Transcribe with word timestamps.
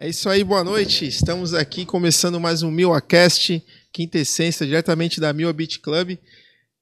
É 0.00 0.08
isso 0.08 0.28
aí, 0.28 0.42
boa 0.42 0.64
noite. 0.64 1.06
Estamos 1.06 1.52
aqui 1.52 1.84
começando 1.84 2.40
mais 2.40 2.62
um 2.62 2.70
MilAcast, 2.70 3.62
quinta 3.92 4.18
essência, 4.18 4.64
diretamente 4.66 5.20
da 5.20 5.32
Mil 5.32 5.52
Beat 5.52 5.78
Club. 5.80 6.16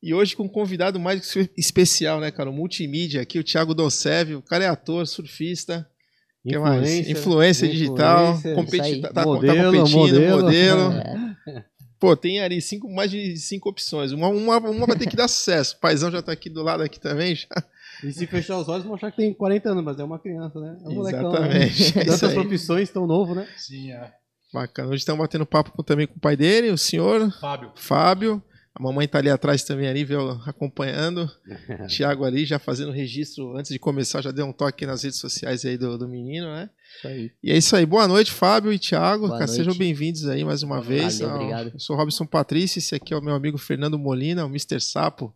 E 0.00 0.14
hoje 0.14 0.36
com 0.36 0.44
um 0.44 0.48
convidado 0.48 1.00
mais 1.00 1.34
especial, 1.56 2.20
né, 2.20 2.30
cara? 2.30 2.48
O 2.48 2.52
multimídia 2.52 3.20
aqui, 3.20 3.38
o 3.38 3.42
Thiago 3.44 3.74
Doncev. 3.74 4.36
O 4.36 4.42
cara 4.42 4.64
é 4.64 4.68
ator, 4.68 5.04
surfista. 5.06 5.84
Influencer, 6.46 7.10
Influência 7.10 7.68
digital. 7.68 8.40
competi- 8.54 9.00
tá, 9.00 9.12
tá 9.12 9.24
Modelo, 9.24 9.72
competindo, 9.82 9.96
modelo. 9.96 10.42
modelo. 10.42 10.92
É. 11.48 11.64
Pô, 11.98 12.16
tem 12.16 12.40
ali 12.40 12.60
cinco, 12.62 12.88
mais 12.88 13.10
de 13.10 13.36
cinco 13.36 13.68
opções. 13.68 14.12
Uma, 14.12 14.28
uma, 14.28 14.58
uma 14.58 14.86
vai 14.86 14.96
ter 14.96 15.08
que 15.08 15.16
dar 15.16 15.26
sucesso. 15.28 15.76
O 15.76 15.80
paizão 15.80 16.10
já 16.10 16.22
tá 16.22 16.30
aqui 16.32 16.48
do 16.48 16.62
lado 16.62 16.82
aqui 16.82 17.00
também. 17.00 17.34
Já. 17.34 17.48
E 18.04 18.12
se 18.12 18.26
fechar 18.28 18.56
os 18.58 18.68
olhos, 18.68 18.84
vão 18.84 18.94
achar 18.94 19.10
que 19.10 19.16
tem 19.16 19.34
40 19.34 19.70
anos, 19.70 19.82
mas 19.84 19.98
é 19.98 20.04
uma 20.04 20.18
criança, 20.20 20.60
né? 20.60 20.78
É 20.84 20.88
um 20.88 20.92
molecão, 20.94 21.30
Exatamente, 21.32 21.96
Né? 21.96 22.02
é 22.02 22.04
Tantas 22.04 22.22
aí. 22.22 22.34
profissões 22.34 22.90
tão 22.90 23.06
novo, 23.06 23.34
né? 23.34 23.48
Sim, 23.56 23.90
é. 23.90 24.12
Bacana. 24.54 24.88
Hoje 24.90 24.98
estamos 24.98 25.20
batendo 25.20 25.44
papo 25.44 25.72
com- 25.72 25.82
também 25.82 26.06
com 26.06 26.14
o 26.16 26.20
pai 26.20 26.36
dele, 26.36 26.70
o 26.70 26.78
senhor 26.78 27.30
Fábio. 27.40 27.72
Fábio. 27.74 28.42
A 28.74 28.82
mamãe 28.82 29.08
tá 29.08 29.18
ali 29.18 29.28
atrás 29.28 29.64
também, 29.64 29.88
ali, 29.88 30.04
viu, 30.04 30.30
acompanhando. 30.46 31.28
Thiago 31.88 32.24
ali 32.24 32.44
já 32.44 32.58
fazendo 32.58 32.92
registro 32.92 33.56
antes 33.56 33.72
de 33.72 33.78
começar, 33.78 34.22
já 34.22 34.30
deu 34.30 34.46
um 34.46 34.52
toque 34.52 34.86
nas 34.86 35.02
redes 35.02 35.18
sociais 35.18 35.64
aí 35.64 35.76
do, 35.76 35.98
do 35.98 36.08
menino, 36.08 36.46
né? 36.46 36.70
Isso 36.96 37.08
aí. 37.08 37.32
E 37.42 37.50
é 37.50 37.56
isso 37.56 37.74
aí. 37.74 37.84
Boa 37.84 38.06
noite, 38.06 38.30
Fábio 38.30 38.72
e 38.72 38.78
noite. 39.38 39.56
Sejam 39.56 39.74
bem-vindos 39.74 40.26
aí 40.28 40.44
mais 40.44 40.62
uma 40.62 40.80
vez. 40.80 41.18
Valeu, 41.18 41.34
obrigado. 41.34 41.70
Eu 41.74 41.80
sou 41.80 41.96
o 41.96 41.98
Robson 41.98 42.26
Patrício, 42.26 42.78
esse 42.78 42.94
aqui 42.94 43.12
é 43.12 43.16
o 43.16 43.22
meu 43.22 43.34
amigo 43.34 43.58
Fernando 43.58 43.98
Molina, 43.98 44.44
o 44.44 44.48
Mr. 44.48 44.80
Sapo, 44.80 45.34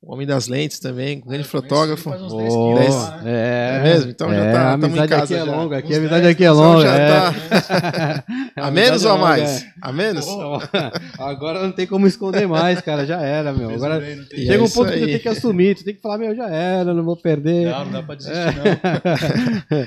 o 0.00 0.14
homem 0.14 0.24
das 0.26 0.46
lentes 0.46 0.78
também, 0.78 1.16
grande 1.20 1.26
conheço 1.26 1.48
fotógrafo. 1.50 2.08
ele 2.10 2.18
faz 2.18 2.22
uns 2.32 2.36
10 2.38 2.54
Oh, 2.54 2.70
lá, 2.74 3.16
né? 3.22 3.30
é, 3.32 3.76
É 3.78 3.82
mesmo? 3.82 4.10
Então 4.12 4.28
já 4.30 4.36
é, 4.44 4.52
tá- 4.52 4.68
a 4.68 4.70
tamo 4.72 4.82
em 4.84 4.86
amizade 4.86 5.08
casa 5.10 5.24
aqui 5.24 5.34
é 5.34 5.38
já. 5.38 5.44
longa, 5.44 5.78
aqui 5.78 5.92
a 5.94 5.96
amizade 5.98 6.22
10, 6.22 6.34
aqui 6.34 6.44
é 6.44 6.50
longa. 6.52 6.82
já 6.82 6.94
é. 6.94 7.08
tá- 7.08 8.24
A 8.58 8.70
menos 8.70 9.04
amizade 9.04 9.04
é 9.04 9.08
ou 9.08 9.12
a 9.12 9.14
longa, 9.14 9.28
mais? 9.28 9.62
é. 9.62 9.72
A 9.82 9.92
menos? 9.92 10.26
Agora 11.18 11.62
não 11.62 11.72
tem 11.72 11.86
como 11.86 12.06
esconder 12.06 12.46
mais, 12.46 12.80
cara, 12.80 13.04
já 13.06 13.20
era, 13.20 13.52
meu. 13.52 13.70
Agora 13.70 13.98
bem, 14.00 14.24
chega 14.30 14.54
é 14.54 14.60
um 14.62 14.68
ponto 14.70 14.90
que 14.92 14.98
tu 14.98 15.04
aí. 15.04 15.10
tem 15.12 15.18
que 15.18 15.28
assumir, 15.28 15.74
tu 15.76 15.84
tem 15.84 15.94
que 15.94 16.00
falar, 16.00 16.18
meu, 16.18 16.34
já 16.34 16.48
era, 16.48 16.94
não 16.94 17.04
vou 17.04 17.16
perder. 17.16 17.66
Não, 17.70 17.84
não 17.84 17.92
dá 17.92 18.02
pra 18.02 18.14
desistir, 18.14 18.36
É. 18.38 18.52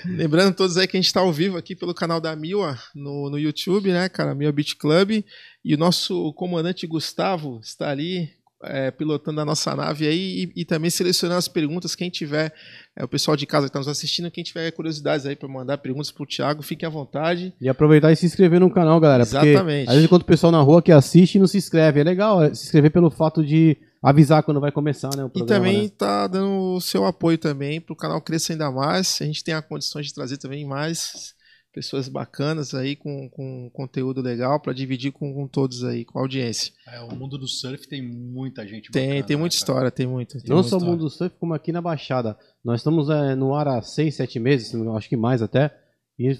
não. 0.08 0.16
Lembrando 0.18 0.56
todos 0.56 0.78
aí 0.78 0.88
que 0.88 0.98
a 0.98 1.02
gente 1.02 1.12
tá 1.14 1.20
ao 1.22 1.32
vivo 1.32 1.58
aqui 1.58 1.76
pelo 1.76 1.94
canal 1.94 2.20
da 2.20 2.36
Mila 2.36 2.78
no, 2.96 3.30
no 3.30 3.38
YouTube, 3.40 3.92
né, 3.92 4.10
cara? 4.10 4.36
Mila 4.36 4.52
Beach 4.52 4.76
Club. 4.76 5.24
E 5.64 5.76
o 5.76 5.78
nosso 5.78 6.34
comandante 6.34 6.88
Gustavo 6.88 7.60
está 7.64 7.90
ali 7.90 8.30
é, 8.64 8.92
pilotando 8.92 9.42
a 9.42 9.46
nossa 9.46 9.76
nave 9.76 10.08
aí 10.08 10.52
e, 10.56 10.62
e 10.62 10.66
também 10.66 10.90
selecionando 10.90 11.38
as 11.38 11.48
perguntas. 11.48 11.96
Quem 11.96 12.10
tiver, 12.10 12.54
é, 12.96 13.04
o 13.04 13.08
pessoal 13.08 13.36
de 13.38 13.46
casa 13.46 13.66
que 13.66 13.70
está 13.70 13.80
nos 13.80 13.88
assistindo, 13.88 14.32
quem 14.32 14.44
tiver 14.44 14.72
curiosidades 14.72 15.26
aí 15.26 15.36
para 15.36 15.48
mandar 15.48 15.78
perguntas 15.78 16.12
pro 16.12 16.26
Thiago, 16.26 16.62
fiquem 16.62 16.88
à 16.88 16.90
vontade. 16.90 17.54
E 17.60 17.70
aproveitar 17.70 18.12
e 18.12 18.16
se 18.16 18.26
inscrever 18.26 18.60
no 18.60 18.72
canal, 18.72 19.00
galera. 19.00 19.24
Exatamente. 19.24 19.86
Porque 19.86 19.90
às 19.90 19.96
vezes 19.96 20.10
quando 20.10 20.22
o 20.22 20.26
pessoal 20.26 20.52
na 20.52 20.62
rua 20.62 20.82
que 20.82 20.92
assiste 20.92 21.40
não 21.40 21.48
se 21.48 21.58
inscreve. 21.58 22.00
É 22.00 22.04
legal 22.04 22.44
é, 22.44 22.54
se 22.54 22.66
inscrever 22.66 22.92
pelo 22.92 23.10
fato 23.10 23.44
de 23.44 23.78
avisar 24.02 24.44
quando 24.44 24.60
vai 24.60 24.72
começar, 24.72 25.16
né? 25.16 25.24
O 25.24 25.28
E 25.28 25.32
programa, 25.32 25.66
também 25.66 25.84
né? 25.84 25.90
tá 25.98 26.28
dando 26.28 26.76
o 26.76 26.82
seu 26.82 27.06
apoio 27.06 27.38
também 27.38 27.80
para 27.80 27.94
o 27.94 27.96
canal 27.96 28.22
crescer 28.22 28.54
ainda 28.54 28.72
mais. 28.72 29.20
A 29.22 29.26
gente 29.26 29.44
tem 29.44 29.54
a 29.54 29.62
condição 29.62 30.02
de 30.02 30.14
trazer 30.14 30.38
também 30.38 30.66
mais 30.66 31.34
pessoas 31.74 32.10
bacanas 32.10 32.74
aí 32.74 32.96
com, 32.96 33.30
com 33.30 33.70
conteúdo 33.72 34.22
legal 34.22 34.60
para 34.60 34.74
dividir 34.74 35.12
com, 35.12 35.34
com 35.34 35.48
todos 35.48 35.84
aí, 35.84 36.04
com 36.04 36.20
a 36.20 36.22
audiência. 36.22 36.74
É, 36.88 37.00
o 37.02 37.16
mundo 37.16 37.38
do 37.38 37.48
surf 37.48 37.88
tem 37.88 38.02
muita 38.02 38.68
gente 38.68 38.92
Tem, 38.92 39.08
bacana, 39.08 39.26
tem 39.26 39.38
muita 39.38 39.56
né, 39.56 39.58
história, 39.58 39.92
tem 39.92 40.08
muito. 40.08 40.38
tem 40.38 40.50
Não 40.50 40.64
só 40.64 40.78
o 40.78 40.84
mundo 40.84 41.04
do 41.04 41.10
surf, 41.10 41.36
como 41.40 41.54
aqui 41.54 41.72
na 41.72 41.82
Baixada. 41.82 42.38
Nós 42.64 42.82
estamos 42.82 43.10
é, 43.10 43.36
no 43.36 43.56
ar 43.56 43.68
há 43.68 43.82
seis, 43.82 44.16
sete 44.16 44.40
meses, 44.40 44.74
acho 44.74 45.10
que 45.10 45.18
mais 45.18 45.42
até. 45.42 45.76
E 46.20 46.32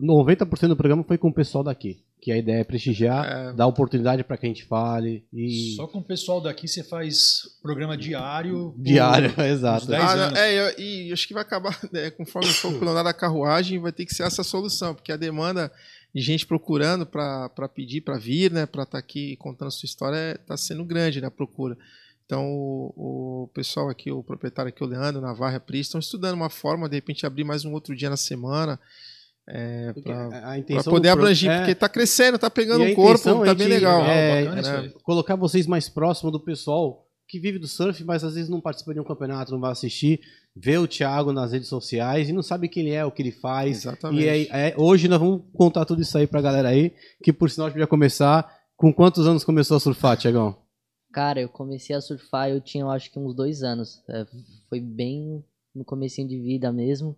90% 0.00 0.68
do 0.68 0.76
programa 0.76 1.04
foi 1.04 1.18
com 1.18 1.28
o 1.28 1.34
pessoal 1.34 1.64
daqui. 1.64 2.04
Que 2.20 2.32
a 2.32 2.36
ideia 2.36 2.60
é 2.60 2.64
prestigiar, 2.64 3.24
É. 3.26 3.52
dar 3.52 3.66
oportunidade 3.66 4.24
para 4.24 4.36
que 4.36 4.44
a 4.46 4.48
gente 4.48 4.64
fale. 4.64 5.24
E... 5.32 5.74
Só 5.76 5.86
com 5.86 5.98
o 5.98 6.04
pessoal 6.04 6.40
daqui 6.40 6.66
você 6.66 6.82
faz 6.82 7.42
programa 7.62 7.96
diário. 7.96 8.72
por 8.76 8.82
Diário, 8.82 9.30
uns 9.38 9.38
exato. 9.38 9.86
10 9.86 10.02
Ah, 10.02 10.32
é, 10.36 10.58
eu- 10.70 10.78
e 10.78 11.12
acho 11.12 11.28
que 11.28 11.34
vai 11.34 11.42
acabar, 11.42 11.78
né, 11.92 12.10
conforme 12.10 12.48
for 12.52 12.76
pelo 12.78 12.90
andar 12.90 13.04
da 13.04 13.14
carruagem, 13.14 13.78
vai 13.78 13.92
ter 13.92 14.04
que 14.04 14.14
ser 14.14 14.24
essa 14.24 14.42
solução, 14.42 14.94
porque 14.94 15.12
a 15.12 15.16
demanda 15.16 15.70
de 16.14 16.20
gente 16.20 16.44
procurando 16.46 17.06
para 17.06 17.68
pedir 17.72 18.00
para 18.00 18.18
vir, 18.18 18.50
né, 18.50 18.66
para 18.66 18.82
estar 18.82 18.98
aqui 18.98 19.36
contando 19.36 19.70
sua 19.70 19.86
história, 19.86 20.32
está 20.40 20.56
sendo 20.56 20.84
grande, 20.84 21.20
né, 21.20 21.28
a 21.28 21.30
procura. 21.30 21.76
Então, 22.26 22.44
o, 22.50 23.44
o 23.44 23.48
pessoal 23.54 23.88
aqui, 23.88 24.10
o 24.10 24.22
proprietário 24.22 24.68
aqui, 24.70 24.82
o 24.82 24.86
Leandro, 24.86 25.20
Navarra, 25.20 25.56
a 25.56 25.60
Pris, 25.60 25.86
estão 25.86 25.98
estudando 25.98 26.34
uma 26.34 26.50
forma, 26.50 26.88
de 26.88 26.96
repente, 26.96 27.24
abrir 27.24 27.44
mais 27.44 27.64
um 27.64 27.72
outro 27.72 27.94
dia 27.96 28.10
na 28.10 28.16
semana, 28.18 28.78
é, 29.50 29.94
para 29.94 30.26
a 30.26 30.62
para 30.62 30.84
poder 30.84 31.08
abranger, 31.08 31.50
é, 31.50 31.58
porque 31.58 31.74
tá 31.74 31.88
crescendo, 31.88 32.38
tá 32.38 32.50
pegando 32.50 32.84
a 32.84 32.86
um 32.86 32.94
corpo, 32.94 33.44
tá 33.44 33.50
é 33.50 33.54
bem 33.54 33.66
de- 33.66 33.72
legal. 33.72 34.04
é, 34.04 34.44
né? 34.44 34.92
colocar 35.02 35.36
vocês 35.36 35.66
mais 35.66 35.88
próximo 35.88 36.30
do 36.30 36.38
pessoal 36.38 37.06
que 37.26 37.40
vive 37.40 37.58
do 37.58 37.66
surf, 37.66 38.04
mas 38.04 38.22
às 38.22 38.34
vezes 38.34 38.50
não 38.50 38.60
participa 38.60 38.92
de 38.92 39.00
um 39.00 39.04
campeonato, 39.04 39.52
não 39.52 39.60
vai 39.60 39.72
assistir, 39.72 40.20
vê 40.54 40.76
o 40.76 40.86
Thiago 40.86 41.32
nas 41.32 41.52
redes 41.52 41.68
sociais 41.68 42.28
e 42.28 42.32
não 42.32 42.42
sabe 42.42 42.68
quem 42.68 42.86
ele 42.86 42.94
é, 42.94 43.04
o 43.04 43.10
que 43.10 43.22
ele 43.22 43.32
faz. 43.32 43.78
Exatamente. 43.78 44.24
E 44.24 44.28
aí, 44.28 44.48
é, 44.50 44.74
hoje 44.76 45.08
nós 45.08 45.18
vamos 45.18 45.42
contar 45.54 45.84
tudo 45.86 46.02
isso 46.02 46.16
aí 46.16 46.26
pra 46.26 46.42
galera 46.42 46.68
aí, 46.68 46.94
que 47.22 47.32
por 47.32 47.50
sinal 47.50 47.66
a 47.66 47.70
gente 47.70 47.78
vai 47.78 47.86
começar. 47.86 48.58
Com 48.76 48.94
quantos 48.94 49.26
anos 49.26 49.42
começou 49.42 49.76
a 49.76 49.80
surfar, 49.80 50.16
Tiagão? 50.16 50.56
Cara, 51.12 51.40
eu 51.40 51.48
comecei 51.48 51.96
a 51.96 52.00
surfar, 52.00 52.48
eu 52.48 52.60
tinha 52.60 52.84
eu 52.84 52.90
acho 52.90 53.10
que 53.10 53.18
uns 53.18 53.34
dois 53.34 53.62
anos. 53.62 54.02
É, 54.08 54.24
foi 54.68 54.78
bem 54.80 55.44
no 55.74 55.84
comecinho 55.84 56.28
de 56.28 56.38
vida 56.38 56.72
mesmo. 56.72 57.16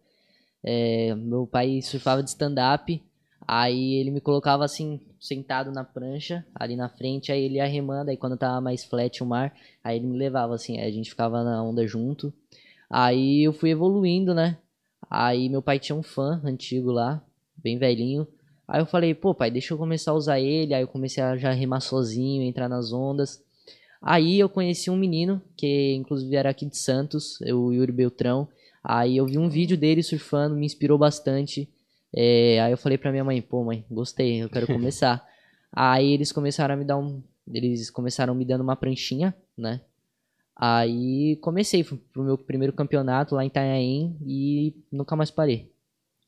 É, 0.62 1.14
meu 1.14 1.46
pai 1.46 1.80
surfava 1.82 2.22
de 2.22 2.30
stand-up, 2.30 3.02
aí 3.46 3.94
ele 3.94 4.10
me 4.10 4.20
colocava 4.20 4.64
assim, 4.64 5.00
sentado 5.18 5.72
na 5.72 5.84
prancha, 5.84 6.44
ali 6.54 6.76
na 6.76 6.88
frente, 6.88 7.32
aí 7.32 7.42
ele 7.42 7.56
ia 7.56 7.66
remando, 7.66 8.10
aí 8.10 8.16
quando 8.16 8.36
tava 8.36 8.60
mais 8.60 8.84
flat 8.84 9.22
o 9.22 9.26
mar, 9.26 9.54
aí 9.82 9.96
ele 9.96 10.06
me 10.06 10.18
levava 10.18 10.54
assim, 10.54 10.78
aí 10.78 10.86
a 10.86 10.92
gente 10.92 11.10
ficava 11.10 11.42
na 11.42 11.62
onda 11.62 11.86
junto. 11.86 12.32
Aí 12.88 13.44
eu 13.44 13.52
fui 13.52 13.70
evoluindo, 13.70 14.34
né? 14.34 14.58
Aí 15.08 15.48
meu 15.48 15.62
pai 15.62 15.78
tinha 15.78 15.96
um 15.96 16.02
fã 16.02 16.40
antigo 16.44 16.90
lá, 16.90 17.22
bem 17.56 17.78
velhinho. 17.78 18.26
Aí 18.66 18.80
eu 18.80 18.86
falei, 18.86 19.14
pô, 19.14 19.34
pai, 19.34 19.50
deixa 19.50 19.74
eu 19.74 19.78
começar 19.78 20.12
a 20.12 20.14
usar 20.14 20.40
ele. 20.40 20.74
Aí 20.74 20.82
eu 20.82 20.88
comecei 20.88 21.22
a 21.22 21.36
já 21.36 21.50
remar 21.50 21.80
sozinho, 21.80 22.42
entrar 22.42 22.68
nas 22.68 22.92
ondas. 22.92 23.42
Aí 24.00 24.38
eu 24.38 24.48
conheci 24.48 24.90
um 24.90 24.96
menino, 24.96 25.42
que 25.56 25.94
inclusive 25.94 26.34
era 26.36 26.50
aqui 26.50 26.64
de 26.64 26.76
Santos, 26.76 27.40
o 27.40 27.72
Yuri 27.72 27.92
Beltrão. 27.92 28.48
Aí 28.82 29.16
eu 29.16 29.26
vi 29.26 29.38
um 29.38 29.48
vídeo 29.48 29.76
dele 29.76 30.02
surfando, 30.02 30.54
me 30.56 30.64
inspirou 30.66 30.96
bastante. 30.98 31.68
É, 32.14 32.60
aí 32.60 32.72
eu 32.72 32.76
falei 32.78 32.96
pra 32.98 33.10
minha 33.12 33.22
mãe, 33.24 33.40
pô, 33.42 33.62
mãe, 33.64 33.84
gostei, 33.90 34.42
eu 34.42 34.48
quero 34.48 34.66
começar. 34.66 35.24
aí 35.72 36.12
eles 36.12 36.32
começaram 36.32 36.74
a 36.74 36.76
me 36.76 36.84
dar 36.84 36.96
um. 36.98 37.22
Eles 37.52 37.90
começaram 37.90 38.34
me 38.34 38.44
dando 38.44 38.62
uma 38.62 38.76
pranchinha, 38.76 39.34
né? 39.56 39.80
Aí 40.56 41.36
comecei, 41.40 41.82
fui 41.82 41.98
pro 42.12 42.22
meu 42.22 42.36
primeiro 42.36 42.72
campeonato 42.72 43.34
lá 43.34 43.42
em 43.42 43.46
Itanhaém 43.48 44.16
e 44.26 44.74
nunca 44.92 45.16
mais 45.16 45.30
parei. 45.30 45.70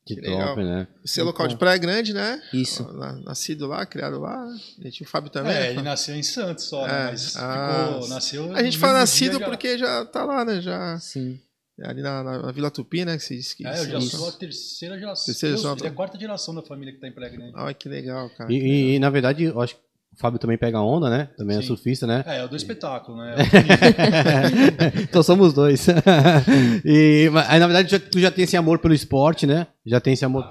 Que, 0.04 0.16
Que 0.16 0.20
legal. 0.22 0.48
top, 0.48 0.64
né? 0.64 0.88
Você 1.04 1.20
é 1.20 1.22
local 1.24 1.46
de 1.46 1.56
Praia 1.56 1.78
Grande, 1.78 2.12
né? 2.12 2.42
Isso. 2.52 2.90
Na- 2.92 3.12
Nascido 3.20 3.68
lá, 3.68 3.86
criado 3.86 4.18
lá. 4.18 4.48
E 4.80 4.90
tinha 4.90 5.06
o 5.06 5.10
Fábio 5.10 5.30
também. 5.30 5.52
É, 5.52 5.60
né? 5.60 5.70
ele 5.70 5.82
nasceu 5.82 6.16
em 6.16 6.22
Santos 6.24 6.64
só, 6.64 6.84
né? 6.86 6.92
É, 7.08 7.10
Mas 7.12 7.36
ah, 7.36 7.88
ficou, 7.92 8.08
nasceu. 8.08 8.56
A 8.56 8.62
gente 8.64 8.78
fala 8.78 8.98
nascido 9.00 9.38
já- 9.38 9.44
porque 9.44 9.78
já 9.78 10.04
tá 10.06 10.24
lá, 10.24 10.44
né? 10.44 10.60
Já 10.60 10.98
Sim. 10.98 11.38
Ali 11.80 12.02
na, 12.02 12.22
na- 12.22 12.42
na 12.42 12.52
Vila 12.52 12.70
Tupi, 12.70 13.04
né? 13.04 13.16
Que 13.16 13.22
se 13.22 13.36
diz 13.36 13.54
que 13.54 13.66
É, 13.66 13.78
eu 13.80 13.86
já 13.90 13.98
Isso. 13.98 14.16
sou 14.16 14.28
a 14.28 14.32
terceira 14.32 14.98
geração. 14.98 15.24
Terceira 15.26 15.56
geração. 15.56 15.76
Ele 15.78 15.86
é 15.86 15.90
a 15.90 15.94
quarta 15.94 16.18
geração 16.18 16.54
da 16.54 16.62
família 16.62 16.92
que 16.94 17.00
tá 17.00 17.08
em 17.08 17.12
Praia 17.12 17.32
Grande. 17.32 17.52
Olha 17.56 17.74
que 17.74 17.88
legal, 17.88 18.28
cara. 18.30 18.52
E, 18.52 18.56
e- 18.56 18.94
e, 18.94 18.98
na 18.98 19.10
verdade, 19.10 19.44
eu 19.44 19.60
acho 19.60 19.74
que 19.76 19.80
o 20.14 20.18
Fábio 20.18 20.38
também 20.38 20.58
pega 20.58 20.80
onda, 20.80 21.08
né? 21.08 21.30
Também 21.38 21.56
é 21.56 21.60
Sim. 21.62 21.68
surfista, 21.68 22.06
né? 22.06 22.22
É, 22.26 22.38
é 22.38 22.44
o 22.44 22.48
do 22.48 22.54
espetáculo, 22.56 23.16
né? 23.16 23.34
então 25.02 25.22
somos 25.22 25.52
dois. 25.52 25.86
e, 26.84 27.28
mas, 27.32 27.48
aí, 27.48 27.58
na 27.60 27.66
verdade, 27.66 27.90
já- 27.90 27.98
tu 28.00 28.18
já 28.20 28.30
tem 28.30 28.44
esse 28.44 28.56
amor 28.56 28.78
pelo 28.78 28.94
esporte, 28.94 29.46
né? 29.46 29.66
Já 29.86 30.00
tem 30.00 30.12
esse 30.12 30.24
amor. 30.24 30.44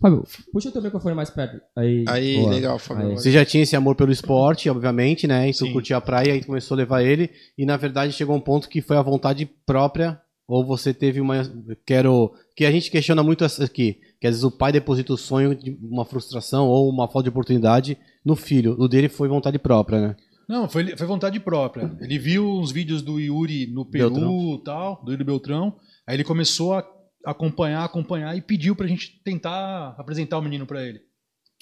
Fábio, 0.00 0.24
puxa 0.52 0.68
o 0.68 0.72
teu 0.72 0.82
microfone 0.82 1.14
mais 1.14 1.30
perto. 1.30 1.58
Aí, 1.74 2.04
Aí, 2.06 2.36
boa. 2.36 2.50
legal, 2.50 2.78
Fábio. 2.78 3.08
Aí. 3.08 3.14
Você 3.14 3.30
já 3.32 3.44
tinha 3.46 3.62
esse 3.62 3.74
amor 3.74 3.94
pelo 3.96 4.12
esporte, 4.12 4.68
obviamente, 4.68 5.26
né? 5.26 5.48
E 5.48 5.52
tu 5.52 5.64
Sim. 5.66 5.72
curtia 5.72 5.96
a 5.96 6.00
praia 6.02 6.36
e 6.36 6.44
começou 6.44 6.74
a 6.74 6.78
levar 6.78 7.02
ele. 7.02 7.30
E 7.56 7.64
na 7.64 7.78
verdade 7.78 8.12
chegou 8.12 8.36
um 8.36 8.40
ponto 8.40 8.68
que 8.68 8.82
foi 8.82 8.96
a 8.98 9.02
vontade 9.02 9.46
própria. 9.64 10.20
Ou 10.48 10.64
você 10.64 10.94
teve 10.94 11.20
uma. 11.20 11.42
Quero. 11.84 12.32
Que 12.54 12.64
a 12.64 12.70
gente 12.70 12.90
questiona 12.90 13.22
muito 13.22 13.44
essa 13.44 13.64
aqui. 13.64 13.98
Que 14.20 14.26
às 14.26 14.34
vezes 14.34 14.44
o 14.44 14.50
pai 14.50 14.70
deposita 14.72 15.12
o 15.12 15.16
sonho 15.16 15.54
de 15.54 15.76
uma 15.82 16.04
frustração 16.04 16.66
ou 16.68 16.88
uma 16.88 17.06
falta 17.08 17.24
de 17.24 17.28
oportunidade 17.30 17.98
no 18.24 18.36
filho. 18.36 18.76
O 18.78 18.86
dele 18.88 19.08
foi 19.08 19.28
vontade 19.28 19.58
própria, 19.58 20.00
né? 20.00 20.16
Não, 20.48 20.68
foi, 20.68 20.96
foi 20.96 21.06
vontade 21.06 21.40
própria. 21.40 21.92
Ele 22.00 22.18
viu 22.18 22.48
uns 22.48 22.70
vídeos 22.70 23.02
do 23.02 23.18
Yuri 23.18 23.66
no 23.66 23.84
Peru 23.84 24.10
Beltrão. 24.10 24.54
e 24.54 24.64
tal, 24.64 25.02
do 25.04 25.10
Yuri 25.10 25.24
Beltrão. 25.24 25.76
Aí 26.06 26.14
ele 26.14 26.22
começou 26.24 26.74
a 26.74 26.88
acompanhar, 27.24 27.84
acompanhar 27.84 28.36
e 28.36 28.40
pediu 28.40 28.76
pra 28.76 28.86
gente 28.86 29.20
tentar 29.24 29.96
apresentar 29.98 30.38
o 30.38 30.42
menino 30.42 30.64
pra 30.64 30.80
ele. 30.86 31.00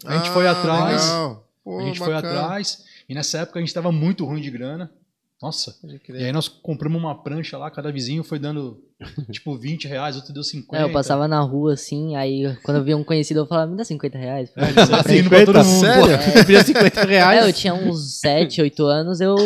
A 0.05 0.19
gente 0.19 0.29
foi 0.31 0.47
atrás, 0.47 1.03
Ah, 1.11 1.17
legal. 1.29 1.49
Pô, 1.65 1.79
a 1.81 1.83
gente 1.87 1.99
foi 1.99 2.13
bacana. 2.13 2.41
atrás, 2.43 2.85
e 3.09 3.15
nessa 3.15 3.39
época 3.39 3.59
a 3.59 3.63
gente 3.63 3.73
tava 3.73 3.91
muito 3.91 4.27
ruim 4.27 4.43
de 4.43 4.51
grana. 4.51 4.93
Nossa. 5.45 5.77
E 6.09 6.25
aí 6.25 6.33
nós 6.33 6.49
compramos 6.49 6.99
uma 6.99 7.23
prancha 7.23 7.59
lá, 7.59 7.71
cada 7.71 7.93
vizinho 7.93 8.25
foi 8.25 8.39
dando 8.39 8.83
tipo 9.31 9.55
20 9.55 9.87
reais, 9.87 10.17
outro 10.17 10.33
deu 10.33 10.43
50. 10.43 10.75
É, 10.75 10.89
eu 10.89 10.91
passava 10.91 11.29
na 11.29 11.39
rua 11.43 11.75
assim, 11.75 12.17
aí 12.17 12.57
quando 12.63 12.79
eu 12.79 12.85
via 12.85 12.97
um 12.97 13.05
conhecido 13.05 13.41
eu 13.41 13.47
falava, 13.47 13.71
me 13.71 13.77
dá 13.77 13.85
50 13.85 14.17
reais. 14.17 14.51
É, 14.57 14.63
assim, 14.99 15.29
pra 15.29 15.45
todo 15.45 15.63
mundo. 15.63 15.81
Sério? 15.81 16.13
Eu 16.13 16.47
pedia 16.47 16.65
50 16.65 17.05
reais. 17.05 17.45
É, 17.45 17.47
eu 17.47 17.53
tinha 17.53 17.75
uns 17.75 18.21
7, 18.21 18.63
8 18.63 18.87
anos, 18.87 19.21
eu, 19.21 19.37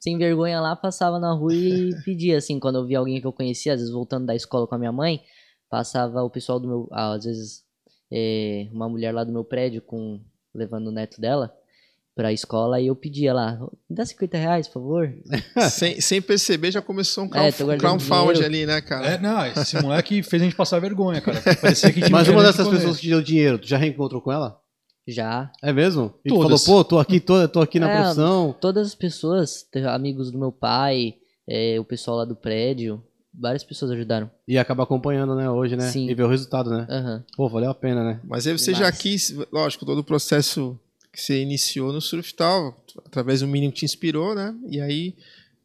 sem 0.00 0.16
vergonha 0.16 0.58
lá, 0.58 0.74
passava 0.74 1.18
na 1.18 1.34
rua 1.34 1.52
e 1.52 1.90
pedia, 2.02 2.38
assim, 2.38 2.58
quando 2.58 2.78
eu 2.78 2.86
via 2.86 2.98
alguém 2.98 3.20
que 3.20 3.26
eu 3.26 3.32
conhecia, 3.32 3.74
às 3.74 3.80
vezes 3.80 3.92
voltando 3.92 4.24
da 4.24 4.34
escola 4.34 4.66
com 4.66 4.74
a 4.74 4.78
minha 4.78 4.92
mãe, 4.92 5.20
passava 5.68 6.22
o 6.22 6.30
pessoal 6.30 6.58
do 6.58 6.66
meu, 6.66 6.88
ah, 6.92 7.12
às 7.12 7.26
vezes, 7.26 7.60
é, 8.10 8.68
uma 8.72 8.88
mulher 8.88 9.12
lá 9.12 9.22
do 9.22 9.32
meu 9.32 9.44
prédio 9.44 9.82
com, 9.82 10.18
levando 10.54 10.86
o 10.86 10.92
neto 10.92 11.20
dela 11.20 11.52
pra 12.14 12.32
escola, 12.32 12.80
e 12.80 12.88
eu 12.88 12.94
pedia 12.96 13.32
lá, 13.32 13.58
me 13.88 13.96
dá 13.96 14.04
50 14.04 14.36
reais, 14.36 14.68
por 14.68 14.74
favor. 14.74 15.14
sem, 15.70 16.00
sem 16.00 16.20
perceber, 16.20 16.70
já 16.70 16.82
começou 16.82 17.24
um 17.24 17.26
É, 17.34 17.50
crowdfunding 17.52 18.32
dinheiro. 18.32 18.44
ali, 18.44 18.66
né, 18.66 18.80
cara? 18.80 19.06
É, 19.12 19.18
não, 19.18 19.46
esse 19.46 19.80
moleque 19.80 20.22
fez 20.22 20.42
a 20.42 20.44
gente 20.44 20.54
passar 20.56 20.78
vergonha, 20.78 21.20
cara. 21.20 21.40
Parecia 21.60 21.90
que 21.92 22.00
tinha 22.00 22.10
Mas 22.10 22.28
um 22.28 22.32
uma 22.32 22.42
dessas 22.42 22.68
pessoas 22.68 22.96
que 22.96 23.02
te 23.02 23.08
deu 23.08 23.22
dinheiro, 23.22 23.58
tu 23.58 23.66
já 23.66 23.78
reencontrou 23.78 24.20
com 24.20 24.30
ela? 24.30 24.60
Já. 25.08 25.50
É 25.62 25.72
mesmo? 25.72 26.14
E 26.24 26.28
tu 26.28 26.40
falou, 26.40 26.58
pô, 26.60 26.84
tô 26.84 26.98
aqui, 26.98 27.18
tô, 27.18 27.48
tô 27.48 27.60
aqui 27.60 27.80
na 27.80 27.90
É, 27.90 27.96
profissão. 28.02 28.54
Todas 28.60 28.88
as 28.88 28.94
pessoas, 28.94 29.66
amigos 29.88 30.30
do 30.30 30.38
meu 30.38 30.52
pai, 30.52 31.14
é, 31.48 31.80
o 31.80 31.84
pessoal 31.84 32.18
lá 32.18 32.24
do 32.24 32.36
prédio, 32.36 33.02
várias 33.34 33.64
pessoas 33.64 33.90
ajudaram. 33.90 34.30
E 34.46 34.58
acaba 34.58 34.82
acompanhando, 34.84 35.34
né, 35.34 35.50
hoje, 35.50 35.74
né? 35.76 35.88
Sim. 35.90 36.08
E 36.08 36.14
ver 36.14 36.22
o 36.24 36.28
resultado, 36.28 36.70
né? 36.70 36.86
Aham. 36.88 37.24
Pô, 37.36 37.48
valeu 37.48 37.70
a 37.70 37.74
pena, 37.74 38.04
né? 38.04 38.20
Mas 38.22 38.46
aí 38.46 38.56
você 38.56 38.72
já 38.74 38.92
quis, 38.92 39.34
lógico, 39.50 39.84
todo 39.86 39.98
o 39.98 40.04
processo 40.04 40.78
que 41.12 41.20
você 41.20 41.42
iniciou 41.42 41.92
no 41.92 42.00
surf 42.00 42.30
e 42.30 42.34
tal, 42.34 42.76
através 43.04 43.40
do 43.40 43.46
mínimo 43.46 43.72
que 43.72 43.80
te 43.80 43.84
inspirou, 43.84 44.34
né? 44.34 44.56
E 44.66 44.80
aí, 44.80 45.14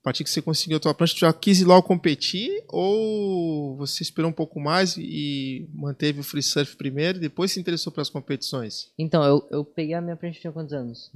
a 0.01 0.03
partir 0.03 0.23
que 0.23 0.29
você 0.29 0.41
conseguiu 0.41 0.77
a 0.77 0.79
tua 0.79 0.93
prancha, 0.93 1.15
tu 1.15 1.19
já 1.19 1.31
quis 1.31 1.61
ir 1.61 1.65
logo 1.65 1.87
competir 1.87 2.63
ou 2.67 3.77
você 3.77 4.03
esperou 4.03 4.29
um 4.29 4.33
pouco 4.33 4.59
mais 4.59 4.97
e 4.97 5.67
manteve 5.73 6.19
o 6.19 6.23
free 6.23 6.43
surf 6.43 6.75
primeiro 6.75 7.17
e 7.17 7.21
depois 7.21 7.51
se 7.51 7.59
interessou 7.59 7.93
pelas 7.93 8.09
competições? 8.09 8.91
Então, 8.99 9.23
eu, 9.23 9.47
eu 9.49 9.63
peguei 9.63 9.95
a 9.95 10.01
minha 10.01 10.17
prancha 10.17 10.41
tinha 10.41 10.51
quantos 10.51 10.73
anos? 10.73 11.11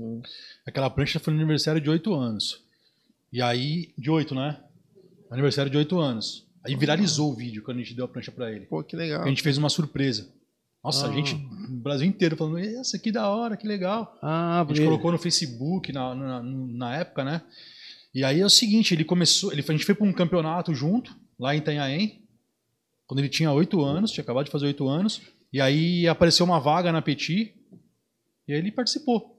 Aquela 0.66 0.90
prancha 0.90 1.20
foi 1.20 1.34
no 1.34 1.40
aniversário 1.40 1.82
de 1.82 1.90
8 1.90 2.14
anos. 2.14 2.64
E 3.34 3.42
aí, 3.42 3.94
de 3.98 4.10
8, 4.10 4.34
né? 4.34 4.60
Aniversário 5.30 5.70
de 5.70 5.78
8 5.78 6.00
anos. 6.00 6.46
Aí 6.64 6.76
viralizou 6.76 7.32
o 7.32 7.36
vídeo 7.36 7.64
quando 7.64 7.78
a 7.78 7.82
gente 7.82 7.96
deu 7.96 8.06
a 8.06 8.08
prancha 8.08 8.32
pra 8.32 8.52
ele. 8.52 8.66
Pô, 8.66 8.84
que 8.84 8.96
legal. 8.96 9.24
A 9.24 9.28
gente 9.28 9.42
fez 9.42 9.58
uma 9.58 9.70
surpresa. 9.70 10.30
Nossa, 10.84 11.06
Ah. 11.06 11.10
a 11.10 11.14
gente, 11.14 11.36
o 11.36 11.82
Brasil 11.82 12.08
inteiro 12.08 12.36
falando, 12.36 12.58
essa 12.60 12.98
que 12.98 13.12
da 13.12 13.30
hora, 13.30 13.56
que 13.56 13.68
legal. 13.68 14.18
Ah, 14.22 14.62
A 14.62 14.66
gente 14.68 14.84
colocou 14.84 15.12
no 15.12 15.18
Facebook 15.20 15.92
na, 15.92 16.16
na, 16.16 16.44
na 16.44 16.96
época, 16.98 17.24
né? 17.24 17.42
E 18.14 18.24
aí 18.24 18.42
é 18.42 18.46
o 18.46 18.50
seguinte, 18.50 18.94
ele 18.94 19.06
começou, 19.06 19.52
ele, 19.54 19.64
a 19.66 19.72
gente 19.72 19.86
foi 19.86 19.96
para 19.96 20.08
um 20.08 20.12
campeonato 20.14 20.74
junto, 20.74 21.16
lá 21.40 21.56
em 21.56 21.60
Itanhaém, 21.60 22.28
quando 23.06 23.20
ele 23.20 23.30
tinha 23.30 23.52
oito 23.52 23.82
anos, 23.84 24.12
tinha 24.12 24.24
acabado 24.24 24.46
de 24.46 24.52
fazer 24.52 24.66
oito 24.66 24.88
anos, 24.88 25.22
e 25.54 25.62
aí 25.62 26.08
apareceu 26.08 26.46
uma 26.46 26.60
vaga 26.60 26.92
na 26.92 27.02
Petit, 27.02 27.54
e 28.48 28.54
aí 28.54 28.60
ele 28.60 28.72
participou. 28.72 29.38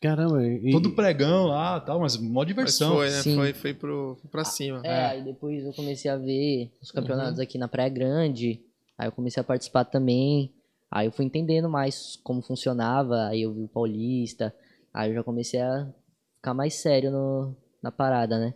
Caramba, 0.00 0.44
e... 0.46 0.72
Todo 0.72 0.94
pregão 0.94 1.46
lá 1.46 1.80
tal, 1.80 2.00
mas 2.00 2.16
mó 2.18 2.40
Mas 2.40 2.48
diversão. 2.48 2.96
foi, 2.96 3.08
né? 3.08 3.22
Sim. 3.22 3.34
Foi, 3.34 3.52
foi 3.54 3.72
pro, 3.74 4.18
pra 4.30 4.44
cima. 4.44 4.82
É, 4.84 5.06
aí 5.06 5.24
depois 5.24 5.64
eu 5.64 5.72
comecei 5.72 6.10
a 6.10 6.16
ver 6.18 6.70
os 6.82 6.90
campeonatos 6.90 7.40
aqui 7.40 7.56
na 7.56 7.66
Praia 7.66 7.88
Grande. 7.88 8.60
Aí 8.98 9.08
eu 9.08 9.12
comecei 9.12 9.40
a 9.40 9.44
participar 9.44 9.84
também. 9.86 10.52
Aí 10.90 11.06
eu 11.06 11.12
fui 11.12 11.24
entendendo 11.24 11.68
mais 11.68 12.16
como 12.22 12.42
funcionava. 12.42 13.26
Aí 13.28 13.42
eu 13.42 13.52
vi 13.52 13.62
o 13.64 13.68
Paulista. 13.68 14.54
Aí 14.94 15.10
eu 15.10 15.14
já 15.14 15.22
comecei 15.24 15.60
a 15.60 15.92
ficar 16.36 16.54
mais 16.54 16.74
sério 16.74 17.10
no, 17.10 17.56
na 17.82 17.90
parada, 17.90 18.38
né? 18.38 18.54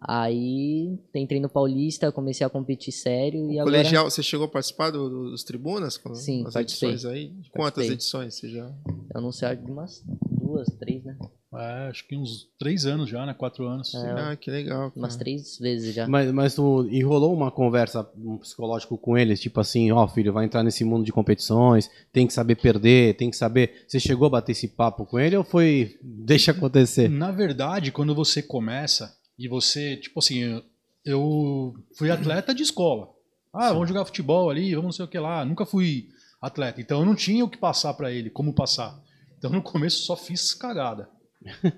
Aí 0.00 0.98
entrei 1.14 1.40
no 1.40 1.48
Paulista, 1.48 2.12
comecei 2.12 2.46
a 2.46 2.50
competir 2.50 2.92
sério 2.92 3.40
e 3.50 3.56
O 3.56 3.62
agora. 3.62 3.64
colegial, 3.64 4.10
você 4.10 4.22
chegou 4.22 4.46
a 4.46 4.50
participar 4.50 4.90
do- 4.90 5.08
do- 5.08 5.30
dos 5.30 5.42
tribunas? 5.42 5.96
Com 5.96 6.14
Sim, 6.14 6.44
as 6.46 6.54
edições 6.54 7.04
aí? 7.06 7.30
Quantas 7.50 7.86
Participei. 7.86 7.90
edições 7.92 8.34
você 8.34 8.48
já? 8.50 8.70
Eu 9.14 9.20
não 9.22 9.32
sei, 9.32 9.48
acho 9.48 9.62
que 9.64 9.70
umas 9.70 10.04
duas, 10.30 10.68
três, 10.76 11.02
né? 11.02 11.16
É, 11.58 11.88
acho 11.88 12.06
que 12.06 12.16
uns 12.16 12.48
três 12.58 12.84
anos 12.86 13.08
já, 13.08 13.24
né? 13.24 13.32
Quatro 13.34 13.66
anos. 13.66 13.94
É. 13.94 14.10
Ah, 14.12 14.36
que 14.36 14.50
legal. 14.50 14.92
Umas 14.94 15.14
cara. 15.14 15.24
três 15.24 15.58
vezes 15.58 15.94
já. 15.94 16.06
Mas, 16.06 16.30
mas 16.32 16.54
tu 16.54 16.86
enrolou 16.90 17.32
uma 17.34 17.50
conversa 17.50 18.08
um 18.16 18.36
psicológico 18.38 18.98
com 18.98 19.16
eles, 19.16 19.40
tipo 19.40 19.60
assim, 19.60 19.90
ó, 19.92 20.06
filho, 20.06 20.32
vai 20.32 20.44
entrar 20.44 20.62
nesse 20.62 20.84
mundo 20.84 21.04
de 21.04 21.12
competições, 21.12 21.90
tem 22.12 22.26
que 22.26 22.32
saber 22.32 22.56
perder, 22.56 23.16
tem 23.16 23.30
que 23.30 23.36
saber. 23.36 23.84
Você 23.88 23.98
chegou 23.98 24.26
a 24.26 24.30
bater 24.30 24.52
esse 24.52 24.68
papo 24.68 25.06
com 25.06 25.18
ele 25.18 25.36
ou 25.36 25.44
foi 25.44 25.98
deixa 26.02 26.50
acontecer? 26.52 27.08
Na 27.08 27.30
verdade, 27.30 27.90
quando 27.92 28.14
você 28.14 28.42
começa 28.42 29.16
e 29.38 29.48
você, 29.48 29.96
tipo 29.96 30.18
assim, 30.20 30.38
eu- 30.38 30.62
eu 31.04 31.74
fui 31.96 32.10
atleta 32.10 32.54
de 32.54 32.62
escola. 32.62 33.08
Ah, 33.52 33.72
vamos 33.72 33.88
jogar 33.88 34.04
futebol 34.04 34.50
ali, 34.50 34.70
vamos 34.74 34.84
não 34.84 34.92
sei 34.92 35.04
o 35.04 35.08
que 35.08 35.18
lá. 35.18 35.44
Nunca 35.44 35.64
fui 35.64 36.08
atleta, 36.42 36.80
então 36.80 37.00
eu 37.00 37.06
não 37.06 37.14
tinha 37.14 37.44
o 37.44 37.48
que 37.48 37.56
passar 37.56 37.94
pra 37.94 38.10
ele, 38.12 38.28
como 38.28 38.52
passar. 38.52 39.00
Então 39.38 39.50
no 39.50 39.62
começo 39.62 40.02
só 40.04 40.16
fiz 40.16 40.52
cagada. 40.52 41.08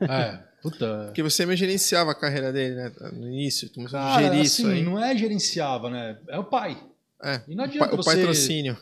É, 0.08 0.38
puta. 0.62 1.04
Porque 1.06 1.22
você 1.22 1.44
mesmo 1.46 1.56
gerenciava 1.58 2.10
a 2.12 2.14
carreira 2.14 2.52
dele, 2.52 2.74
né? 2.74 2.92
No 3.12 3.26
início, 3.28 3.68
tu 3.68 3.74
começou 3.76 3.98
a 3.98 4.20
gerir 4.22 4.40
assim, 4.40 4.42
isso 4.42 4.66
aí. 4.66 4.82
não 4.82 5.02
é 5.02 5.16
gerenciava, 5.16 5.90
né? 5.90 6.18
É 6.28 6.38
o 6.38 6.44
pai. 6.44 6.76
É, 7.22 7.40
E 7.48 7.54
não 7.54 7.64
o, 7.64 7.66
adianta 7.66 7.94
o 7.94 7.96
você- 7.96 8.16
patrocínio. 8.16 8.76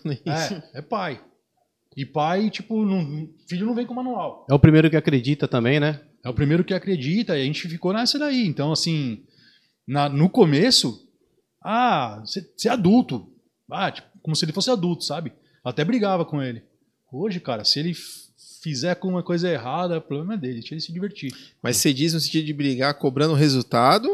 É, 0.75 0.79
é 0.79 0.83
pai. 0.83 1.21
E 1.97 2.05
pai, 2.05 2.51
tipo, 2.51 2.85
não, 2.85 3.29
filho 3.49 3.65
não 3.65 3.75
vem 3.75 3.87
com 3.87 3.95
manual. 3.95 4.47
É 4.51 4.53
o 4.55 4.59
primeiro 4.59 4.91
que 4.91 4.97
acredita 4.97 5.49
também, 5.49 5.81
né? 5.81 6.01
É 6.23 6.29
o 6.29 6.35
primeiro 6.35 6.63
que 6.65 6.75
acredita 6.75 7.37
e 7.39 7.41
a 7.41 7.45
gente 7.45 7.67
ficou 7.69 7.93
nessa 7.93 8.19
daí. 8.19 8.47
Então, 8.47 8.71
assim, 8.73 9.25
na- 9.87 10.09
no 10.09 10.29
começo, 10.29 11.09
ah, 11.65 12.21
você 12.25 12.69
é 12.69 12.71
adulto. 12.71 13.33
Ah, 13.71 13.91
tipo, 13.91 14.07
como 14.23 14.37
se 14.37 14.45
ele 14.45 14.53
fosse 14.53 14.71
adulto, 14.71 15.05
sabe? 15.05 15.33
Até 15.65 15.85
brigava 15.85 16.25
com 16.25 16.43
ele. 16.43 16.63
Hoje, 17.11 17.41
cara, 17.41 17.65
se 17.65 17.79
ele 17.81 17.95
fizer 18.67 18.97
com 18.97 19.07
uma 19.07 19.23
coisa 19.23 19.49
errada, 19.49 19.99
o 19.99 20.01
problema 20.01 20.35
é 20.35 20.37
dele, 20.37 20.55
deixa 20.55 20.75
ele 20.75 20.81
se 20.81 20.93
divertir. 20.93 21.33
Mas 21.63 21.77
você 21.77 21.95
diz 21.95 22.13
no 22.15 22.19
sentido 22.19 22.45
de 22.45 22.53
brigar 22.53 22.95
cobrando 22.95 23.33
o 23.33 23.37
resultado. 23.37 24.09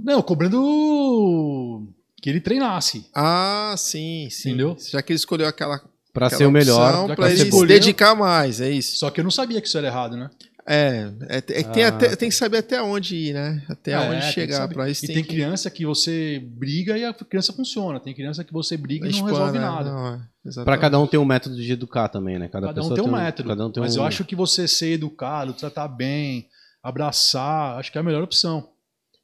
Não, 0.00 0.22
cobrando 0.22 1.88
que 2.22 2.30
ele 2.30 2.40
treinasse. 2.40 3.06
Ah, 3.12 3.74
sim, 3.76 4.28
sim. 4.30 4.50
Entendeu? 4.50 4.76
Já 4.78 5.02
que 5.02 5.12
ele 5.12 5.16
escolheu 5.16 5.48
aquela, 5.48 5.82
Pra 6.12 6.26
aquela 6.28 6.38
ser 6.38 6.46
o 6.46 6.52
melhor. 6.52 7.10
ele 7.10 7.16
você 7.16 7.50
se 7.50 7.66
dedicar 7.66 8.14
mais, 8.14 8.60
é 8.60 8.70
isso. 8.70 8.96
Só 8.96 9.10
que 9.10 9.18
eu 9.18 9.24
não 9.24 9.30
sabia 9.30 9.60
que 9.60 9.66
isso 9.66 9.76
era 9.76 9.88
errado, 9.88 10.16
né? 10.16 10.30
É, 10.72 11.12
é, 11.28 11.36
é 11.38 11.40
que 11.64 11.70
tem, 11.72 11.82
Ah. 11.84 11.88
até- 11.88 12.14
tem 12.14 12.28
que 12.28 12.34
saber 12.34 12.58
até 12.58 12.80
onde 12.80 13.16
ir, 13.16 13.34
né? 13.34 13.60
Até 13.68 13.90
É, 13.90 13.98
onde 13.98 14.10
tem 14.10 14.20
que 14.20 14.32
chegar. 14.32 14.68
Pra 14.68 14.88
isso 14.88 15.04
e 15.04 15.06
tem, 15.08 15.16
tem, 15.16 15.24
que 15.24 15.30
criança 15.30 15.68
que 15.68 15.84
você 15.84 16.38
briga 16.38 16.96
e 16.96 17.04
a 17.04 17.12
criança 17.12 17.52
funciona. 17.52 17.98
Tem 17.98 18.14
criança 18.14 18.44
que 18.44 18.52
você 18.52 18.76
briga 18.76 19.08
e 19.08 19.10
não 19.18 19.24
resolve 19.26 19.58
nada. 19.58 19.90
Não, 19.90 20.06
é, 20.06 20.16
Pra 20.18 20.28
exatamente. 20.50 20.80
cada 20.80 21.00
um 21.00 21.06
ter 21.08 21.18
um 21.18 21.24
método 21.24 21.56
de 21.56 21.72
educar 21.72 22.08
também, 22.08 22.38
né? 22.38 22.46
Cada, 22.48 22.68
Cada 22.68 22.80
um 22.80 22.84
pessoa 22.84 22.94
tem 23.00 23.04
um 23.04 23.16
método. 23.16 23.48
Cada 23.48 23.66
um 23.66 23.70
tem 23.72 23.82
mas 23.82 23.96
um... 23.96 24.00
eu 24.00 24.06
acho 24.06 24.24
que 24.24 24.36
você 24.36 24.68
ser 24.68 24.92
educado, 24.92 25.52
tratar 25.54 25.88
bem, 25.88 26.46
abraçar, 26.80 27.76
acho 27.78 27.90
que 27.90 27.98
é 27.98 28.00
a 28.00 28.04
melhor 28.04 28.22
opção. 28.22 28.68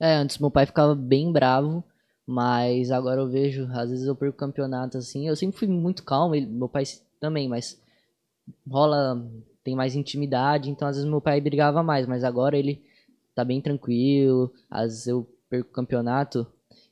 É, 0.00 0.14
antes 0.16 0.38
meu 0.38 0.50
pai 0.50 0.66
ficava 0.66 0.94
bem 0.96 1.30
bravo, 1.32 1.84
mas 2.26 2.90
agora 2.90 3.20
eu 3.20 3.28
vejo, 3.30 3.68
às 3.72 3.88
vezes 3.90 4.06
eu 4.06 4.16
perco 4.16 4.36
campeonato 4.36 4.98
assim. 4.98 5.28
Eu 5.28 5.36
sempre 5.36 5.58
fui 5.58 5.68
muito 5.68 6.02
calmo, 6.02 6.34
ele- 6.34 6.46
meu 6.46 6.68
pai 6.68 6.82
também, 7.20 7.48
mas 7.48 7.78
rola, 8.68 9.24
tem 9.66 9.74
mais 9.74 9.96
intimidade, 9.96 10.70
então 10.70 10.86
às 10.86 10.94
vezes 10.94 11.10
meu 11.10 11.20
pai 11.20 11.40
brigava 11.40 11.82
mais, 11.82 12.06
mas 12.06 12.22
agora 12.22 12.56
ele 12.56 12.80
tá 13.34 13.44
bem 13.44 13.60
tranquilo. 13.60 14.52
Às 14.70 14.92
vezes 14.92 15.06
eu 15.08 15.26
perco 15.50 15.72
campeonato, 15.72 16.46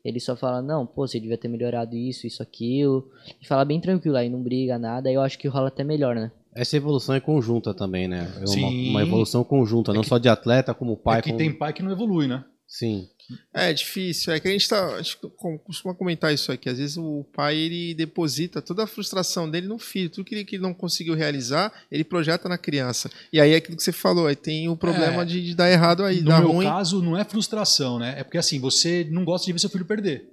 ele 0.05 0.19
só 0.19 0.35
fala: 0.35 0.61
Não, 0.61 0.85
pô, 0.85 1.07
você 1.07 1.21
devia 1.21 1.39
ter 1.39 1.47
melhorado 1.47 1.95
isso, 1.95 2.27
isso, 2.27 2.43
aquilo. 2.43 3.09
E 3.41 3.47
fala 3.47 3.65
bem 3.65 3.81
tranquilo, 3.81 4.17
aí 4.17 4.29
não 4.29 4.43
briga 4.43 4.77
nada, 4.77 5.09
aí 5.09 5.15
eu 5.15 5.21
acho 5.23 5.39
que 5.39 5.47
rola 5.47 5.69
até 5.69 5.85
melhor, 5.85 6.17
né? 6.17 6.33
Essa 6.53 6.77
evolução 6.77 7.15
é 7.15 7.21
conjunta 7.21 7.73
também, 7.73 8.09
né? 8.09 8.29
É 8.37 8.39
uma, 8.41 8.47
Sim. 8.49 8.91
uma 8.91 9.03
evolução 9.03 9.45
conjunta, 9.45 9.93
não 9.93 10.03
só 10.03 10.19
de 10.19 10.29
atleta, 10.29 10.75
como 10.75 10.97
pai. 10.97 11.21
é 11.21 11.23
que 11.23 11.31
como... 11.31 11.39
tem 11.39 11.53
pai 11.53 11.73
que 11.73 11.83
não 11.83 11.93
evolui, 11.93 12.27
né? 12.27 12.45
Sim. 12.67 13.09
É 13.55 13.73
difícil, 13.73 14.33
é 14.33 14.41
que 14.41 14.47
a 14.49 14.51
gente 14.51 14.69
tá. 14.69 14.97
A 14.97 15.03
gente 15.03 15.17
costuma 15.65 15.95
comentar 15.95 16.33
isso 16.35 16.53
aqui. 16.53 16.69
Às 16.69 16.79
vezes 16.79 16.97
o 16.99 17.25
pai 17.35 17.57
ele 17.57 17.95
deposita 17.95 18.61
toda 18.61 18.85
a 18.85 18.87
frustração 18.87 19.51
dele 19.51 19.67
no 19.67 19.79
filho. 19.79 20.11
Tudo 20.11 20.25
que 20.25 20.35
ele, 20.35 20.45
que 20.45 20.57
ele 20.57 20.63
não 20.63 20.75
conseguiu 20.75 21.15
realizar, 21.15 21.73
ele 21.91 22.05
projeta 22.05 22.49
na 22.49 22.59
criança. 22.59 23.11
E 23.33 23.41
aí 23.41 23.53
é 23.53 23.57
aquilo 23.57 23.77
que 23.77 23.83
você 23.83 23.93
falou, 23.93 24.27
aí 24.27 24.37
tem 24.37 24.69
o 24.69 24.77
problema 24.77 25.23
É. 25.23 25.25
de, 25.25 25.43
de 25.43 25.55
dar 25.55 25.71
errado 25.71 26.05
aí, 26.05 26.21
no 26.21 26.29
dar 26.29 26.41
meu 26.41 26.53
ruim. 26.53 26.67
caso, 26.67 27.01
não 27.03 27.17
é 27.19 27.25
frustração, 27.25 27.99
né? 27.99 28.15
É 28.19 28.25
porque 28.25 28.39
assim, 28.39 28.61
você 28.61 29.07
não 29.11 29.25
gosta 29.25 29.47
de 29.47 29.53
ver 29.53 29.59
seu 29.59 29.71
filho 29.71 29.87
perder. 29.87 30.29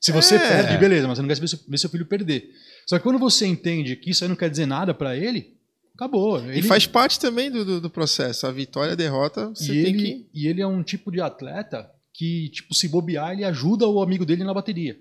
Se 0.00 0.10
você 0.12 0.34
É. 0.34 0.38
perde, 0.38 0.76
beleza, 0.76 1.06
mas 1.06 1.16
você 1.16 1.22
não 1.22 1.28
quer 1.28 1.40
ver 1.40 1.48
seu, 1.48 1.58
ver 1.68 1.78
seu 1.78 1.88
filho 1.90 2.04
perder. 2.06 2.48
Só 2.88 2.98
que 2.98 3.02
quando 3.04 3.18
você 3.18 3.46
entende 3.46 3.96
que 3.96 4.10
isso 4.10 4.24
aí 4.24 4.28
não 4.28 4.36
quer 4.36 4.50
dizer 4.50 4.66
nada 4.66 4.92
pra 4.92 5.16
ele, 5.16 5.54
acabou. 5.94 6.44
E 6.44 6.58
Ele, 6.58 6.62
faz 6.62 6.86
parte 6.86 7.18
também 7.20 7.50
do, 7.50 7.64
do, 7.64 7.80
do 7.80 7.88
processo. 7.88 8.46
A 8.46 8.50
vitória, 8.52 8.92
a 8.92 8.96
derrota, 8.96 9.48
você 9.50 9.72
e 9.72 9.82
tem 9.84 9.94
ele, 9.94 10.02
que. 10.02 10.30
e 10.34 10.48
ele 10.48 10.60
é 10.60 10.66
um 10.66 10.82
tipo 10.82 11.10
de 11.12 11.20
atleta 11.20 11.88
que, 12.14 12.48
tipo, 12.50 12.72
se 12.74 12.88
bobear, 12.88 13.32
ele 13.32 13.44
ajuda 13.44 13.86
o 13.88 14.00
amigo 14.02 14.24
dele 14.24 14.44
na 14.44 14.54
bateria. 14.54 14.96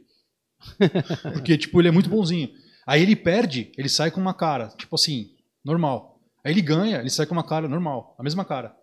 Porque, 1.33 1.57
tipo, 1.57 1.79
ele 1.79 1.87
é 1.89 1.91
muito 1.91 2.09
bonzinho. 2.09 2.49
Aí 2.85 3.01
ele 3.01 3.15
perde, 3.15 3.71
ele 3.77 3.87
sai 3.89 4.11
com 4.11 4.19
uma 4.19 4.33
cara, 4.33 4.69
tipo 4.77 4.95
assim, 4.95 5.27
normal. 5.63 6.19
Aí 6.43 6.51
ele 6.51 6.61
ganha, 6.61 6.99
ele 6.99 7.09
sai 7.09 7.25
com 7.25 7.33
uma 7.33 7.43
cara 7.47 7.67
normal, 7.67 8.15
a 8.19 8.23
mesma 8.23 8.43
cara. 8.43 8.75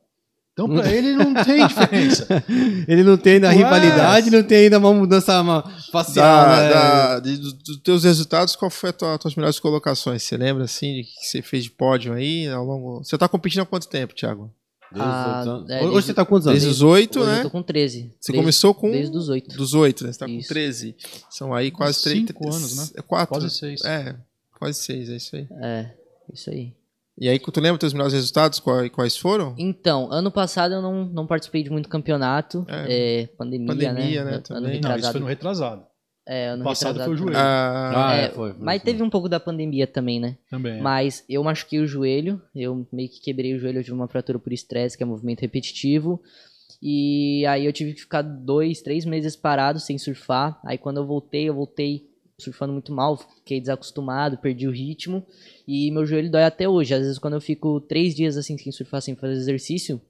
Então 0.52 0.68
pra 0.68 0.88
ele 0.92 1.12
não 1.12 1.32
tem 1.44 1.66
diferença. 1.66 2.26
Ele 2.88 3.02
não 3.04 3.16
tem 3.16 3.34
ainda 3.34 3.48
Ué. 3.48 3.54
rivalidade, 3.54 4.30
não 4.30 4.42
tem 4.42 4.64
ainda 4.64 4.78
uma 4.78 4.92
mudança 4.92 5.40
uma 5.40 5.62
facial, 5.92 6.44
Da, 6.44 6.56
né? 6.62 6.68
da- 6.70 7.20
de- 7.20 7.36
do- 7.38 7.52
dos 7.54 7.76
teus 7.82 8.04
resultados, 8.04 8.56
qual 8.56 8.70
foi 8.70 8.90
a 8.90 8.92
tua, 8.92 9.18
tuas 9.18 9.34
melhores 9.36 9.60
colocações? 9.60 10.22
Você 10.22 10.36
lembra, 10.36 10.64
assim, 10.64 10.96
de 10.96 11.02
que 11.04 11.26
você 11.26 11.40
fez 11.40 11.64
de 11.64 11.70
pódio 11.70 12.12
aí 12.12 12.48
ao 12.48 12.64
longo... 12.64 12.98
Você 13.04 13.16
tá 13.16 13.28
competindo 13.28 13.62
há 13.62 13.66
quanto 13.66 13.88
tempo, 13.88 14.14
Thiago? 14.14 14.52
Os 14.92 15.00
Ah, 15.00 15.64
é, 15.68 15.84
Hoje 15.84 16.06
você 16.06 16.14
tá 16.14 16.24
com 16.24 16.30
quantos 16.30 16.46
anos? 16.48 16.60
Desde 16.60 16.76
os 16.76 16.82
oito, 16.82 17.20
Hoje 17.20 17.30
né? 17.30 17.38
Eu 17.38 17.42
tô 17.44 17.50
com 17.50 17.62
13. 17.62 18.14
Você 18.18 18.32
13 18.32 18.42
começou 18.42 18.74
com... 18.74 18.90
Desde 18.90 19.16
os 19.16 19.28
8. 19.28 19.56
Dos 19.56 19.74
oito, 19.74 20.04
né? 20.04 20.12
Você 20.12 20.18
tá 20.18 20.26
com 20.26 20.32
Isso. 20.32 20.48
13. 20.48 20.96
São 21.30 21.54
aí 21.54 21.70
quase 21.70 22.02
três... 22.02 22.26
Cinco 22.26 22.48
anos, 22.52 22.76
né? 22.76 22.88
É 22.96 23.02
quatro. 23.02 23.28
Quase 23.28 23.50
seis. 23.50 23.84
É, 23.84 24.16
quase 24.58 24.78
seis, 24.78 25.08
é 25.08 25.16
isso 25.16 25.36
aí. 25.36 25.48
É, 25.62 25.90
isso 26.32 26.50
aí. 26.50 26.72
E 27.18 27.28
aí, 27.28 27.38
tu 27.38 27.60
lembra 27.60 27.78
teus 27.78 27.92
melhores 27.92 28.14
resultados? 28.14 28.60
Quais, 28.60 28.90
quais 28.90 29.16
foram? 29.16 29.54
Então, 29.58 30.10
ano 30.10 30.30
passado 30.30 30.74
eu 30.74 30.80
não, 30.80 31.04
não 31.04 31.26
participei 31.26 31.62
de 31.62 31.68
muito 31.68 31.88
campeonato. 31.88 32.64
É. 32.66 33.20
É, 33.22 33.26
pandemia, 33.26 33.66
Pandemia, 33.66 34.24
né, 34.24 34.30
né? 34.30 34.42
Ano. 34.48 34.80
Não, 34.80 34.96
isso 34.96 35.12
foi 35.12 35.20
no 35.20 35.26
retrasado. 35.26 35.82
É, 36.32 36.46
ano 36.50 36.62
Passado 36.62 37.02
foi 37.02 37.12
o 37.12 37.16
joelho. 37.16 37.36
Ah, 37.36 38.10
Ah, 38.10 38.14
É, 38.14 38.28
foi. 38.30 38.52
foi, 38.52 38.64
Mas 38.64 38.80
foi. 38.80 38.92
teve 38.92 39.02
um 39.02 39.10
pouco 39.10 39.28
da 39.28 39.40
pandemia 39.40 39.84
também, 39.84 40.20
né? 40.20 40.36
Também. 40.48 40.74
é. 40.78 40.80
Mas 40.80 41.24
eu 41.28 41.42
machuquei 41.42 41.80
o 41.80 41.86
joelho, 41.88 42.40
eu 42.54 42.86
meio 42.92 43.08
que 43.08 43.20
quebrei 43.20 43.52
o 43.52 43.58
joelho, 43.58 43.80
eu 43.80 43.82
tive 43.82 43.96
uma 43.96 44.06
fratura 44.06 44.38
por 44.38 44.52
estresse, 44.52 44.96
que 44.96 45.02
é 45.02 45.06
movimento 45.06 45.40
repetitivo. 45.40 46.22
E 46.80 47.44
aí 47.46 47.66
eu 47.66 47.72
tive 47.72 47.94
que 47.94 48.00
ficar 48.02 48.22
dois, 48.22 48.80
três 48.80 49.04
meses 49.04 49.34
parado 49.34 49.80
sem 49.80 49.98
surfar. 49.98 50.60
Aí 50.64 50.78
quando 50.78 50.98
eu 50.98 51.06
voltei, 51.06 51.48
eu 51.48 51.54
voltei 51.54 52.08
surfando 52.38 52.72
muito 52.72 52.92
mal, 52.92 53.16
fiquei 53.16 53.60
desacostumado, 53.60 54.38
perdi 54.38 54.68
o 54.68 54.70
ritmo. 54.70 55.26
E 55.66 55.90
meu 55.90 56.06
joelho 56.06 56.30
dói 56.30 56.44
até 56.44 56.68
hoje. 56.68 56.94
Às 56.94 57.00
vezes 57.02 57.18
quando 57.18 57.34
eu 57.34 57.40
fico 57.40 57.80
três 57.80 58.14
dias 58.14 58.36
assim 58.36 58.56
sem 58.56 58.70
surfar, 58.70 59.02
sem 59.02 59.16
fazer 59.16 59.32
exercício, 59.34 60.00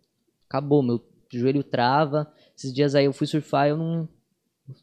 acabou, 0.47 0.83
meu 0.83 1.01
joelho 1.33 1.65
trava. 1.65 2.31
Esses 2.57 2.75
dias 2.75 2.95
aí 2.95 3.07
eu 3.07 3.13
fui 3.15 3.27
surfar 3.27 3.67
e 3.67 3.71
eu 3.71 3.77
não, 3.79 4.07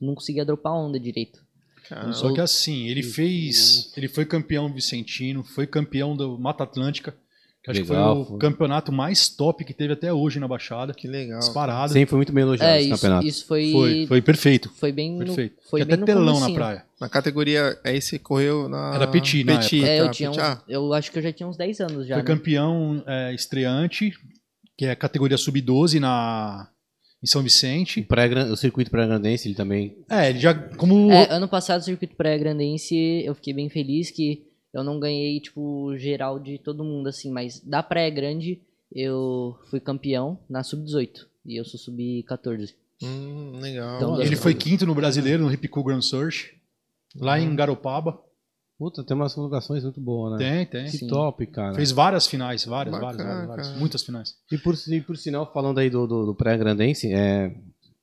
não 0.02 0.16
conseguia 0.16 0.46
dropar 0.46 0.74
onda 0.74 1.00
direito. 1.00 1.40
caramba. 1.88 2.14
Só 2.14 2.34
que 2.34 2.42
assim, 2.42 2.88
ele 2.88 3.04
fez. 3.04 3.92
Ele 3.96 4.08
foi 4.08 4.26
campeão 4.26 4.72
vicentino, 4.74 5.44
foi 5.44 5.66
campeão 5.68 6.16
do 6.16 6.38
Mata 6.38 6.64
Atlântica, 6.64 7.16
que 7.64 7.72
acho 7.72 7.82
Legal, 7.82 8.16
que 8.16 8.16
foi 8.16 8.24
o 8.24 8.26
foi. 8.26 8.40
campeonato 8.40 8.92
mais 8.92 9.28
top 9.28 9.66
que 9.66 9.74
teve 9.74 9.92
até 9.94 10.12
hoje 10.14 10.40
na 10.40 10.48
Baixada. 10.48 10.94
Que 10.94 11.08
legal. 11.08 11.40
Disparado. 11.40 11.92
Sempre 11.92 12.10
foi 12.10 12.18
muito 12.18 12.32
bem 12.32 12.44
elogiado 12.44 12.72
É, 12.72 12.78
esse 12.80 12.88
isso, 12.90 12.96
campeonato. 12.96 13.28
isso 13.28 13.46
foi, 13.46 13.72
Foi, 13.72 14.08
foi 14.08 14.22
perfeito. 14.22 14.72
foi 14.78 14.92
bem 14.92 15.12
no, 15.14 15.26
Perfeito. 15.26 15.56
foi 15.70 15.82
Tinha 15.82 15.94
até 15.94 16.00
no 16.00 16.06
telão 16.06 16.26
na 16.26 16.32
comecinho. 16.34 16.56
praia. 16.56 16.86
Na 17.00 17.10
categoria, 17.10 17.78
aí 17.84 18.02
você 18.02 18.18
correu 18.18 18.68
na... 18.70 18.96
Era 18.96 19.06
Petit 19.08 19.44
na 19.44 19.54
época. 19.54 19.76
É, 19.86 20.00
eu 20.00 20.06
tá, 20.06 20.12
tinha 20.12 20.30
Petit. 20.32 20.42
uns, 20.42 20.48
Ah, 20.48 20.64
eu 20.68 20.94
acho 20.94 21.12
que 21.12 21.18
eu 21.20 21.22
já 21.22 21.32
tinha 21.34 21.48
uns 21.48 21.58
10 21.58 21.80
anos 21.82 22.08
já. 22.08 22.16
Foi 22.16 22.24
né? 22.24 22.28
campeão 22.28 23.04
é, 23.06 23.34
estreante, 23.36 24.14
que 24.78 24.86
é 24.86 24.92
a 24.92 24.96
categoria 24.96 25.38
sub-12 25.38 26.00
na 26.00 26.70
em 27.28 27.32
São 27.32 27.42
O, 27.42 27.44
Vicente. 27.44 28.02
pré-gran- 28.02 28.52
o 28.52 28.56
circuito 28.58 28.90
pré-grandense, 28.90 29.48
ele 29.48 29.56
também. 29.56 29.98
É, 30.10 30.30
ele 30.30 30.40
já 30.40 30.54
como 30.54 31.12
É, 31.12 31.30
ano 31.32 31.48
passado, 31.48 31.82
o 31.82 31.84
circuito 31.84 32.16
pré-grandense, 32.16 32.96
eu 33.26 33.36
fiquei 33.36 33.54
bem 33.54 33.70
feliz 33.70 34.10
que 34.10 34.44
eu 34.74 34.84
não 34.84 35.00
ganhei, 35.00 35.40
tipo, 35.40 35.96
geral 35.98 36.40
de 36.40 36.58
todo 36.58 36.84
mundo, 36.84 37.08
assim, 37.08 37.32
mas 37.32 37.60
da 37.60 37.84
pré-grande 37.84 38.62
eu 38.94 39.58
fui 39.70 39.80
campeão 39.80 40.40
na 40.50 40.64
sub-18 40.64 41.26
e 41.46 41.60
eu 41.60 41.66
sou 41.66 41.80
sub-14. 41.80 42.74
hum, 43.04 43.60
legal. 43.60 43.96
Então, 43.98 44.22
ele 44.22 44.36
foi 44.36 44.54
quinto 44.54 44.86
no 44.86 44.96
brasileiro 44.96 45.44
no 45.44 45.68
Cool 45.70 45.84
Grand 45.84 46.02
Search, 46.02 46.54
lá 47.16 47.40
em 47.40 47.56
Garopaba. 47.56 48.20
Puta, 48.78 49.04
tem 49.04 49.16
umas 49.16 49.34
colocações 49.34 49.84
muito 49.84 50.00
boas, 50.00 50.38
né? 50.38 50.66
Tem, 50.66 50.66
tem. 50.68 50.86
Que 50.92 51.00
Sim. 51.00 51.08
top, 51.08 51.48
cara. 51.48 51.74
Fez 51.74 51.92
várias 51.92 52.28
finais, 52.28 52.64
várias, 52.64 52.94
Bacana, 52.94 53.24
várias, 53.24 53.48
várias, 53.48 53.68
cara. 53.68 53.80
Muitas 53.80 54.04
finais. 54.04 54.36
E 54.52 54.58
por, 54.58 54.76
e 54.88 55.02
por 55.02 55.18
sinal, 55.18 55.52
falando 55.52 55.80
aí 55.80 55.90
do, 55.90 56.06
do, 56.06 56.28
do 56.28 56.36
pré-grandense, 56.36 57.12
é, 57.12 57.56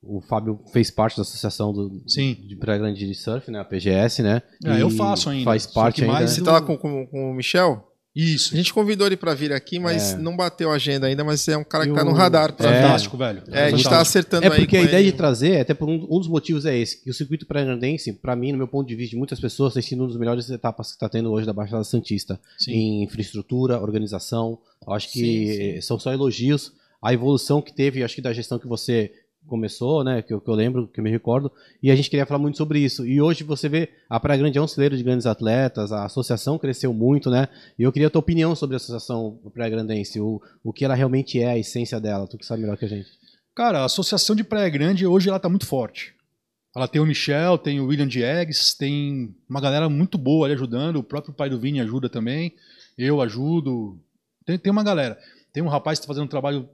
o 0.02 0.20
Fábio 0.20 0.60
fez 0.72 0.90
parte 0.90 1.16
da 1.16 1.22
associação 1.22 1.72
do, 1.72 2.02
Sim. 2.08 2.34
de 2.34 2.56
pré-grande 2.56 3.06
de 3.06 3.14
surf, 3.14 3.50
né? 3.52 3.60
A 3.60 3.64
PGS, 3.64 4.22
né? 4.22 4.42
É, 4.64 4.82
eu 4.82 4.90
faço 4.90 5.30
ainda, 5.30 5.44
Faz 5.44 5.64
parte 5.64 6.02
ainda. 6.02 6.12
mais 6.12 6.30
né? 6.30 6.36
Você 6.36 6.42
tá 6.42 6.52
lá 6.52 6.60
com, 6.60 6.76
com, 6.76 7.06
com 7.06 7.30
o 7.30 7.34
Michel? 7.34 7.93
Isso. 8.14 8.54
A 8.54 8.56
gente 8.56 8.72
convidou 8.72 9.06
ele 9.06 9.16
pra 9.16 9.34
vir 9.34 9.52
aqui, 9.52 9.78
mas 9.78 10.12
É. 10.12 10.16
não 10.16 10.36
bateu 10.36 10.70
a 10.70 10.74
agenda 10.74 11.06
ainda, 11.08 11.24
mas 11.24 11.48
é 11.48 11.56
um 11.56 11.64
cara 11.64 11.84
que 11.84 11.90
E 11.90 11.94
tá 11.94 12.04
no 12.04 12.12
o- 12.12 12.14
radar 12.14 12.52
pra 12.52 12.70
É. 12.70 12.82
Fantástico, 12.82 13.16
velho. 13.16 13.42
É, 13.48 13.64
a 13.64 13.70
gente 13.70 13.82
tá 13.82 13.90
Fantástico. 13.90 13.96
acertando 14.02 14.44
É 14.46 14.50
aí 14.50 14.56
porque 14.60 14.76
com 14.76 14.82
a 14.82 14.86
ideia 14.86 15.00
ele. 15.02 15.10
de 15.10 15.16
trazer, 15.16 15.60
até 15.60 15.74
por 15.74 15.88
um, 15.88 16.06
um 16.08 16.18
dos 16.20 16.28
motivos 16.28 16.64
é 16.64 16.76
esse, 16.78 17.02
que 17.02 17.10
o 17.10 17.14
circuito 17.14 17.44
pré-grandense, 17.44 18.12
pra 18.12 18.36
mim, 18.36 18.52
no 18.52 18.58
meu 18.58 18.68
ponto 18.68 18.86
de 18.86 18.94
vista, 18.94 19.10
de 19.10 19.16
muitas 19.16 19.40
pessoas, 19.40 19.74
tem 19.74 19.82
sido 19.82 20.00
uma 20.02 20.08
das 20.08 20.16
melhores 20.16 20.48
etapas 20.48 20.88
que 20.88 20.94
está 20.94 21.08
tendo 21.08 21.32
hoje 21.32 21.44
da 21.46 21.52
Baixada 21.52 21.82
Santista. 21.82 22.38
Sim. 22.58 22.72
Em 22.72 23.02
infraestrutura, 23.02 23.80
organização. 23.80 24.58
Eu 24.86 24.92
acho 24.92 25.10
que 25.10 25.18
Sim, 25.18 25.74
sim. 25.74 25.80
são 25.80 25.98
só 25.98 26.12
elogios. 26.12 26.72
A 27.02 27.12
evolução 27.12 27.60
que 27.60 27.74
teve, 27.74 28.02
acho 28.04 28.14
que 28.14 28.22
da 28.22 28.32
gestão 28.32 28.58
que 28.58 28.66
você 28.68 29.10
começou, 29.46 30.02
né? 30.02 30.22
Que 30.22 30.32
eu, 30.32 30.40
que 30.40 30.48
eu 30.48 30.54
lembro, 30.54 30.88
que 30.88 31.00
eu 31.00 31.04
me 31.04 31.10
recordo. 31.10 31.50
E 31.82 31.90
a 31.90 31.96
gente 31.96 32.10
queria 32.10 32.26
falar 32.26 32.38
muito 32.38 32.56
sobre 32.56 32.78
isso. 32.80 33.06
E 33.06 33.20
hoje 33.20 33.44
você 33.44 33.68
vê 33.68 33.90
a 34.08 34.18
Praia 34.18 34.38
Grande 34.38 34.58
é 34.58 34.62
um 34.62 34.66
celeiro 34.66 34.96
de 34.96 35.02
grandes 35.02 35.26
atletas, 35.26 35.92
a 35.92 36.04
associação 36.04 36.58
cresceu 36.58 36.92
muito, 36.92 37.30
né? 37.30 37.48
E 37.78 37.82
eu 37.82 37.92
queria 37.92 38.08
a 38.08 38.10
tua 38.10 38.20
opinião 38.20 38.54
sobre 38.54 38.74
a 38.74 38.78
associação 38.78 39.38
Praia 39.52 39.70
Grandense, 39.70 40.20
o, 40.20 40.40
o 40.62 40.72
que 40.72 40.84
ela 40.84 40.94
realmente 40.94 41.40
é, 41.40 41.50
a 41.50 41.58
essência 41.58 42.00
dela. 42.00 42.26
Tu 42.26 42.38
que 42.38 42.46
sabe 42.46 42.62
melhor 42.62 42.76
que 42.76 42.84
a 42.84 42.88
gente. 42.88 43.08
Cara, 43.54 43.80
a 43.80 43.84
Associação 43.84 44.34
de 44.34 44.42
Praia 44.42 44.68
Grande 44.68 45.06
hoje 45.06 45.28
ela 45.28 45.38
tá 45.38 45.48
muito 45.48 45.66
forte. 45.66 46.14
Ela 46.74 46.88
tem 46.88 47.00
o 47.00 47.06
Michel, 47.06 47.56
tem 47.56 47.80
o 47.80 47.86
William 47.86 48.08
Diegues, 48.08 48.74
tem 48.74 49.32
uma 49.48 49.60
galera 49.60 49.88
muito 49.88 50.18
boa 50.18 50.46
ali 50.46 50.54
ajudando. 50.54 50.96
O 50.96 51.04
próprio 51.04 51.32
pai 51.32 51.48
do 51.48 51.60
Vini 51.60 51.80
ajuda 51.80 52.08
também. 52.08 52.52
Eu 52.98 53.20
ajudo. 53.20 53.96
Tem, 54.44 54.58
tem 54.58 54.72
uma 54.72 54.82
galera. 54.82 55.16
Tem 55.52 55.62
um 55.62 55.68
rapaz 55.68 55.98
que 55.98 56.02
está 56.02 56.12
fazendo 56.12 56.24
um 56.24 56.28
trabalho 56.28 56.68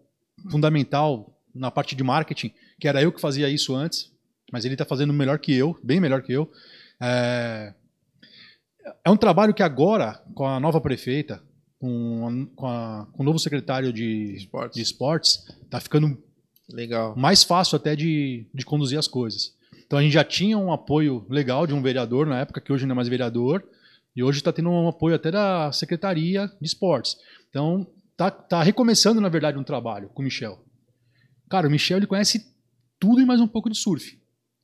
fundamental 0.51 1.39
na 1.55 1.71
parte 1.71 1.95
de 1.97 2.03
marketing, 2.05 2.53
que 2.79 2.87
era 2.89 3.03
eu 3.03 3.13
que 3.13 3.21
fazia 3.21 3.49
isso 3.49 3.75
antes, 3.75 4.11
mas 4.53 4.65
ele 4.65 4.75
está 4.75 4.85
fazendo 4.85 5.13
melhor 5.13 5.39
que 5.39 5.55
eu, 5.55 5.79
bem 5.83 6.01
melhor 6.01 6.23
que 6.23 6.33
eu. 6.33 6.51
É, 7.01 7.73
é 9.05 9.11
um 9.11 9.17
trabalho 9.17 9.55
que 9.55 9.63
agora, 9.63 10.23
com 10.35 10.47
a 10.47 10.59
nova 10.61 10.81
prefeita, 10.81 11.43
com, 11.79 12.27
a- 12.29 12.57
com, 12.57 12.67
a- 12.67 13.07
com 13.13 13.23
o 13.23 13.27
novo 13.27 13.39
secretário 13.39 13.93
de, 13.93 14.35
Esportes. 14.37 14.77
de 14.77 14.83
esportes, 14.83 15.45
tá 15.71 15.81
ficando 15.81 16.23
Legal. 16.69 17.15
mais 17.17 17.43
fácil 17.45 17.77
até 17.77 17.95
de, 17.97 18.47
de 18.53 18.65
conduzir 18.65 18.99
as 18.99 19.09
coisas. 19.09 19.55
Então 19.87 19.99
a 19.99 20.03
gente 20.03 20.13
já 20.13 20.25
tinha 20.25 20.57
um 20.59 20.73
apoio 20.73 21.27
legal 21.29 21.67
de 21.67 21.75
um 21.75 21.83
vereador 21.83 22.27
na 22.27 22.41
época, 22.41 22.61
que 22.61 22.73
hoje 22.73 22.87
não 22.87 22.93
é 22.93 22.97
mais 22.97 23.09
vereador, 23.09 23.65
e 24.15 24.23
hoje 24.23 24.39
está 24.39 24.53
tendo 24.53 24.71
um 24.71 24.89
apoio 24.89 25.15
até 25.15 25.31
da 25.31 25.71
Secretaria 25.73 26.47
de 26.61 26.67
Esportes. 26.67 27.17
Então 27.49 27.87
tá, 28.17 28.31
tá 28.31 28.63
recomeçando, 28.63 29.21
na 29.21 29.29
verdade, 29.29 29.59
um 29.59 29.65
trabalho 29.65 30.09
com 30.11 30.23
o 30.23 30.25
Michel. 30.25 30.63
Cara, 31.51 31.67
o 31.69 31.71
Michel 31.71 31.99
ele 31.99 32.07
conhece 32.07 32.47
tudo 32.99 33.21
e 33.21 33.27
mais 33.27 33.41
um 33.41 33.47
pouco 33.49 33.69
de 33.69 33.77
surf. 33.77 34.19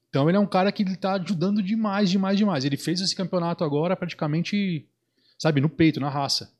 Então 0.08 0.28
ele 0.30 0.36
é 0.38 0.40
um 0.40 0.46
cara 0.46 0.70
que 0.72 0.82
está 0.84 1.14
ajudando 1.14 1.62
demais, 1.62 2.08
demais, 2.08 2.38
demais. 2.38 2.64
Ele 2.64 2.76
fez 2.76 3.00
esse 3.00 3.14
campeonato 3.14 3.64
agora 3.64 3.94
praticamente, 3.96 4.86
sabe, 5.38 5.60
no 5.60 5.68
peito, 5.68 6.00
na 6.00 6.08
raça. 6.08 6.50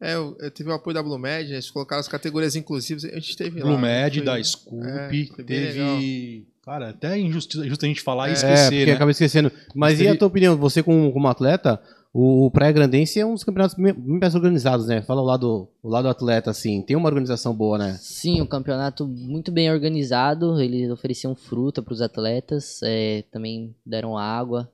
É, 0.00 0.14
eu, 0.14 0.36
eu 0.40 0.50
tive 0.50 0.70
o 0.70 0.72
apoio 0.72 0.94
da 0.94 1.02
Blue 1.02 1.18
Med, 1.18 1.52
eles 1.52 1.70
colocaram 1.70 2.00
as 2.00 2.08
categorias 2.08 2.56
inclusivas, 2.56 3.04
a 3.04 3.14
gente 3.20 3.36
teve 3.36 3.60
lá. 3.60 3.66
Blue 3.70 3.78
Med, 3.78 4.16
foi- 4.16 4.24
da 4.24 4.42
Scoop, 4.42 4.84
é, 4.86 5.08
foi 5.34 5.44
bem 5.44 5.66
teve. 5.66 6.46
Cara, 6.64 6.90
até 6.90 7.18
injusto, 7.18 7.64
injusto 7.64 7.84
a 7.84 7.88
gente 7.88 8.00
falar 8.00 8.28
e 8.28 8.30
É, 8.30 8.32
É, 8.32 8.36
esquecer, 8.36 8.70
porque 8.70 8.86
né? 8.86 8.92
acabei 8.92 9.12
esquecendo. 9.12 9.52
Mas 9.74 9.92
Mas 9.92 10.00
e 10.00 10.08
a 10.08 10.16
tua 10.16 10.28
opinião? 10.28 10.56
Você, 10.56 10.82
como, 10.82 11.12
como 11.12 11.28
atleta, 11.28 11.80
o 12.16 12.48
Praia 12.48 12.70
Grandense 12.70 13.18
é 13.18 13.26
um 13.26 13.34
dos 13.34 13.42
campeonatos 13.42 13.76
bem 13.76 13.92
mais 14.20 14.36
organizados, 14.36 14.86
né? 14.86 15.02
Fala 15.02 15.20
o 15.20 15.24
lado, 15.24 15.68
o 15.82 15.88
lado 15.88 16.06
atleta, 16.06 16.48
assim. 16.48 16.80
Tem 16.80 16.96
uma 16.96 17.08
organização 17.08 17.52
boa, 17.52 17.76
né? 17.76 17.98
Sim, 18.00 18.40
o 18.40 18.46
campeonato 18.46 19.04
muito 19.04 19.50
bem 19.50 19.68
organizado. 19.68 20.60
Eles 20.60 20.92
ofereciam 20.92 21.34
fruta 21.34 21.82
para 21.82 21.92
os 21.92 22.00
atletas, 22.00 22.78
é, 22.84 23.24
também 23.32 23.74
deram 23.84 24.16
água. 24.16 24.70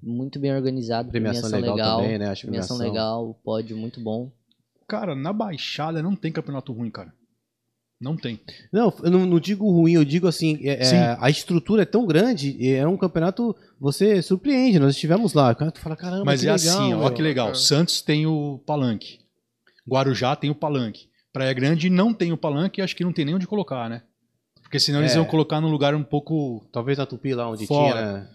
Muito 0.00 0.38
bem 0.38 0.54
organizado, 0.54 1.10
Premiação, 1.10 1.50
premiação, 1.50 1.60
legal, 1.60 1.76
legal, 1.76 2.00
também, 2.02 2.18
né? 2.18 2.28
Acho 2.28 2.42
que 2.42 2.46
premiação 2.46 2.76
legal, 2.76 3.28
o 3.28 3.34
pódio 3.34 3.76
muito 3.76 4.00
bom. 4.00 4.30
Cara, 4.86 5.16
na 5.16 5.32
Baixada 5.32 6.00
não 6.00 6.14
tem 6.14 6.30
campeonato 6.30 6.72
ruim, 6.72 6.90
cara. 6.90 7.12
Não 8.04 8.16
tem. 8.16 8.38
Não, 8.70 8.92
eu 9.02 9.10
não, 9.10 9.24
não 9.24 9.40
digo 9.40 9.68
ruim, 9.70 9.92
eu 9.94 10.04
digo 10.04 10.28
assim, 10.28 10.58
é- 10.62 10.84
é, 10.94 11.16
a 11.18 11.30
estrutura 11.30 11.82
é 11.82 11.86
tão 11.86 12.04
grande, 12.06 12.54
e 12.60 12.70
é 12.72 12.86
um 12.86 12.98
campeonato, 12.98 13.56
você 13.80 14.20
surpreende, 14.20 14.78
nós 14.78 14.94
estivemos 14.94 15.32
lá, 15.32 15.54
cara, 15.54 15.70
tu 15.70 15.80
fala, 15.80 15.96
caramba, 15.96 16.26
Mas 16.26 16.42
que 16.42 16.46
é 16.48 16.52
legal, 16.52 16.74
assim, 16.74 16.92
ó, 16.92 16.98
meu. 16.98 17.00
ó 17.06 17.10
que 17.10 17.22
legal. 17.22 17.50
É. 17.50 17.54
Santos 17.54 18.02
tem 18.02 18.26
o 18.26 18.60
palanque. 18.66 19.20
Guarujá 19.88 20.36
tem 20.36 20.50
o 20.50 20.54
palanque. 20.54 21.08
Praia 21.32 21.52
Grande 21.54 21.88
não 21.90 22.12
tem 22.12 22.30
o 22.30 22.36
palanque 22.36 22.80
e 22.80 22.84
acho 22.84 22.94
que 22.94 23.02
não 23.04 23.12
tem 23.12 23.24
nem 23.24 23.34
onde 23.34 23.46
colocar, 23.46 23.88
né? 23.88 24.02
Porque 24.62 24.78
senão 24.78 25.00
eles 25.00 25.12
É. 25.12 25.16
iam 25.16 25.24
colocar 25.24 25.60
num 25.60 25.68
lugar 25.70 25.94
um 25.94 26.02
pouco. 26.04 26.64
Talvez 26.72 26.96
na 26.98 27.06
Tupi 27.06 27.34
lá 27.34 27.50
onde 27.50 27.66
Fora. 27.66 27.92
tinha, 27.92 28.12
né? 28.12 28.28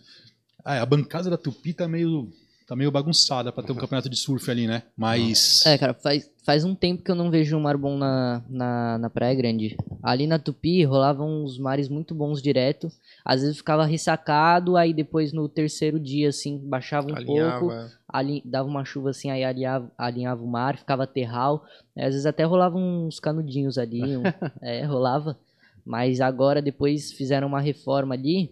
Ah, 0.66 0.82
a 0.82 0.86
bancada 0.86 1.30
da 1.30 1.38
Tupi 1.38 1.74
tá 1.74 1.88
meio. 1.88 2.30
Tá 2.70 2.76
meio 2.76 2.92
bagunçada 2.92 3.52
pra 3.52 3.64
ter 3.64 3.72
um 3.72 3.76
campeonato 3.82 4.08
de 4.10 4.16
surf 4.16 4.50
ali, 4.50 4.68
né? 4.68 4.84
Mas. 4.96 5.66
É, 5.66 5.78
cara, 5.78 5.94
faz, 5.94 6.30
faz 6.46 6.64
um 6.64 6.76
tempo 6.76 7.04
que 7.04 7.10
eu 7.10 7.16
não 7.16 7.32
vejo 7.32 7.58
um 7.58 7.62
mar 7.62 7.76
bom 7.76 7.98
na, 7.98 8.44
na, 8.48 8.98
na 9.00 9.10
Praia 9.10 9.34
Grande. 9.36 9.76
Ali 10.04 10.28
na 10.28 10.38
Tupi 10.38 10.84
rolavam 10.86 11.44
uns 11.44 11.58
mares 11.58 11.90
muito 11.90 12.14
bons 12.14 12.42
direto. 12.42 12.92
Às 13.26 13.42
vezes 13.42 13.58
ficava 13.58 13.86
ressacado, 13.86 14.78
aí 14.78 14.94
depois 14.94 15.34
no 15.34 15.50
terceiro 15.50 16.00
dia, 16.00 16.30
assim, 16.30 16.58
baixava 16.58 17.08
um 17.12 17.16
pouco. 17.16 17.32
Alinhava. 17.72 17.92
ali, 18.08 18.42
dava 18.46 18.70
uma 18.70 18.86
chuva 18.86 19.10
assim, 19.10 19.30
aí 19.32 19.44
alinhava, 19.44 19.92
alinhava 19.98 20.44
o 20.44 20.48
mar, 20.48 20.78
ficava 20.78 21.06
terral. 21.08 21.66
É, 21.96 22.06
Às 22.06 22.12
vezes 22.14 22.26
até 22.26 22.44
rolavam 22.44 23.08
uns 23.08 23.20
canudinhos 23.20 23.78
ali, 23.78 24.16
um- 24.16 24.24
é, 24.62 24.86
rolava. 24.86 25.38
Mas 25.86 26.22
agora, 26.22 26.62
depois, 26.62 27.12
fizeram 27.12 27.48
uma 27.48 27.60
reforma 27.60 28.14
ali. 28.14 28.52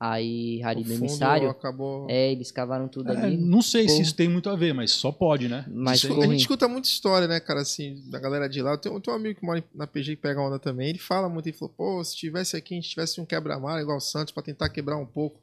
Aí, 0.00 0.60
O 0.62 0.66
ali 0.68 0.80
no 0.82 0.90
fundo 0.90 0.98
emissário. 1.06 1.50
acabou. 1.50 2.06
É, 2.08 2.30
eles 2.30 2.52
cavaram 2.52 2.86
tudo 2.86 3.12
É, 3.12 3.16
ali. 3.16 3.36
não 3.36 3.60
sei 3.60 3.88
se 3.88 4.00
isso 4.00 4.14
tem 4.14 4.28
muito 4.28 4.48
a 4.48 4.54
ver, 4.54 4.72
mas 4.72 4.92
só 4.92 5.10
pode, 5.10 5.48
né? 5.48 5.64
Mas 5.68 6.00
ficou 6.02 6.22
a 6.22 6.26
gente 6.26 6.40
escuta 6.40 6.68
muita 6.68 6.88
história, 6.88 7.26
né, 7.26 7.40
cara, 7.40 7.62
assim, 7.62 8.00
da 8.08 8.20
galera 8.20 8.48
de 8.48 8.62
lá. 8.62 8.72
Eu 8.72 8.78
tenho, 8.78 8.94
eu 8.94 9.00
tenho 9.00 9.16
um 9.16 9.20
amigo 9.20 9.40
que 9.40 9.44
mora 9.44 9.64
na 9.74 9.86
PG 9.88 10.14
que 10.16 10.22
pega 10.22 10.40
onda 10.40 10.58
também. 10.58 10.88
Ele 10.90 10.98
fala 10.98 11.28
muito, 11.28 11.48
ele 11.48 11.56
falou, 11.56 11.74
pô, 11.76 12.04
se 12.04 12.16
tivesse 12.16 12.56
aqui, 12.56 12.74
a 12.74 12.76
gente 12.76 12.90
tivesse 12.90 13.20
um 13.20 13.24
quebra-mar 13.26 13.80
igual 13.82 13.96
o 13.98 14.00
Santos 14.00 14.32
pra 14.32 14.42
tentar 14.42 14.68
quebrar 14.68 14.96
um 14.98 15.06
pouco 15.06 15.40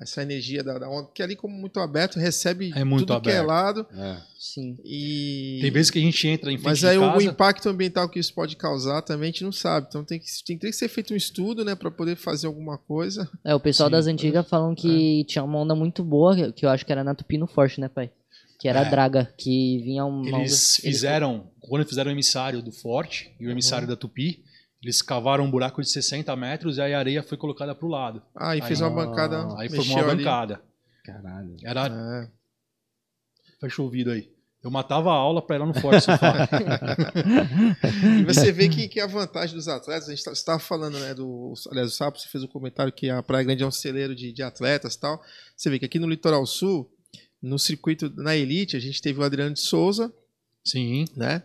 essa 0.00 0.22
energia 0.22 0.62
da, 0.62 0.78
da 0.78 0.88
onda. 0.88 1.04
Porque 1.04 1.22
ali, 1.22 1.36
como 1.36 1.54
muito 1.56 1.78
aberto, 1.80 2.18
recebe 2.18 2.72
É 2.74 2.82
muito 2.84 3.06
tudo 3.06 3.20
que 3.22 3.30
é 3.30 3.38
aberto. 3.38 3.46
lado. 3.48 3.86
É. 3.96 4.16
Sim. 4.38 4.76
E... 4.84 5.58
Tem 5.62 5.70
vezes 5.70 5.90
que 5.90 5.98
a 5.98 6.02
gente 6.02 6.26
entra 6.28 6.50
em 6.52 6.56
frente 6.56 6.66
Mas 6.66 6.78
de 6.80 6.86
aí 6.86 6.98
o- 6.98 7.02
o 7.08 7.12
casa... 7.12 7.24
impacto 7.24 7.68
ambiental 7.68 8.08
que 8.08 8.18
isso 8.18 8.34
pode 8.34 8.56
causar 8.56 9.02
também 9.02 9.28
a 9.28 9.32
gente 9.32 9.44
não 9.44 9.52
sabe. 9.52 9.86
Então 9.88 10.04
tem 10.04 10.18
que, 10.18 10.26
tem, 10.44 10.58
tem 10.58 10.70
que 10.70 10.76
ser 10.76 10.88
feito 10.88 11.14
um 11.14 11.16
estudo, 11.16 11.64
né, 11.64 11.74
pra 11.74 11.90
poder 11.90 12.16
fazer 12.16 12.46
alguma 12.46 12.76
coisa. 12.76 13.28
É, 13.44 13.54
o 13.54 13.60
pessoal 13.60 13.88
Sim. 13.88 13.92
das 13.92 14.06
antigas 14.06 14.48
falam 14.48 14.74
que 14.74 15.24
tinha 15.26 15.42
uma 15.44 15.58
onda 15.60 15.74
muito 15.74 16.02
boa, 16.04 16.52
que 16.52 16.66
eu 16.66 16.70
acho 16.70 16.84
que 16.84 16.92
era 16.92 17.04
na 17.04 17.14
Tupino 17.14 17.46
Forte, 17.46 17.80
né, 17.80 17.88
pai? 17.88 18.10
Que 18.58 18.68
era 18.68 18.80
a 18.82 18.86
É. 18.86 18.90
Draga, 18.90 19.32
que 19.36 19.78
vinha 19.82 20.04
uma 20.04 20.28
onda. 20.28 20.38
Eles 20.38 20.76
fizeram, 20.76 21.48
quando 21.60 21.84
fizeram 21.86 22.10
o 22.10 22.14
emissário 22.14 22.62
do 22.62 22.70
Forte 22.72 23.34
e 23.38 23.46
o 23.46 23.50
emissário 23.50 23.86
da 23.86 23.96
Tupi, 23.96 24.42
eles 24.84 25.00
cavaram 25.02 25.44
um 25.44 25.50
buraco 25.50 25.80
de 25.82 25.88
60 25.88 26.34
metros 26.36 26.76
e 26.76 26.80
aí 26.82 26.94
a 26.94 26.98
areia 26.98 27.22
foi 27.22 27.36
colocada 27.38 27.74
pro 27.74 27.88
lado. 27.88 28.22
Ah, 28.36 28.56
e 28.56 28.62
fez 28.62 28.80
Aí- 28.82 28.88
uma 28.88 29.04
bancada. 29.04 29.48
Aí 29.58 29.68
formou 29.68 29.96
uma 29.96 30.10
ali. 30.10 30.16
bancada. 30.18 30.60
Caralho. 31.04 31.56
Era. 31.64 31.86
É. 31.88 32.28
Fecha 33.60 33.80
o 33.82 33.86
ouvido 33.86 34.10
aí. 34.10 34.30
Eu 34.62 34.70
matava 34.70 35.10
a 35.10 35.14
aula 35.14 35.42
pra 35.42 35.56
ir 35.56 35.58
lá 35.58 35.66
no 35.66 35.74
Forte. 35.74 36.06
E 38.20 38.24
você 38.24 38.52
vê 38.52 38.68
que, 38.68 38.88
que 38.88 39.00
a 39.00 39.06
vantagem 39.06 39.54
dos 39.54 39.68
atletas, 39.68 40.08
a 40.08 40.14
gente 40.14 40.26
estava 40.26 40.58
falando, 40.58 40.98
né, 40.98 41.14
do. 41.14 41.52
Aliás, 41.70 41.92
o 41.92 41.94
Sapo, 41.94 42.18
você 42.18 42.28
fez 42.28 42.42
o 42.44 42.48
comentário 42.48 42.92
que 42.92 43.08
a 43.10 43.22
Praia 43.22 43.44
Grande 43.44 43.62
é 43.62 43.66
um 43.66 43.70
celeiro 43.70 44.14
de, 44.14 44.32
de 44.32 44.42
atletas 44.42 44.94
e 44.94 45.00
tal. 45.00 45.22
Você 45.56 45.70
vê 45.70 45.78
que 45.78 45.84
aqui 45.84 45.98
no 45.98 46.08
Litoral 46.08 46.44
Sul, 46.46 46.90
no 47.42 47.58
circuito, 47.58 48.10
na 48.16 48.34
Elite, 48.36 48.76
a 48.76 48.80
gente 48.80 49.00
teve 49.02 49.20
o 49.20 49.22
Adriano 49.22 49.54
de 49.54 49.60
Souza, 49.60 50.12
Sim. 50.64 51.04
né? 51.16 51.42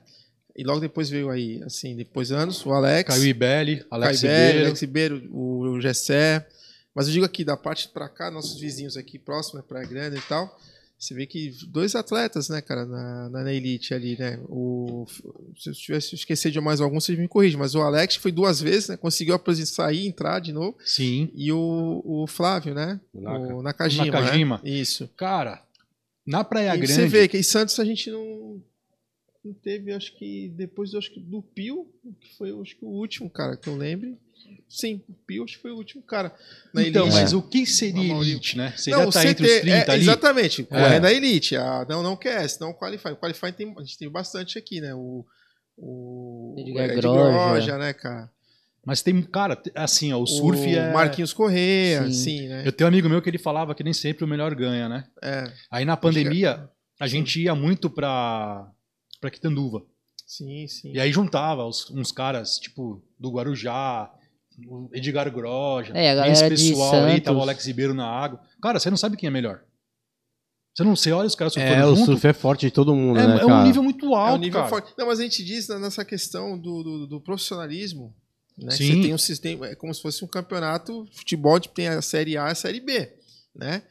E 0.60 0.64
logo 0.66 0.82
depois 0.82 1.10
veio 1.10 1.30
aí, 1.30 1.64
assim, 1.64 1.96
depois 1.96 2.34
anos, 2.34 2.66
o 2.66 2.74
Alex. 2.74 3.08
Caio 3.08 3.26
Ibelli, 3.26 3.86
Alex 3.90 4.22
Ribeiro. 4.22 4.60
Alex 4.60 4.82
Ribeiro, 4.82 5.30
o, 5.32 5.62
o 5.62 5.82
Gessé. 5.82 6.46
Mas 6.94 7.08
eu 7.08 7.14
digo 7.14 7.24
aqui, 7.24 7.46
da 7.46 7.56
parte 7.56 7.88
pra 7.88 8.10
cá, 8.10 8.30
nossos 8.30 8.60
vizinhos 8.60 8.98
aqui 8.98 9.18
próximo, 9.18 9.60
né, 9.60 9.66
Praia 9.66 9.88
Grande 9.88 10.18
e 10.18 10.22
tal, 10.24 10.54
você 10.98 11.14
vê 11.14 11.26
que 11.26 11.56
dois 11.68 11.96
atletas, 11.96 12.50
né, 12.50 12.62
cara, 12.62 12.86
na, 12.86 13.30
na, 13.30 13.44
na 13.44 13.54
elite 13.54 13.94
ali, 13.94 14.18
né? 14.20 14.38
O, 14.50 15.06
se 15.58 15.70
eu 15.70 15.74
tivesse 15.74 16.16
esquecer 16.16 16.52
de 16.52 16.60
mais 16.60 16.82
algum, 16.82 17.00
vocês 17.00 17.18
me 17.18 17.30
corrigem, 17.30 17.58
mas 17.58 17.74
o 17.74 17.80
Alex 17.80 18.18
foi 18.18 18.34
duas 18.34 18.60
vezes, 18.60 18.90
né? 18.90 18.98
Conseguiu 18.98 19.36
apresentar, 19.36 19.72
sair, 19.72 20.08
entrar 20.08 20.42
de 20.42 20.52
novo. 20.52 20.78
Sim. 20.84 21.32
E 21.34 21.54
o, 21.54 22.02
o 22.04 22.28
Flávio, 22.28 22.74
né? 22.74 23.00
O 23.14 23.22
Naka. 23.22 23.56
O 23.56 23.62
Nakajima. 23.62 24.04
O 24.04 24.12
Nakajima. 24.12 24.62
Né? 24.62 24.70
Isso. 24.72 25.10
Cara, 25.16 25.64
na 26.28 26.44
Praia 26.44 26.76
e 26.76 26.80
Grande. 26.80 26.92
você 26.92 27.08
vê 27.08 27.30
que 27.30 27.38
em 27.38 27.44
Santos 27.44 27.80
a 27.80 27.86
gente 27.86 28.12
não 28.12 28.62
teve, 29.64 29.94
acho 29.94 30.16
que 30.18 30.50
depois 30.56 30.94
acho 30.94 31.12
que 31.14 31.20
do 31.20 31.42
Pio, 31.42 31.88
que 32.20 32.36
foi 32.38 32.50
acho 32.62 32.76
que 32.78 32.84
o 32.86 32.90
último, 32.90 33.30
cara, 33.30 33.56
que 33.58 33.68
eu 33.70 33.76
lembre. 33.76 34.18
Sim, 34.68 35.02
o 35.10 35.14
Pio 35.14 35.44
acho 35.44 35.56
que 35.56 35.62
foi 35.62 35.72
o 35.72 35.76
último 35.78 36.02
cara. 36.04 36.34
Na 36.74 36.82
Então, 36.84 37.04
elite. 37.06 37.20
mas 37.22 37.34
o 37.34 37.42
que 37.42 37.66
seria 37.66 37.96
maioria- 38.04 38.32
elite, 38.34 38.58
né? 38.58 38.74
Seria 38.78 39.00
não, 39.00 39.10
estar 39.10 39.26
o 39.26 39.28
entre 39.30 39.46
os 39.46 39.52
CT 39.52 39.62
30 39.62 39.78
é, 39.78 39.92
ali? 39.92 40.02
Exatamente, 40.04 40.62
É. 40.62 40.66
correndo 40.66 41.06
a 41.06 41.14
elite. 41.14 41.56
A, 41.56 41.86
não, 41.90 42.04
não 42.04 42.16
QS, 42.18 42.60
não 42.60 42.74
Qualify. 42.74 43.10
O 43.10 43.18
Qualify 43.18 43.52
tem, 43.52 43.74
a 43.78 43.82
gente 43.82 43.98
tem 43.98 44.10
bastante 44.10 44.58
aqui, 44.58 44.80
né? 44.82 44.94
O, 44.94 45.26
o 45.78 46.56
Edgar 46.58 46.90
Ed 46.90 47.02
Groja. 47.02 47.32
Groja, 47.32 47.78
né, 47.78 47.94
cara? 47.94 48.30
Mas 48.86 49.02
tem, 49.02 49.22
cara, 49.22 49.62
assim, 49.76 50.12
ó, 50.14 50.20
o 50.20 50.26
surf 50.26 50.62
o 50.62 50.66
é. 50.76 50.92
Marquinhos 50.94 51.34
Correia, 51.34 52.06
Sim. 52.08 52.14
sim, 52.14 52.48
né? 52.48 52.64
Eu 52.66 52.72
tenho 52.72 52.88
um 52.88 52.92
amigo 52.94 53.10
meu 53.10 53.22
que 53.22 53.30
ele 53.30 53.38
falava 53.38 53.76
que 53.76 53.84
nem 53.84 53.94
sempre 53.94 54.24
o 54.24 54.28
melhor 54.28 54.56
ganha, 54.56 54.88
né? 54.90 55.04
É, 55.22 55.52
Aí 55.70 55.86
na 55.86 55.98
pandemia, 55.98 56.68
a 57.00 57.06
gente 57.08 57.42
ia 57.42 57.54
muito 57.54 57.90
pra, 57.90 58.68
pra 59.20 59.30
Quitanduva. 59.32 59.84
sim, 60.26 60.68
sim. 60.68 60.92
E 60.94 61.00
aí 61.00 61.12
juntava 61.12 61.66
os- 61.66 61.90
uns 61.92 62.12
caras, 62.12 62.58
tipo, 62.60 63.02
do 63.20 63.32
Guarujá, 63.32 64.12
o 64.68 64.90
Edgar 64.94 65.32
Groja, 65.34 65.94
É, 65.98 66.12
a 66.12 66.16
galera 66.16 66.32
esse 66.54 66.64
de 66.64 66.70
pessoal 66.72 67.06
aí, 67.06 67.22
tava 67.22 67.38
o 67.38 67.42
Alex 67.42 67.66
Ribeiro 67.66 67.94
na 67.94 68.06
água. 68.08 68.42
Cara, 68.62 68.80
você 68.80 68.90
não 68.90 68.98
sabe 68.98 69.16
quem 69.18 69.28
é 69.28 69.32
melhor. 69.32 69.62
Você 70.76 70.84
não 70.84 70.96
você 70.96 71.12
olha 71.12 71.28
os 71.28 71.36
caras 71.36 71.54
surfando 71.54 71.74
É, 71.74 71.86
o 71.86 71.96
junto, 71.96 72.06
surf 72.12 72.28
é 72.28 72.34
forte 72.34 72.66
de 72.68 72.72
todo 72.72 72.96
mundo, 72.96 73.20
é, 73.20 73.28
né, 73.28 73.36
é 73.36 73.40
cara? 73.40 73.54
um 73.54 73.64
nível 73.64 73.84
muito 73.84 74.14
alto, 74.16 74.34
é 74.36 74.38
um 74.38 74.42
nível 74.42 74.60
cara. 74.62 74.70
forte. 74.70 74.94
Não, 74.98 75.08
mas 75.08 75.20
a 75.20 75.24
gente 75.24 75.44
diz 75.44 75.68
nessa 75.68 76.06
questão 76.06 76.58
do, 76.58 76.84
do, 76.84 77.08
do 77.08 77.22
profissionalismo, 77.22 78.14
né? 78.58 78.72
Sim. 78.72 78.88
Você 78.96 79.02
tem 79.02 79.14
um 79.14 79.18
sistema, 79.18 79.68
é 79.68 79.76
como 79.76 79.94
se 79.94 80.02
fosse 80.02 80.24
um 80.24 80.28
campeonato 80.28 81.06
de 81.06 81.18
futebol, 81.18 81.60
tipo, 81.60 81.74
tem 81.76 81.88
a 81.88 82.02
Série 82.02 82.38
A 82.38 82.48
e 82.48 82.52
a 82.52 82.56
Série 82.56 82.80
B, 82.80 83.12
né? 83.56 83.84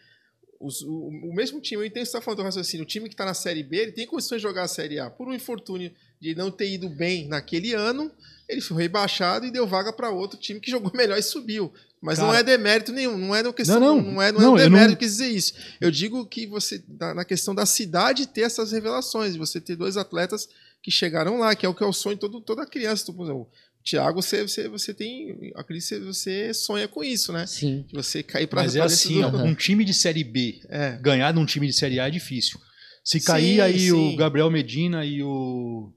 Os- 0.60 0.82
o, 0.82 1.08
o 1.08 1.34
mesmo 1.34 1.60
time, 1.60 1.82
eu 1.82 1.86
entendo 1.86 2.02
que 2.04 2.10
você 2.10 2.16
está 2.16 2.20
falando 2.20 2.38
do 2.38 2.42
raciocínio, 2.44 2.84
o 2.84 2.88
time 2.88 3.08
que 3.08 3.14
está 3.14 3.24
na 3.24 3.34
Série 3.34 3.62
B, 3.62 3.76
ele 3.76 3.92
tem 3.92 4.06
condições 4.06 4.38
de 4.38 4.42
jogar 4.42 4.64
a 4.64 4.68
Série 4.68 4.98
A. 4.98 5.08
Por 5.08 5.28
um 5.28 5.34
infortúnio 5.34 5.92
de 6.20 6.34
não 6.34 6.50
ter 6.50 6.68
ido 6.70 6.88
bem 6.88 7.28
naquele 7.28 7.74
ano, 7.74 8.10
ele 8.48 8.60
foi 8.60 8.82
rebaixado 8.82 9.46
e 9.46 9.50
deu 9.52 9.66
vaga 9.66 9.92
para 9.92 10.10
outro 10.10 10.38
time 10.38 10.58
que 10.58 10.70
jogou 10.70 10.90
melhor 10.96 11.16
e 11.18 11.22
subiu. 11.22 11.72
Mas 12.00 12.18
não 12.18 12.26
Cara- 12.26 12.38
é 12.38 12.42
demérito 12.42 12.92
nenhum, 12.92 13.16
não 13.18 13.34
é 13.34 13.52
questão, 13.52 13.78
Não, 13.80 13.96
não, 13.96 14.02
não. 14.02 14.12
não 14.14 14.22
é, 14.22 14.32
não 14.32 14.40
Não, 14.40 14.48
é 14.50 14.52
um 14.52 14.56
demérito 14.64 14.90
não- 14.90 14.96
que 14.96 15.04
dizer 15.04 15.28
isso. 15.28 15.52
Eu 15.80 15.90
digo 15.90 16.24
que 16.26 16.46
você, 16.46 16.82
na, 16.88 17.24
questão 17.24 17.54
da 17.54 17.66
cidade, 17.66 18.26
ter 18.26 18.42
essas 18.42 18.70
revelações, 18.72 19.34
você 19.36 19.60
ter 19.60 19.74
dois 19.76 19.96
atletas 19.96 20.48
que 20.82 20.90
chegaram 20.92 21.38
lá, 21.38 21.54
que 21.56 21.66
é 21.66 21.68
o 21.68 21.74
que 21.74 21.82
é 21.82 21.86
o 21.86 21.92
sonho 21.92 22.14
de 22.14 22.20
todo, 22.20 22.40
toda 22.40 22.64
criança. 22.64 23.12
Por 23.12 23.24
exemplo, 23.24 23.48
o 23.88 23.90
Thiago, 23.90 24.22
você, 24.22 24.42
você, 24.46 24.68
você 24.68 24.92
tem. 24.92 25.50
Acredito 25.56 25.88
que 25.88 25.98
você 26.00 26.52
sonha 26.52 26.86
com 26.86 27.02
isso, 27.02 27.32
né? 27.32 27.46
Sim. 27.46 27.84
De 27.88 27.94
você 27.94 28.22
cair 28.22 28.46
para 28.46 28.62
Mas 28.62 28.76
é 28.76 28.80
assim, 28.82 29.22
ó, 29.22 29.28
um 29.28 29.54
time 29.54 29.84
de 29.84 29.94
Série 29.94 30.22
B 30.24 30.60
É. 30.68 30.98
ganhar 31.00 31.32
de 31.32 31.38
um 31.38 31.46
time 31.46 31.66
de 31.66 31.72
Série 31.72 31.98
A 31.98 32.06
é 32.08 32.10
difícil. 32.10 32.60
Se 33.04 33.18
Sim, 33.18 33.26
cair 33.26 33.60
aí 33.62 33.80
sim. 33.80 33.92
o 33.92 34.16
Gabriel 34.16 34.50
Medina 34.50 35.04
e 35.04 35.22
o. 35.22 35.90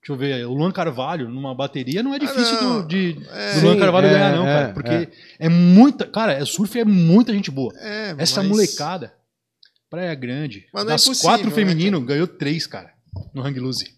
Deixa 0.00 0.12
eu 0.12 0.16
ver, 0.16 0.46
o 0.46 0.52
Luan 0.54 0.70
Carvalho 0.72 1.28
numa 1.28 1.52
bateria 1.54 2.00
não 2.02 2.14
é 2.14 2.18
difícil 2.18 2.58
Ah, 2.58 2.62
não. 2.62 2.82
do, 2.82 2.88
de, 2.88 3.16
É, 3.28 3.54
do 3.54 3.60
Luan 3.66 3.74
Sim, 3.74 3.80
Carvalho 3.80 4.06
é, 4.06 4.10
ganhar, 4.10 4.36
não, 4.36 4.46
é, 4.48 4.52
cara. 4.52 4.72
Porque 4.72 4.90
é. 4.90 5.08
é. 5.40 5.48
muita. 5.48 6.06
Cara, 6.06 6.32
é, 6.32 6.44
surf 6.44 6.78
é 6.78 6.84
muita 6.84 7.32
gente 7.32 7.50
boa. 7.50 7.72
é, 7.78 8.14
Essa 8.18 8.40
mas- 8.40 8.48
molecada, 8.48 9.14
Praia 9.90 10.14
Grande, 10.14 10.66
Mas 10.72 10.84
não 10.84 10.90
é 10.92 10.94
das 10.94 11.20
quatro 11.20 11.48
né, 11.48 11.54
feminino, 11.54 12.00
ganhou 12.00 12.26
três, 12.26 12.66
cara, 12.66 12.92
no 13.32 13.42
Hang 13.44 13.58
Loose. 13.60 13.95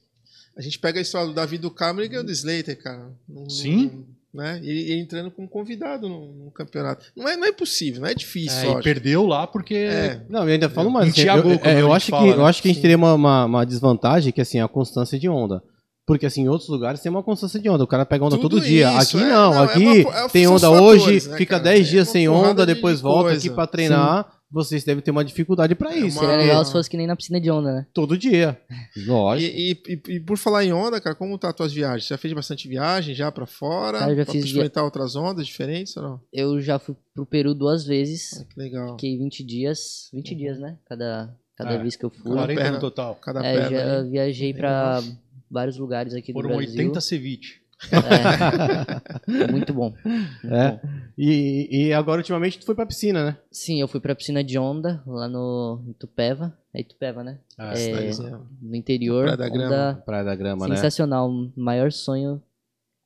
A 0.58 0.62
gente 0.62 0.78
pega 0.78 0.98
a 0.98 1.02
história 1.02 1.28
do 1.28 1.34
Davi 1.34 1.56
do 1.56 1.70
Cameron 1.70 2.04
e 2.04 2.08
ganhou 2.08 2.24
do 2.24 2.32
Slater, 2.32 2.76
cara. 2.82 3.10
Não- 3.28 3.48
Sim. 3.48 3.90
não- 3.94 4.18
né? 4.42 4.60
Ele, 4.62 4.80
ele 4.92 5.00
entrando 5.00 5.30
como 5.30 5.48
convidado 5.48 6.08
no, 6.08 6.32
no 6.44 6.50
campeonato. 6.50 7.06
Não 7.16 7.26
é, 7.28 7.36
não 7.36 7.46
é 7.46 7.52
possível, 7.52 8.02
não 8.02 8.08
é 8.08 8.14
difícil. 8.14 8.76
É, 8.76 8.78
e 8.78 8.82
perdeu 8.82 9.24
lá 9.26 9.46
porque. 9.46 9.74
É. 9.74 10.20
Não, 10.28 10.42
eu 10.44 10.52
ainda 10.52 10.68
falo 10.68 10.90
mais. 10.90 11.08
Assim, 11.10 11.22
Thiago, 11.22 11.48
eu, 11.50 11.60
é, 11.62 11.80
eu 11.80 11.92
acho 11.92 12.10
fala, 12.10 12.22
que, 12.24 12.30
né? 12.30 12.36
eu 12.36 12.46
acho 12.46 12.60
que 12.60 12.68
a 12.68 12.70
gente 12.70 12.76
Sim. 12.76 12.82
teria 12.82 12.96
uma, 12.96 13.14
uma, 13.14 13.44
uma 13.46 13.64
desvantagem, 13.66 14.30
que 14.32 14.40
assim, 14.40 14.60
a 14.60 14.68
constância 14.68 15.18
de 15.18 15.28
onda. 15.28 15.62
Porque 16.06 16.24
assim, 16.26 16.42
em 16.42 16.48
outros 16.48 16.68
lugares 16.68 17.00
tem 17.00 17.10
uma 17.10 17.22
constância 17.22 17.58
de 17.60 17.68
onda. 17.68 17.84
O 17.84 17.86
cara 17.86 18.04
pega 18.04 18.24
onda 18.24 18.36
Tudo 18.36 18.56
todo 18.56 18.64
dia. 18.64 18.90
isso, 18.98 19.16
aqui 19.18 19.26
é. 19.26 19.30
não. 19.30 19.50
Não, 19.54 19.62
é 19.62 19.64
aqui 19.64 19.86
uma- 20.04 20.16
é- 20.18 20.28
tem 20.28 20.46
onda 20.46 20.70
os 20.70 20.80
hoje, 20.80 20.98
fatores, 21.00 21.26
né, 21.26 21.36
fica 21.36 21.50
cara? 21.58 21.64
10 21.64 21.86
É 21.86 21.90
dias 21.90 22.08
sem 22.08 22.28
onda, 22.28 22.66
de- 22.66 22.74
depois 22.74 22.96
de 22.98 23.02
volta 23.02 23.30
coisa. 23.30 23.38
aqui 23.38 23.50
pra 23.54 23.66
treinar. 23.66 24.26
Vocês 24.50 24.82
devem 24.82 25.02
ter 25.02 25.10
uma 25.10 25.24
dificuldade 25.24 25.74
pra 25.74 25.92
É 25.92 25.98
isso. 25.98 26.16
uma- 26.16 26.20
Seria 26.20 26.28
porque 26.36 26.46
legal 26.46 26.64
se 26.64 26.72
fosse 26.72 26.88
que 26.88 26.96
nem 26.96 27.06
na 27.06 27.14
piscina 27.14 27.38
de 27.40 27.50
onda, 27.50 27.70
né? 27.72 27.86
Todo 27.92 28.16
dia. 28.16 28.58
Lógico. 29.06 29.54
E, 29.56 29.72
e- 29.72 29.92
e- 29.92 30.14
e 30.16 30.20
por 30.20 30.38
falar 30.38 30.64
em 30.64 30.72
onda, 30.72 31.00
cara, 31.00 31.14
como 31.14 31.36
tá 31.36 31.48
as 31.50 31.54
tuas 31.54 31.72
viagens? 31.72 32.04
Você 32.06 32.14
já 32.14 32.18
fez 32.18 32.32
bastante 32.32 32.66
viagem 32.66 33.14
já 33.14 33.30
pra 33.30 33.44
fora? 33.46 33.98
Cara, 33.98 34.12
eu 34.12 34.16
já 34.16 34.24
pra 34.24 34.32
fiz 34.32 34.44
experimentar 34.46 34.84
outras 34.84 35.14
ondas 35.16 35.46
diferentes 35.46 35.94
ou 35.98 36.02
não? 36.02 36.20
Eu 36.32 36.60
já 36.60 36.78
fui 36.78 36.96
pro 37.14 37.26
Peru 37.26 37.54
duas 37.54 37.84
vezes. 37.84 38.40
Ah, 38.40 38.44
que 38.44 38.58
legal. 38.58 38.90
Fiquei 38.92 39.18
20 39.18 39.44
dias. 39.44 40.08
20 40.14 40.34
dias, 40.34 40.58
né? 40.58 40.78
Cada, 40.88 41.36
cada 41.56 41.74
É, 41.74 41.78
vez 41.78 41.94
que 41.96 42.04
eu 42.04 42.10
fui. 42.10 42.32
40 42.32 42.54
perna. 42.60 42.76
no 42.76 42.80
total. 42.80 43.14
Cada 43.16 43.44
É, 43.44 43.52
perna. 43.52 43.70
já 43.78 44.00
aí. 44.00 44.08
viajei 44.10 44.54
pra 44.54 45.02
vários 45.50 45.76
lugares 45.76 46.14
aqui 46.14 46.32
Foram 46.32 46.48
do 46.50 46.56
Brasil. 46.56 46.70
80 46.74 47.00
ceviche. 47.02 47.60
É. 47.92 49.50
muito 49.52 49.72
bom. 49.72 49.94
Muito 50.04 50.54
É. 50.54 50.72
bom. 50.72 50.80
E, 51.16 51.68
e 51.88 51.92
agora, 51.92 52.18
ultimamente, 52.20 52.58
tu 52.58 52.66
foi 52.66 52.74
pra 52.74 52.86
piscina, 52.86 53.24
né? 53.24 53.36
Sim, 53.50 53.80
eu 53.80 53.88
fui 53.88 54.00
pra 54.00 54.14
piscina 54.14 54.42
de 54.42 54.58
onda, 54.58 55.02
lá 55.06 55.28
no 55.28 55.82
em 55.86 55.92
Tupéva. 55.92 56.56
É 56.74 56.80
Itupeva, 56.80 57.24
né? 57.24 57.38
Ah, 57.56 57.72
É, 57.72 57.76
cidadezinha. 57.76 58.40
no 58.60 58.74
interior. 58.76 59.22
Praia 59.24 59.36
da 59.36 59.48
Grama. 59.48 60.02
Praia 60.04 60.24
da 60.24 60.34
Grama, 60.36 60.68
né? 60.68 60.76
sensacional. 60.76 61.28
O 61.30 61.52
maior 61.56 61.90
sonho 61.90 62.42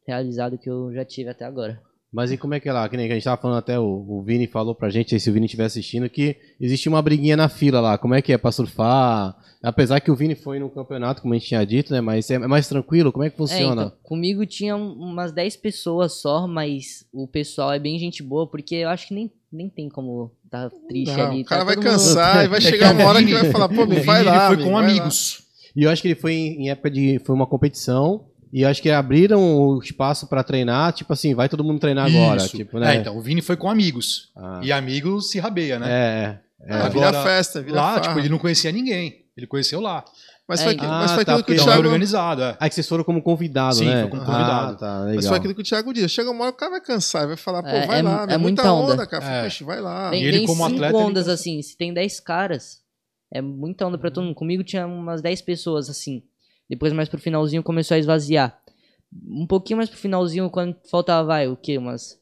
realizado 0.07 0.59
que 0.59 0.69
eu 0.69 0.93
já 0.93 1.05
tive 1.05 1.31
até 1.31 1.45
agora. 1.45 1.81
Mas 2.13 2.31
e 2.31 2.37
como 2.37 2.53
é 2.53 2.61
que 2.61 2.69
é 2.69 2.73
lá? 2.73 2.87
Que 2.89 2.97
nem 2.97 3.11
a 3.11 3.15
gente 3.15 3.25
tava 3.25 3.41
falando 3.41 3.57
até, 3.59 3.79
o, 3.79 3.85
o 4.07 4.23
Vini 4.23 4.47
falou 4.47 4.75
pra 4.75 4.91
gente, 4.91 5.15
aí 5.15 5.21
se 5.21 5.31
o 5.31 5.33
Vini 5.33 5.47
estiver 5.47 5.65
assistindo, 5.65 6.11
que 6.11 6.37
existe 6.61 6.87
uma 6.89 7.01
briguinha 7.01 7.37
na 7.37 7.49
fila 7.49 7.81
lá. 7.81 7.97
Como 7.97 8.15
é 8.15 8.21
que 8.21 8.33
é 8.33 8.37
pra 8.39 8.53
surfar? 8.53 9.35
Apesar 9.63 9.99
que 10.01 10.11
o 10.11 10.15
Vini 10.17 10.35
foi 10.35 10.59
no 10.59 10.69
campeonato, 10.69 11.23
como 11.23 11.33
a 11.33 11.39
gente 11.39 11.47
tinha 11.49 11.65
dito, 11.65 11.91
né? 11.93 12.01
Mas 12.03 12.31
é 12.31 12.39
mais 12.39 12.69
tranquilo? 12.69 13.13
Como 13.13 13.25
é 13.25 13.31
que 13.31 13.35
É, 13.35 13.39
funciona? 13.39 13.83
então, 13.87 13.93
comigo 14.03 14.45
tinha 14.45 14.77
um- 14.77 14.93
umas 14.93 15.33
10 15.33 15.57
pessoas 15.57 16.21
só, 16.21 16.47
mas 16.47 17.07
o 17.13 17.27
pessoal 17.27 17.73
é 17.73 17.79
bem 17.79 17.99
gente 17.99 18.23
boa, 18.23 18.47
porque 18.47 18.75
eu 18.75 18.89
acho 18.91 19.09
que 19.09 19.15
nem, 19.15 19.31
nem 19.51 19.71
tem 19.71 19.89
como 19.89 20.33
tá 20.51 20.69
triste 20.89 21.17
Não, 21.17 21.27
ali. 21.31 21.43
o 21.43 21.45
cara 21.47 21.61
tá 21.63 21.65
vai 21.65 21.75
todo 21.77 21.85
mundo- 21.85 21.93
cansar 21.93 22.45
e 22.45 22.49
vai 22.49 22.59
É 22.59 22.61
chegar 22.61 22.95
uma 22.95 23.05
hora 23.07 23.25
que 23.25 23.33
vai 23.33 23.51
falar, 23.51 23.69
pô, 23.71 23.87
me 23.87 24.01
vai 24.01 24.23
lá. 24.23 24.33
ele 24.33 24.39
foi 24.41 24.55
amigo, 24.57 24.63
com 24.69 24.73
vai 24.75 24.83
lá. 24.85 24.91
amigos. 24.91 25.43
E 25.75 25.85
eu 25.85 25.91
acho 25.91 26.03
que 26.03 26.09
ele 26.09 26.15
foi 26.15 26.35
em 26.35 26.69
época 26.69 26.91
de. 26.91 27.19
Foi 27.25 27.35
uma 27.35 27.47
competição. 27.47 28.27
E 28.53 28.65
acho 28.67 28.83
que 28.83 28.91
abriram 28.91 29.41
o 29.59 29.79
espaço 29.79 30.27
pra 30.27 30.43
treinar, 30.45 30.93
tipo 30.93 31.11
assim, 31.13 31.35
vai 31.35 31.49
todo 31.49 31.65
mundo 31.65 31.81
treinar 31.81 32.07
agora. 32.07 32.37
Isso. 32.37 32.55
Tipo, 32.57 32.79
né? 32.79 32.97
É, 32.97 32.99
então, 33.01 33.17
o 33.17 33.21
Vini 33.23 33.41
foi 33.41 33.57
com 33.57 33.71
amigos. 33.71 34.31
Ah. 34.37 34.61
E 34.63 34.71
amigos 34.71 35.31
se 35.31 35.39
rabeia, 35.41 35.79
né? 35.79 35.87
É, 35.91 36.39
é. 36.69 36.73
Ah, 36.75 36.87
Agora, 36.87 36.91
vira 37.11 37.23
festa, 37.23 37.63
vira 37.63 37.77
lá, 37.77 37.89
farra. 37.95 38.01
tipo, 38.01 38.19
ele 38.19 38.29
não 38.29 38.39
conhecia 38.39 38.71
ninguém. 38.71 39.25
Ele 39.37 39.47
conheceu 39.47 39.81
lá. 39.81 40.05
Mas 40.47 40.61
É, 40.61 40.65
foi, 40.65 40.73
aquilo, 40.75 40.89
mas 40.91 41.11
Ah, 41.13 41.15
foi 41.15 41.25
tá, 41.25 41.33
aquilo 41.33 41.45
que 41.47 41.53
o 41.53 41.55
Então, 41.55 41.65
Thiago... 41.67 41.83
organizado, 41.83 42.43
é. 42.43 42.57
Aí 42.61 42.69
que 42.69 42.75
vocês 42.75 42.87
foram 42.89 43.03
como 43.05 43.23
convidado, 43.23 43.77
Sim, 43.77 43.87
né? 43.87 44.01
foi 44.03 44.11
como 44.11 44.23
convidado. 44.25 44.73
Ah, 44.75 44.77
tá, 44.77 44.99
legal. 45.01 45.15
Mas 45.17 45.27
foi 45.29 45.37
aquilo 45.39 45.55
que 45.55 45.61
o 45.63 45.65
Thiago 45.65 45.95
disse. 45.95 46.09
Chega 46.11 46.31
uma 46.31 46.45
hora 46.45 46.53
o 46.53 46.57
cara 46.57 46.73
vai 46.73 46.81
cansar, 46.83 47.27
vai 47.27 47.37
falar, 47.39 47.63
pô, 47.63 47.69
É, 47.71 47.87
vai 47.87 48.01
é- 48.01 48.03
lá, 48.03 48.27
é 48.29 48.35
é 48.35 48.37
muita 48.39 48.63
muita 48.63 48.73
onda, 48.73 48.93
onda. 48.95 49.07
cara. 49.07 49.25
É. 49.25 49.43
Poxa, 49.45 49.65
vai 49.65 49.81
lá. 49.81 50.11
Tem, 50.11 50.23
E 50.23 50.27
ele 50.27 50.39
tem 50.39 50.47
como 50.47 50.63
cinco 50.65 50.75
atleta, 50.77 50.95
ele 50.97 51.05
ondas 51.07 51.25
gosta. 51.25 51.33
assim. 51.41 51.63
Se 51.63 51.75
tem 51.77 51.95
10 51.95 52.21
caras, 52.21 52.81
é 53.33 53.41
muita 53.41 53.87
onda 53.87 53.97
pra 53.97 54.11
todo 54.11 54.25
mundo. 54.25 54.35
Comigo 54.35 54.63
tinha 54.63 54.87
umas 54.87 55.23
10 55.23 55.41
pessoas 55.41 55.89
assim. 55.89 56.23
Depois, 56.69 56.93
mais 56.93 57.09
pro 57.09 57.19
finalzinho, 57.19 57.63
começou 57.63 57.95
a 57.95 57.99
esvaziar. 57.99 58.59
Um 59.27 59.47
pouquinho 59.47 59.77
mais 59.77 59.91
pro 59.91 59.99
finalzinho, 59.99 60.49
quando 60.51 60.77
faltava, 60.91 61.27
vai, 61.27 61.49
o 61.49 61.57
quê? 61.57 61.77
Umas. 61.77 62.21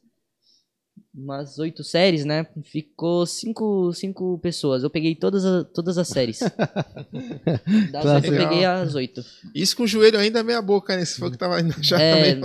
Umas 1.13 1.59
oito 1.59 1.83
séries, 1.83 2.23
né? 2.25 2.47
Ficou 2.63 3.25
cinco, 3.25 3.91
cinco 3.93 4.39
pessoas. 4.39 4.83
Eu 4.83 4.89
peguei 4.89 5.13
todas, 5.15 5.43
as- 5.43 5.65
todas 5.73 5.97
as 5.97 6.07
séries. 6.07 6.39
Das 7.91 8.03
Tá 8.03 8.15
eu 8.17 8.21
peguei 8.21 8.65
as 8.65 8.95
oito. 8.95 9.23
Isso 9.53 9.75
com 9.75 9.83
o 9.83 9.87
joelho 9.87 10.17
ainda 10.19 10.43
meia 10.43 10.61
boca, 10.61 10.95
né? 10.95 11.03
Se 11.05 11.19
for 11.19 11.29
que 11.31 11.37
tava 11.37 11.59
indo 11.59 11.73
já 11.83 11.99
É, 12.01 12.35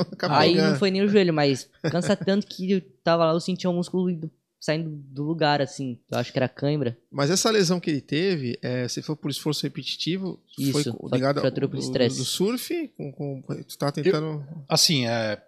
Aí 0.40 0.54
não 0.72 0.78
foi 0.78 0.90
nem 0.90 1.02
o 1.02 1.08
joelho, 1.08 1.32
mas 1.32 1.68
cansa 1.90 2.16
tanto 2.16 2.46
que 2.46 2.70
eu 2.72 2.80
tava 3.04 3.24
lá, 3.26 3.32
eu 3.32 3.40
sentia 3.40 3.70
o 3.70 3.72
músculo 3.72 4.10
indo- 4.10 4.30
saindo 4.60 4.90
do 4.90 5.22
lugar, 5.22 5.60
assim. 5.62 5.98
Eu 6.10 6.18
acho 6.18 6.32
que 6.32 6.38
era 6.38 6.48
cãibra. 6.48 6.96
Mas 7.10 7.30
essa 7.30 7.50
lesão 7.50 7.78
que 7.78 7.90
ele 7.90 8.00
teve, 8.00 8.58
é, 8.62 8.88
se 8.88 9.02
for 9.02 9.16
por 9.16 9.30
esforço 9.30 9.62
repetitivo, 9.62 10.40
foi 10.72 10.80
Isso, 10.82 10.94
co- 10.94 11.08
ligado 11.14 11.38
ao 11.44 11.50
do, 11.50 11.78
estresse. 11.78 12.16
do 12.18 12.24
surf? 12.24 12.88
Com, 12.96 13.12
com, 13.12 13.42
tu 13.66 13.78
tá 13.78 13.92
tentando... 13.92 14.44
Assim, 14.68 15.06
é, 15.06 15.40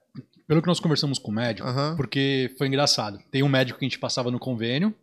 pelo 0.47 0.61
que 0.63 0.69
nós 0.69 0.81
conversamos 0.81 1.19
com 1.19 1.31
o 1.31 1.35
médico, 1.35 1.67
Aham. 1.69 1.97
porque 1.97 2.55
foi 2.59 2.67
engraçado. 2.69 3.19
Tem 3.31 3.43
um 3.43 3.49
médico 3.49 3.79
que 3.79 3.85
a 3.85 3.89
gente 3.89 3.99
passava 3.99 4.31
no 4.31 4.39
convênio, 4.39 4.95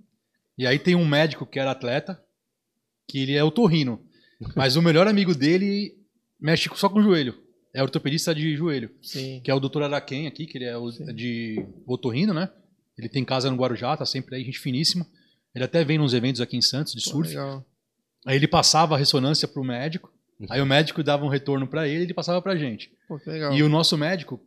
e 0.57 0.65
aí 0.65 0.79
tem 0.79 0.95
um 0.95 1.05
médico 1.05 1.45
que 1.45 1.59
era 1.59 1.71
atleta, 1.71 2.21
que 3.07 3.19
ele 3.19 3.33
é 3.33 3.43
otorrino. 3.43 4.01
Mas 4.55 4.75
o 4.75 4.81
melhor 4.81 5.07
amigo 5.07 5.33
dele 5.35 5.95
mexe 6.39 6.69
só 6.75 6.87
com 6.89 6.99
o 6.99 7.03
joelho. 7.03 7.35
É 7.73 7.83
ortopedista 7.83 8.33
de 8.33 8.55
joelho. 8.55 8.89
Sim. 9.01 9.41
Que 9.43 9.51
é 9.51 9.53
o 9.53 9.59
Dr. 9.59 9.83
Araquém 9.83 10.27
aqui, 10.27 10.45
que 10.45 10.57
ele 10.57 10.65
é 10.65 10.77
o- 10.77 10.89
de 10.91 11.65
otorrino, 11.85 12.33
né? 12.33 12.49
Ele 12.97 13.09
tem 13.09 13.25
casa 13.25 13.49
no 13.49 13.57
Guarujá, 13.57 13.95
tá 13.97 14.05
sempre 14.05 14.35
aí, 14.35 14.43
gente 14.43 14.59
finíssima. 14.59 15.05
Ele 15.53 15.63
até 15.63 15.83
vem 15.83 15.97
nos 15.97 16.13
eventos 16.13 16.41
aqui 16.41 16.57
em 16.57 16.61
Santos 16.61 16.93
de 16.93 17.03
Pô, 17.03 17.09
surf. 17.09 17.29
legal. 17.29 17.65
Aí 18.25 18.35
ele 18.35 18.47
passava 18.47 18.95
a 18.95 18.97
ressonância 18.97 19.47
pro 19.47 19.63
médico, 19.63 20.11
aí 20.49 20.61
o 20.61 20.65
médico 20.65 21.03
dava 21.03 21.23
um 21.23 21.29
retorno 21.29 21.67
para 21.67 21.87
ele 21.87 21.99
e 21.99 22.03
ele 22.03 22.13
passava 22.13 22.41
pra 22.41 22.55
gente. 22.55 22.91
Pô. 23.07 23.19
E 23.53 23.61
o 23.61 23.69
nosso 23.69 23.97
médico, 23.97 24.41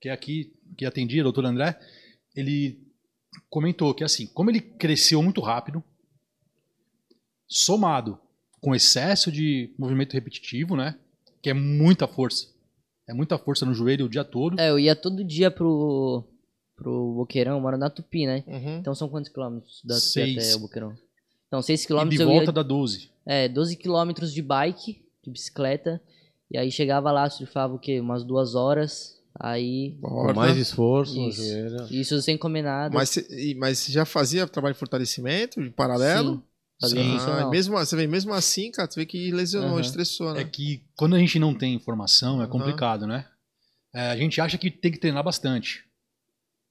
que 0.00 0.08
é 0.08 0.12
aqui, 0.12 0.52
que 0.76 0.86
atendia, 0.86 1.20
o 1.20 1.24
doutor 1.24 1.44
André, 1.44 1.78
ele 2.34 2.80
comentou 3.50 3.94
que 3.94 4.02
assim, 4.02 4.26
como 4.28 4.50
ele 4.50 4.60
cresceu 4.60 5.22
muito 5.22 5.40
rápido, 5.40 5.82
somado 7.46 8.18
com 8.60 8.74
excesso 8.74 9.30
de 9.30 9.74
movimento 9.78 10.14
repetitivo, 10.14 10.76
né? 10.76 10.98
Que 11.42 11.50
é 11.50 11.54
muita 11.54 12.08
força. 12.08 12.48
É 13.08 13.14
muita 13.14 13.38
força 13.38 13.64
no 13.64 13.72
joelho 13.72 14.06
o 14.06 14.08
dia 14.08 14.24
todo. 14.24 14.58
É, 14.60 14.70
eu 14.70 14.78
ia 14.78 14.94
todo 14.94 15.24
dia 15.24 15.50
pro, 15.50 16.24
pro 16.78 17.14
Boqueirão, 17.14 17.56
eu 17.56 17.60
moro 17.60 17.76
na 17.76 17.90
Tupi, 17.90 18.26
né? 18.26 18.44
Uhum. 18.46 18.78
Então 18.78 18.94
são 18.94 19.08
quantos 19.08 19.30
quilômetros 19.30 19.82
da 19.84 19.94
Tupi 19.96 20.06
Seis. 20.08 20.36
até 20.38 20.56
o 20.56 20.60
Boqueirão? 20.60 20.94
Então, 21.48 21.60
6 21.62 21.82
e 21.82 21.86
quilômetros 21.86 22.16
de 22.18 22.22
eu 22.22 22.28
volta 22.28 22.46
ia... 22.46 22.52
dá 22.52 22.62
12. 22.62 23.10
É, 23.26 23.48
12 23.48 23.76
quilômetros 23.76 24.32
de 24.32 24.42
bike, 24.42 25.02
de 25.24 25.30
bicicleta. 25.30 26.00
E 26.50 26.56
aí 26.58 26.70
chegava 26.70 27.10
lá, 27.10 27.28
surfava 27.28 27.74
o 27.74 27.78
quê? 27.78 28.00
Umas 28.00 28.22
duas 28.24 28.54
horas. 28.54 29.18
Aí, 29.40 29.96
Com 30.02 30.32
mais 30.34 30.56
esforço 30.56 31.18
Isso. 31.28 31.42
joelho. 31.42 31.86
isso 31.90 32.20
sem 32.20 32.36
comer 32.36 32.62
nada. 32.62 32.94
Mas, 32.94 33.16
e- 33.16 33.54
mas 33.54 33.78
você 33.78 33.92
já 33.92 34.04
fazia 34.04 34.46
trabalho 34.46 34.74
de 34.74 34.78
fortalecimento, 34.80 35.62
de 35.62 35.70
paralelo? 35.70 36.36
Sim, 36.36 36.42
fazia 36.80 37.02
Sim. 37.02 37.18
Ah, 37.30 37.48
mesmo, 37.48 37.76
você 37.76 37.94
vê, 37.96 38.06
mesmo 38.06 38.32
assim, 38.34 38.70
cara, 38.72 38.88
tu 38.88 38.96
vê 38.96 39.06
que 39.06 39.30
lesionou, 39.30 39.72
Aham. 39.72 39.80
estressou, 39.80 40.34
né? 40.34 40.40
É 40.40 40.44
que 40.44 40.82
quando 40.96 41.14
a 41.14 41.18
gente 41.18 41.38
não 41.38 41.54
tem 41.54 41.74
informação 41.74 42.42
é 42.42 42.46
complicado, 42.46 43.06
né? 43.06 43.26
É, 43.94 44.10
a 44.10 44.16
gente 44.16 44.40
acha 44.40 44.58
que 44.58 44.70
tem 44.70 44.90
que 44.92 44.98
treinar 44.98 45.22
bastante. 45.22 45.84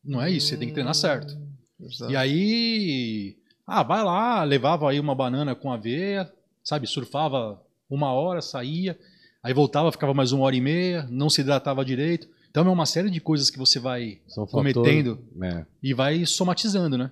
Não 0.08 0.22
é 0.22 0.32
isso, 0.32 0.48
você 0.48 0.58
tem 0.58 0.68
que 0.70 0.74
treinar 0.74 0.96
certo. 0.96 1.38
Exato. 1.80 2.12
E 2.12 2.16
aí, 2.16 3.36
ah, 3.66 3.84
vai 3.84 4.04
lá, 4.04 4.44
levava 4.44 4.90
aí 4.90 5.00
uma 5.00 5.14
banana 5.14 5.54
com 5.54 5.72
aveia, 5.72 6.32
sabe, 6.64 6.88
surfava 6.88 7.62
uma 7.90 8.12
hora, 8.14 8.42
saía, 8.42 8.98
aí 9.44 9.54
voltava, 9.54 9.92
ficava 9.92 10.14
mais 10.14 10.32
uma 10.32 10.46
hora 10.46 10.56
e 10.56 10.62
meia, 10.62 11.08
não 11.10 11.30
se 11.30 11.42
hidratava 11.42 11.84
direito. 11.86 12.28
Então 12.50 12.66
é 12.66 12.70
uma 12.70 12.86
série 12.86 13.10
de 13.10 13.20
coisas 13.20 13.50
que 13.50 13.58
você 13.60 13.80
vai 13.80 14.20
São 14.28 14.48
cometendo 14.48 15.18
fatores- 15.18 15.54
É. 15.58 15.66
e 15.84 15.94
vai 15.94 16.26
somatizando, 16.26 16.98
né? 16.98 17.12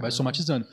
Vai 0.00 0.10
somatizando. 0.10 0.66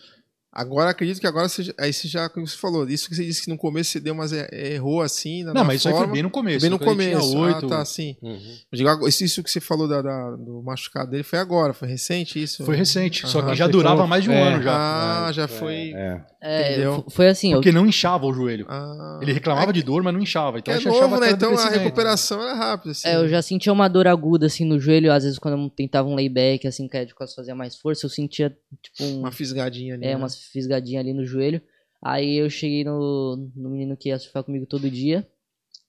Agora 0.56 0.92
acredito 0.92 1.20
que 1.20 1.26
agora 1.26 1.50
você, 1.50 1.64
já- 1.64 1.74
aí 1.80 1.92
você 1.92 2.08
já, 2.08 2.30
como 2.30 2.48
você 2.48 2.56
falou, 2.56 2.88
isso 2.88 3.10
que 3.10 3.16
você 3.16 3.26
disse 3.26 3.42
que 3.44 3.50
no 3.50 3.58
começo 3.58 3.90
você 3.90 4.00
deu 4.00 4.14
umas 4.14 4.32
er- 4.32 4.48
errou 4.54 5.02
assim, 5.02 5.44
na, 5.44 5.52
Não, 5.54 5.64
mas 5.64 5.78
isso 5.78 5.88
aí 5.88 5.94
forma, 5.94 6.08
foi 6.08 6.14
bem 6.14 6.22
no 6.24 6.30
começo. 6.30 6.62
bem 6.62 6.70
no 6.70 6.78
começo. 6.78 7.38
oito. 7.40 7.66
Ah, 7.66 7.70
tá, 7.70 7.86
sim. 7.86 8.16
Uhum. 8.22 8.40
Eu 8.72 9.08
isso, 9.08 9.24
isso 9.24 9.42
que 9.42 9.50
você 9.50 9.60
falou 9.60 9.88
da, 9.88 10.02
da- 10.04 10.36
do 10.36 10.62
machucado 10.62 11.10
dele 11.10 11.24
foi 11.24 11.40
agora, 11.40 11.74
foi 11.74 11.88
recente 11.88 12.42
isso? 12.42 12.64
Foi 12.64 12.76
recente, 12.76 13.28
só 13.28 13.42
que 13.42 13.56
já 13.56 13.66
Você 13.66 13.72
durava 13.72 13.96
falou- 13.96 14.08
mais 14.08 14.24
de 14.24 14.30
um 14.30 14.34
é. 14.34 14.42
ano 14.54 14.62
já. 14.62 15.28
Ah, 15.28 15.32
já 15.32 15.48
foi. 15.48 15.92
É. 15.96 16.22
É, 16.46 16.76
foi 17.10 17.30
assim, 17.30 17.54
eu 17.54 17.58
Porque 17.60 17.72
não 17.72 17.88
inchava 17.88 18.26
o 18.26 18.34
joelho. 18.34 18.66
Ah, 18.70 19.20
Ele 19.22 19.32
reclamava 19.34 19.72
de 19.74 19.82
dor, 19.82 20.04
mas 20.04 20.14
não 20.14 20.22
inchava. 20.22 20.62
que 20.62 20.70
Então 20.70 20.74
é 20.74 20.78
a 20.78 21.02
novo, 21.02 21.16
que 21.16 21.22
né? 21.22 21.32
Então 21.32 21.50
a 21.50 21.54
crescimento. 21.56 21.80
recuperação 21.84 22.42
era 22.44 22.54
rápida. 22.54 22.92
Assim. 22.92 23.08
É, 23.08 23.16
eu 23.16 23.28
já 23.30 23.42
sentia 23.42 23.72
uma 23.74 23.88
dor 23.88 24.08
aguda, 24.08 24.46
assim, 24.48 24.66
no 24.66 24.80
joelho. 24.80 25.12
Às 25.12 25.24
vezes, 25.24 25.40
quando 25.40 25.58
eu 25.58 25.70
tentava 25.70 26.08
um 26.10 26.16
layback, 26.16 26.68
assim, 26.68 26.88
caía 26.88 27.06
de 27.06 27.16
costas, 27.16 27.36
fazia 27.36 27.56
mais 27.56 27.76
força, 27.78 28.06
eu 28.06 28.10
sentia, 28.10 28.50
tipo, 28.82 29.04
um, 29.04 29.20
Uma 29.20 29.32
fisgadinha 29.32 29.96
ali. 29.96 30.04
é, 30.06 30.10
né? 30.10 30.16
umas 30.18 30.43
fisgadinhas 30.52 31.02
ali 31.04 31.14
no 31.14 31.26
joelho. 31.26 31.62
Aí 32.02 32.36
eu 32.36 32.50
cheguei 32.50 32.84
no, 32.84 33.50
no 33.56 33.70
menino 33.70 33.96
que 33.96 34.10
ia 34.10 34.20
surfar 34.20 34.44
comigo 34.44 34.66
todo 34.66 34.90
dia. 34.90 35.28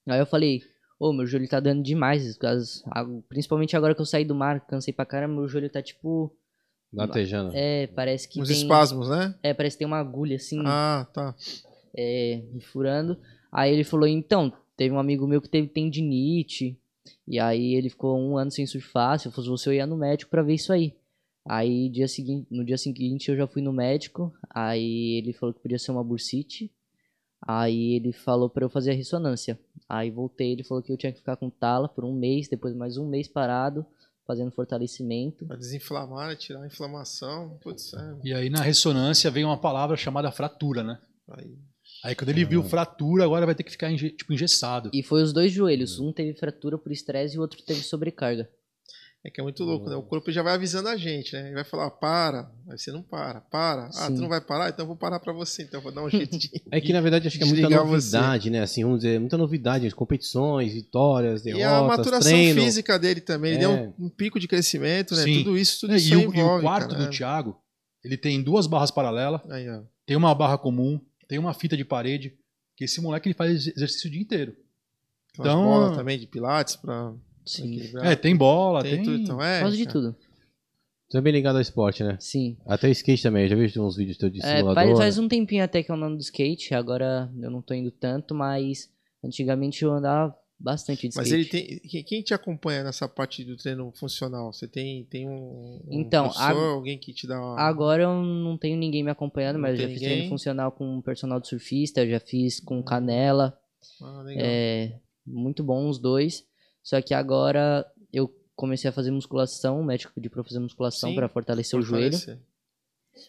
Aí 0.07 0.19
eu 0.21 0.27
falei, 0.27 0.63
ô, 0.99 1.13
meu 1.13 1.27
joelho 1.27 1.49
tá 1.49 1.59
dando 1.61 1.83
demais. 1.83 2.39
Principalmente 3.29 3.77
agora 3.77 3.95
que 3.95 4.01
eu 4.01 4.07
saí 4.07 4.25
do 4.25 4.35
mar, 4.35 4.61
cansei 4.67 4.93
pra 4.95 5.05
caramba, 5.05 5.35
meu 5.35 5.49
joelho 5.49 5.71
tá, 5.71 5.83
tipo, 5.83 6.35
Latejando. 6.93 7.51
é, 7.55 7.87
parece 7.89 8.29
que 8.29 8.41
Uns 8.41 8.49
tem... 8.49 8.57
espasmos, 8.59 9.09
né? 9.09 9.35
É, 9.43 9.53
parece 9.53 9.77
que 9.77 9.79
tem 9.81 9.87
uma 9.87 9.99
agulha, 9.99 10.37
assim, 10.37 10.63
Ah, 10.65 11.07
tá. 11.13 11.35
é, 11.97 12.43
me 12.53 12.61
furando. 12.61 13.19
Aí 13.51 13.73
ele 13.73 13.83
falou, 13.85 14.07
então, 14.07 14.53
teve 14.77 14.95
um 14.95 14.99
amigo 14.99 15.27
meu 15.27 15.41
que 15.43 15.49
teve 15.49 15.67
tendinite. 15.69 16.79
E 17.27 17.39
aí 17.41 17.75
ele 17.75 17.91
ficou 17.91 18.19
um 18.19 18.37
ano 18.39 18.51
sem 18.51 18.67
surfar. 18.67 19.19
Se 19.19 19.27
eu 19.27 19.33
fosse 19.33 19.49
você, 19.49 19.69
eu 19.69 19.75
ia 19.75 19.87
no 19.87 19.97
médico 19.97 20.31
pra 20.31 20.43
ver 20.43 20.55
isso 20.55 20.73
aí. 20.73 20.95
Aí 21.47 21.91
dia 21.91 22.09
seguinte, 22.09 22.47
no 22.51 22.65
dia 22.65 22.79
seguinte 22.79 23.31
eu 23.31 23.37
já 23.37 23.47
fui 23.47 23.61
no 23.61 23.73
médico. 23.73 24.33
Aí 24.49 25.19
ele 25.19 25.33
falou 25.33 25.55
que 25.55 25.61
podia 25.61 25.79
ser 25.79 25.91
uma 25.91 26.03
bursite. 26.03 26.73
Aí 27.47 27.95
ele 27.95 28.13
falou 28.13 28.49
pra 28.49 28.65
eu 28.65 28.71
fazer 28.71 28.93
a 28.93 28.95
ressonância. 28.95 29.59
Aí 29.87 30.11
voltei, 30.11 30.53
ele 30.53 30.65
falou 30.65 30.83
que 30.83 30.91
eu 30.91 30.97
tinha 30.97 31.13
que 31.13 31.19
ficar 31.19 31.37
com 31.37 31.51
tala 31.51 31.89
por 31.89 32.05
um 32.05 32.15
mês, 32.15 32.49
depois 32.49 32.75
mais 32.75 32.97
um 32.97 33.07
mês 33.07 33.29
parado, 33.29 33.85
fazendo 34.27 34.51
fortalecimento. 34.51 35.45
Pra 35.45 35.57
desinflamar, 35.57 36.29
né? 36.29 36.37
tirar 36.37 36.63
a 36.63 36.67
inflamação. 36.67 37.59
Putz, 37.63 37.93
é. 37.93 38.17
E 38.25 38.33
aí 38.33 38.49
na 38.49 38.63
ressonância 38.63 39.31
veio 39.31 39.49
uma 39.49 39.61
palavra 39.61 39.97
chamada 39.97 40.33
fratura, 40.33 40.83
né? 40.83 40.99
Aí. 41.33 41.59
Aí 42.03 42.15
quando 42.15 42.31
ele 42.31 42.45
viu 42.47 42.63
fratura, 42.63 43.25
agora 43.25 43.45
vai 43.45 43.55
ter 43.55 43.63
que 43.63 43.71
ficar 43.71 43.95
tipo 43.95 44.33
engessado. 44.33 44.91
E 44.95 45.03
foi 45.03 45.23
os 45.23 45.33
dois 45.33 45.53
joelhos. 45.53 46.01
Um 46.01 46.13
teve 46.13 46.33
fratura 46.39 46.79
por 46.79 46.91
estresse 46.91 47.37
e 47.37 47.39
o 47.39 47.43
outro 47.43 47.63
teve 47.63 47.81
sobrecarga. 47.81 48.49
É 49.27 49.31
que 49.31 49.41
é 49.41 49.43
muito 49.43 49.65
louco, 49.65 49.89
né? 49.89 49.97
O 49.97 50.03
corpo 50.03 50.31
já 50.31 50.43
vai 50.43 50.53
avisando 50.53 50.87
a 50.87 50.99
gente, 50.99 51.33
né? 51.33 51.47
Ele 51.47 51.55
vai 51.55 51.65
falar, 51.65 51.91
para. 51.93 52.51
Aí 52.69 52.79
você 52.79 52.93
não 52.93 53.03
para, 53.03 53.41
para. 53.41 53.87
Ah, 53.87 53.93
Sim. 54.09 54.17
tu 54.17 54.21
não 54.21 54.29
vai 54.29 54.39
parar? 54.41 54.69
Então 54.69 54.83
eu 54.83 54.87
vou 54.89 54.97
parar 54.97 55.19
pra 55.19 55.33
você. 55.33 55.63
Então 55.63 55.79
eu 55.81 55.83
vou 55.83 55.91
dar 55.93 56.03
um 56.05 56.11
jeito 56.11 56.37
de. 56.37 56.51
É 56.71 56.79
que 56.79 56.93
na 56.93 57.01
verdade 57.01 57.27
acho 57.27 57.39
que 57.39 57.43
é 57.43 57.47
muita 57.47 57.63
Desligar 57.63 57.87
você. 57.87 58.17
novidade, 58.17 58.51
né? 58.51 58.61
Assim, 58.61 58.83
vamos 58.85 58.99
dizer, 59.01 59.19
muita 59.19 59.39
novidade, 59.39 59.89
competições, 59.95 60.75
vitórias, 60.75 61.41
derrotas, 61.43 61.63
e 61.67 61.73
a 61.75 61.83
maturação 61.83 62.21
treino. 62.33 62.61
física 62.61 62.99
dele 62.99 63.23
também. 63.23 63.53
Ele 63.55 63.65
É. 63.65 63.67
deu 63.67 63.95
um, 63.99 64.07
um 64.07 64.09
pico 64.11 64.39
de 64.39 64.47
crescimento, 64.47 65.15
né? 65.17 65.23
Sim. 65.23 65.39
Tudo 65.43 65.57
isso, 65.57 65.81
tudo 65.81 65.95
É, 65.95 65.97
isso 65.97 66.13
e, 66.13 66.17
o, 66.17 66.21
envolve, 66.21 66.39
e 66.39 66.43
o 66.43 66.61
quarto 66.61 66.89
cara, 66.91 66.99
do 67.01 67.05
né? 67.07 67.11
Thiago, 67.11 67.57
ele 68.05 68.19
tem 68.19 68.43
duas 68.43 68.67
barras 68.67 68.91
paralelas, 68.91 69.41
Aí, 69.51 69.65
tem 70.05 70.19
uma 70.19 70.35
barra 70.35 70.59
comum, 70.59 71.01
tem 71.27 71.39
uma 71.39 71.55
fita 71.55 71.79
de 71.79 71.85
parede, 71.85 72.35
que 72.77 72.85
esse 72.85 73.01
moleque 73.01 73.27
ele 73.29 73.35
faz 73.35 73.67
exercício 73.69 74.09
o 74.09 74.13
dia 74.13 74.21
inteiro. 74.21 74.55
Aquelas 75.33 75.51
Então- 75.53 75.65
bolas 75.65 75.97
também 75.97 76.19
de 76.19 76.27
pilates 76.27 76.77
pra 76.77 77.15
Sim. 77.45 77.79
É, 78.03 78.17
tem 78.17 78.35
bola, 78.37 78.83
tem, 78.83 78.97
tem, 78.97 79.03
tudo. 79.05 79.23
Então, 79.23 79.43
é, 79.43 79.61
Quase 79.61 79.77
de 79.77 79.87
tudo. 79.87 80.17
Você 81.09 81.19
é 81.19 81.21
bem 81.21 81.33
ligado 81.33 81.57
ao 81.57 81.61
esporte, 81.63 82.03
né? 82.03 82.17
Sim. 82.19 82.57
Até 82.67 82.91
skate 82.91 83.23
também, 83.23 83.45
eu 83.45 83.49
já 83.51 83.57
vi 83.57 83.79
uns 83.81 83.97
vídeos 83.97 84.17
teus 84.17 84.33
de 84.33 84.41
É, 84.45 84.57
simulador. 84.59 84.75
faz, 84.75 84.99
faz 84.99 85.19
um 85.19 85.29
tempinho 85.29 85.63
até 85.63 85.83
que 85.83 85.93
eu 85.93 85.97
não 85.97 86.09
ando 86.09 86.17
de 86.17 86.25
skate, 86.25 86.75
agora 86.75 87.31
eu 87.41 87.51
não 87.51 87.61
tô 87.63 87.75
indo 87.75 87.91
tanto, 87.91 88.35
mas 88.35 88.91
antigamente 89.23 89.85
eu 89.85 89.93
andava 89.93 90.35
bastante 90.59 91.03
de 91.03 91.09
skate. 91.09 91.17
Mas 91.19 91.31
ele 91.33 91.45
tem. 91.45 92.03
quem- 92.05 92.23
te 92.23 92.33
acompanha 92.33 92.83
nessa 92.83 93.07
parte 93.07 93.45
do 93.45 93.57
treino 93.57 93.93
funcional? 93.93 94.53
Você 94.53 94.67
tem, 94.67 95.05
tem 95.05 95.29
um, 95.29 95.81
um 95.87 96.01
Então, 96.01 96.25
professor, 96.25 96.43
ag- 96.51 96.75
alguém 96.75 96.99
que 96.99 97.13
te 97.13 97.27
dá 97.27 97.39
uma. 97.39 97.61
Agora 97.61 98.03
eu 98.05 98.23
não 98.23 98.57
tenho 98.57 98.77
ninguém 98.77 99.05
me 99.05 99.11
acompanhando, 99.11 99.57
Não 99.57 99.63
mas 99.63 99.73
eu 99.79 99.83
já 99.87 99.89
fiz 99.89 100.01
ninguém? 100.01 100.17
treino 100.17 100.29
funcional 100.31 100.73
com 100.73 100.97
um 100.97 101.03
personal 101.03 101.39
de 101.39 101.49
surfista, 101.49 102.03
eu 102.03 102.11
já 102.11 102.19
fiz 102.21 102.59
com 102.61 102.83
canela, 102.83 103.57
Ah, 104.01 104.23
legal. 104.23 104.43
é, 104.45 104.99
muito 105.27 105.63
bom 105.63 105.89
os 105.89 105.99
dois. 105.99 106.45
Só 106.85 107.01
que 107.03 107.15
agora 107.15 107.85
eu 108.13 108.33
comecei 108.55 108.89
a 108.89 108.93
fazer 108.93 109.11
musculação, 109.11 109.81
o 109.81 109.85
médico 109.85 110.13
pediu 110.15 110.31
pra 110.31 110.41
eu 110.41 110.45
fazer 110.45 110.61
musculação 110.61 111.11
Sim, 111.11 111.17
pra 111.17 111.29
fortalecer 111.29 111.77
o 111.79 111.83
joelho. 111.83 112.17
Fortalecer. 112.17 112.45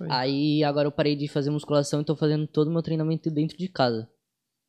Aí. 0.02 0.08
Aí 0.10 0.64
agora 0.64 0.88
eu 0.88 0.92
parei 0.92 1.16
de 1.16 1.28
fazer 1.28 1.50
musculação 1.50 2.02
e 2.02 2.06
tô 2.06 2.16
fazendo 2.16 2.46
todo 2.46 2.68
o 2.68 2.72
meu 2.72 2.84
treinamento 2.84 3.32
dentro 3.32 3.58
de 3.58 3.68
casa. 3.70 4.10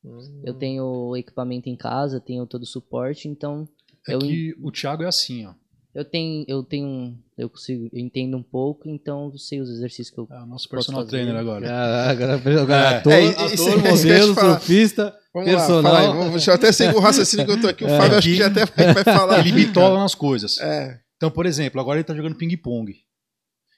Hum. 0.03 0.41
Eu 0.43 0.53
tenho 0.53 1.15
equipamento 1.17 1.69
em 1.69 1.75
casa, 1.75 2.19
tenho 2.21 2.47
todo 2.47 2.63
o 2.63 2.67
suporte, 2.67 3.27
então 3.27 3.67
É 4.07 4.13
Eu- 4.13 4.19
que 4.19 4.55
o 4.61 4.71
Thiago 4.71 5.03
é 5.03 5.07
assim, 5.07 5.45
ó. 5.45 5.53
Eu 5.97 6.05
tenho, 6.05 6.45
eu 6.47 6.63
tenho, 6.63 7.17
eu 7.37 7.49
consigo, 7.49 7.89
eu 7.91 7.99
entendo 7.99 8.37
um 8.37 8.43
pouco, 8.43 8.87
então 8.89 9.29
eu 9.33 9.37
sei 9.37 9.59
os 9.59 9.69
exercícios 9.69 10.09
que 10.11 10.17
eu 10.19 10.27
É 10.31 10.35
o 10.35 10.45
nosso 10.45 10.67
Posso 10.67 10.69
personal 10.69 11.01
fazer. 11.01 11.09
trainer 11.11 11.35
agora. 11.35 11.67
Caraca, 11.67 12.33
agora, 12.33 12.61
agora 12.61 12.81
É. 12.93 12.97
ator, 12.97 13.13
É, 13.13 13.21
isso- 13.23 13.39
ator, 13.39 13.53
isso 13.53 13.79
modelo, 13.79 14.33
surfista, 14.35 15.15
Vamos 15.33 15.49
personal. 15.51 15.81
lá, 15.81 15.89
fala 15.91 15.99
aí. 16.01 16.07
Vamos, 16.17 16.31
deixa 16.31 16.51
eu 16.51 16.55
até 16.55 16.71
seguir 16.71 16.95
o 16.95 16.99
raciocínio 16.99 17.45
que 17.45 17.51
eu 17.51 17.61
tô 17.61 17.67
aqui. 17.67 17.83
O 17.83 17.87
É. 17.87 17.97
Fábio 17.97 18.17
acho 18.17 18.27
que 18.27 18.35
já 18.35 18.47
até 18.47 18.65
vai, 18.65 19.03
falar. 19.03 19.39
Ele 19.39 19.51
bitola 19.51 19.99
nas 19.99 20.15
coisas. 20.15 20.57
É, 20.59 20.99
Então, 21.17 21.31
por 21.31 21.45
exemplo, 21.45 21.81
agora 21.81 21.97
ele 21.97 22.03
tá 22.03 22.13
jogando 22.15 22.35
ping-pong. 22.35 22.93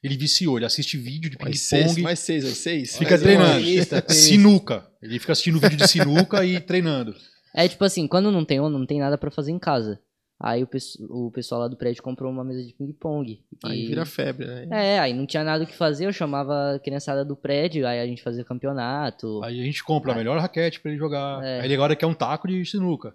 Ele 0.03 0.15
viciou, 0.17 0.57
ele 0.57 0.65
assiste 0.65 0.97
vídeo 0.97 1.29
de 1.29 1.37
mais 1.41 1.59
seis, 1.61 1.83
ping-pong, 1.87 2.01
mais 2.03 2.19
seis, 2.19 2.43
mais 2.43 2.57
seis. 2.57 2.97
fica 2.97 3.11
Mais 3.11 3.21
treinando. 3.21 4.13
Sinuca. 4.13 4.87
Ele 5.01 5.19
fica 5.19 5.31
assistindo 5.33 5.59
vídeo 5.59 5.77
de 5.77 5.87
sinuca 5.87 6.45
e 6.45 6.59
treinando. 6.59 7.13
É 7.55 7.67
tipo 7.67 7.83
assim, 7.83 8.07
quando 8.07 8.31
não 8.31 8.45
tem 8.45 8.59
onda, 8.59 8.77
não 8.77 8.85
tem 8.85 8.99
nada 8.99 9.17
pra 9.17 9.31
fazer 9.31 9.51
em 9.51 9.59
casa. 9.59 9.99
Aí 10.41 10.63
o, 10.63 10.69
o 11.09 11.31
pessoal 11.31 11.61
lá 11.61 11.67
do 11.67 11.75
prédio 11.75 12.01
comprou 12.01 12.31
uma 12.31 12.45
mesa 12.45 12.63
de 12.63 12.73
ping-pong. 12.73 13.43
Aí 13.65 13.83
E- 13.83 13.87
vira 13.87 14.05
febre, 14.05 14.45
né? 14.45 14.95
É, 14.95 14.99
aí 14.99 15.13
não 15.13 15.25
tinha 15.25 15.43
nada 15.43 15.65
o 15.65 15.67
que 15.67 15.75
fazer, 15.75 16.05
eu 16.05 16.13
chamava 16.13 16.75
a 16.75 16.79
criançada 16.79 17.25
do 17.25 17.35
prédio, 17.35 17.85
aí 17.85 17.99
a 17.99 18.05
gente 18.05 18.23
fazia 18.23 18.45
campeonato. 18.45 19.43
Aí 19.43 19.59
a 19.59 19.63
gente 19.63 19.83
compra 19.83 20.13
a 20.13 20.15
melhor 20.15 20.39
raquete 20.39 20.79
pra 20.79 20.91
ele 20.91 20.99
jogar. 20.99 21.43
É. 21.43 21.59
Aí 21.59 21.65
ele 21.65 21.73
agora 21.73 21.95
quer 21.95 22.05
um 22.05 22.13
taco 22.13 22.47
de 22.47 22.63
sinuca. 22.65 23.13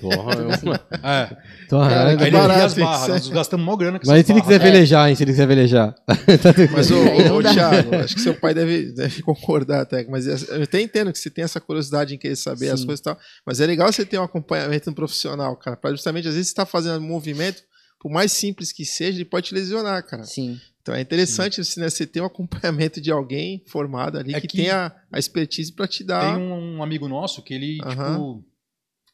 Porra, 0.00 0.34
eu- 0.34 0.50
É. 1.02 1.36
Tô 1.68 1.78
arranhando. 1.78 2.18
que 2.18 2.24
Aí 2.24 2.28
ele 2.28 2.36
as 2.38 2.74
barras. 2.74 3.08
é. 3.08 3.12
Nós 3.12 3.28
gastamos 3.28 3.64
mó 3.66 3.76
grana 3.76 3.98
com 4.00 4.06
Mas 4.06 4.20
e 4.22 4.26
se 4.26 4.32
ele 4.32 4.40
quiser 4.40 4.58
barras. 4.58 4.72
velejar, 4.72 5.08
hein? 5.08 5.14
Se 5.16 5.22
ele 5.24 5.30
quiser 5.32 5.46
velejar. 5.46 5.94
Mas, 6.72 6.90
ô, 6.90 6.96
ô. 7.36 7.42
Thiago, 7.42 7.94
acho 7.96 8.14
que 8.14 8.20
seu 8.20 8.34
pai 8.34 8.54
deve, 8.54 8.92
deve 8.92 9.22
concordar 9.22 9.82
até. 9.82 10.04
Mas 10.08 10.26
eu 10.26 10.62
até 10.62 10.80
entendo 10.80 11.12
que 11.12 11.18
você 11.18 11.30
tem 11.30 11.44
essa 11.44 11.60
curiosidade 11.60 12.14
em 12.14 12.18
querer 12.18 12.36
saber 12.36 12.70
as 12.70 12.80
Sim. 12.80 12.86
coisas 12.86 13.00
e 13.00 13.04
tal. 13.04 13.18
Mas 13.46 13.60
é 13.60 13.66
legal 13.66 13.92
você 13.92 14.04
ter 14.04 14.18
um 14.18 14.22
acompanhamento 14.24 14.90
no 14.90 14.96
profissional, 14.96 15.56
cara. 15.56 15.76
Pra 15.76 15.90
justamente, 15.90 16.28
às 16.28 16.34
vezes, 16.34 16.48
você 16.50 16.54
tá 16.54 16.66
fazendo 16.66 16.98
um 17.02 17.06
movimento, 17.06 17.62
por 18.00 18.10
mais 18.10 18.32
simples 18.32 18.72
que 18.72 18.84
seja, 18.84 19.18
ele 19.18 19.24
pode 19.24 19.48
te 19.48 19.54
lesionar, 19.54 20.04
cara. 20.06 20.24
Sim. 20.24 20.58
Então 20.82 20.94
é 20.94 21.00
interessante 21.00 21.62
assim, 21.62 21.80
né, 21.80 21.88
você 21.88 22.06
ter 22.06 22.20
um 22.20 22.26
acompanhamento 22.26 23.00
de 23.00 23.10
alguém 23.10 23.62
formado 23.66 24.18
ali 24.18 24.34
É 24.34 24.40
que, 24.40 24.46
que 24.46 24.58
tenha 24.58 24.92
a 25.10 25.18
expertise 25.18 25.72
pra 25.72 25.86
te 25.88 26.04
dar. 26.04 26.34
Tem 26.36 26.42
um 26.44 26.82
amigo 26.82 27.08
nosso 27.08 27.42
que 27.42 27.54
ele, 27.54 27.78
Aham. 27.82 28.12
tipo. 28.12 28.44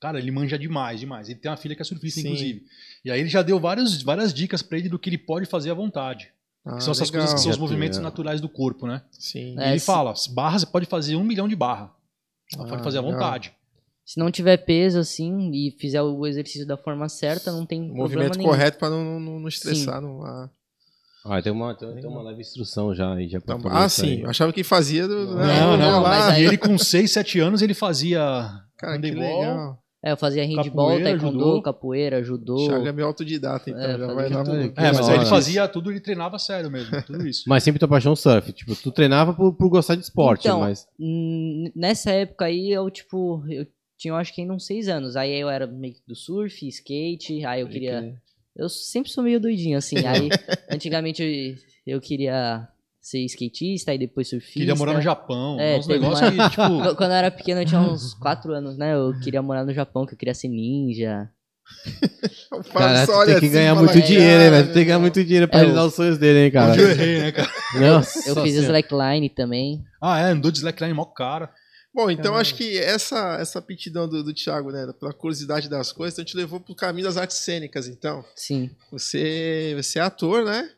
Cara, 0.00 0.18
ele 0.18 0.30
manja 0.30 0.58
demais, 0.58 0.98
demais. 1.00 1.28
Ele 1.28 1.38
tem 1.38 1.50
uma 1.50 1.56
filha 1.56 1.74
que 1.76 1.82
é 1.82 1.84
surfista, 1.84 2.20
Sim. 2.20 2.28
inclusive. 2.28 2.62
E 3.04 3.10
aí 3.10 3.20
ele 3.20 3.28
já 3.28 3.42
deu 3.42 3.60
vários, 3.60 4.02
várias 4.02 4.32
dicas 4.32 4.62
pra 4.62 4.78
ele 4.78 4.88
do 4.88 4.98
que 4.98 5.10
ele 5.10 5.18
pode 5.18 5.44
fazer 5.46 5.70
à 5.70 5.74
vontade. 5.74 6.28
Ah, 6.64 6.76
que 6.76 6.84
são 6.84 6.92
essas 6.92 7.08
legal. 7.10 7.20
coisas 7.22 7.34
que 7.34 7.40
são 7.40 7.50
os 7.50 7.56
Já 7.56 7.60
movimentos 7.60 7.98
tem, 7.98 8.04
é. 8.04 8.08
naturais 8.08 8.40
do 8.40 8.48
corpo, 8.48 8.86
né? 8.86 9.02
Sim. 9.12 9.56
E 9.58 9.60
É, 9.62 9.70
ele 9.70 9.78
se- 9.80 9.86
fala, 9.86 10.12
as 10.12 10.26
barras 10.26 10.62
você 10.62 10.66
pode 10.66 10.86
fazer 10.86 11.16
um 11.16 11.24
milhão 11.24 11.48
de 11.48 11.56
barra. 11.56 11.90
Ela 12.54 12.64
Ah, 12.64 12.68
pode 12.68 12.82
fazer 12.82 12.98
à 12.98 13.02
vontade. 13.02 13.52
Se 14.04 14.18
não 14.18 14.30
tiver 14.30 14.56
peso 14.56 14.98
assim 14.98 15.50
e 15.52 15.70
fizer 15.78 16.02
o 16.02 16.26
exercício 16.26 16.66
da 16.66 16.76
forma 16.76 17.08
certa, 17.08 17.52
não 17.52 17.64
tem 17.64 17.80
O 17.82 17.84
problema 17.94 18.02
movimento 18.02 18.38
nenhum. 18.38 18.50
correto 18.50 18.78
pra 18.78 18.90
não, 18.90 19.20
não, 19.20 19.38
não 19.40 19.48
estressar. 19.48 20.00
Não, 20.00 20.22
ah, 20.24 20.50
Ah, 21.24 21.40
tem 21.42 21.52
uma, 21.52 21.74
tem, 21.74 21.94
tem 21.94 22.06
uma 22.06 22.22
leve 22.22 22.40
instrução 22.40 22.94
já. 22.94 23.14
aí, 23.14 23.28
já 23.28 23.38
então, 23.38 23.60
ah, 23.66 23.88
sim. 23.88 24.20
Eu 24.22 24.30
achava 24.30 24.52
que 24.52 24.64
fazia. 24.64 25.06
Do, 25.06 25.34
né, 25.36 25.60
Não, 25.60 25.70
vamos 25.72 25.86
não, 25.86 26.00
lá. 26.02 26.08
mas 26.08 26.28
aí- 26.28 26.42
E 26.42 26.46
ele 26.46 26.56
com 26.58 26.76
6, 26.78 27.10
7 27.12 27.38
anos 27.38 27.60
ele 27.62 27.74
fazia 27.74 28.20
Cara, 28.78 28.98
que 28.98 29.10
legal. 29.10 29.78
É, 30.02 30.12
eu 30.12 30.16
fazia 30.16 30.42
handball, 30.44 30.64
Capoeira, 30.88 31.04
taekwondo, 31.10 31.38
judô. 31.38 31.62
capoeira, 31.62 32.24
judô. 32.24 32.56
Thiago 32.68 32.86
é 32.86 32.92
meio 32.92 33.06
autodidata, 33.06 33.68
então 33.68 33.82
É, 33.82 33.98
já 33.98 34.06
vai 34.14 34.28
lá. 34.30 34.42
tudo. 34.44 34.56
É, 34.56 34.72
mas 34.76 34.98
aí 35.00 35.08
ele 35.10 35.18
hora. 35.18 35.26
fazia 35.26 35.68
tudo, 35.68 35.90
ele 35.90 36.00
treinava 36.00 36.38
sério 36.38 36.70
mesmo, 36.70 37.02
tudo 37.02 37.26
isso. 37.26 37.44
Mas 37.48 37.62
sempre 37.62 37.78
tua 37.78 37.86
paixão 37.88 38.16
surf. 38.16 38.50
Tipo, 38.52 38.74
tu 38.76 38.90
treinava 38.90 39.34
por, 39.34 39.52
por 39.52 39.68
gostar 39.68 39.96
de 39.96 40.00
esporte, 40.02 40.48
Então, 40.48 40.60
mas. 40.60 40.86
Nessa 41.76 42.10
época 42.12 42.46
aí, 42.46 42.70
eu, 42.70 42.90
tipo, 42.90 43.44
eu 43.50 43.66
tinha, 43.98 44.12
eu 44.12 44.16
acho 44.16 44.34
que 44.34 44.40
ainda 44.40 44.54
uns 44.54 44.64
seis 44.64 44.88
anos. 44.88 45.16
Aí 45.16 45.38
eu 45.38 45.50
era 45.50 45.66
meio 45.66 45.92
que 45.94 46.00
do 46.08 46.14
surf, 46.16 46.66
skate, 46.66 47.44
aí 47.44 47.60
eu 47.60 47.68
queria... 47.68 48.14
Eu 48.56 48.68
sempre 48.68 49.10
sou 49.10 49.22
meio 49.22 49.38
doidinho, 49.38 49.76
assim. 49.78 49.96
Aí, 50.06 50.28
antigamente, 50.70 51.22
eu, 51.86 51.94
eu 51.96 52.00
queria 52.00 52.66
ser 53.00 53.24
skatista, 53.26 53.90
aí 53.92 53.98
depois 53.98 54.28
surfista. 54.28 54.58
Queria 54.60 54.74
morar 54.74 54.92
no 54.94 55.00
Japão. 55.00 55.58
É, 55.58 55.78
uns 55.78 55.86
negócios 55.86 56.30
uma- 56.32 56.44
que, 56.50 56.56
tipo. 56.56 56.82
Qu- 56.82 56.94
Quando 56.96 57.10
eu 57.10 57.16
era 57.16 57.30
pequeno, 57.30 57.60
eu 57.62 57.66
tinha 57.66 57.80
uns 57.80 58.14
quatro 58.14 58.52
anos, 58.52 58.76
né? 58.76 58.94
Eu 58.94 59.18
queria 59.20 59.40
morar 59.42 59.64
no 59.64 59.72
Japão, 59.72 60.04
que 60.06 60.14
eu 60.14 60.18
queria 60.18 60.34
ser 60.34 60.48
ninja. 60.48 61.30
Cara, 62.72 63.06
só 63.06 63.20
tu 63.20 63.26
tem 63.26 63.34
que 63.34 63.38
assim 63.38 63.46
e 63.46 63.48
ganhar 63.50 63.74
fala, 63.74 63.86
muito 63.86 64.06
dinheiro, 64.06 64.42
hein, 64.42 64.50
velho? 64.50 64.62
Tu 64.62 64.66
"Cara, 64.66 64.74
tem 64.74 64.82
que 64.82 64.84
ganhar 64.86 64.98
muito 64.98 65.24
dinheiro 65.24 65.48
pra 65.48 65.58
É, 65.58 65.62
realizar 65.62 65.82
o- 65.82 65.86
os 65.86 65.94
sonhos 65.94 66.18
dele, 66.18 66.46
hein, 66.46 66.50
cara. 66.50 66.76
Eu 66.80 66.90
errei, 66.90 67.18
né, 67.20 67.32
cara? 67.32 67.48
Nossa 67.80 68.18
Eu 68.28 68.34
fiz 68.42 68.52
Senhora. 68.54 68.78
slackline 68.80 69.30
também. 69.30 69.82
Ah, 70.02 70.18
é, 70.18 70.24
andou 70.32 70.50
de 70.50 70.58
slackline 70.58 70.92
mó 70.92 71.04
cara. 71.04 71.50
Bom, 71.94 72.08
então 72.10 72.24
Caramba. 72.24 72.40
acho 72.40 72.54
que 72.54 72.78
essa, 72.78 73.36
essa 73.40 73.58
aptidão 73.58 74.08
do, 74.08 74.22
do 74.22 74.32
Thiago, 74.32 74.70
né, 74.70 74.86
pela 75.00 75.12
curiosidade 75.12 75.68
das 75.68 75.90
coisas, 75.90 76.14
então 76.14 76.24
te 76.24 76.36
levou 76.36 76.60
pro 76.60 76.74
caminho 76.74 77.04
das 77.06 77.16
artes 77.16 77.38
cênicas, 77.38 77.88
então. 77.88 78.24
Sim. 78.36 78.70
Você, 78.92 79.72
você 79.76 79.98
é 79.98 80.02
ator, 80.02 80.44
né? 80.44 80.68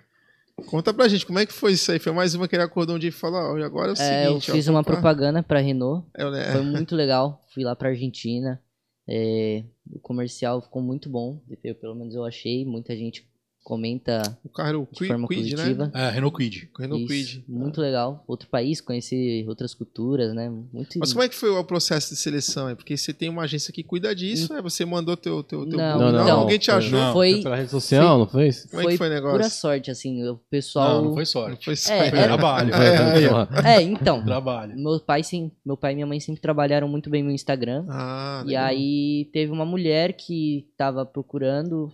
Conta 0.67 0.93
pra 0.95 1.09
gente, 1.09 1.27
como 1.27 1.39
é 1.39 1.47
que 1.47 1.53
foi 1.53 1.73
isso 1.73 1.91
aí? 1.93 1.99
Foi 1.99 2.13
mais 2.13 2.35
uma 2.35 2.47
que 2.49 2.55
ele 2.57 2.63
acordou 2.63 2.97
um 2.97 2.99
dia 2.99 3.09
e 3.09 3.13
falou, 3.13 3.39
ó, 3.41 3.63
agora 3.65 3.91
é 3.91 3.95
o 3.95 3.97
É, 4.03 4.27
eu 4.27 4.29
seguinte, 4.29 4.51
ó, 4.51 4.55
fiz 4.55 4.69
uma 4.69 4.81
comprar- 4.81 4.95
propaganda 4.97 5.43
pra 5.43 5.61
Renault. 5.61 6.07
É, 6.17 6.31
né? 6.31 6.53
Foi 6.53 6.63
muito 6.63 6.95
legal. 6.97 7.45
Fui 7.53 7.65
lá 7.65 7.75
pra 7.77 7.91
Argentina. 7.91 8.61
É, 9.09 9.65
o 9.91 9.99
comercial 9.99 10.63
ficou 10.63 10.81
muito 10.81 11.09
bom. 11.11 11.41
Eu, 11.65 11.75
pelo 11.75 11.95
menos 11.95 12.15
eu 12.15 12.25
achei. 12.25 12.65
Muita 12.65 12.97
gente 12.97 13.29
comenta 13.63 14.23
O 14.45 14.49
carro 14.49 14.89
de 14.91 14.99
Quid, 14.99 15.09
forma 15.09 15.29
Quid, 15.29 15.51
né? 15.55 15.57
positiva. 15.57 15.91
É, 15.95 16.11
Renault 16.11 16.37
Quid. 16.37 16.69
Renault 16.79 17.05
Isso, 17.05 17.33
Quid. 17.37 17.45
Muito 17.49 17.81
legal. 17.81 18.25
Outro 18.27 18.49
país, 18.49 18.81
conhecer 18.81 19.49
outras 19.49 19.73
culturas, 19.75 20.35
né? 20.35 20.51
Muito 20.73 20.99
Mas 20.99 21.13
como 21.13 21.25
é 21.25 21.29
que 21.29 21.35
foi 21.35 21.51
o 21.51 21.65
processo 21.65 22.11
de 22.15 22.17
seleção? 22.21 22.69
É 22.69 22.75
porque 22.75 22.97
você 22.97 23.13
tem 23.13 23.29
uma 23.29 23.43
agência 23.43 23.73
que 23.73 23.83
cuida 23.83 24.15
disso, 24.15 24.53
né? 24.53 24.61
Você 24.63 24.85
mandou 24.85 25.17
teu, 25.17 25.43
teu, 25.43 25.67
teu 25.69 25.79
Não, 25.79 25.99
currículo, 25.99 26.25
não, 26.25 26.41
alguém 26.41 26.59
te 26.59 26.71
foi- 26.71 26.91
não. 26.91 27.13
foi, 27.13 27.33
Foi 27.35 27.43
pela 27.43 27.57
rede 27.57 27.71
social, 27.71 28.19
não 28.19 28.27
fez? 28.27 28.67
Como 28.67 28.83
é 28.83 28.87
que 28.93 28.97
foi 28.99 29.07
o 29.09 29.11
pura 29.11 29.33
negócio? 29.33 29.51
sorte, 29.61 29.91
assim. 29.91 30.27
O 30.29 30.37
pessoal. 30.51 30.97
Não, 30.97 31.05
não 31.05 31.11
foi 31.13 31.21
Não 31.23 31.27
sorte. 31.27 31.65
foi 31.65 31.77
só- 31.77 31.93
É, 31.93 32.11
Foi 32.11 32.19
era- 32.19 32.29
trabalho. 32.29 32.73
É. 32.75 33.23
É, 33.79 33.83
então. 33.83 34.25
Trabalho. 34.25 34.77
Meu 34.77 34.99
pai, 35.01 35.23
sim, 35.23 35.51
meu 35.65 35.77
pai 35.77 35.93
e 35.93 35.95
minha 35.95 36.07
mãe 36.07 36.19
sempre 36.21 36.41
trabalharam 36.41 36.89
muito 36.89 37.09
bem 37.09 37.23
no 37.23 37.31
Instagram. 37.31 37.85
Ah, 37.89 38.43
e 38.45 38.49
legal. 38.49 38.65
aí 38.67 39.31
teve 39.33 39.53
uma 39.53 39.65
mulher 39.65 40.15
que 40.15 40.67
tava 40.77 41.07
procurando. 41.07 41.93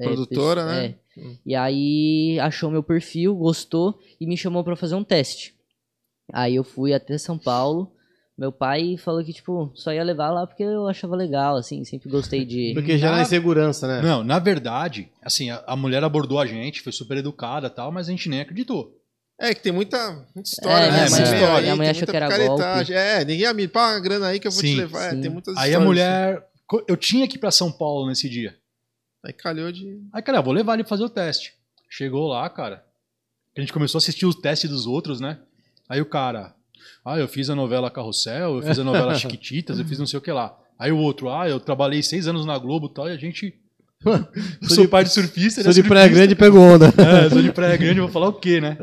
É, 0.00 0.04
Produtora, 0.04 0.62
pesso- 0.64 0.74
né? 0.74 0.86
é. 0.86 1.20
Hum. 1.20 1.36
E 1.44 1.54
aí 1.54 2.38
achou 2.40 2.70
meu 2.70 2.82
perfil, 2.82 3.34
gostou 3.34 3.98
e 4.20 4.26
me 4.26 4.36
chamou 4.36 4.64
pra 4.64 4.74
fazer 4.76 4.94
um 4.94 5.04
teste. 5.04 5.54
Aí 6.32 6.54
eu 6.56 6.64
fui 6.64 6.92
até 6.94 7.18
São 7.18 7.36
Paulo. 7.38 7.92
Meu 8.38 8.50
pai 8.50 8.96
falou 8.96 9.22
que, 9.22 9.34
tipo, 9.34 9.70
só 9.74 9.92
ia 9.92 10.02
levar 10.02 10.30
lá 10.30 10.46
porque 10.46 10.62
eu 10.62 10.88
achava 10.88 11.14
legal, 11.14 11.56
assim, 11.56 11.84
sempre 11.84 12.08
gostei 12.08 12.44
de. 12.46 12.72
Porque 12.74 12.96
gera 12.96 13.16
Ah, 13.18 13.22
insegurança, 13.22 13.86
né? 13.86 14.00
Não, 14.00 14.24
na 14.24 14.38
verdade, 14.38 15.10
assim, 15.22 15.50
a, 15.50 15.62
a 15.66 15.76
mulher 15.76 16.02
abordou 16.02 16.38
a 16.38 16.46
gente, 16.46 16.80
foi 16.80 16.90
super 16.92 17.18
educada 17.18 17.66
e 17.66 17.70
tal, 17.70 17.92
mas 17.92 18.08
a 18.08 18.10
gente 18.12 18.30
nem 18.30 18.40
acreditou. 18.40 18.96
É, 19.38 19.54
que 19.54 19.60
tem 19.62 19.72
muita, 19.72 20.26
muita 20.34 20.48
história, 20.48 20.84
É, 20.86 20.88
né? 20.88 20.92
minha 20.94 21.04
Esse 21.06 21.20
mãe- 21.20 21.30
meio 21.32 21.46
minha 21.60 21.72
aí, 21.72 21.78
mãe 21.78 21.88
achou 21.90 22.06
que 22.08 22.16
era 22.16 22.28
picaretagem. 22.28 22.96
É, 22.96 23.24
ninguém 23.26 23.46
amiga, 23.46 23.72
pá, 23.72 23.90
uma 23.92 24.00
grana 24.00 24.28
aí 24.28 24.40
que 24.40 24.46
eu 24.48 24.52
vou 24.52 24.62
te 24.62 24.68
Sim, 24.68 24.76
levar. 24.76 25.02
É, 25.04 25.10
sim. 25.14 25.20
tem 25.20 25.30
muitas 25.30 25.54
Aí 25.58 25.62
a 25.64 25.66
histórias, 25.66 25.86
mulher. 25.86 26.46
co- 26.66 26.84
Eu 26.88 26.96
tinha 26.96 27.28
que 27.28 27.36
ir 27.36 27.40
pra 27.40 27.50
São 27.50 27.70
Paulo 27.70 28.06
nesse 28.08 28.28
dia. 28.28 28.56
Aí 29.24 29.32
calhou 29.32 29.70
de. 29.70 30.00
Aí, 30.12 30.22
cara, 30.22 30.40
vou 30.40 30.52
levar 30.52 30.74
ele 30.74 30.82
pra 30.82 30.90
fazer 30.90 31.04
o 31.04 31.08
teste. 31.08 31.54
Chegou 31.88 32.28
lá, 32.28 32.48
cara. 32.48 32.84
A 33.56 33.60
gente 33.60 33.72
começou 33.72 33.98
a 33.98 34.00
assistir 34.00 34.26
os 34.26 34.36
testes 34.36 34.70
dos 34.70 34.86
outros, 34.86 35.20
né? 35.20 35.38
Aí 35.88 36.00
o 36.00 36.06
cara. 36.06 36.54
Ah, 37.04 37.18
eu 37.18 37.28
fiz 37.28 37.50
a 37.50 37.54
novela 37.54 37.90
Carrossel, 37.90 38.56
eu 38.56 38.62
fiz 38.62 38.78
a 38.78 38.84
novela 38.84 39.14
Chiquititas, 39.16 39.78
eu 39.78 39.84
fiz 39.84 39.98
não 39.98 40.06
sei 40.06 40.18
o 40.18 40.22
que 40.22 40.32
lá. 40.32 40.56
Aí 40.78 40.90
o 40.90 40.96
outro, 40.96 41.30
ah, 41.30 41.48
eu 41.48 41.60
trabalhei 41.60 42.02
seis 42.02 42.26
anos 42.26 42.46
na 42.46 42.56
Globo 42.56 42.86
e 42.86 42.94
tal, 42.94 43.08
e 43.08 43.12
a 43.12 43.16
gente. 43.16 43.54
Eu 44.04 44.26
Sou 44.68 44.88
pai 44.88 45.04
de 45.04 45.10
surfista, 45.10 45.62
Sou 45.62 45.70
é 45.70 45.74
de 45.74 45.82
Praia. 45.82 46.08
Grande 46.08 46.32
e 46.32 46.36
pego 46.36 46.58
onda. 46.58 46.86
É, 46.86 47.28
sou 47.28 47.42
de 47.42 47.52
Praia 47.52 47.76
Grande, 47.76 48.00
vou 48.00 48.08
falar 48.08 48.28
o 48.28 48.32
quê, 48.32 48.60
né? 48.60 48.78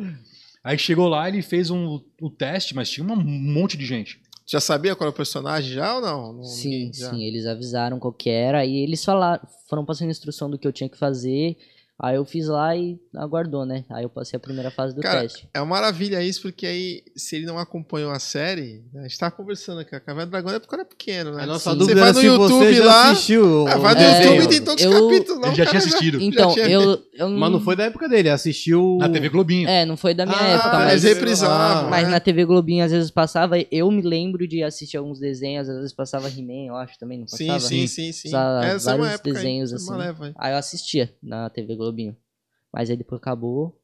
Aí 0.64 0.78
chegou 0.78 1.08
lá, 1.08 1.28
ele 1.28 1.42
fez 1.42 1.70
um, 1.72 2.00
o 2.22 2.30
teste, 2.30 2.76
mas 2.76 2.90
tinha 2.90 3.08
um 3.08 3.16
monte 3.16 3.78
de 3.78 3.86
gente. 3.86 4.20
Já 4.50 4.62
sabia 4.62 4.96
qual 4.96 5.08
era 5.08 5.14
o 5.14 5.16
personagem 5.16 5.74
já 5.74 5.96
ou 5.96 6.02
não? 6.02 6.34
Não- 6.34 6.44
Sim, 6.44 6.70
ninguém 6.70 6.94
sim, 6.94 7.24
eles 7.24 7.46
avisaram 7.46 8.00
qual 8.00 8.14
que 8.14 8.30
era. 8.30 8.60
Aí 8.60 8.78
eles 8.78 9.04
falaram, 9.04 9.46
foram 9.70 9.84
passando 9.84 10.10
instrução 10.10 10.50
do 10.50 10.58
que 10.58 10.66
eu 10.68 10.72
tinha 10.72 10.90
que 10.90 10.98
fazer. 10.98 11.58
Aí 12.00 12.16
eu 12.16 12.24
fiz 12.26 12.48
lá 12.48 12.76
e 12.76 13.00
aguardou, 13.16 13.66
né? 13.66 13.84
Aí 13.90 14.04
eu 14.04 14.10
passei 14.10 14.38
a 14.38 14.40
primeira 14.40 14.70
fase 14.70 14.94
do 14.96 15.02
Cara, 15.02 15.22
teste. 15.22 15.50
É 15.52 15.60
uma 15.60 15.66
maravilha 15.66 16.22
isso, 16.22 16.44
porque 16.44 16.68
aí, 16.68 17.04
se 17.16 17.36
ele 17.36 17.48
não 17.48 17.58
acompanhou 17.58 18.12
a 18.12 18.20
série, 18.20 18.84
a 18.96 19.02
gente 19.02 19.18
tava 19.18 19.32
conversando 19.32 19.80
aqui, 19.80 19.96
a 19.96 20.00
Caverna 20.00 20.28
do 20.28 20.30
Dragão 20.30 20.54
é 20.54 20.60
porque 20.60 20.76
era 20.76 20.86
pequeno, 20.86 21.34
né? 21.34 21.42
A 21.42 21.46
nossa 21.48 21.72
Sim. 21.72 21.78
Você 21.78 21.80
dúvida 21.80 22.02
vai 22.02 22.12
no 22.14 22.20
se 22.20 22.26
YouTube 22.28 22.50
você 22.66 22.74
já 22.76 22.86
lá, 22.86 23.10
assistiu. 23.12 23.68
Ah, 23.68 23.78
vai 23.78 23.96
no 23.96 24.02
É, 24.02 24.24
YouTube 24.28 24.44
e 24.44 24.48
tem 24.48 24.64
todos 24.64 24.86
os 24.86 24.92
eu- 24.94 25.08
capítulos 25.10 25.42
lá. 25.42 25.48
Ele 25.48 25.54
o 25.54 25.58
já 25.58 25.66
tinha 25.66 25.80
assistido. 25.80 26.22
Então, 26.22 26.54
tinha- 26.54 26.70
eu, 26.70 27.02
eu 27.14 27.30
Mas 27.32 27.52
não 27.52 27.60
foi 27.60 27.76
da 27.76 27.86
época 27.86 28.08
dele, 28.08 28.30
assistiu... 28.30 28.98
Na 29.00 29.10
TV 29.10 29.30
Globinho. 29.30 29.68
É, 29.68 29.84
não 29.84 29.98
foi 29.98 30.14
da 30.14 30.24
minha 30.28 30.38
Ah, 30.38 30.48
época, 30.50 30.78
mas 30.78 31.04
mas, 31.04 31.90
mas 31.90 32.04
né? 32.04 32.10
na 32.12 32.20
TV 32.20 32.46
Globinho 32.46 32.86
às 32.86 32.92
vezes 32.92 33.10
passava. 33.10 33.56
Eu 33.72 33.90
me 33.90 34.04
lembro 34.04 34.48
de 34.48 34.62
assistir 34.62 34.98
alguns 34.98 35.20
desenhos, 35.20 35.68
às 35.68 35.76
vezes 35.78 35.94
passava 35.94 36.30
He-Man, 36.30 36.68
eu 36.68 36.76
acho 36.76 37.00
também, 37.00 37.18
não 37.18 37.28
Sim, 37.28 37.48
passava? 37.48 37.60
sim, 37.62 37.88
sim, 37.88 38.12
sim. 38.12 38.30
Passava 38.30 38.66
Essa 38.68 38.92
é 38.92 38.94
uma 38.94 38.98
vários 39.06 39.16
época 39.16 39.30
aí, 39.30 39.34
desenhos 39.34 39.72
uma 39.72 39.78
assim. 39.78 39.98
leva 39.98 40.26
aí. 40.28 40.34
Aí 40.38 40.54
eu 40.54 40.58
assistia 40.58 41.12
na 41.24 41.50
TV 41.50 41.76
Globinho. 41.76 41.87
Mas 42.74 42.90
aí 42.90 42.98
depois 42.98 43.20
acabou. 43.22 43.76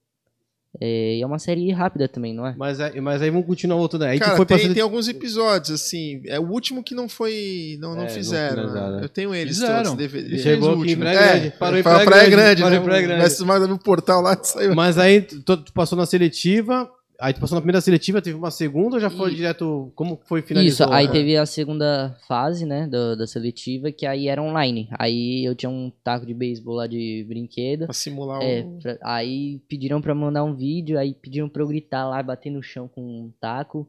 É, 0.81 1.17
e 1.17 1.21
é 1.21 1.25
uma 1.25 1.37
série 1.37 1.71
rápida 1.71 2.07
também, 2.07 2.33
não 2.33 2.47
é? 2.47 2.55
Mas, 2.57 2.79
aí- 2.79 2.99
mas 2.99 3.21
aí 3.21 3.29
vamos 3.29 3.45
continuar 3.45 3.77
voltando. 3.77 4.05
Aí 4.05 4.17
Cara, 4.17 4.35
foi 4.35 4.45
tem, 4.45 4.57
sele- 4.57 4.73
tem 4.73 4.81
alguns 4.81 5.07
episódios, 5.07 5.69
assim. 5.69 6.23
É 6.25 6.39
o 6.39 6.49
último 6.49 6.83
que 6.83 6.95
não 6.95 7.07
foi. 7.07 7.77
Não, 7.79 7.91
não 7.93 7.99
É, 8.01 8.05
não 8.05 8.09
fizeram. 8.09 8.55
finalizaram, 8.55 8.89
né? 8.93 8.97
né? 8.97 9.03
Eu 9.05 9.09
tenho 9.09 9.35
eles 9.35 9.57
Fizeram. 9.59 9.83
todos, 9.83 9.93
DVD. 9.97 10.25
Ele 10.29 10.39
Chegou 10.39 10.69
o 10.69 10.71
aqui 10.71 10.77
em 10.79 10.81
último. 10.81 11.01
Praia 11.03 11.15
É, 11.19 11.39
Grande. 11.39 11.55
Parou 11.57 11.79
em 11.79 11.83
pra- 11.83 11.91
Praia, 11.91 12.05
Praia 12.07 12.29
Grande. 12.29 12.35
Grande, 12.45 12.61
Parou 12.63 12.71
né? 12.77 12.81
em 12.81 12.83
Praia 12.83 13.01
Grande. 13.07 13.45
Magno 13.45 13.67
no 13.67 13.77
portal 13.77 14.21
lá 14.21 14.35
saiu. 14.43 14.73
Mas 14.73 14.97
aí 14.97 15.21
tu, 15.21 15.57
tu 15.57 15.71
passou 15.73 15.95
na 15.95 16.07
seletiva, 16.07 16.89
aí 17.19 17.33
tu 17.33 17.39
passou 17.39 17.55
na 17.55 17.61
primeira 17.61 17.79
seletiva, 17.81 18.21
teve 18.21 18.35
uma 18.37 18.51
segunda 18.51 18.95
ou 18.95 18.99
já 19.01 19.09
foi 19.09 19.31
E- 19.31 19.35
direto? 19.35 19.91
Como 19.95 20.19
foi 20.25 20.41
finalizou? 20.41 20.85
Isso, 20.87 20.93
aí 20.93 21.05
né? 21.07 21.11
teve 21.11 21.37
a 21.37 21.45
segunda 21.45 22.15
fase, 22.27 22.65
né, 22.65 22.87
do- 22.87 23.15
da 23.15 23.25
seletiva, 23.27 23.91
que 23.91 24.05
aí 24.05 24.27
era 24.27 24.41
online. 24.41 24.89
Aí 24.99 25.43
eu 25.45 25.55
tinha 25.55 25.69
um 25.69 25.91
taco 26.03 26.25
de 26.25 26.33
beisebol 26.33 26.75
lá 26.75 26.87
de 26.87 27.25
brinquedo. 27.27 27.85
Pra 27.85 27.93
simular 27.93 28.41
É, 28.41 28.61
o. 28.61 28.79
pra- 28.81 28.97
aí 29.03 29.59
pediram 29.67 30.01
pra 30.01 30.13
mandar 30.15 30.43
um 30.43 30.55
vídeo, 30.55 30.97
aí 30.99 31.13
pediram 31.13 31.47
pra 31.49 31.61
eu 31.63 31.67
gritar 31.67 32.07
lá, 32.09 32.21
bater 32.21 32.49
no 32.49 32.61
chão 32.63 32.87
com 32.87 33.01
um 33.01 33.31
taco. 33.39 33.87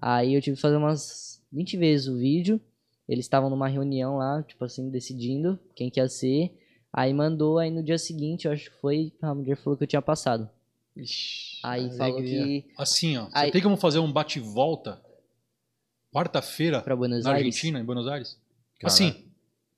Aí 0.00 0.34
eu 0.34 0.40
tive 0.42 0.56
que 0.56 0.62
fazer 0.62 0.76
umas 0.76 1.42
20 1.52 1.76
vezes 1.76 2.06
o 2.08 2.16
vídeo. 2.18 2.60
Eles 3.08 3.24
estavam 3.24 3.48
numa 3.48 3.68
reunião 3.68 4.16
lá, 4.16 4.42
tipo 4.42 4.64
assim, 4.64 4.90
decidindo 4.90 5.58
quem 5.74 5.88
que 5.88 6.00
ia 6.00 6.08
ser. 6.08 6.52
Aí 6.92 7.12
mandou, 7.14 7.58
aí 7.58 7.70
no 7.70 7.82
dia 7.82 7.98
seguinte, 7.98 8.46
eu 8.46 8.52
acho 8.52 8.70
que 8.70 8.80
foi, 8.80 9.12
a 9.22 9.34
mulher 9.34 9.56
falou 9.56 9.76
que 9.76 9.84
eu 9.84 9.88
tinha 9.88 10.02
passado. 10.02 10.48
Ixi, 10.96 11.58
Aí 11.62 11.90
falou 11.96 12.16
alegria. 12.18 12.62
que 12.62 12.64
Assim, 12.78 13.16
ó. 13.18 13.24
Você 13.26 13.30
Aí- 13.34 13.50
tem 13.50 13.60
como 13.62 13.76
fazer 13.76 13.98
um 13.98 14.10
bate-volta 14.10 15.00
quarta-feira 16.12 16.82
na 16.86 16.94
Aires. 16.94 17.26
Argentina, 17.26 17.78
em 17.80 17.84
Buenos 17.84 18.06
Aires? 18.08 18.38
Cara. 18.80 18.92
Assim. 18.92 19.14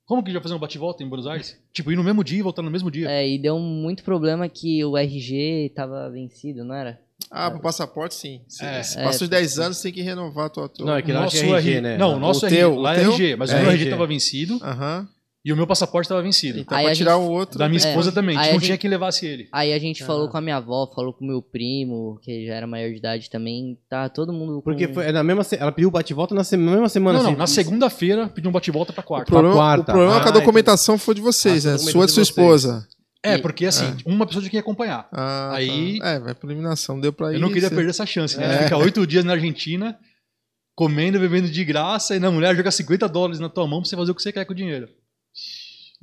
Como 0.05 0.23
que 0.23 0.29
a 0.29 0.31
gente 0.31 0.39
vai 0.39 0.43
fazer 0.43 0.55
um 0.55 0.59
bate-volta 0.59 1.03
em 1.03 1.07
Buenos 1.07 1.27
Aires? 1.27 1.55
Tipo, 1.71 1.91
ir 1.91 1.95
no 1.95 2.03
mesmo 2.03 2.23
dia 2.23 2.39
e 2.39 2.41
voltar 2.41 2.63
no 2.63 2.71
mesmo 2.71 2.89
dia. 2.89 3.07
É, 3.11 3.27
e 3.29 3.37
deu 3.37 3.59
muito 3.59 4.03
problema 4.03 4.49
que 4.49 4.83
o 4.83 4.97
RG 4.97 5.71
tava 5.75 6.09
vencido, 6.09 6.63
não 6.63 6.73
era? 6.73 6.99
Ah, 7.29 7.51
pro 7.51 7.59
passaporte, 7.59 8.15
sim. 8.15 8.41
Se, 8.47 8.65
É. 8.65 8.81
se 8.81 8.97
É, 8.97 9.03
passa 9.03 9.17
os 9.17 9.29
porque- 9.29 9.35
10 9.35 9.59
anos, 9.59 9.79
tem 9.81 9.91
que 9.93 10.01
renovar 10.01 10.45
a 10.47 10.49
tua. 10.49 10.67
tua... 10.69 10.83
Não, 10.85 10.95
é 10.95 11.01
que 11.03 11.11
lá 11.11 11.21
Nosso 11.21 11.37
tinha 11.37 11.45
RG, 11.57 11.69
RG, 11.69 11.81
né? 11.81 11.97
Não, 11.97 12.15
o 12.15 12.19
nosso 12.19 12.45
O 12.45 12.47
RG. 12.47 12.57
teu, 12.57 12.75
lá 12.75 12.89
o 12.89 12.93
é 12.93 12.99
teu? 13.01 13.11
RG, 13.11 13.35
mas 13.35 13.51
É 13.51 13.55
o 13.55 13.59
meu 13.59 13.67
RG 13.69 13.81
RG. 13.83 13.89
tava 13.91 14.07
vencido 14.07 14.59
Aham. 14.63 15.07
E 15.49 15.53
o 15.53 15.55
meu 15.55 15.67
passaporte 15.67 16.07
tava 16.07 16.21
vencido. 16.21 16.59
Então, 16.59 16.77
Aí 16.77 16.85
pra 16.85 16.95
tirar 16.95 17.15
gente- 17.17 17.21
o 17.27 17.31
outro. 17.31 17.59
Da 17.59 17.67
minha 17.67 17.81
É. 17.83 17.87
esposa 17.89 18.11
também. 18.11 18.37
Aí 18.37 18.41
Tipo, 18.43 18.49
a 18.49 18.53
não 18.53 18.59
gente- 18.59 18.65
tinha 18.67 18.77
que 18.77 18.87
levasse 18.87 19.25
ele. 19.25 19.47
Aí 19.51 19.73
a 19.73 19.79
gente 19.79 20.03
Ah. 20.03 20.05
falou 20.05 20.29
com 20.29 20.37
a 20.37 20.41
minha 20.41 20.57
avó, 20.57 20.89
falou 20.95 21.13
com 21.13 21.25
o 21.25 21.27
meu 21.27 21.41
primo, 21.41 22.19
que 22.21 22.45
já 22.47 22.53
era 22.55 22.67
maior 22.67 22.89
de 22.91 22.97
idade 22.97 23.29
também. 23.29 23.77
Tá 23.89 24.07
todo 24.09 24.31
mundo 24.31 24.55
com... 24.55 24.61
Porque 24.61 24.87
foi, 24.87 25.05
é 25.07 25.11
na 25.11 25.23
mesma, 25.23 25.43
se- 25.43 25.57
ela 25.57 25.71
pediu 25.71 25.89
o 25.89 25.91
bate-volta 25.91 26.33
na, 26.33 26.43
se- 26.43 26.55
na 26.55 26.71
mesma 26.71 26.89
semana. 26.89 27.17
Não, 27.17 27.23
não, 27.23 27.31
assim. 27.31 27.39
na 27.39 27.47
segunda-feira 27.47 28.27
pediu 28.29 28.49
um 28.49 28.53
bate-volta 28.53 28.93
pra 28.93 29.01
O 29.03 29.05
quarta. 29.05 29.25
problema, 29.31 29.55
quarta. 29.55 29.81
o 29.81 29.85
problema 29.85 30.15
é 30.17 30.19
que 30.21 30.27
a 30.27 30.29
Ah, 30.29 30.33
documentação 30.33 30.97
foi 30.97 31.15
de 31.15 31.21
vocês, 31.21 31.65
Ah, 31.65 31.69
a 31.69 31.71
né? 31.73 31.77
documentação 31.77 31.91
Sua 32.01 32.05
de 32.05 32.11
sua 32.13 32.23
esposa. 32.23 32.87
É, 33.21 33.37
porque 33.37 33.65
assim, 33.65 33.97
uma 34.05 34.25
pessoa 34.25 34.41
tinha 34.41 34.51
que 34.51 34.57
acompanhar. 34.57 35.07
Ah, 35.11 35.51
Aí- 35.55 35.99
tá. 35.99 36.07
É, 36.09 36.19
vai 36.19 36.33
pra 36.33 36.47
eliminação. 36.47 36.99
Deu 36.99 37.11
pra 37.11 37.31
ir. 37.31 37.35
Eu 37.35 37.41
não 37.41 37.49
queria 37.49 37.67
você- 37.67 37.75
perder 37.75 37.89
essa 37.89 38.05
chance, 38.05 38.37
né? 38.37 38.45
É. 38.61 38.63
Ficar 38.63 38.77
oito 38.77 39.05
dias 39.05 39.25
na 39.25 39.33
Argentina, 39.33 39.97
comendo, 40.75 41.19
bebendo 41.19 41.49
de 41.49 41.65
graça, 41.65 42.15
e 42.15 42.19
na 42.19 42.31
mulher 42.31 42.55
joga 42.55 42.71
50 42.71 43.09
dólares 43.09 43.39
na 43.41 43.49
tua 43.49 43.67
mão 43.67 43.81
pra 43.81 43.89
você 43.89 43.97
fazer 43.97 44.11
o 44.11 44.15
que 44.15 44.21
você 44.23 44.31
quer 44.31 44.45
com 44.45 44.53
o 44.53 44.55
dinheiro. 44.55 44.87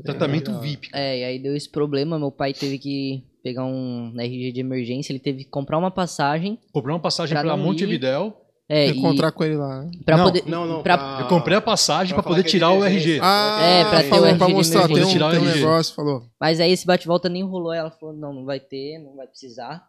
Tratamento 0.02 0.48
legal. 0.48 0.62
VIP. 0.62 0.88
É, 0.92 1.20
e 1.20 1.24
aí 1.24 1.38
deu 1.38 1.56
esse 1.56 1.68
problema, 1.68 2.18
meu 2.18 2.30
pai 2.30 2.52
teve 2.52 2.78
que 2.78 3.24
pegar 3.42 3.64
um 3.64 4.12
RG 4.18 4.52
de 4.52 4.60
emergência, 4.60 5.12
ele 5.12 5.18
teve 5.20 5.44
que 5.44 5.50
comprar 5.50 5.78
uma 5.78 5.90
passagem. 5.90 6.58
Comprei 6.72 6.94
uma 6.94 7.00
passagem 7.00 7.36
Pra 7.38 7.56
Montevidéu. 7.56 8.36
É, 8.68 8.88
Encontrar 8.88 9.30
com 9.30 9.44
ele 9.44 9.54
lá. 9.56 9.84
né? 9.84 9.90
pra 10.04 10.16
Não, 10.16 10.24
poder... 10.24 10.42
Não, 10.44 10.66
não. 10.66 10.82
pra- 10.82 10.98
pra- 10.98 11.18
Eu 11.20 11.28
comprei 11.28 11.56
a 11.56 11.60
passagem 11.60 12.12
pra, 12.14 12.22
pra 12.24 12.30
poder 12.32 12.40
é 12.40 12.50
tirar 12.50 12.72
o. 12.72 12.84
RG. 12.84 13.20
Ah, 13.22 13.60
É, 13.62 13.84
pra 13.84 14.00
ter 14.00 14.06
o 14.06 14.10
falou, 14.10 14.26
RG 14.26 14.38
pra 14.38 14.46
de 14.48 14.52
mostrar, 14.54 14.86
tem 14.88 14.96
um, 14.96 14.98
emergência. 14.98 15.18
tem 15.20 15.28
um 15.28 15.30
Tirar 15.30 15.42
o 15.44 15.46
RG. 15.48 15.60
negócio, 15.60 15.94
falou. 15.94 16.26
Mas 16.40 16.58
aí 16.58 16.72
esse 16.72 16.84
bate-volta 16.84 17.28
nem 17.28 17.44
rolou, 17.44 17.72
ela 17.72 17.92
falou, 17.92 18.12
não, 18.14 18.32
não 18.34 18.44
vai 18.44 18.58
ter, 18.58 18.98
não 18.98 19.14
vai 19.14 19.28
precisar. 19.28 19.86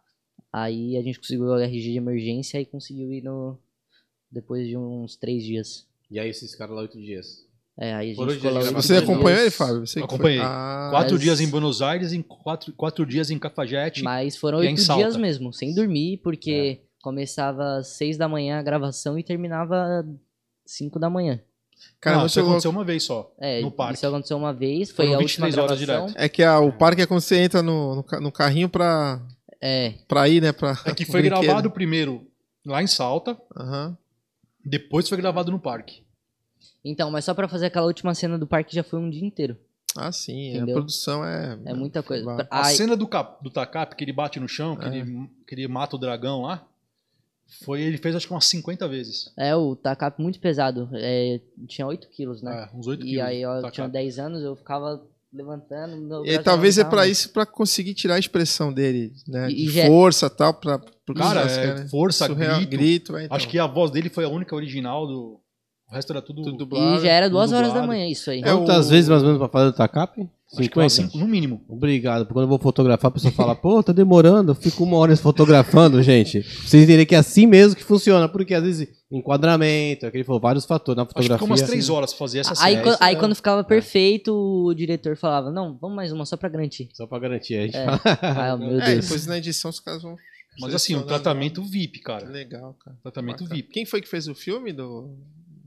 Aí 0.54 0.96
a 0.96 1.02
gente 1.02 1.20
conseguiu 1.20 1.46
o 1.46 1.58
RG 1.60 1.92
de 1.94 1.98
emergência 1.98 2.62
e 2.62 2.66
conseguiu 2.68 3.12
ir 3.12 3.24
no... 3.24 3.58
Depois 4.32 4.68
de 4.68 4.78
uns 4.78 5.16
três 5.16 5.44
dias. 5.44 5.88
E 6.12 6.20
aí 6.20 6.30
esses 6.30 6.54
caras 6.56 6.76
lá 6.76 6.82
oito 6.84 7.00
dias. 7.02 7.47
É, 7.80 7.94
aí 7.94 8.12
a 8.12 8.14
gente. 8.16 8.74
Você 8.74 8.98
acompanhou 8.98 9.40
ele, 9.40 9.52
Fábio? 9.52 9.86
Você? 9.86 10.00
Acompanhei. 10.00 10.40
Ah, 10.42 10.88
Quatro 10.92 11.14
mas- 11.14 11.22
dias 11.22 11.40
em 11.42 11.48
Buenos 11.48 11.82
Aires, 11.82 12.12
em 12.12 12.22
quatro, 12.24 12.74
quatro 12.74 13.06
dias 13.06 13.30
em 13.30 13.38
Cafajete. 13.38 14.02
Mas 14.04 14.36
foram 14.36 14.64
E 14.64 14.68
é 14.68 14.70
em 14.70 14.74
oito 14.74 14.82
Salta. 14.82 15.04
dias 15.04 15.16
mesmo, 15.16 15.54
sem 15.54 15.74
dormir, 15.76 16.18
porque 16.24 16.82
começava 17.04 17.78
às 17.78 17.90
seis 17.90 18.18
da 18.18 18.28
manhã 18.28 18.58
a 18.60 18.64
gravação 18.64 19.18
e 19.20 19.24
terminava 19.24 20.00
às 20.00 20.06
cinco 20.66 20.98
da 21.00 21.10
manhã. 21.10 21.40
Cara, 22.02 22.18
não, 22.18 22.26
isso 22.26 22.40
louco. 22.40 22.50
aconteceu 22.54 22.72
uma 22.72 22.84
vez 22.84 23.04
só. 23.04 23.32
É, 23.40 23.62
No 23.62 23.70
parque. 23.70 23.94
isso 23.98 24.08
aconteceu 24.08 24.36
uma 24.38 24.52
vez, 24.52 24.90
foi 24.90 25.06
Foram 25.06 25.20
a 25.20 25.22
última 25.22 25.46
23 25.46 25.58
horas 25.58 25.80
gravação. 25.80 26.06
direto. 26.08 26.24
É 26.26 26.28
que 26.28 26.42
a- 26.42 26.60
o 26.60 26.72
parque 26.74 27.04
é 27.04 27.06
quando 27.06 27.22
você 27.22 27.38
entra 27.38 27.62
no, 27.62 27.98
no, 27.98 28.04
ca- 28.04 28.20
no 28.20 28.32
carrinho 28.32 28.68
pra, 28.68 29.22
É, 29.62 29.94
pra 30.08 30.28
ir, 30.28 30.42
né? 30.42 30.52
Pra, 30.52 30.76
É 30.86 30.96
que 30.96 31.06
foi 31.06 31.22
brinquedo. 31.22 31.44
gravado 31.44 31.70
primeiro 31.70 32.26
lá 32.66 32.82
em 32.82 32.88
Salta, 32.88 33.38
depois 34.66 35.08
foi 35.08 35.18
gravado 35.20 35.52
no 35.52 35.60
parque. 35.60 36.02
Então, 36.84 37.10
mas 37.12 37.26
só 37.26 37.34
pra 37.34 37.48
fazer 37.48 37.68
aquela 37.68 37.88
última 37.88 38.14
cena 38.14 38.38
do 38.38 38.48
parque 38.48 38.76
já 38.76 38.84
foi 38.84 39.00
um 39.00 39.10
dia 39.10 39.26
inteiro. 39.26 39.58
Ah, 39.96 40.12
sim. 40.12 40.52
A 40.54 40.58
Entendeu? 40.58 40.76
produção 40.76 41.26
é. 41.26 41.58
É 41.66 41.74
muita 41.74 42.04
coisa. 42.04 42.48
A 42.52 42.68
Aí- 42.68 42.76
cena 42.76 42.96
do, 42.96 43.08
cap, 43.08 43.44
do 43.44 43.50
Takap, 43.50 43.96
que 43.96 44.04
ele 44.04 44.14
bate 44.14 44.40
no 44.40 44.48
chão, 44.48 44.76
que, 44.76 44.86
É. 44.86 44.96
ele, 44.98 45.30
que 45.48 45.56
ele 45.56 45.68
mata 45.68 45.96
o 45.96 46.00
dragão 46.00 46.44
lá, 46.44 46.64
foi 47.66 47.82
ele 47.82 47.98
fez 47.98 48.16
acho 48.16 48.28
que 48.28 48.34
umas 48.34 48.46
50 48.46 48.88
vezes. 48.88 49.32
É, 49.38 49.56
o 49.56 49.76
tacape 49.76 50.22
muito 50.22 50.40
pesado. 50.40 50.90
é, 50.94 51.40
tinha 51.68 51.88
8 51.88 52.10
quilos, 52.10 52.42
né? 52.44 52.70
É, 52.72 52.78
uns 52.78 52.86
8 52.86 53.04
e 53.06 53.10
quilos. 53.12 53.26
aí 53.26 53.42
eu 53.42 53.54
Takap. 53.56 53.72
tinha 53.74 53.88
10 53.90 54.20
anos, 54.20 54.44
eu 54.44 54.56
ficava 54.56 55.02
levantando. 55.34 55.98
meu 55.98 56.26
E 56.26 56.38
talvez 56.40 56.78
é 56.78 56.84
tava. 56.84 57.08
isso, 57.08 57.30
pra 57.32 57.46
conseguir 57.46 57.94
tirar 57.94 58.16
a 58.16 58.20
expressão 58.20 58.72
dele, 58.72 59.14
né? 59.28 59.50
E- 59.50 59.56
de 59.56 59.64
e 59.66 59.70
já- 59.70 59.88
força 59.88 60.26
e 60.28 60.30
tal, 60.30 60.54
pra. 60.54 60.78
pro 60.78 61.16
Cara, 61.16 61.42
é 61.42 61.74
né? 61.76 61.88
força, 61.88 62.28
Surreal, 62.28 62.58
grito. 62.58 62.70
grito 62.70 63.18
é, 63.18 63.26
então. 63.26 63.36
Acho 63.38 63.48
que 63.48 63.58
a 63.58 63.66
voz 63.66 63.90
dele 63.92 64.10
foi 64.10 64.26
a 64.26 64.30
única 64.30 64.56
original 64.56 65.08
do. 65.08 65.40
O 65.90 65.96
resto 65.96 66.12
era 66.12 66.22
tudo. 66.22 66.42
Tudo 66.44 66.58
dublado. 66.58 66.98
E 67.00 67.02
já 67.06 67.12
era 67.12 67.30
duas 67.30 67.52
horas 67.54 67.74
da 67.74 67.82
manhã 67.86 68.06
isso 68.08 68.30
aí. 68.30 68.42
É 68.44 68.54
o- 68.54 68.58
Quantas 68.60 68.90
vezes 68.90 69.10
mais 69.10 69.22
ou 69.22 69.28
menos 69.28 69.40
pra 69.40 69.48
fazer 69.50 69.70
o 69.70 69.74
TACAP? 69.74 70.20
Acho 70.20 70.70
que 70.70 70.80
umas 70.80 70.94
50? 70.94 71.12
cinco, 71.12 71.18
no 71.18 71.28
mínimo. 71.28 71.62
Obrigado, 71.68 72.20
porque 72.22 72.34
quando 72.34 72.44
eu 72.44 72.50
vou 72.50 72.58
fotografar, 72.60 73.10
a 73.10 73.14
pessoa 73.14 73.34
fala, 73.34 73.54
pô, 73.54 73.84
tá 73.84 73.92
demorando, 73.92 74.52
eu 74.52 74.56
fico 74.56 74.82
uma 74.84 74.96
hora 74.98 75.16
fotografando, 75.18 76.02
gente. 76.02 76.40
Pra 76.42 76.50
vocês 76.52 76.74
entenderem 76.84 77.06
que 77.06 77.16
é 77.16 77.18
assim 77.18 77.46
mesmo 77.46 77.76
que 77.76 77.84
funciona, 77.84 78.30
porque 78.30 78.54
às 78.54 78.64
vezes 78.64 78.88
enquadramento, 79.12 80.06
é 80.06 80.12
que 80.12 80.18
ele 80.18 80.24
falou, 80.24 80.40
vários 80.42 80.66
fatores 80.66 80.96
na 80.96 81.04
Acho 81.04 81.10
que 81.10 81.14
fotografia. 81.16 81.38
ficou 81.38 81.50
umas 81.50 81.62
3 81.62 81.90
horas 81.90 82.12
pra 82.14 82.20
fazer 82.20 82.40
essa 82.40 82.54
Aí, 82.64 82.76
isso 82.82 82.98
aí 83.02 83.16
é. 83.16 83.18
quando 83.20 83.36
ficava 83.36 83.62
perfeito, 83.64 84.34
o 84.34 84.74
diretor 84.74 85.18
falava, 85.18 85.52
não, 85.52 85.78
vamos 85.82 85.96
mais 85.96 86.12
uma 86.14 86.26
só 86.26 86.38
pra 86.38 86.48
garantir. 86.50 86.90
Só 86.94 87.06
pra 87.08 87.20
garantir, 87.20 87.56
a 87.58 87.62
gente 87.66 87.76
É. 87.78 87.86
fala. 87.86 88.00
Ah, 88.54 88.58
meu 88.58 88.80
É, 88.82 88.86
Deus. 88.94 89.06
depois 89.06 89.28
na 89.28 89.38
edição 89.38 89.70
os 89.70 89.80
caras 89.82 90.02
vão. 90.02 90.16
Mas 90.60 90.74
assim, 90.74 90.96
um 90.96 91.04
tratamento 91.04 91.62
VIP, 91.62 92.00
cara. 92.00 92.26
Legal, 92.28 92.74
cara. 92.84 92.98
Tratamento 93.04 93.44
Bacana. 93.44 93.56
VIP. 93.56 93.70
Quem 93.74 93.86
foi 93.86 94.02
que 94.02 94.08
fez 94.08 94.28
o 94.28 94.34
filme? 94.34 94.72
Do, 94.74 95.10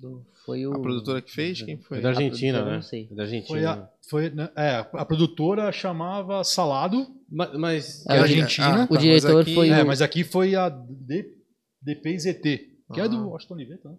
do- 0.00 0.24
Foi 0.46 0.66
o... 0.66 0.72
A 0.72 0.80
produtora 0.80 1.20
que 1.20 1.30
fez? 1.30 1.62
Quem 1.62 1.78
foi? 1.78 1.98
É 1.98 2.00
da 2.00 2.08
Argentina, 2.10 2.64
né? 2.64 2.74
não 2.76 2.82
sei. 2.82 3.08
É 3.10 3.14
da 3.14 3.22
Argentina. 3.24 3.48
Foi 3.48 3.64
a, 3.66 3.88
foi, 4.08 4.30
né, 4.30 4.50
é, 4.56 4.76
a 4.92 5.04
produtora 5.04 5.70
chamava 5.72 6.42
Salado, 6.42 7.06
Mas, 7.30 7.52
mas- 7.58 8.02
que 8.04 8.12
é 8.12 8.16
É, 8.16 8.18
argentina. 8.20 8.86
tá, 8.86 8.94
O 8.94 8.96
diretor 8.98 9.34
mas 9.34 9.42
aqui- 9.42 9.54
foi 9.54 9.68
É, 9.70 9.82
o- 9.82 9.86
mas 9.86 10.02
aqui 10.02 10.24
foi 10.24 10.54
a 10.56 10.68
D, 10.68 11.34
DPZT, 11.82 12.58
que 12.92 13.00
é 13.00 13.04
Ah. 13.04 13.08
do 13.08 13.28
Washington 13.28 13.54
Oliveira, 13.54 13.80
né? 13.84 13.96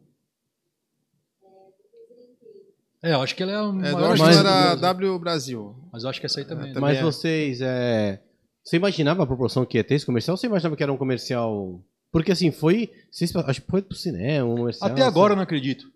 É, 3.03 3.13
eu 3.13 3.21
acho 3.21 3.35
que 3.35 3.41
ela 3.41 3.51
é 3.51 3.55
a 3.55 3.59
É, 3.59 3.91
maior 3.93 4.17
Mas- 4.17 4.37
era. 4.37 4.75
W 4.75 5.17
Brasil. 5.19 5.75
Mas 5.91 6.03
eu 6.03 6.09
acho 6.09 6.19
que 6.19 6.25
essa 6.27 6.39
aí 6.39 6.45
também. 6.45 6.67
né? 6.67 6.73
também 6.73 6.81
mas 6.89 6.97
é. 6.99 7.01
vocês, 7.03 7.59
é... 7.61 8.21
Você 8.63 8.75
imaginava 8.75 9.23
a 9.23 9.25
proporção 9.25 9.65
que 9.65 9.77
ia 9.79 9.83
ter 9.83 9.95
esse 9.95 10.05
comercial 10.05 10.33
ou 10.33 10.37
você 10.37 10.45
imaginava 10.45 10.75
que 10.75 10.83
era 10.83 10.93
um 10.93 10.97
comercial... 10.97 11.83
Porque 12.12 12.32
assim, 12.32 12.52
foi... 12.52 12.91
vocês- 13.10 13.34
Acho 13.36 13.62
que 13.62 13.71
foi 13.71 13.82
pro 13.82 13.95
cinema, 13.95 14.50
um 14.50 14.56
comercial. 14.58 14.89
Até 14.91 15.02
agora 15.02 15.32
eu 15.32 15.34
assim. 15.34 15.36
não 15.38 15.43
acredito. 15.43 15.91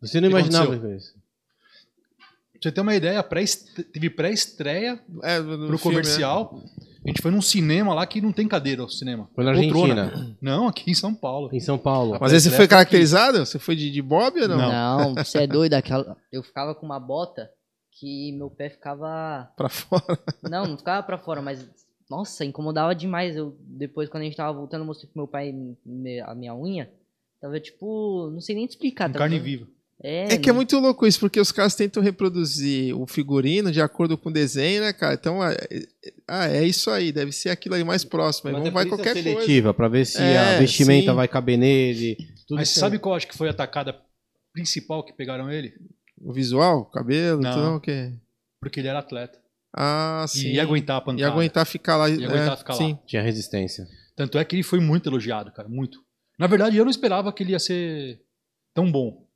Você 0.00 0.20
não 0.20 0.28
imaginava 0.28 0.74
isso? 0.94 1.14
Pra 2.52 2.60
você 2.62 2.72
ter 2.72 2.80
uma 2.80 2.94
ideia, 2.94 3.22
pré 3.22 3.44
teve 3.92 4.08
pré-estreia 4.08 4.98
É, 5.22 5.40
pro 5.40 5.56
filme, 5.58 5.78
comercial. 5.78 6.62
A 7.04 7.08
gente 7.08 7.20
foi 7.22 7.30
num 7.30 7.42
cinema 7.42 7.94
lá 7.94 8.06
que 8.06 8.20
não 8.20 8.32
tem 8.32 8.48
cadeira 8.48 8.82
o 8.82 8.88
cinema. 8.88 9.28
Foi 9.34 9.44
na 9.44 9.52
Poltrona. 9.52 10.02
Argentina, 10.04 10.36
Não, 10.40 10.66
aqui 10.66 10.90
em 10.90 10.94
São 10.94 11.14
Paulo. 11.14 11.50
em 11.52 11.60
São 11.60 11.78
Paulo. 11.78 12.12
né? 12.14 12.18
Mas 12.20 12.32
esse 12.32 12.50
foi 12.50 12.66
caracterizado? 12.66 13.38
Você 13.44 13.58
foi 13.58 13.76
de, 13.76 13.90
de 13.90 14.02
Bob 14.02 14.40
ou 14.40 14.48
não? 14.48 14.56
Não. 14.56 14.98
Não, 14.98 15.14
você 15.24 15.38
é 15.38 15.46
doido. 15.48 15.74
Aquela... 15.74 16.16
Eu 16.32 16.42
ficava 16.42 16.74
com 16.74 16.84
uma 16.86 16.98
bota 16.98 17.48
que 17.92 18.32
meu 18.32 18.50
pé 18.50 18.70
ficava... 18.70 19.48
Pra 19.56 19.68
fora. 19.68 20.18
Não, 20.42 20.66
não 20.66 20.76
ficava 20.78 21.02
pra 21.02 21.18
fora, 21.18 21.40
mas 21.42 21.64
Nossa, 22.10 22.44
incomodava 22.44 22.94
demais. 22.94 23.34
Eu, 23.36 23.56
depois, 23.60 24.08
quando 24.08 24.22
a 24.22 24.26
gente 24.26 24.36
tava 24.36 24.56
voltando, 24.56 24.82
eu 24.82 24.86
mostrei 24.86 25.10
pro 25.10 25.22
meu 25.22 25.28
pai 25.28 25.52
me- 25.84 26.20
a 26.20 26.34
minha 26.34 26.54
unha. 26.54 26.90
Tava 27.40 27.58
tipo. 27.60 28.30
Não 28.30 28.40
sei 28.40 28.54
nem 28.54 28.66
te 28.66 28.70
explicar. 28.70 29.06
Tava 29.08 29.18
carne 29.18 29.36
tão- 29.36 29.44
viva. 29.44 29.66
É, 30.02 30.34
É 30.34 30.38
que 30.38 30.50
é 30.50 30.52
não- 30.52 30.56
muito 30.56 30.78
louco 30.78 31.06
isso, 31.06 31.18
porque 31.18 31.40
os 31.40 31.50
caras 31.50 31.74
tentam 31.74 32.02
reproduzir 32.02 32.94
o 32.94 33.06
figurino 33.06 33.72
de 33.72 33.80
acordo 33.80 34.16
com 34.18 34.28
o 34.28 34.32
desenho, 34.32 34.82
né, 34.82 34.92
cara? 34.92 35.14
Então, 35.14 35.42
é, 35.42 35.56
é- 35.70 35.86
ah, 36.28 36.46
é 36.48 36.64
isso 36.66 36.90
aí, 36.90 37.10
deve 37.10 37.32
ser 37.32 37.48
aquilo 37.48 37.74
aí 37.74 37.82
mais 37.82 38.04
próximo. 38.04 38.50
Mas 38.52 38.60
não 38.60 38.68
é 38.68 38.70
vai 38.70 38.84
qualquer 38.86 39.14
coisa. 39.14 39.22
seletiva, 39.30 39.72
pra 39.72 39.88
ver 39.88 40.04
se 40.04 40.18
É, 40.20 40.36
a 40.38 40.58
vestimenta 40.58 41.10
sim. 41.12 41.16
vai 41.16 41.26
caber 41.26 41.56
nele. 41.56 42.14
Tudo 42.46 42.58
Mas 42.58 42.68
isso 42.70 42.78
sabe 42.78 42.98
qual 42.98 43.14
acho 43.14 43.26
que 43.26 43.36
foi 43.36 43.48
a 43.48 43.54
tacada 43.54 43.98
principal 44.52 45.02
que 45.02 45.14
pegaram 45.14 45.50
ele? 45.50 45.72
O 46.20 46.30
visual, 46.32 46.80
o 46.80 46.84
cabelo, 46.84 47.40
Não. 47.40 47.52
tudo 47.54 47.76
o 47.76 47.80
quê? 47.80 48.12
Porque 48.60 48.80
ele 48.80 48.88
era 48.88 48.98
atleta. 48.98 49.38
Ah, 49.76 50.24
sim. 50.26 50.48
E 50.48 50.54
ia 50.54 50.62
aguentar 50.62 50.96
a 50.96 51.02
E 51.02 51.04
pancada. 51.04 51.32
aguentar 51.32 51.66
ficar 51.66 51.96
lá. 51.96 52.08
Ia 52.08 52.26
aguentar 52.26 52.54
é, 52.54 52.56
ficar 52.56 52.72
lá. 52.72 52.78
sim. 52.78 52.98
Tinha 53.06 53.20
resistência. 53.22 53.86
Tanto 54.16 54.38
é 54.38 54.44
que 54.44 54.56
ele 54.56 54.62
foi 54.62 54.80
muito 54.80 55.08
elogiado, 55.08 55.52
cara, 55.52 55.68
muito. 55.68 56.02
Na 56.38 56.46
verdade, 56.46 56.76
eu 56.76 56.84
não 56.84 56.90
esperava 56.90 57.32
que 57.32 57.42
ele 57.42 57.52
ia 57.52 57.58
ser 57.58 58.22
tão 58.74 58.90
bom. 58.90 59.26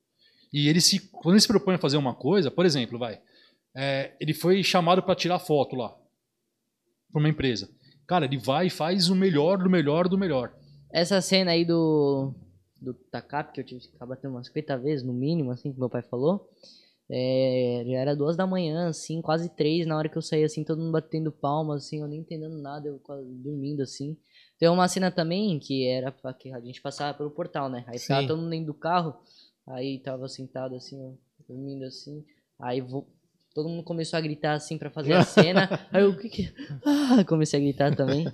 E 0.52 0.68
ele 0.68 0.80
se, 0.80 0.98
quando 1.10 1.34
ele 1.34 1.40
se 1.40 1.48
propõe 1.48 1.74
a 1.74 1.78
fazer 1.78 1.96
uma 1.98 2.14
coisa, 2.14 2.50
por 2.50 2.64
exemplo, 2.64 2.98
vai, 2.98 3.20
é, 3.76 4.12
ele 4.18 4.32
foi 4.34 4.62
chamado 4.62 5.02
para 5.02 5.14
tirar 5.14 5.38
foto 5.38 5.76
lá, 5.76 5.90
pra 7.12 7.20
uma 7.20 7.28
empresa. 7.28 7.68
Cara, 8.06 8.24
ele 8.24 8.38
vai 8.38 8.66
e 8.66 8.70
faz 8.70 9.08
o 9.08 9.14
melhor 9.14 9.58
do 9.58 9.70
melhor 9.70 10.08
do 10.08 10.18
melhor. 10.18 10.52
Essa 10.92 11.20
cena 11.20 11.52
aí 11.52 11.64
do. 11.64 12.34
Do 12.80 12.94
Takap, 13.12 13.52
que 13.52 13.60
eu 13.60 13.64
tive 13.64 13.80
que 13.82 13.92
ficar 13.92 14.06
batendo 14.06 14.32
umas 14.32 14.46
50 14.46 14.78
vezes, 14.78 15.04
no 15.06 15.12
mínimo, 15.12 15.50
assim, 15.50 15.70
que 15.70 15.78
meu 15.78 15.90
pai 15.90 16.00
falou. 16.02 16.48
É, 17.12 17.82
já 17.86 17.98
era 17.98 18.14
duas 18.14 18.36
da 18.36 18.46
manhã, 18.46 18.88
assim, 18.88 19.20
quase 19.20 19.48
três, 19.48 19.84
na 19.86 19.96
hora 19.96 20.08
que 20.08 20.16
eu 20.16 20.22
saí, 20.22 20.44
assim, 20.44 20.62
todo 20.62 20.78
mundo 20.80 20.92
batendo 20.92 21.32
palmas, 21.32 21.84
assim, 21.84 22.00
eu 22.00 22.06
nem 22.06 22.20
entendendo 22.20 22.56
nada, 22.56 22.86
eu 22.86 22.98
quase 23.00 23.26
dormindo, 23.34 23.82
assim. 23.82 24.16
Tem 24.58 24.68
uma 24.68 24.86
cena 24.86 25.10
também 25.10 25.58
que 25.58 25.86
era 25.88 26.12
pra 26.12 26.32
que 26.32 26.52
a 26.52 26.60
gente 26.60 26.80
passava 26.80 27.16
pelo 27.16 27.30
portal, 27.30 27.68
né? 27.68 27.82
Aí 27.88 27.98
ficava 27.98 28.20
Sim. 28.22 28.28
todo 28.28 28.38
mundo 28.40 28.50
dentro 28.50 28.66
do 28.66 28.74
carro, 28.74 29.14
aí 29.66 29.98
tava 29.98 30.28
sentado, 30.28 30.76
assim, 30.76 31.16
dormindo, 31.48 31.84
assim. 31.84 32.24
Aí 32.60 32.80
vo- 32.80 33.06
todo 33.54 33.68
mundo 33.68 33.82
começou 33.82 34.16
a 34.16 34.20
gritar, 34.20 34.52
assim, 34.52 34.78
pra 34.78 34.90
fazer 34.90 35.14
a 35.14 35.22
cena. 35.24 35.68
aí 35.90 36.02
eu, 36.02 36.10
o 36.10 36.16
que 36.16 36.28
que... 36.28 36.54
Ah, 36.84 37.24
comecei 37.24 37.58
a 37.58 37.62
gritar 37.62 37.96
também. 37.96 38.30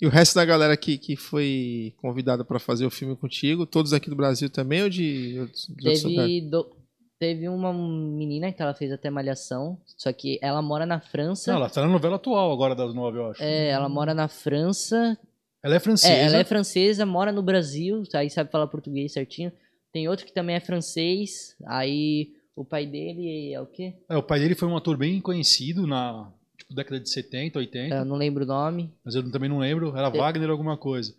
E 0.00 0.06
o 0.06 0.10
resto 0.10 0.36
da 0.36 0.44
galera 0.44 0.76
que, 0.76 0.96
que 0.96 1.16
foi 1.16 1.92
convidada 1.98 2.44
pra 2.44 2.58
fazer 2.58 2.86
o 2.86 2.90
filme 2.90 3.14
contigo, 3.16 3.66
todos 3.66 3.92
aqui 3.92 4.08
do 4.08 4.16
Brasil 4.16 4.48
também 4.48 4.82
ou 4.84 4.88
de 4.88 5.36
outros, 5.40 5.66
de 5.66 5.88
outros 5.88 6.04
lugares? 6.04 6.32
Teve, 6.32 6.48
do- 6.50 6.75
teve 7.18 7.48
uma 7.48 7.72
menina 7.72 8.52
que 8.52 8.60
ela 8.60 8.74
fez 8.74 8.92
até 8.92 9.10
malhação, 9.10 9.78
só 9.96 10.12
que 10.12 10.38
ela 10.42 10.60
mora 10.60 10.84
na 10.86 11.00
França. 11.00 11.50
Não, 11.50 11.58
ela 11.58 11.70
tá 11.70 11.80
na 11.82 11.88
novela 11.88 12.16
atual 12.16 12.52
agora 12.52 12.74
das 12.74 12.94
nove, 12.94 13.18
eu 13.18 13.30
acho. 13.30 13.42
É, 13.42 13.68
ela 13.68 13.88
mora 13.88 14.14
na 14.14 14.28
França. 14.28 15.18
Ela 15.62 15.76
é 15.76 15.80
francesa. 15.80 16.12
É, 16.12 16.24
ela 16.24 16.36
é 16.36 16.44
francesa, 16.44 17.06
mora 17.06 17.32
no 17.32 17.42
Brasil, 17.42 18.02
aí 18.14 18.30
sabe 18.30 18.50
falar 18.50 18.66
português 18.68 19.12
certinho. 19.12 19.50
Tem 19.92 20.08
outro 20.08 20.26
que 20.26 20.32
também 20.32 20.54
é 20.54 20.60
francês, 20.60 21.56
aí 21.66 22.34
o 22.54 22.64
pai 22.64 22.86
dele 22.86 23.52
é 23.52 23.60
o 23.60 23.66
quê? 23.66 23.94
É, 24.08 24.16
o 24.16 24.22
pai 24.22 24.38
dele 24.38 24.54
foi 24.54 24.68
um 24.68 24.76
ator 24.76 24.96
bem 24.96 25.20
conhecido 25.20 25.86
na 25.86 26.30
tipo, 26.56 26.74
década 26.74 27.00
de 27.00 27.10
70, 27.10 27.58
80. 27.58 27.94
Eu 27.94 28.04
não 28.04 28.16
lembro 28.16 28.44
o 28.44 28.46
nome. 28.46 28.92
mas 29.04 29.14
eu 29.14 29.30
também 29.30 29.48
não 29.48 29.58
lembro, 29.58 29.96
era 29.96 30.10
Wagner 30.10 30.50
alguma 30.50 30.76
coisa. 30.76 31.14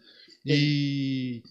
E 0.46 1.44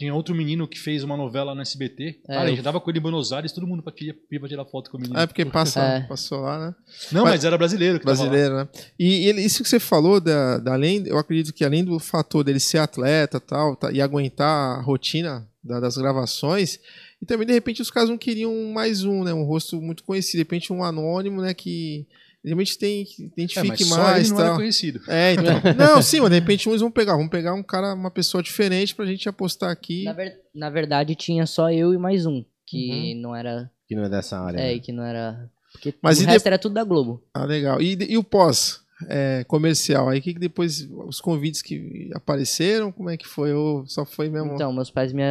tinha 0.00 0.14
outro 0.14 0.34
menino 0.34 0.66
que 0.66 0.78
fez 0.78 1.04
uma 1.04 1.16
novela 1.16 1.54
no 1.54 1.60
SBT. 1.60 2.20
É, 2.24 2.26
Cara, 2.34 2.40
a 2.40 2.44
eu- 2.46 2.48
gente 2.56 2.62
tava 2.64 2.80
com 2.80 2.90
ele 2.90 2.98
em 2.98 3.02
Buenos 3.02 3.32
Aires, 3.32 3.52
todo 3.52 3.66
mundo 3.66 3.82
queria, 3.92 4.16
ia 4.32 4.40
pra 4.40 4.48
tirar 4.48 4.64
foto 4.64 4.90
com 4.90 4.96
o 4.96 5.00
menino. 5.00 5.18
É 5.18 5.26
porque 5.26 5.44
passa, 5.44 5.80
É. 5.80 6.00
passou 6.02 6.40
lá, 6.40 6.58
né? 6.58 6.74
não, 7.12 7.22
mas- 7.24 7.34
mas, 7.34 7.44
era 7.44 7.56
brasileiro 7.58 7.98
que 8.00 8.04
tava 8.06 8.18
lá. 8.18 8.28
Brasileiro, 8.28 8.56
né? 8.56 8.68
E, 8.98 9.26
ele- 9.28 9.42
isso 9.42 9.62
que 9.62 9.68
você 9.68 9.78
falou, 9.78 10.20
da, 10.20 10.58
da 10.58 10.72
além, 10.72 11.04
eu 11.06 11.18
acredito 11.18 11.52
que 11.54 11.64
além 11.64 11.84
do 11.84 11.98
fator 11.98 12.42
dele 12.42 12.58
ser 12.60 12.78
atleta 12.78 13.38
tal, 13.38 13.76
tá, 13.76 13.92
e 13.92 14.00
aguentar 14.00 14.78
a 14.78 14.82
rotina 14.82 15.46
da- 15.62 15.78
das 15.80 15.96
gravações, 15.96 16.78
e 17.20 17.26
também 17.26 17.46
de 17.46 17.52
repente 17.52 17.82
os 17.82 17.90
caras 17.90 18.08
não 18.08 18.16
queriam 18.16 18.54
mais 18.72 19.04
um, 19.04 19.22
né? 19.24 19.32
Um 19.34 19.44
rosto 19.44 19.80
muito 19.80 20.02
conhecido, 20.04 20.32
de 20.32 20.38
repente 20.38 20.72
um 20.72 20.82
anônimo, 20.82 21.42
né? 21.42 21.52
Que 21.54 22.06
realmente 22.44 22.78
tem, 22.78 23.04
que 23.04 23.22
É, 23.22 23.26
identifique 23.26 23.68
mas 23.68 23.88
só 23.88 23.96
mais 24.02 24.26
ele 24.30 24.38
não 24.38 24.46
tal. 24.46 24.56
conhecido. 24.56 25.00
É, 25.08 25.32
então. 25.34 25.60
Não, 25.76 26.02
sim, 26.02 26.20
mas 26.20 26.30
de 26.30 26.38
repente 26.38 26.68
uns 26.68 26.80
vão 26.80 26.90
pegar. 26.90 27.14
Vamos 27.16 27.30
pegar 27.30 27.54
um 27.54 27.62
cara, 27.62 27.94
uma 27.94 28.10
pessoa 28.10 28.42
diferente 28.42 28.94
pra 28.94 29.04
gente 29.06 29.28
apostar 29.28 29.70
aqui. 29.70 30.04
Na, 30.04 30.12
ver- 30.12 30.40
na 30.54 30.70
verdade, 30.70 31.14
tinha 31.14 31.46
só 31.46 31.70
eu 31.70 31.92
e 31.94 31.98
mais 31.98 32.26
um, 32.26 32.44
que 32.66 33.14
não 33.16 33.34
era. 33.34 33.70
Que 33.86 33.94
não 33.94 34.04
é 34.04 34.08
dessa 34.08 34.38
área. 34.38 34.58
É, 34.58 34.74
né? 34.74 34.78
que 34.78 34.92
não 34.92 35.02
era. 35.04 35.50
Porque 35.72 35.94
Mas 36.02 36.20
o 36.20 36.24
resto 36.26 36.46
era 36.46 36.58
tudo 36.58 36.74
da 36.74 36.84
Globo. 36.84 37.22
Ah, 37.34 37.44
legal. 37.44 37.80
E, 37.80 37.96
e 38.08 38.16
o 38.18 38.24
pós 38.24 38.80
é, 39.08 39.44
comercial? 39.44 40.08
Aí 40.08 40.20
que 40.20 40.32
que 40.34 40.40
depois 40.40 40.88
os 41.06 41.20
convites 41.20 41.62
que 41.62 42.10
apareceram, 42.14 42.90
como 42.92 43.10
é 43.10 43.16
que 43.16 43.26
foi? 43.26 43.52
Ou 43.52 43.86
só 43.86 44.04
foi 44.04 44.28
mesmo? 44.28 44.54
Então, 44.54 44.72
meus 44.72 44.90
pais 44.90 45.12
me 45.12 45.22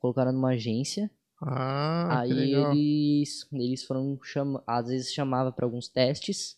colocaram 0.00 0.32
numa 0.32 0.50
agência. 0.50 1.10
Ah, 1.42 2.22
que 2.26 2.32
aí 2.32 2.32
legal. 2.32 2.72
eles, 2.72 3.46
eles 3.52 3.84
foram 3.84 4.18
chama, 4.22 4.62
às 4.66 4.88
vezes 4.88 5.12
chamava 5.12 5.52
para 5.52 5.66
alguns 5.66 5.88
testes, 5.88 6.56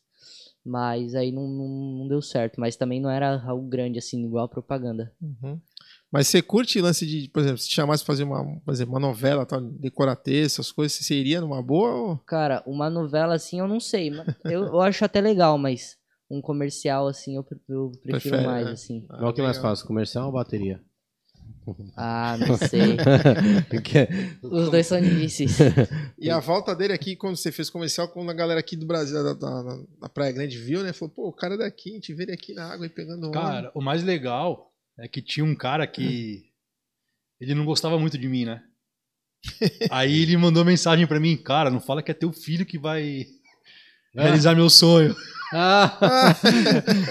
mas 0.64 1.14
aí 1.14 1.33
não, 1.33 1.49
não, 1.49 1.68
não 1.99 2.09
deu 2.09 2.22
certo. 2.22 2.61
Mas 2.61 2.76
também 2.76 3.01
não 3.01 3.11
era 3.11 3.43
algo 3.45 3.66
grande 3.66 3.99
assim, 3.99 4.24
igual 4.24 4.45
a 4.45 4.49
propaganda. 4.49 5.12
Uhum. 5.20 5.61
Mas 6.11 6.29
você 6.29 6.41
curte 6.41 6.81
lance 6.81 7.07
de, 7.07 7.29
por 7.29 7.41
exemplo, 7.41 7.59
se 7.59 7.68
te 7.68 7.74
chamasse 7.74 8.03
pra 8.03 8.14
fazer 8.14 8.24
uma, 8.24 8.43
por 8.61 8.72
exemplo, 8.72 8.95
uma 8.95 9.01
novela, 9.01 9.45
tal, 9.45 9.61
decorar 9.61 10.16
texto, 10.16 10.61
essas 10.61 10.72
coisas, 10.72 10.97
você 10.97 11.14
iria 11.14 11.41
numa 11.41 11.62
boa? 11.62 11.95
Ou... 11.95 12.18
Cara, 12.18 12.62
uma 12.66 12.89
novela 12.89 13.35
assim 13.35 13.61
eu 13.61 13.68
não 13.68 13.79
sei, 13.79 14.11
mas 14.11 14.26
eu, 14.45 14.64
eu 14.64 14.81
acho 14.81 15.05
até 15.05 15.20
legal, 15.20 15.59
mas 15.59 15.99
um 16.31 16.41
comercial 16.41 17.09
assim 17.09 17.37
eu, 17.37 17.47
eu 17.68 17.93
prefiro 18.03 18.37
Prefere, 18.37 18.47
mais 18.47 18.66
né? 18.66 18.72
assim. 18.72 19.07
Mas 19.09 19.22
o 19.22 19.33
que 19.33 19.43
mais 19.43 19.57
legal. 19.57 19.70
fácil, 19.70 19.87
comercial 19.87 20.26
ou 20.26 20.33
bateria? 20.33 20.83
Ah, 21.97 22.37
não 22.39 22.57
sei. 22.57 22.97
Porque- 23.71 24.09
Os 24.43 24.71
dois 24.71 24.87
são 24.87 25.01
difíceis. 25.01 25.57
E 26.19 26.31
a 26.31 26.39
volta 26.41 26.75
dele 26.75 26.93
aqui, 26.93 27.14
quando 27.16 27.37
você 27.37 27.51
fez 27.53 27.71
comercial, 27.71 28.09
quando 28.09 28.31
a 28.31 28.35
galera 28.35 28.61
aqui 28.61 28.77
do 28.77 28.87
Brasil, 28.87 29.23
da, 29.23 29.33
da, 29.35 29.62
da- 30.01 30.09
Praia 30.09 30.33
Grande 30.33 30.59
viu, 30.59 30.83
né? 30.83 30.93
Falou, 30.93 31.14
pô, 31.14 31.29
o 31.29 31.33
cara 31.33 31.55
é 31.55 31.59
daqui, 31.59 31.91
a 31.91 31.95
gente 31.95 32.12
vê 32.14 32.25
ele 32.25 32.33
aqui 32.33 32.55
na 32.55 32.73
água 32.73 32.87
e 32.87 32.89
pegando. 32.89 33.31
Cara, 33.31 33.71
o 33.75 33.81
mais 33.81 34.03
legal 34.03 34.73
é 34.99 35.07
que 35.07 35.23
tinha 35.23 35.45
um 35.45 35.55
cara 35.55 35.87
que 35.87 36.43
ele 37.41 37.55
não 37.55 37.64
gostava 37.64 37.99
muito 37.99 38.19
de 38.19 38.29
mim, 38.29 38.45
né? 38.45 38.61
Aí 39.91 40.23
ele 40.23 40.37
mandou 40.37 40.64
mensagem 40.64 41.07
pra 41.07 41.21
mim, 41.21 41.37
cara, 41.37 41.71
não 41.71 41.81
fala 41.81 42.03
que 42.03 42.11
é 42.11 42.14
teu 42.14 42.33
filho 42.33 42.66
que 42.66 42.77
vai 42.79 43.25
realizar 44.14 44.55
meu 44.57 44.69
sonho. 44.69 45.14
Ah, 45.55 46.35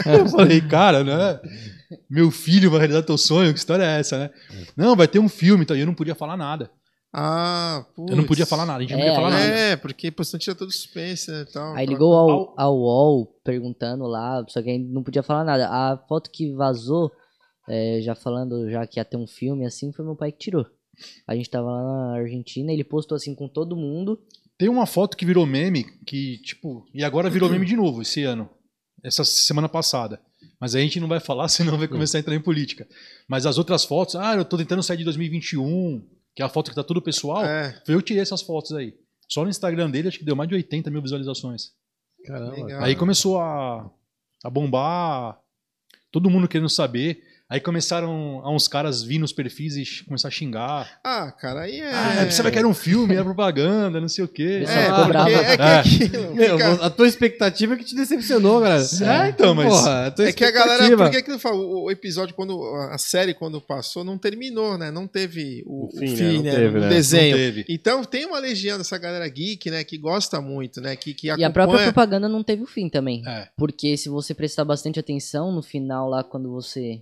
Eu 0.06 0.28
falei, 0.28 0.60
cara, 0.62 1.04
né? 1.04 1.40
Meu 2.10 2.32
filho 2.32 2.70
vai 2.70 2.80
realizar 2.80 3.04
teu 3.04 3.18
sonho? 3.18 3.54
Que 3.54 3.60
história 3.60 3.84
é 3.84 4.00
essa, 4.00 4.18
né? 4.18 4.30
Não, 4.76 4.96
vai 4.96 5.08
ter 5.08 5.20
um 5.20 5.30
filme, 5.30 5.64
então 5.64 5.76
e 5.76 5.80
eu 5.80 5.86
não 5.86 5.94
podia 5.94 6.16
falar 6.16 6.36
nada. 6.38 6.70
Ah, 7.14 7.86
putz. 7.96 8.12
Eu 8.12 8.18
não 8.18 8.26
podia 8.26 8.46
falar 8.46 8.66
nada, 8.66 8.80
a 8.80 8.82
gente 8.82 8.92
não 8.92 9.00
É, 9.00 9.04
podia 9.04 9.16
falar 9.16 9.30
nada. 9.30 9.44
É, 9.44 9.76
porque 9.76 10.12
pô, 10.12 10.24
senão 10.24 10.40
tira 10.40 10.56
todo 10.56 10.72
suspense, 10.72 11.32
né? 11.32 11.46
Tal, 11.52 11.74
Aí 11.76 11.86
ligou 11.86 12.14
ao, 12.14 12.54
ao 12.58 12.78
UOL 12.78 13.26
perguntando 13.44 14.04
lá, 14.06 14.44
só 14.48 14.62
que 14.62 14.78
não 14.78 15.02
podia 15.04 15.24
falar 15.24 15.44
nada. 15.44 15.68
A 15.68 15.98
foto 16.08 16.30
que 16.30 16.54
vazou, 16.54 17.12
é, 17.68 18.02
já 18.02 18.14
falando 18.14 18.70
já 18.70 18.86
que 18.86 19.00
ia 19.00 19.06
ter 19.06 19.18
um 19.18 19.26
filme 19.28 19.66
assim, 19.66 19.92
foi 19.94 20.04
meu 20.06 20.16
pai 20.16 20.32
que 20.32 20.40
tirou. 20.40 20.66
A 21.28 21.36
gente 21.36 21.50
tava 21.50 21.70
lá 21.72 21.82
na 21.84 22.18
Argentina, 22.18 22.72
ele 22.72 22.84
postou 22.84 23.16
assim 23.16 23.34
com 23.34 23.48
todo 23.48 23.76
mundo. 23.76 24.20
Tem 24.58 24.68
uma 24.68 24.86
foto 24.88 25.16
que 25.16 25.26
virou 25.26 25.46
meme, 25.46 25.86
que, 26.06 26.40
tipo, 26.42 26.84
e 26.94 27.04
agora 27.04 27.30
virou 27.30 27.50
meme 27.50 27.66
de 27.66 27.76
novo 27.76 28.02
esse 28.02 28.24
ano. 28.24 28.50
Essa 29.04 29.24
semana 29.24 29.70
passada. 29.70 30.20
Mas 30.60 30.76
a 30.76 30.80
gente 30.80 31.00
não 31.00 31.08
vai 31.08 31.20
falar, 31.20 31.48
senão 31.50 31.78
vai 31.78 31.88
começar 31.88 32.18
a 32.18 32.22
entrar 32.22 32.36
em 32.36 32.42
política. 32.42 32.88
Mas 33.28 33.46
as 33.46 33.58
outras 33.58 33.86
fotos, 33.86 34.16
ah, 34.16 34.36
eu 34.36 34.46
tô 34.46 34.58
tentando 34.58 34.84
sair 34.84 34.98
de 34.98 35.04
2021, 35.04 36.06
que 36.36 36.42
é 36.42 36.46
a 36.46 36.50
foto 36.50 36.70
que 36.70 36.76
tá 36.76 36.84
tudo 36.84 37.02
pessoal. 37.02 37.46
É, 37.46 37.82
Foi 37.86 37.96
eu 37.96 38.02
tirei 38.02 38.22
essas 38.22 38.42
fotos 38.42 38.74
aí. 38.74 38.94
Só 39.30 39.44
no 39.44 39.50
Instagram 39.50 39.90
dele, 39.90 40.08
acho 40.08 40.20
que 40.20 40.26
deu 40.26 40.36
mais 40.36 40.50
de 40.50 40.56
80 40.56 40.90
mil 40.90 41.02
visualizações. 41.02 41.72
caramba. 42.26 42.56
legal. 42.56 42.84
Aí 42.84 42.96
começou 42.96 43.40
a, 43.40 43.90
a 44.44 44.50
bombar, 44.50 45.40
todo 46.12 46.30
mundo 46.30 46.48
querendo 46.48 46.70
saber. 46.70 47.22
Aí 47.50 47.62
começaram 47.62 48.42
a 48.44 48.52
uns 48.54 48.68
caras 48.68 49.02
vir 49.02 49.20
nos 49.20 49.32
perfis 49.32 49.78
e 49.78 50.04
começar 50.04 50.28
a 50.28 50.32
xingar. 50.32 51.00
Ah, 51.02 51.32
cara, 51.32 51.62
aí 51.62 51.80
é. 51.80 51.90
Ah, 51.94 52.26
você 52.30 52.44
vai 52.44 52.52
querer 52.52 52.66
um 52.66 52.74
filme, 52.74 53.16
é 53.16 53.24
propaganda, 53.24 54.02
não 54.02 54.10
sei 54.10 54.26
o 54.26 54.28
quê. 54.28 54.66
É, 54.68 55.08
bravo. 55.08 55.30
é 55.30 55.56
que 55.56 55.62
É. 55.62 55.80
aquilo. 55.80 56.36
Meu, 56.36 56.58
fica- 56.58 56.86
a 56.86 56.90
tua 56.90 57.08
expectativa 57.08 57.74
é 57.74 57.78
que 57.78 57.86
te 57.86 57.96
decepcionou, 57.96 58.60
galera. 58.60 58.84
É, 58.84 59.30
então, 59.30 59.56
mas- 59.56 59.70
Porra, 59.70 60.08
a 60.08 60.12
tua 60.12 60.28
É 60.28 60.34
que 60.34 60.44
a 60.44 60.52
galera. 60.52 60.98
Por 60.98 61.10
que 61.10 61.22
que 61.22 61.32
não 61.32 61.40
fala? 61.40 61.56
O 61.56 61.90
episódio, 61.90 62.36
quando. 62.36 62.62
A 62.92 62.98
série, 62.98 63.34
quando 63.34 63.62
passou, 63.62 64.04
não 64.04 64.18
terminou, 64.18 64.78
né? 64.78 64.92
Não 64.92 65.08
teve 65.08 65.64
o, 65.66 65.86
O 65.86 65.88
o 65.88 65.98
fim, 66.00 66.16
fim, 66.18 66.24
né? 66.24 66.34
Não 66.34 66.44
né? 66.44 66.52
teve, 66.52 66.78
o 66.78 66.82
né? 66.82 66.90
desenho. 66.90 67.32
Não 67.32 67.44
teve. 67.44 67.66
Então 67.70 68.04
tem 68.04 68.26
uma 68.26 68.40
legião 68.40 68.78
dessa 68.78 68.98
galera 68.98 69.28
geek, 69.30 69.72
né? 69.72 69.86
Que 69.86 69.98
gosta 69.98 70.42
muito, 70.42 70.82
né? 70.82 70.98
Que, 70.98 71.14
que 71.14 71.28
E 71.28 71.30
acompanha. 71.30 71.48
a 71.48 71.52
própria 71.52 71.84
propaganda 71.84 72.28
não 72.28 72.44
teve 72.44 72.64
o 72.64 72.68
fim 72.68 72.90
também. 72.90 73.24
É. 73.26 73.48
Porque 73.56 73.96
se 73.96 74.10
você 74.10 74.34
prestar 74.34 74.66
bastante 74.66 75.00
atenção, 75.00 75.50
no 75.50 75.64
final 75.64 76.10
lá, 76.10 76.26
quando 76.26 76.52
você. 76.52 77.00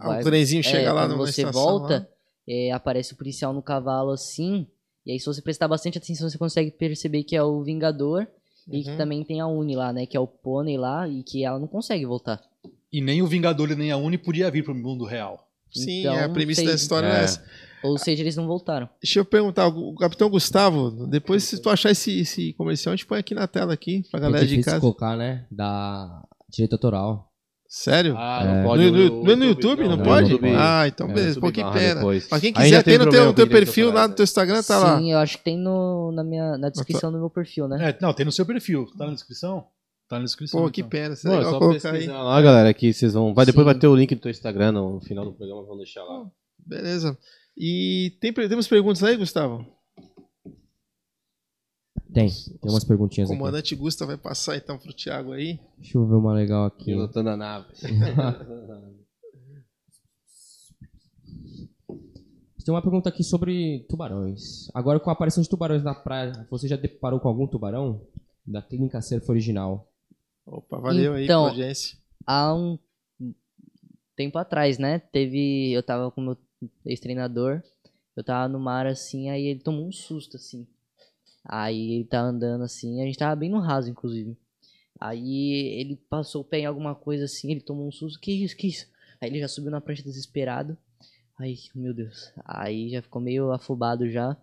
Ah, 0.00 0.18
o 0.20 0.22
trenzinho 0.22 0.60
é, 0.60 0.62
chega 0.62 0.92
lá 0.92 1.02
quando 1.02 1.12
na 1.12 1.16
você 1.18 1.42
estação, 1.42 1.62
volta, 1.62 1.98
lá. 1.98 2.06
é, 2.48 2.70
aparece 2.72 3.12
o 3.12 3.16
policial 3.16 3.52
no 3.52 3.62
cavalo 3.62 4.10
assim. 4.10 4.66
E 5.06 5.12
aí, 5.12 5.20
se 5.20 5.26
você 5.26 5.42
prestar 5.42 5.68
bastante 5.68 5.98
atenção, 5.98 6.28
você 6.30 6.38
consegue 6.38 6.70
perceber 6.70 7.22
que 7.24 7.36
é 7.36 7.42
o 7.42 7.62
Vingador. 7.62 8.26
E 8.70 8.82
que 8.82 8.90
Uhum. 8.92 8.96
também 8.96 9.22
tem 9.22 9.40
a 9.42 9.46
Uni 9.46 9.76
lá, 9.76 9.92
né? 9.92 10.06
Que 10.06 10.16
é 10.16 10.20
o 10.20 10.26
pônei 10.26 10.78
lá. 10.78 11.06
E 11.06 11.22
que 11.22 11.44
ela 11.44 11.58
não 11.58 11.66
consegue 11.66 12.06
voltar. 12.06 12.42
E 12.90 13.02
nem 13.02 13.20
o 13.20 13.26
Vingador 13.26 13.70
e 13.70 13.74
nem 13.74 13.90
a 13.92 13.96
Uni 13.98 14.16
podia 14.16 14.50
vir 14.50 14.64
pro 14.64 14.74
mundo 14.74 15.04
real. 15.04 15.46
Sim, 15.70 16.00
Então, 16.00 16.14
é, 16.14 16.24
a 16.24 16.28
premissa 16.30 16.62
sei- 16.62 16.68
da 16.70 16.74
história 16.74 17.06
É. 17.08 17.10
é 17.20 17.24
essa. 17.24 17.44
Ou 17.82 17.98
seja, 17.98 18.22
eles 18.22 18.36
não 18.36 18.46
voltaram. 18.46 18.88
Deixa 19.02 19.18
eu 19.18 19.24
perguntar, 19.26 19.66
o 19.68 19.94
Capitão 19.96 20.30
Gustavo, 20.30 21.06
depois 21.06 21.44
se 21.44 21.60
tu 21.60 21.68
achar 21.68 21.90
esse, 21.90 22.20
esse 22.20 22.54
comercial, 22.54 22.94
a 22.94 22.96
gente 22.96 23.04
põe 23.04 23.18
aqui 23.18 23.34
na 23.34 23.46
tela 23.46 23.74
aqui, 23.74 24.02
pra 24.10 24.18
É 24.18 24.22
galera 24.22 24.44
de 24.46 24.48
difícil 24.52 24.70
casa. 24.72 24.80
colocar, 24.80 25.14
né? 25.14 25.44
Da 25.50 26.22
direito 26.48 26.72
autoral. 26.72 27.30
Sério? 27.76 28.14
Ah, 28.16 28.40
É. 28.40 28.46
não 28.54 28.62
pode. 28.68 28.88
no, 28.88 28.92
no- 29.10 29.24
no- 29.24 29.36
no 29.36 29.44
YouTube, 29.46 29.82
não, 29.82 29.96
não, 29.96 30.04
pode? 30.04 30.30
YouTube. 30.30 30.54
ah, 30.56 30.86
então 30.86 31.08
É, 31.08 31.12
beleza, 31.12 31.28
YouTube 31.40 31.42
pô, 31.42 31.52
que 31.52 31.78
pena. 31.78 31.94
depois. 31.96 32.28
Pra 32.28 32.38
quem 32.38 32.52
quiser, 32.52 32.82
tem 32.84 32.96
tem 32.96 33.04
no 33.04 33.10
teu, 33.10 33.34
teu 33.34 33.48
perfil 33.48 33.90
lá 33.92 34.06
no 34.06 34.14
teu 34.14 34.22
Instagram, 34.22 34.62
tá 34.62 34.78
lá. 34.78 34.96
Sim, 34.98 35.10
eu 35.10 35.18
acho 35.18 35.38
que 35.38 35.42
tem 35.44 35.58
no, 35.58 36.12
na, 36.12 36.22
minha, 36.22 36.56
na 36.56 36.68
descrição 36.68 37.10
do 37.10 37.18
meu 37.18 37.28
perfil, 37.28 37.66
né? 37.66 37.90
É, 37.90 37.98
não, 38.00 38.12
tem 38.12 38.24
no 38.24 38.30
seu 38.30 38.46
perfil. 38.46 38.86
Tá 38.96 39.06
na 39.06 39.12
descrição? 39.12 39.66
Tá 40.08 40.18
na 40.20 40.24
descrição. 40.24 40.60
Pô, 40.62 40.70
que 40.70 40.82
então. 40.82 40.90
pena, 40.90 41.14
Não, 41.24 41.34
é 41.34 41.38
é 41.40 41.42
só 41.42 41.58
colocar 41.58 41.90
aí. 41.94 42.06
lá, 42.06 42.40
galera, 42.40 42.72
que 42.72 42.92
vocês 42.92 43.12
vão... 43.12 43.34
Vai, 43.34 43.44
depois 43.44 43.64
Sim. 43.64 43.72
vai 43.72 43.74
ter 43.80 43.88
o 43.88 43.96
link 43.96 44.14
do 44.14 44.20
teu 44.20 44.30
Instagram 44.30 44.70
no 44.70 45.00
final 45.00 45.24
do 45.24 45.32
programa, 45.32 45.62
vamos 45.62 45.78
deixar 45.78 46.04
lá. 46.04 46.26
Beleza. 46.64 47.18
E 47.58 48.12
tem, 48.20 48.32
temos 48.32 48.68
perguntas 48.68 49.02
aí, 49.02 49.16
Gustavo? 49.16 49.66
Tem. 52.14 52.30
Tem 52.30 52.70
umas 52.70 52.84
perguntinhas 52.84 53.28
O 53.28 53.32
aqui. 53.32 53.40
comandante 53.40 53.74
Gusta 53.74 54.06
vai 54.06 54.16
passar 54.16 54.56
então 54.56 54.78
pro 54.78 54.92
Thiago 54.94 55.32
aí. 55.32 55.58
Deixa 55.76 55.98
eu 55.98 56.06
ver 56.06 56.14
uma 56.14 56.32
legal 56.32 56.64
aqui. 56.66 56.86
Pilotando 56.86 57.30
a 57.30 57.36
nave. 57.36 57.66
Tem 62.64 62.72
uma 62.72 62.80
pergunta 62.80 63.10
aqui 63.10 63.22
sobre 63.22 63.80
tubarões. 63.90 64.70
Agora, 64.72 64.98
com 64.98 65.10
a 65.10 65.12
aparição 65.12 65.42
de 65.42 65.50
tubarões 65.50 65.82
na 65.82 65.94
praia, 65.94 66.46
você 66.50 66.66
já 66.66 66.76
deparou 66.76 67.20
com 67.20 67.28
algum 67.28 67.46
tubarão? 67.46 68.00
Da 68.46 68.62
clínica 68.62 69.02
Surf 69.02 69.30
original. 69.30 69.92
Opa, 70.46 70.78
valeu 70.78 71.12
aí 71.12 71.24
Então, 71.24 71.42
pela 71.42 71.50
audiência. 71.50 71.98
Há 72.26 72.54
um 72.54 72.78
tempo 74.16 74.38
atrás, 74.38 74.78
né? 74.78 74.98
Teve. 74.98 75.72
Eu 75.72 75.82
tava 75.82 76.10
com 76.10 76.22
o 76.22 76.24
meu 76.24 76.38
ex-treinador. 76.86 77.62
Eu 78.16 78.24
tava 78.24 78.48
no 78.50 78.58
mar 78.58 78.86
assim, 78.86 79.28
aí 79.28 79.44
ele 79.46 79.60
tomou 79.60 79.86
um 79.86 79.92
susto, 79.92 80.36
assim. 80.36 80.66
Aí 81.44 81.94
ele 81.96 82.04
tava 82.04 82.28
andando 82.28 82.64
assim, 82.64 83.02
a 83.02 83.04
gente 83.04 83.18
tava 83.18 83.36
bem 83.36 83.50
no 83.50 83.60
raso, 83.60 83.90
inclusive. 83.90 84.36
Aí 85.00 85.78
ele 85.78 85.96
passou 86.08 86.42
o 86.42 86.44
pé 86.44 86.60
em 86.60 86.66
alguma 86.66 86.94
coisa 86.94 87.24
assim, 87.24 87.50
ele 87.50 87.60
tomou 87.60 87.86
um 87.86 87.92
susto. 87.92 88.18
Que 88.20 88.32
isso, 88.32 88.56
que 88.56 88.68
isso? 88.68 88.86
Aí 89.20 89.28
ele 89.28 89.40
já 89.40 89.48
subiu 89.48 89.70
na 89.70 89.80
prancha 89.80 90.02
desesperado. 90.02 90.76
Aí, 91.38 91.56
meu 91.74 91.92
Deus. 91.92 92.32
Aí 92.44 92.90
já 92.90 93.02
ficou 93.02 93.20
meio 93.20 93.52
afobado 93.52 94.08
já. 94.08 94.36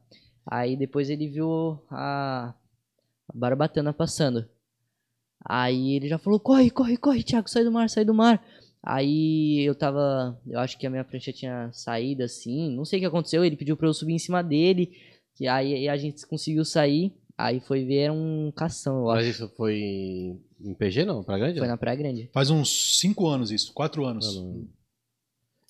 Aí 0.46 0.76
depois 0.76 1.10
ele 1.10 1.28
viu 1.28 1.80
a, 1.90 2.54
a 3.28 3.34
barbatana 3.34 3.94
passando. 3.94 4.48
Aí 5.44 5.94
ele 5.96 6.08
já 6.08 6.18
falou: 6.18 6.40
corre, 6.40 6.70
corre, 6.70 6.98
corre, 6.98 7.24
Thiago, 7.24 7.50
sai 7.50 7.64
do 7.64 7.72
mar, 7.72 7.90
sai 7.90 8.06
do 8.06 8.14
mar. 8.14 8.44
Aí 8.84 9.62
eu 9.66 9.76
tava. 9.76 10.40
Eu 10.48 10.60
acho 10.60 10.78
que 10.78 10.88
a 10.88 10.90
minha 10.90 11.04
prancha 11.04 11.32
tinha 11.32 11.70
saído 11.72 12.24
assim. 12.24 12.76
Não 12.76 12.84
sei 12.84 13.00
o 13.00 13.02
que 13.02 13.06
aconteceu. 13.06 13.46
Ele 13.46 13.56
pediu 13.56 13.78
pra 13.78 13.88
eu 13.88 13.94
subir 13.94 14.14
em 14.14 14.20
cima 14.20 14.44
dele. 14.44 14.92
Que 15.36 15.48
aí 15.48 15.88
a 15.88 15.98
gente 15.98 16.26
conseguiu 16.28 16.64
sair. 16.66 17.14
Aí 17.38 17.60
foi 17.60 17.84
ver 17.86 18.12
um 18.12 18.52
cação, 18.56 19.00
eu 19.00 19.06
Mas 19.06 19.20
acho. 19.20 19.30
isso 19.30 19.50
foi 19.56 20.38
em 20.60 20.74
PG, 20.76 21.06
não? 21.06 21.24
Pra 21.24 21.40
grande? 21.40 21.58
Foi 21.58 21.68
na 21.68 21.78
Praia 21.78 21.98
Grande. 21.98 22.30
Faz 22.32 22.52
uns 22.52 23.00
5 23.00 23.28
anos 23.28 23.50
isso, 23.52 23.74
4 23.74 24.06
anos. 24.06 24.36
Não, 24.36 24.44
não. 24.44 24.68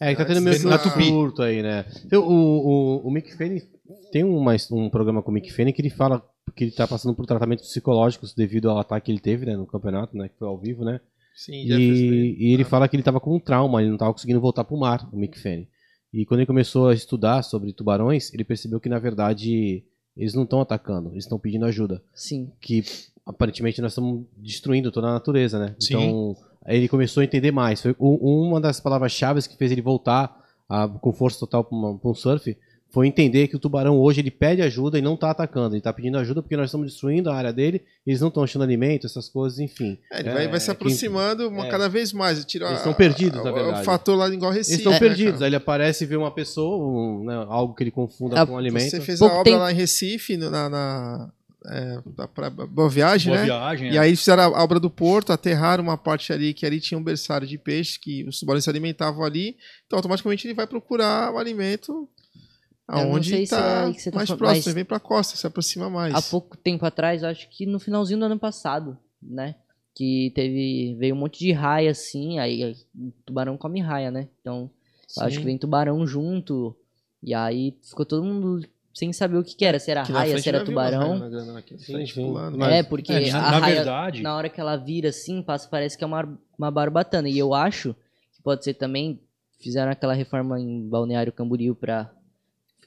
É, 0.02 0.12
que 0.12 0.18
tá 0.18 0.26
tendo 0.26 0.42
meio 0.42 0.60
que 0.60 0.66
Na 0.66 0.80
Tupi. 0.80 1.10
curto 1.10 1.44
aí, 1.44 1.62
né? 1.62 1.86
Então, 2.06 2.24
o, 2.28 2.32
o, 3.04 3.08
o 3.08 3.12
Mick 3.12 3.32
Fanning 3.38 3.62
tem 4.12 4.24
um, 4.24 4.40
mais, 4.42 4.70
um 4.72 4.90
programa 4.90 5.22
com 5.22 5.30
o 5.32 5.34
Mick 5.34 5.54
Fanning 5.54 5.72
que 5.72 5.82
ele 5.82 5.92
fala 5.92 6.28
que 6.56 6.66
ele 6.66 6.72
tá 6.72 6.88
passando 6.88 7.16
por 7.16 7.26
tratamentos 7.26 7.68
psicológicos 7.70 8.34
devido 8.34 8.70
ao 8.70 8.80
ataque 8.80 9.06
que 9.06 9.12
ele 9.12 9.20
teve, 9.20 9.46
né, 9.46 9.56
no 9.56 9.66
campeonato, 9.66 10.18
né, 10.18 10.28
que 10.28 10.36
foi 10.38 10.48
ao 10.48 10.58
vivo, 10.58 10.84
né? 10.84 11.00
Sim. 11.36 11.54
E, 11.54 12.36
e 12.38 12.54
ele 12.54 12.64
fala 12.66 12.90
que 12.90 12.96
ele 12.96 13.04
tava 13.04 13.20
com 13.22 13.36
um 13.36 13.40
trauma, 13.40 13.80
ele 13.82 13.92
não 13.92 13.98
tava 13.98 14.12
conseguindo 14.12 14.42
voltar 14.42 14.64
pro 14.66 14.76
mar, 14.76 15.08
o 15.14 15.16
Mick 15.16 15.40
Fanning. 15.40 15.68
E 16.14 16.26
quando 16.26 16.40
ele 16.42 16.48
começou 16.48 16.90
a 16.90 16.94
estudar 16.94 17.42
sobre 17.44 17.72
tubarões, 17.74 18.34
ele 18.34 18.44
percebeu 18.44 18.80
que, 18.80 18.90
na 18.90 19.00
verdade, 19.00 19.84
eles 20.16 20.34
não 20.34 20.44
estão 20.44 20.60
atacando, 20.62 21.10
eles 21.12 21.24
estão 21.24 21.40
pedindo 21.40 21.66
ajuda. 21.66 22.02
Sim. 22.14 22.52
Que, 22.60 22.84
aparentemente, 23.26 23.82
nós 23.82 23.92
estamos 23.94 24.26
destruindo 24.38 24.92
toda 24.92 25.08
a 25.08 25.14
natureza, 25.14 25.58
né? 25.58 25.76
Sim. 25.80 25.94
Então, 25.96 26.36
aí 26.66 26.78
ele 26.78 26.90
começou 26.90 27.22
a 27.22 27.24
entender 27.24 27.52
mais. 27.52 27.82
Foi 27.82 27.96
uma 28.00 28.60
das 28.60 28.80
palavras-chave 28.80 29.42
que 29.48 29.56
fez 29.58 29.72
ele 29.72 29.82
voltar 29.82 30.38
a- 30.68 30.88
com 30.88 31.14
força 31.14 31.40
total 31.40 31.64
para 31.64 31.78
um 31.78 32.14
surf 32.14 32.58
foi 32.92 33.08
entender 33.08 33.48
que 33.48 33.56
o 33.56 33.60
tubarão 33.60 33.98
hoje 34.00 34.20
ele 34.20 34.30
pede 34.30 34.62
ajuda 34.62 35.00
e 35.00 35.02
não 35.02 35.14
está 35.14 35.32
atacando. 35.32 35.70
Ele 35.76 35.78
está 35.80 35.94
pedindo 35.94 36.18
ajuda 36.18 36.42
porque 36.42 36.58
nós 36.58 36.66
estamos 36.66 36.88
destruindo 36.88 37.30
a 37.30 37.36
área 37.36 37.54
dele, 37.54 37.82
eles 38.06 38.20
não 38.20 38.28
estão 38.28 38.44
achando 38.44 38.64
alimento, 38.64 39.06
essas 39.08 39.30
coisas, 39.30 39.60
enfim. 39.60 39.98
É, 40.12 40.20
ele 40.20 40.30
vai, 40.30 40.48
vai 40.50 40.60
se 40.60 40.70
aproximando 40.70 41.48
uma, 41.48 41.68
é. 41.68 41.70
cada 41.70 41.88
vez 41.88 42.12
mais. 42.12 42.44
Tira 42.44 42.66
Eles 42.66 42.76
a- 42.76 42.78
estão 42.80 42.94
perdidos, 42.94 43.40
a- 43.40 43.44
na 43.46 43.52
o- 43.52 43.54
verdade. 43.54 43.82
O 43.82 43.84
fator 43.86 44.18
lá 44.18 44.28
igual 44.30 44.52
Recife. 44.52 44.72
Eles 44.74 44.80
estão 44.80 44.92
né, 44.94 45.00
perdidos. 45.00 45.34
cara? 45.34 45.46
Aí 45.46 45.50
ele 45.50 45.56
aparece 45.56 46.04
e 46.04 46.08
vê 46.08 46.16
uma 46.18 46.32
pessoa, 46.32 46.78
um, 46.86 47.24
né, 47.24 47.46
algo 47.50 47.74
que 47.74 47.82
ele 47.84 47.92
confunda 47.92 48.42
Ah, 48.42 48.46
com 48.46 48.54
um 48.54 48.58
alimento. 48.58 48.90
Você 48.90 49.00
fez 49.02 49.20
Pouco 49.20 49.36
a 49.36 49.40
obra 49.40 49.52
tempo- 49.52 49.64
lá 49.64 49.72
em 49.72 49.76
Recife, 49.76 50.36
na, 50.38 50.70
na 50.70 51.32
é, 51.68 52.00
pra 52.34 52.50
Boa 52.50 52.90
Viagem, 52.90 53.28
Boa 53.30 53.40
né? 53.40 53.46
viagem. 53.46 53.92
E 53.94 53.96
é. 53.96 54.00
aí 54.00 54.16
fizeram 54.16 54.44
a 54.54 54.64
obra 54.64 54.80
do 54.80 54.90
porto, 54.90 55.32
aterraram 55.32 55.84
uma 55.84 55.96
parte 55.98 56.34
ali 56.34 56.54
que 56.54 56.66
ali 56.66 56.80
tinha 56.82 56.98
um 56.98 57.04
berçário 57.04 57.48
de 57.48 57.58
peixe, 57.58 58.00
que 58.00 58.24
os 58.28 58.40
tubarões 58.40 58.64
se 58.64 58.70
alimentavam 58.70 59.24
ali. 59.24 59.56
Então 59.88 59.98
automaticamente 59.98 60.48
ele 60.48 60.56
vai 60.56 60.66
procurar 60.68 61.32
o 61.34 61.38
alimento 61.38 62.10
aonde 63.00 63.30
se 63.30 63.36
é 63.36 63.40
que 63.94 64.02
você 64.02 64.12
tá 64.12 64.18
mais 64.18 64.28
falando, 64.30 64.40
próximo. 64.40 64.58
mas- 64.58 64.68
Ele 64.68 64.76
vem 64.76 64.86
pra 64.86 65.00
costa, 65.00 65.36
se 65.38 65.46
aproxima 65.48 65.90
mais. 65.90 66.14
Há 66.14 66.22
pouco 66.22 66.58
tempo 66.58 66.86
atrás, 66.86 67.24
acho 67.24 67.48
que 67.50 67.66
no 67.66 67.80
finalzinho 67.80 68.20
do 68.20 68.26
ano 68.26 68.40
passado, 68.40 68.98
né? 69.22 69.56
Que 69.96 70.32
teve. 70.36 70.96
Veio 70.98 71.16
um 71.16 71.18
monte 71.20 71.40
de 71.40 71.52
raia 71.52 71.92
assim, 71.92 72.40
aí 72.40 72.76
tubarão 73.26 73.58
come 73.58 73.82
raia, 73.82 74.10
né? 74.10 74.28
Então, 74.40 74.70
acho 75.20 75.40
que 75.40 75.46
vem 75.46 75.58
tubarão 75.58 76.06
junto. 76.08 76.76
E 77.22 77.34
aí 77.34 77.78
ficou 77.84 78.06
todo 78.06 78.24
mundo 78.24 78.66
sem 78.94 79.12
saber 79.14 79.38
o 79.38 79.44
que, 79.44 79.56
que 79.56 79.64
era. 79.66 79.80
Se 79.80 79.92
era 79.92 80.02
na 80.02 80.08
raia, 80.20 80.38
se 80.40 80.48
era 80.50 80.64
tubarão. 80.66 81.22
aqui 81.58 81.78
frente, 81.78 82.14
pulando. 82.16 82.58
Mas- 82.58 82.74
É, 82.74 82.84
porque 82.84 83.12
É, 83.14 83.30
a 83.32 83.34
na 83.42 83.60
raia, 83.60 83.76
verdade- 83.76 84.22
na 84.22 84.36
hora 84.36 84.50
que 84.50 84.60
ela 84.60 84.76
vira 84.78 85.10
assim, 85.10 85.42
passa, 85.44 85.68
parece 85.70 85.98
que 85.98 86.04
é 86.04 86.08
uma, 86.08 86.38
uma 86.58 86.72
barbatana. 86.72 87.28
E 87.30 87.38
eu 87.38 87.54
acho 87.54 87.94
que 88.36 88.42
pode 88.42 88.64
ser 88.64 88.74
também. 88.76 89.20
Fizeram 89.60 89.92
aquela 89.92 90.14
reforma 90.14 90.60
em 90.60 90.88
Balneário 90.90 91.32
Camboriú 91.32 91.76
pra 91.76 92.12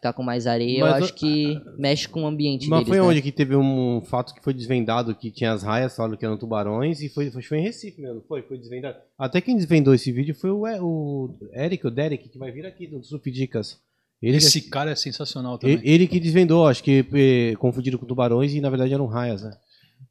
ficar 0.04 0.12
com 0.12 0.22
mais 0.22 0.46
areia. 0.46 0.80
Mas 0.84 0.98
eu 0.98 1.04
acho 1.04 1.14
que 1.14 1.58
mexe 1.78 2.06
com 2.06 2.24
o 2.24 2.26
ambiente 2.26 2.68
Mas 2.68 2.80
deles, 2.80 2.88
foi 2.88 2.98
né? 2.98 3.02
onde 3.02 3.22
que 3.22 3.32
teve 3.32 3.56
um 3.56 4.02
fato 4.02 4.34
que 4.34 4.42
foi 4.42 4.52
desvendado 4.52 5.14
que 5.14 5.30
tinha 5.30 5.52
as 5.52 5.62
raias, 5.62 5.96
falaram 5.96 6.16
que 6.16 6.24
eram 6.24 6.36
tubarões, 6.36 7.00
e 7.00 7.08
foi, 7.08 7.30
foi, 7.30 7.42
foi 7.42 7.58
em 7.58 7.62
Recife 7.62 8.00
mesmo, 8.00 8.22
foi? 8.28 8.42
Foi 8.42 8.58
desvendado. 8.58 8.98
Até 9.18 9.40
quem 9.40 9.56
desvendou 9.56 9.94
esse 9.94 10.12
vídeo 10.12 10.34
foi 10.34 10.50
o, 10.50 10.62
o 10.82 11.38
Eric, 11.54 11.86
o 11.86 11.90
Derek, 11.90 12.28
que 12.28 12.38
vai 12.38 12.52
vir 12.52 12.66
aqui 12.66 12.86
do 12.86 13.02
Surf 13.02 13.30
Dicas. 13.30 13.78
Ele, 14.22 14.36
Esse 14.38 14.60
cara 14.62 14.90
é 14.90 14.94
sensacional 14.94 15.58
também. 15.58 15.76
ele, 15.76 15.88
ele 15.90 16.06
que 16.06 16.18
desvendou, 16.20 16.66
acho 16.66 16.82
que 16.82 17.04
eh, 17.12 17.56
confundiram 17.56 17.98
com 17.98 18.06
tubarões 18.06 18.54
e 18.54 18.60
na 18.60 18.70
verdade 18.70 18.94
eram 18.94 19.06
raias, 19.06 19.42
né? 19.42 19.50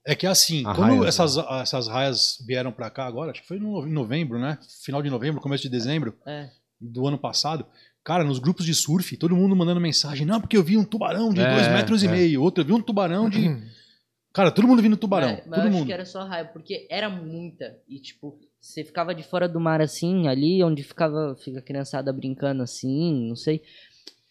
É 0.06 0.14
que 0.16 0.28
assim, 0.28 0.62
A 0.66 0.76
quando 0.76 0.90
raia, 0.90 1.02
né? 1.02 1.08
essas, 1.08 1.38
essas 1.62 1.88
raias 1.88 2.38
vieram 2.46 2.72
pra 2.72 2.90
cá 2.92 3.06
agora, 3.06 3.32
acho 3.32 3.42
que 3.42 3.48
foi 3.48 3.58
no- 3.58 3.88
em 3.88 3.92
novembro, 3.92 4.38
né? 4.40 4.58
Final 4.84 5.02
de 5.02 5.10
novembro, 5.10 5.42
começo 5.42 5.64
de 5.64 5.70
dezembro 5.70 6.14
É. 6.28 6.50
do 6.80 7.08
ano 7.08 7.18
passado. 7.18 7.66
Cara, 8.04 8.24
nos 8.24 8.40
grupos 8.40 8.66
de 8.66 8.74
surf, 8.74 9.16
todo 9.18 9.36
mundo 9.36 9.56
mandando 9.56 9.80
mensagem. 9.80 10.26
Não, 10.26 10.42
porque 10.42 10.58
eu 10.58 10.64
vi 10.64 10.78
um 10.78 10.84
tubarão 10.84 11.34
de 11.34 11.42
É, 11.42 11.54
dois 11.54 11.68
metros 11.70 12.04
é. 12.04 12.06
e 12.06 12.10
meio. 12.10 12.42
Outro, 12.42 12.62
eu 12.62 12.68
vi 12.68 12.74
um 12.74 12.82
tubarão 12.82 13.30
de. 13.30 13.50
Cara, 14.34 14.52
todo 14.52 14.68
mundo 14.68 14.82
vindo 14.82 14.98
tubarão. 14.98 15.30
Mas, 15.30 15.46
mas 15.46 15.56
todo 15.56 15.60
eu 15.60 15.70
acho 15.70 15.78
mundo. 15.78 15.86
que 15.88 15.94
era 15.94 16.06
só 16.06 16.24
raiva, 16.26 16.50
porque 16.52 16.88
era 16.90 17.08
muita. 17.08 17.78
E, 17.88 18.00
tipo, 18.00 18.38
você 18.60 18.84
ficava 18.84 19.14
de 19.14 19.24
fora 19.24 19.48
do 19.48 19.60
mar 19.60 19.80
assim, 19.80 20.28
ali 20.28 20.64
onde 20.64 20.82
ficava 20.84 21.36
fica 21.36 21.60
a 21.60 21.62
criançada 21.62 22.12
brincando 22.12 22.64
assim, 22.64 23.28
não 23.30 23.36
sei. 23.36 23.62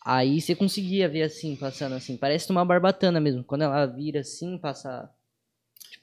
Aí 0.04 0.40
você 0.40 0.54
conseguia 0.56 1.08
ver 1.08 1.22
assim, 1.22 1.54
passando 1.54 1.94
assim. 1.94 2.16
Parece 2.16 2.50
uma 2.50 2.64
barbatana 2.64 3.20
mesmo. 3.20 3.44
Quando 3.44 3.62
ela 3.62 3.86
vira 3.86 4.20
assim, 4.20 4.58
passa. 4.58 5.08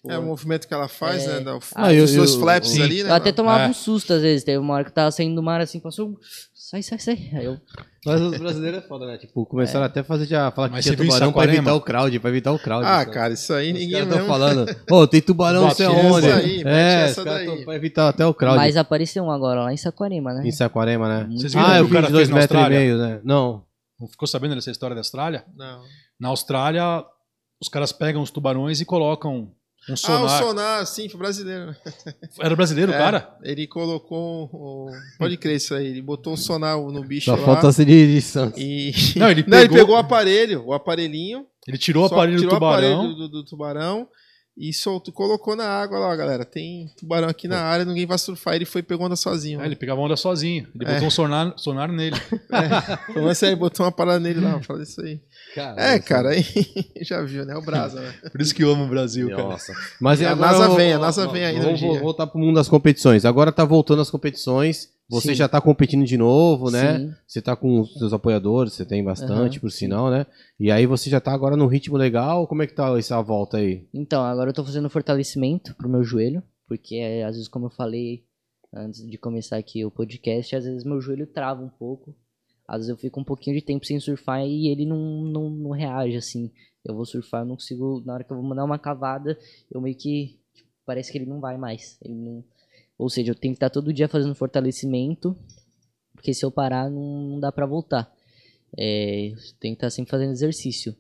Tipo, 0.01 0.13
É 0.13 0.17
o 0.17 0.23
movimento 0.23 0.65
que 0.65 0.73
ela 0.73 0.87
faz, 0.87 1.25
É. 1.25 1.27
né? 1.35 1.39
Da, 1.41 1.59
Ah, 1.75 1.93
eu- 1.93 2.05
os 2.05 2.13
dois 2.13 2.33
eu- 2.33 2.39
flaps 2.39 2.69
sim. 2.69 2.81
ali, 2.81 3.03
né? 3.03 3.09
eu 3.09 3.13
até 3.15 3.33
tomava 3.33 3.63
É. 3.65 3.67
um 3.67 3.73
susto 3.73 4.13
às 4.13 4.21
vezes. 4.21 4.45
Teve 4.45 4.57
uma 4.57 4.73
hora 4.75 4.85
que 4.85 4.93
tava 4.93 5.11
saindo 5.11 5.35
do 5.35 5.43
mar 5.43 5.59
assim, 5.59 5.79
passou. 5.79 6.15
Sai, 6.53 6.81
sai, 6.83 6.99
sai. 6.99 7.29
Aí 7.33 7.43
eu. 7.45 7.57
Mas 8.05 8.21
os 8.21 8.37
brasileiros 8.37 8.81
é 8.83 8.87
foda, 8.87 9.05
né? 9.07 9.17
Tipo, 9.17 9.45
começaram 9.45 9.85
até 9.85 9.99
a 9.99 10.03
fazer 10.05 10.25
já 10.25 10.49
falar 10.51 10.69
Mas 10.69 10.85
que 10.85 10.91
tinha 10.91 10.97
você 10.97 11.03
tubarão 11.11 11.33
pra 11.33 11.43
evitar 11.45 11.73
o 11.73 11.81
crowd, 11.81 12.19
pra 12.19 12.29
evitar 12.29 12.51
o 12.53 12.59
crowd. 12.59 12.85
Ah, 12.85 12.99
sabe? 12.99 13.11
cara, 13.11 13.33
isso 13.33 13.53
aí 13.53 13.73
Os 13.73 13.79
ninguém 13.79 14.05
mesmo- 14.05 14.25
falando, 14.25 14.65
ô, 14.89 15.05
tem 15.07 15.19
tubarão, 15.21 15.63
não 15.63 15.71
sei 15.71 15.85
essa 15.87 16.35
aí, 16.37 16.57
mete 16.63 16.67
é, 16.67 17.01
essa 17.03 17.25
daí. 17.25 17.65
pra 17.65 17.75
evitar 17.75 18.07
até 18.07 18.25
o 18.25 18.33
crowd. 18.33 18.55
Mas 18.55 18.77
apareceu 18.77 19.23
um 19.25 19.31
agora 19.31 19.63
lá 19.63 19.73
em 19.73 19.77
Saquarema, 19.77 20.33
né? 20.33 20.47
Em 20.47 20.51
Saquarema, 20.51 21.09
né? 21.09 21.27
Vocês 21.37 21.53
viram 21.53 21.67
Ah, 21.67 21.77
eu 21.77 21.79
que 21.79 21.81
o 21.83 21.87
vi 21.87 21.93
cara 21.95 22.07
de 22.07 22.13
dois 22.13 22.29
metros 22.29 22.61
e 22.65 22.69
meio, 22.69 22.97
né? 22.97 23.19
Não. 23.23 23.65
Não 23.99 24.07
ficou 24.07 24.27
sabendo 24.29 24.55
dessa 24.55 24.71
história 24.71 24.95
da 24.95 25.01
Austrália? 25.01 25.43
Não. 25.57 25.81
Na 26.17 26.29
Austrália, 26.29 27.03
os 27.61 27.67
caras 27.67 27.91
pegam 27.91 28.21
os 28.21 28.31
tubarões 28.31 28.79
e 28.79 28.85
colocam 28.85 29.51
um 29.91 29.93
Ah, 29.93 29.95
o 29.95 29.97
sonar. 30.29 30.39
sonar, 30.43 30.85
sim, 30.87 31.09
foi 31.09 31.17
brasileiro. 31.19 31.67
né? 31.67 31.75
Era 32.39 32.55
brasileiro, 32.55 32.91
É, 32.91 32.97
cara? 32.97 33.37
Ele 33.43 33.65
colocou. 33.67 34.45
o- 34.53 34.89
Pode 35.17 35.37
crer 35.37 35.55
isso 35.57 35.73
aí. 35.75 35.87
Ele 35.87 36.01
botou 36.01 36.33
o 36.33 36.37
sonar 36.37 36.77
no 36.77 37.03
bicho 37.03 37.25
Só 37.31 37.35
lá. 37.35 37.45
falta 37.45 37.71
ser 37.71 37.85
de, 37.85 38.13
de 38.15 38.21
Santos. 38.21 38.59
E... 38.61 38.91
Não, 39.17 39.29
ele 39.29 39.43
Não, 39.47 39.57
ele 39.59 39.67
pegou- 39.69 39.77
pegou 39.77 39.95
o 39.95 39.97
aparelho, 39.97 40.63
o 40.65 40.73
aparelhinho. 40.73 41.45
Ele 41.67 41.77
tirou 41.77 42.03
o 42.03 42.05
aparelho 42.07 42.37
do 42.37 42.41
tirou 42.43 42.55
o 42.55 42.59
tubarão. 42.59 42.93
aparelho 42.99 43.15
do, 43.15 43.29
do 43.29 43.45
tubarão 43.45 44.07
e 44.57 44.73
soltou, 44.73 45.13
colocou 45.13 45.55
na 45.55 45.65
água 45.65 45.97
lá, 45.99 46.15
galera. 46.15 46.43
Tem 46.43 46.89
tubarão 46.97 47.29
aqui 47.29 47.47
na 47.47 47.61
área, 47.61 47.85
ninguém 47.85 48.05
vai 48.05 48.17
surfar. 48.17 48.55
Ele 48.55 48.65
foi 48.65 48.81
e 48.81 48.83
pegou 48.83 49.05
onda 49.05 49.15
sozinho. 49.15 49.61
É, 49.61 49.65
ele 49.65 49.75
pegava 49.75 50.01
onda 50.01 50.17
sozinho. 50.17 50.67
Ele 50.75 50.83
É. 50.85 50.93
botou 50.93 51.07
um 51.07 51.11
sonar, 51.11 51.53
sonar 51.57 51.89
nele. 51.91 52.15
Então, 53.09 53.27
assim, 53.27 53.45
aí 53.47 53.55
botou 53.55 53.85
uma 53.85 53.91
parada 53.91 54.19
nele 54.19 54.39
lá, 54.41 54.61
fala 54.61 54.83
isso 54.83 55.01
aí. 55.01 55.19
É, 55.77 55.97
cara, 55.99 56.29
aí 56.31 56.43
já 57.01 57.21
viu, 57.21 57.45
né? 57.45 57.55
O 57.55 57.61
Brasa, 57.61 58.01
né? 58.01 58.13
Por 58.31 58.41
isso 58.41 58.53
que 58.53 58.63
eu 58.63 58.71
amo 58.71 58.83
o 58.85 58.89
Brasil, 58.89 59.29
cara. 59.29 59.43
Nossa. 59.43 59.73
Mas 59.99 60.19
E 60.21 60.25
a 60.25 60.31
agora 60.31 60.51
NASA 60.51 60.75
vem, 60.75 60.93
a 60.93 60.99
NASA 60.99 61.27
vem 61.27 61.57
no 61.57 61.63
Vamos 61.63 61.99
voltar 61.99 62.27
pro 62.27 62.39
mundo 62.39 62.55
das 62.55 62.67
competições. 62.67 63.25
Agora 63.25 63.51
tá 63.51 63.63
voltando 63.65 64.01
as 64.01 64.09
competições. 64.11 64.89
Você 65.09 65.29
Sim. 65.29 65.35
já 65.35 65.49
tá 65.49 65.59
competindo 65.59 66.05
de 66.05 66.17
novo, 66.17 66.69
né? 66.69 66.99
Sim. 66.99 67.15
Você 67.25 67.41
tá 67.41 67.55
com 67.55 67.81
os 67.81 67.93
seus 67.95 68.13
apoiadores, 68.13 68.73
você 68.73 68.85
tem 68.85 69.03
bastante, 69.03 69.57
Aham, 69.57 69.59
por 69.59 69.71
sinal, 69.71 70.11
né? 70.11 70.25
E 70.59 70.69
aí 70.69 70.85
você 70.85 71.09
já 71.09 71.19
tá 71.19 71.33
agora 71.33 71.57
num 71.57 71.65
ritmo 71.65 71.97
legal. 71.97 72.45
Como 72.47 72.61
é 72.61 72.67
que 72.67 72.75
tá 72.75 72.95
essa 72.97 73.19
volta 73.21 73.57
aí? 73.57 73.87
Então, 73.91 74.23
agora 74.23 74.51
eu 74.51 74.53
tô 74.53 74.63
fazendo 74.63 74.89
fortalecimento 74.89 75.73
pro 75.75 75.89
meu 75.89 76.03
joelho, 76.03 76.43
porque 76.67 76.97
é, 76.97 77.23
às 77.23 77.35
vezes, 77.35 77.47
como 77.47 77.65
eu 77.65 77.69
falei 77.71 78.23
antes 78.71 79.05
de 79.05 79.17
começar 79.17 79.57
aqui 79.57 79.83
o 79.83 79.89
podcast, 79.89 80.55
às 80.55 80.63
vezes 80.63 80.83
meu 80.83 81.01
joelho 81.01 81.25
trava 81.25 81.63
um 81.63 81.69
pouco. 81.69 82.15
Às 82.67 82.81
vezes 82.81 82.89
eu 82.89 82.97
fico 82.97 83.19
um 83.19 83.23
pouquinho 83.23 83.55
de 83.55 83.63
tempo 83.63 83.83
sem 83.83 83.99
surfar 83.99 84.45
e 84.45 84.67
ele 84.67 84.85
não, 84.85 85.23
não, 85.23 85.49
não 85.49 85.71
reage, 85.71 86.15
assim. 86.15 86.51
Eu 86.85 86.93
vou 86.93 87.03
surfar, 87.03 87.41
eu 87.41 87.45
não 87.45 87.55
consigo. 87.55 88.03
Na 88.05 88.13
hora 88.13 88.23
que 88.23 88.31
eu 88.31 88.37
vou 88.37 88.45
mandar 88.45 88.63
uma 88.63 88.77
cavada, 88.77 89.35
eu 89.71 89.81
meio 89.81 89.95
que. 89.95 90.39
tipo, 90.53 90.69
parece 90.85 91.11
que 91.11 91.17
ele 91.17 91.25
não 91.25 91.39
vai 91.39 91.57
mais. 91.57 91.97
Ele 92.03 92.13
não... 92.13 92.43
Ou 92.99 93.09
seja, 93.09 93.31
eu 93.31 93.35
tenho 93.35 93.53
que 93.53 93.57
estar 93.57 93.69
todo 93.69 93.93
dia 93.93 94.09
fazendo 94.09 94.35
fortalecimento, 94.35 95.35
porque 96.13 96.33
se 96.33 96.43
eu 96.45 96.51
parar, 96.51 96.89
não, 96.89 97.29
não 97.29 97.39
dá 97.39 97.49
pra 97.49 97.65
voltar. 97.65 98.13
É, 98.77 99.31
tem 99.57 99.71
que 99.71 99.77
estar 99.77 99.89
sempre 99.89 100.11
fazendo 100.11 100.31
exercício. 100.31 100.93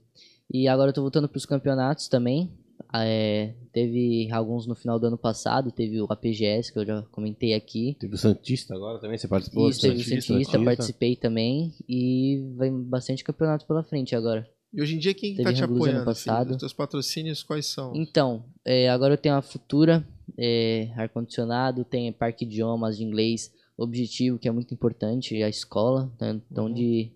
E 0.51 0.67
agora 0.67 0.89
eu 0.89 0.93
tô 0.93 1.01
voltando 1.01 1.27
pros 1.27 1.45
campeonatos 1.45 2.07
também. 2.07 2.49
É, 2.95 3.53
teve 3.73 4.31
alguns 4.31 4.65
no 4.65 4.73
final 4.73 4.97
do 4.97 5.07
ano 5.07 5.17
passado, 5.17 5.71
teve 5.71 6.01
o 6.01 6.07
APGS, 6.09 6.71
que 6.71 6.79
eu 6.79 6.85
já 6.85 7.01
comentei 7.11 7.53
aqui. 7.53 7.97
Teve 7.99 8.15
o 8.15 8.17
Santista 8.17 8.73
agora 8.73 8.97
também, 8.97 9.17
você 9.17 9.27
participou? 9.27 9.69
Isso, 9.69 9.81
teve 9.81 9.97
o 9.99 10.03
Santista, 10.03 10.33
Santista. 10.33 10.63
participei 10.63 11.15
também. 11.17 11.73
E 11.87 12.41
vem 12.57 12.81
bastante 12.81 13.25
campeonato 13.25 13.67
pela 13.67 13.83
frente 13.83 14.15
agora. 14.15 14.49
E 14.73 14.81
hoje 14.81 14.95
em 14.95 14.99
dia, 14.99 15.13
quem 15.13 15.35
Teve 15.35 15.43
tá 15.43 15.53
te 15.53 15.63
ano 15.63 15.75
apoiando? 15.75 16.05
passado. 16.05 16.43
Filho? 16.45 16.55
Os 16.55 16.59
teus 16.59 16.73
patrocínios 16.73 17.43
quais 17.43 17.65
são? 17.65 17.93
Então, 17.93 18.45
é, 18.63 18.89
agora 18.89 19.15
eu 19.15 19.17
tenho 19.17 19.35
a 19.35 19.41
Futura, 19.41 20.07
é, 20.37 20.91
ar-condicionado, 20.95 21.83
tem 21.83 22.11
Parque 22.11 22.45
Idiomas 22.45 22.97
de 22.97 23.03
inglês, 23.03 23.53
Objetivo, 23.77 24.37
que 24.37 24.47
é 24.47 24.51
muito 24.51 24.73
importante, 24.73 25.41
a 25.41 25.47
escola, 25.47 26.11
né, 26.19 26.39
onde 26.57 27.11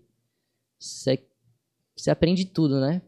você 0.78 1.18
você 1.96 2.10
aprende 2.10 2.44
tudo, 2.46 2.80
né? 2.80 3.02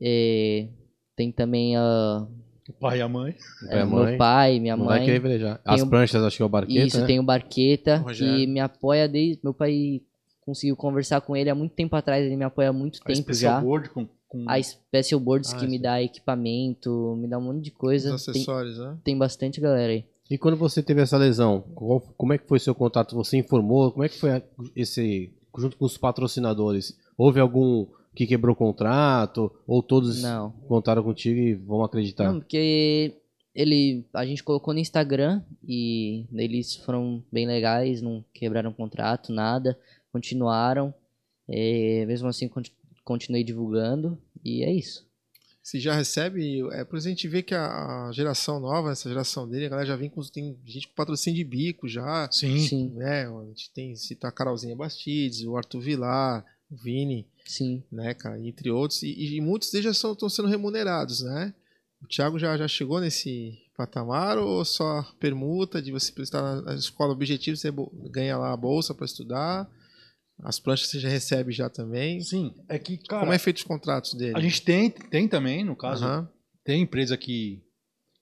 É, 0.00 0.68
tem 1.16 1.30
também 1.30 1.76
a, 1.76 2.26
O 2.68 2.72
pai 2.74 2.98
e 2.98 3.02
a 3.02 3.08
mãe. 3.08 3.32
Pai 3.32 3.70
e 3.70 3.74
a 3.74 3.80
é, 3.80 3.84
mãe. 3.84 4.06
meu 4.08 4.18
pai, 4.18 4.60
minha 4.60 4.76
Não 4.76 4.84
mãe. 4.86 5.18
velejar. 5.20 5.60
As 5.64 5.82
o- 5.82 5.88
pranchas, 5.88 6.22
acho 6.22 6.36
que 6.36 6.42
é 6.42 6.46
o 6.46 6.48
barqueta, 6.48 6.86
Isso, 6.86 7.00
né? 7.00 7.06
tem 7.06 7.20
o 7.20 7.22
Barqueta, 7.22 7.96
Rogério. 7.98 8.34
que 8.36 8.46
me 8.46 8.60
apoia 8.60 9.08
desde. 9.08 9.40
Meu 9.42 9.54
pai 9.54 10.02
conseguiu 10.40 10.74
conversar 10.76 11.20
com 11.20 11.36
ele 11.36 11.48
há 11.48 11.54
muito 11.54 11.72
tempo 11.74 11.94
atrás, 11.94 12.24
ele 12.26 12.36
me 12.36 12.44
apoia 12.44 12.70
há 12.70 12.72
muito 12.72 13.00
A 13.02 13.06
tempo 13.06 13.32
Special 13.32 13.54
já. 13.54 13.60
Board 13.60 13.90
com, 13.90 14.08
com 14.32 14.48
A 14.48 14.60
Special 14.62 15.20
Boards 15.20 15.52
Ah, 15.52 15.58
que 15.58 15.66
me 15.66 15.78
dá 15.78 16.02
equipamento, 16.02 17.14
me 17.18 17.28
dá 17.28 17.38
um 17.38 17.42
monte 17.42 17.64
de 17.64 17.70
Os 17.70 17.76
coisa. 17.76 18.08
Tem, 18.08 18.14
acessórios, 18.14 18.78
né? 18.78 18.96
tem 19.04 19.16
bastante 19.18 19.60
galera 19.60 19.92
aí. 19.92 20.04
E 20.30 20.38
quando 20.38 20.56
você 20.56 20.82
teve 20.82 21.02
essa 21.02 21.18
lesão, 21.18 21.60
qual- 21.74 22.00
como 22.16 22.32
é 22.32 22.38
que 22.38 22.48
foi 22.48 22.58
seu 22.58 22.74
contato? 22.74 23.14
Você 23.16 23.36
informou? 23.36 23.92
Como 23.92 24.02
é 24.04 24.08
que 24.08 24.18
foi 24.18 24.30
a- 24.32 24.42
esse, 24.74 25.30
junto 25.58 25.76
com 25.76 25.84
os 25.84 25.98
patrocinadores? 25.98 26.96
Houve 27.18 27.38
algum 27.40 27.86
que 28.14 28.26
quebrou 28.26 28.56
contrato? 28.56 29.52
Ou 29.66 29.82
todos 29.82 30.22
Não. 30.22 30.50
contaram 30.66 31.02
contigo 31.02 31.38
e 31.38 31.54
vão 31.54 31.84
acreditar? 31.84 32.32
Não, 32.32 32.40
porque 32.40 33.16
ele, 33.54 34.06
a 34.14 34.24
gente 34.24 34.42
colocou 34.42 34.72
no 34.72 34.80
Instagram 34.80 35.42
e 35.68 36.24
eles 36.32 36.76
foram 36.76 37.22
bem 37.30 37.46
legais, 37.46 38.00
não 38.00 38.24
quebraram 38.32 38.72
contrato, 38.72 39.30
nada, 39.32 39.78
continuaram. 40.10 40.94
É, 41.48 42.06
mesmo 42.06 42.28
assim, 42.28 42.48
continuei 43.04 43.44
divulgando 43.44 44.18
e 44.44 44.64
é 44.64 44.72
isso. 44.72 45.06
Se 45.62 45.78
já 45.78 45.94
recebe, 45.94 46.60
é 46.72 46.84
por 46.84 46.98
isso 46.98 47.06
a 47.06 47.10
gente 47.10 47.28
vê 47.28 47.40
que 47.40 47.54
a, 47.54 48.10
geração 48.12 48.58
nova, 48.58 48.90
essa 48.90 49.08
geração 49.08 49.48
dele, 49.48 49.66
a 49.66 49.68
galera 49.68 49.86
já 49.86 49.94
vem 49.94 50.10
com. 50.10 50.20
Tem 50.22 50.58
gente 50.64 50.88
com 50.88 50.94
patrocínio 50.94 51.36
de 51.36 51.44
bico 51.44 51.86
já. 51.86 52.28
Sim. 52.32 52.58
Sim, 52.58 52.88
né? 52.96 53.28
A 53.28 53.44
gente 53.46 53.70
tem 53.70 53.94
cita 53.94 54.26
a 54.26 54.32
Carolzinha 54.32 54.74
Bastides, 54.74 55.44
o 55.44 55.56
Arthur 55.56 55.80
Vilar, 55.80 56.44
o 56.68 56.76
Vini, 56.76 57.28
sim. 57.46 57.82
né, 57.92 58.12
cara, 58.12 58.40
entre 58.40 58.70
outros, 58.70 59.02
e, 59.04 59.36
e 59.36 59.40
muitos 59.40 59.70
deles 59.70 59.84
já 59.84 59.90
estão 60.10 60.28
sendo 60.28 60.48
remunerados, 60.48 61.22
né? 61.22 61.54
O 62.02 62.08
Thiago 62.08 62.38
já, 62.38 62.56
já 62.56 62.66
chegou 62.66 62.98
nesse 62.98 63.56
patamar 63.76 64.36
ou 64.38 64.64
só 64.64 65.02
permuta 65.20 65.80
de 65.80 65.92
você 65.92 66.12
estar 66.20 66.60
na- 66.62 66.74
escola 66.74 67.12
objetivo, 67.12 67.56
você 67.56 67.72
ganha 68.10 68.36
lá 68.36 68.52
a 68.52 68.56
bolsa 68.56 68.92
para 68.94 69.06
estudar, 69.06 69.70
as 70.42 70.58
pranchas 70.60 70.88
você 70.88 70.98
já 70.98 71.08
recebe 71.08 71.52
já 71.52 71.68
também. 71.68 72.20
Sim. 72.20 72.54
É 72.68 72.78
que, 72.78 72.96
cara, 72.98 73.20
Como 73.22 73.32
é 73.32 73.38
feito 73.38 73.58
os 73.58 73.62
contratos 73.64 74.14
dele? 74.14 74.32
a 74.36 74.40
gente 74.40 74.62
tem, 74.62 74.90
tem 74.90 75.28
também, 75.28 75.64
no 75.64 75.76
caso, 75.76 76.04
Aham, 76.04 76.28
tem 76.64 76.82
empresa 76.82 77.16
que, 77.16 77.62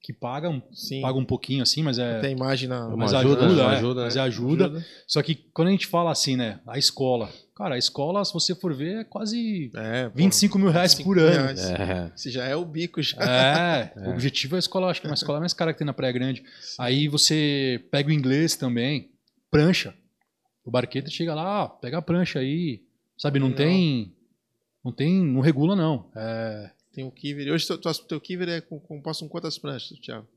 que 0.03 0.13
paga, 0.13 0.49
um- 0.49 0.63
sim. 0.73 1.01
paga 1.03 1.19
um 1.19 1.25
pouquinho 1.25 1.63
assim, 1.63 1.83
mas 1.83 1.99
é. 1.99 2.21
Tem 2.21 2.33
imagem 2.33 2.69
na. 2.69 2.89
Mas 2.97 3.13
ajuda, 3.15 3.45
ajuda, 3.47 3.63
é, 3.63 3.67
ajuda, 3.67 4.05
mas 4.05 4.15
né? 4.17 4.23
ajuda. 4.23 4.87
Só 5.07 5.23
que 5.23 5.35
quando 5.35 5.69
a 5.69 5.71
gente 5.73 5.87
fala 5.87 6.11
assim, 6.11 6.37
né? 6.37 6.61
A 6.67 6.79
escola. 6.79 7.31
Cara, 7.55 7.75
a 7.75 7.79
escola, 7.79 8.25
se 8.25 8.33
você 8.33 8.55
for 8.55 8.73
ver, 8.75 9.01
é 9.01 9.05
quase 9.05 9.71
É, 9.75 10.09
pô, 10.09 10.17
25 10.17 10.59
mil 10.59 10.71
reais 10.71 10.95
25 10.95 11.07
por 11.11 11.19
ano. 11.19 11.31
reais. 11.43 11.61
É. 11.71 12.13
Esse 12.17 12.31
já 12.31 12.45
é 12.47 12.57
o 12.57 12.65
bico 12.65 13.03
já. 13.03 13.19
É, 13.23 13.93
o 14.09 14.11
objetivo 14.13 14.57
é 14.57 14.59
a 14.59 14.61
escola, 14.61 14.91
acho 14.91 15.01
que 15.03 15.07
é 15.07 15.11
uma 15.11 15.15
escola 15.15 15.39
mais 15.41 15.53
cara 15.53 15.73
que 15.75 15.79
tem 15.79 15.87
na 15.87 15.93
Praia 15.93 16.13
Grande. 16.13 16.43
Aí 16.79 17.07
você 17.09 17.85
pega 17.91 18.09
o 18.09 18.13
inglês 18.13 18.57
também, 18.57 19.11
prancha. 19.51 19.95
O 20.71 20.73
barqueta 20.73 21.11
chega 21.11 21.35
lá, 21.35 21.65
ah, 21.65 21.69
pega 21.69 21.99
a 21.99 22.03
prancha 22.03 22.39
aí. 22.39 22.81
Sabe, 23.19 23.41
não 23.41 23.49
Não. 23.49 23.57
tem. 23.57 24.15
Não 24.85 24.93
tem. 24.93 25.13
Não 25.21 25.41
regula, 25.41 25.75
não. 25.75 26.09
É, 26.15 26.71
Tem 26.93 27.03
o 27.05 27.11
Kiver. 27.11 27.53
Hoje 27.53 27.67
teu, 27.67 27.77
teu, 27.77 27.93
teu 27.93 28.21
Kiver 28.21 28.49
é 28.49 28.61
com, 28.61 28.79
com 28.79 29.03
quantas 29.29 29.59
pranchas, 29.59 29.99
Thiago? 29.99 30.29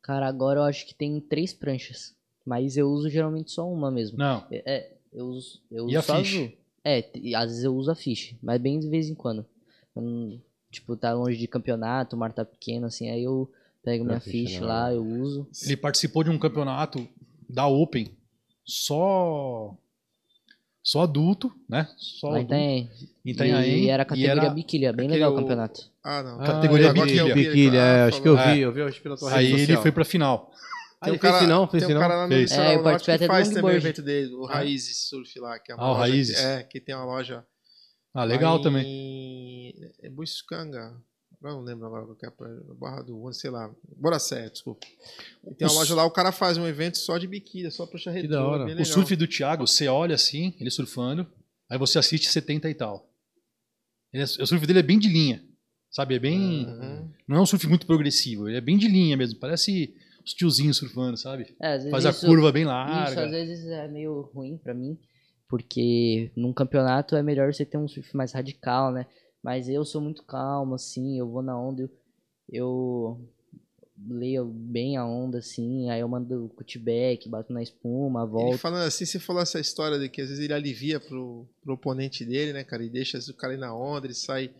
Cara, 0.00 0.26
agora 0.26 0.60
eu 0.60 0.64
acho 0.64 0.86
que 0.86 0.94
tem 0.94 1.20
três 1.20 1.52
pranchas. 1.52 2.14
Mas 2.46 2.78
eu 2.78 2.88
uso 2.88 3.10
geralmente 3.10 3.50
só 3.50 3.70
uma 3.70 3.90
mesmo. 3.90 4.16
não. 4.16 4.42
É, 4.50 4.62
é, 4.64 4.96
eu 5.12 5.26
uso, 5.26 5.60
eu 5.70 5.86
E 5.90 5.94
a 5.96 5.98
uso 5.98 6.06
só 6.06 6.16
fish? 6.18 6.34
azul. 6.34 6.52
É, 6.82 7.10
às 7.36 7.46
vezes 7.50 7.64
eu 7.64 7.76
uso 7.76 7.90
a 7.90 7.94
fish, 7.94 8.34
mas 8.42 8.58
bem 8.58 8.80
de 8.80 8.88
vez 8.88 9.10
em 9.10 9.14
quando. 9.14 9.44
Quando, 9.92 10.40
tipo, 10.70 10.96
tá 10.96 11.12
longe 11.12 11.36
de 11.36 11.46
campeonato, 11.46 12.16
o 12.16 12.18
mar 12.18 12.32
tá 12.32 12.42
pequeno, 12.42 12.86
assim, 12.86 13.10
aí 13.10 13.22
eu 13.22 13.52
pego 13.84 14.02
minha 14.02 14.18
fish, 14.18 14.52
fish 14.52 14.60
não. 14.60 14.68
lá, 14.68 14.94
eu 14.94 15.04
uso. 15.04 15.46
Ele 15.62 15.76
participou 15.76 16.24
de 16.24 16.30
um 16.30 16.38
campeonato 16.38 17.06
da 17.50 17.66
Open 17.66 18.10
só. 18.68 19.74
Só 20.82 21.02
adulto, 21.02 21.52
né? 21.68 21.86
Só 21.98 22.28
em 22.28 22.30
adulto. 22.36 22.46
Itanhaém. 22.54 22.90
Em 23.24 23.30
Itanhaém, 23.30 23.84
E 23.84 23.88
era 23.90 24.04
categoria 24.04 24.32
era- 24.42 24.50
biquília, 24.50 24.92
bem 24.92 25.08
legal 25.08 25.32
o 25.32 25.36
campeonato. 25.36 25.82
Ah, 26.02 26.22
não. 26.22 26.38
Categoria 26.38 26.92
que 26.92 26.98
é 26.98 27.02
o 27.02 27.04
biquília. 27.04 27.34
Biquília, 27.34 27.78
é, 27.80 28.00
Ah, 28.02 28.06
acho 28.06 28.22
que 28.22 28.28
eu 28.28 28.36
vi, 28.36 28.60
eu 28.60 28.72
vi, 28.72 28.80
eu 28.80 28.86
acho 28.86 29.02
pela 29.02 29.16
tua 29.16 29.34
Aí 29.34 29.46
rede 29.50 29.72
ele 29.72 29.76
foi 29.82 29.92
pra 29.92 30.04
final. 30.04 30.50
Ah, 31.00 31.04
Tem 31.04 31.10
ele 31.10 31.16
um 31.18 31.20
cara, 31.20 31.34
fez 31.34 31.42
final, 31.44 31.68
fez 31.70 31.82
tem 31.82 31.86
um 31.86 31.88
final. 31.98 32.02
cara 32.08 32.20
lá 32.22 32.26
no 32.26 32.34
Fez. 32.34 32.52
É, 32.52 32.74
eu 32.74 32.82
Norte 32.82 33.04
que 33.04 33.18
do 33.18 33.26
faz 33.26 33.48
também 33.50 33.64
o 33.74 33.76
evento 33.76 34.02
dele, 34.02 34.34
o 34.34 34.44
Raízes 34.46 35.08
Surf 35.08 35.38
lá, 35.38 35.58
que 35.58 35.70
é 35.70 35.74
uma 35.74 35.84
Ah, 35.84 35.86
o 35.86 35.90
loja 35.92 36.00
Raízes. 36.00 36.36
Que, 36.40 36.44
é, 36.46 36.62
que 36.62 36.80
tem 36.80 36.94
uma 36.94 37.04
loja 37.04 37.46
Ah, 38.14 38.24
legal 38.24 38.58
em- 38.58 38.62
também. 38.62 39.74
É 40.02 40.08
Buiscanga. 40.10 40.96
Agora 41.40 41.54
não 41.54 41.62
lembro 41.62 41.86
agora 41.86 42.04
qual 42.04 42.16
que 42.16 42.24
é 42.26 42.28
a 42.28 42.32
praia, 42.32 42.60
Barra 42.78 43.02
do 43.02 43.32
sei 43.32 43.50
lá. 43.50 43.72
Boracé, 43.96 44.48
desculpa. 44.50 44.86
E 45.46 45.54
tem 45.54 45.68
uma 45.68 45.74
loja 45.74 45.94
lá, 45.94 46.04
o 46.04 46.10
cara 46.10 46.32
faz 46.32 46.56
um 46.56 46.66
evento 46.66 46.98
só 46.98 47.16
de 47.16 47.28
biquíni, 47.28 47.70
só 47.70 47.86
prancha 47.86 48.10
retrô. 48.10 48.30
da 48.30 48.44
hora. 48.44 48.64
bem 48.64 48.80
O 48.80 48.84
surf 48.84 49.14
do 49.14 49.26
Thiago, 49.28 49.66
você 49.66 49.86
olha 49.86 50.16
assim, 50.16 50.54
ele 50.58 50.70
surfando, 50.70 51.24
aí 51.70 51.78
você 51.78 51.98
assiste 51.98 52.28
70 52.28 52.68
e 52.68 52.74
tal. 52.74 53.08
Ele 54.12 54.22
é- 54.22 54.42
o 54.42 54.46
surf 54.46 54.66
dele 54.66 54.80
é 54.80 54.82
bem 54.82 54.98
de 54.98 55.08
linha. 55.08 55.44
Sabe? 55.90 56.16
É 56.16 56.18
bem. 56.18 56.66
Uhum. 56.66 57.10
Não 57.26 57.36
é 57.38 57.40
um 57.40 57.46
surf 57.46 57.66
muito 57.66 57.86
progressivo, 57.86 58.48
ele 58.48 58.58
é 58.58 58.60
bem 58.60 58.76
de 58.76 58.88
linha 58.88 59.16
mesmo. 59.16 59.38
Parece 59.38 59.94
os 60.24 60.34
tiozinhos 60.34 60.76
surfando, 60.76 61.16
sabe? 61.16 61.54
É, 61.62 61.68
às 61.68 61.76
vezes 61.84 61.90
Faz 61.90 62.04
a 62.04 62.10
isso- 62.10 62.26
curva 62.26 62.52
bem 62.52 62.64
Isso 62.64 62.70
larga. 62.72 63.24
às 63.24 63.30
vezes 63.30 63.64
é 63.66 63.88
meio 63.88 64.20
ruim 64.34 64.58
pra 64.58 64.74
mim, 64.74 64.98
porque 65.48 66.30
num 66.36 66.52
campeonato 66.52 67.16
é 67.16 67.22
melhor 67.22 67.52
você 67.54 67.64
ter 67.64 67.78
um 67.78 67.88
surf 67.88 68.14
mais 68.16 68.32
radical, 68.32 68.92
né? 68.92 69.06
Mas 69.42 69.68
eu 69.68 69.84
sou 69.84 70.00
muito 70.00 70.24
calmo, 70.24 70.74
assim, 70.74 71.18
eu 71.18 71.28
vou 71.28 71.42
na 71.42 71.58
onda, 71.58 71.82
eu, 71.82 71.90
eu 72.50 73.28
leio 74.08 74.44
bem 74.44 74.96
a 74.96 75.04
onda, 75.04 75.38
assim, 75.38 75.90
aí 75.90 76.00
eu 76.00 76.08
mando 76.08 76.52
cutback, 76.56 77.28
bato 77.28 77.52
na 77.52 77.62
espuma, 77.62 78.22
Ele 78.22 78.30
volto. 78.30 78.58
falando 78.58 78.86
assim, 78.86 79.04
você 79.04 79.18
falou 79.18 79.42
essa 79.42 79.60
história 79.60 79.98
de 79.98 80.08
que 80.08 80.20
às 80.20 80.28
vezes 80.28 80.44
ele 80.44 80.52
alivia 80.52 81.00
pro, 81.00 81.46
pro 81.62 81.74
oponente 81.74 82.24
dele, 82.24 82.52
né, 82.52 82.64
cara? 82.64 82.84
E 82.84 82.90
deixa 82.90 83.18
o 83.18 83.34
cara 83.34 83.54
ir 83.54 83.58
na 83.58 83.74
onda, 83.74 84.06
ele 84.06 84.14
sai 84.14 84.50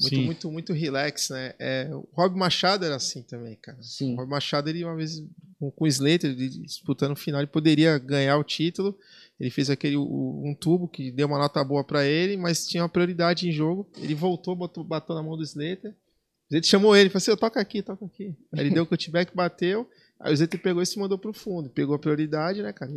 muito, 0.00 0.16
Sim. 0.16 0.24
muito, 0.24 0.50
muito 0.50 0.72
relax, 0.72 1.28
né? 1.28 1.54
É, 1.58 1.90
o 1.92 2.08
Rob 2.12 2.34
Machado 2.36 2.86
era 2.86 2.96
assim 2.96 3.22
também, 3.22 3.54
cara. 3.56 3.78
Sim. 3.82 4.14
O 4.14 4.16
Rob 4.16 4.30
Machado, 4.30 4.70
ele 4.70 4.82
uma 4.82 4.96
vez 4.96 5.22
com, 5.58 5.72
o 5.78 5.86
Slater, 5.86 6.34
disputando 6.34 7.12
o 7.12 7.16
final, 7.16 7.40
ele 7.40 7.46
poderia 7.46 7.98
ganhar 7.98 8.38
o 8.38 8.44
título. 8.44 8.98
Ele 9.40 9.50
fez 9.50 9.70
aquele 9.70 9.96
um 9.96 10.54
tubo 10.60 10.86
que 10.86 11.10
deu 11.10 11.26
uma 11.26 11.38
nota 11.38 11.64
boa 11.64 11.82
pra 11.82 12.04
ele, 12.04 12.36
mas 12.36 12.66
tinha 12.68 12.82
uma 12.82 12.88
prioridade 12.90 13.48
em 13.48 13.52
jogo. 13.52 13.88
Ele 13.96 14.14
voltou, 14.14 14.54
botou, 14.54 14.84
bateu 14.84 15.14
na 15.14 15.22
mão 15.22 15.36
do 15.36 15.42
Slater. 15.42 15.92
O 15.92 16.54
Zete 16.54 16.66
chamou 16.66 16.94
ele, 16.94 17.08
falou 17.08 17.18
assim, 17.18 17.30
"Ô, 17.30 17.36
toca 17.36 17.58
aqui, 17.60 17.80
toca 17.80 18.04
aqui. 18.04 18.36
Aí 18.52 18.60
ele 18.60 18.70
deu 18.70 18.82
o 18.82 18.86
cutback, 18.86 19.34
bateu, 19.34 19.88
aí 20.20 20.32
o 20.32 20.36
Zete 20.36 20.58
pegou 20.58 20.82
e 20.82 20.86
se 20.86 20.98
mandou 20.98 21.16
pro 21.16 21.32
fundo. 21.32 21.70
Pegou 21.70 21.94
a 21.94 21.98
prioridade, 21.98 22.60
né, 22.60 22.70
cara? 22.72 22.90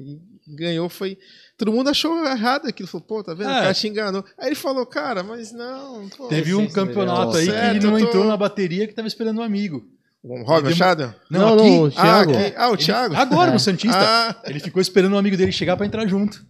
Ganhou, 0.48 0.90
foi... 0.90 1.18
Todo 1.58 1.72
mundo 1.72 1.90
achou 1.90 2.26
errado 2.26 2.68
aquilo, 2.68 2.90
falou, 2.90 3.08
pô, 3.08 3.24
tá 3.24 3.34
vendo? 3.34 3.50
É. 3.52 3.60
O 3.60 3.62
cara 3.62 3.74
te 3.74 3.88
enganou. 3.88 4.26
Aí 4.38 4.48
ele 4.48 4.56
falou, 4.56 4.86
cara, 4.86 5.24
mas 5.24 5.52
não... 5.54 6.10
Pô, 6.10 6.28
Teve 6.28 6.54
um 6.56 6.68
campeonato 6.68 7.38
aí 7.38 7.46
que 7.46 7.52
certo, 7.52 7.76
ele 7.78 7.86
não 7.86 7.92
tô- 8.00 8.06
entrou 8.06 8.26
na 8.26 8.36
bateria 8.36 8.86
que 8.88 8.94
tava 8.94 9.08
esperando 9.08 9.40
um 9.40 9.44
amigo. 9.44 9.88
O 10.24 10.42
Rob 10.44 10.64
Machado? 10.64 11.14
Não, 11.30 11.54
aqui, 11.56 11.70
não, 11.70 11.86
Ah, 11.88 11.92
Thiago. 11.92 12.32
aqui. 12.38 12.54
ah, 12.56 12.70
o 12.70 12.74
ele- 12.74 12.78
Thiago? 12.78 13.16
Agora, 13.16 13.50
É. 13.50 13.54
no 13.54 13.60
Santista. 13.60 13.98
Ah, 14.00 14.36
Ele 14.46 14.60
ficou 14.60 14.82
esperando 14.82 15.14
um 15.14 15.18
amigo 15.18 15.36
dele 15.36 15.52
chegar 15.52 15.76
pra 15.76 15.86
entrar 15.86 16.08
junto. 16.08 16.42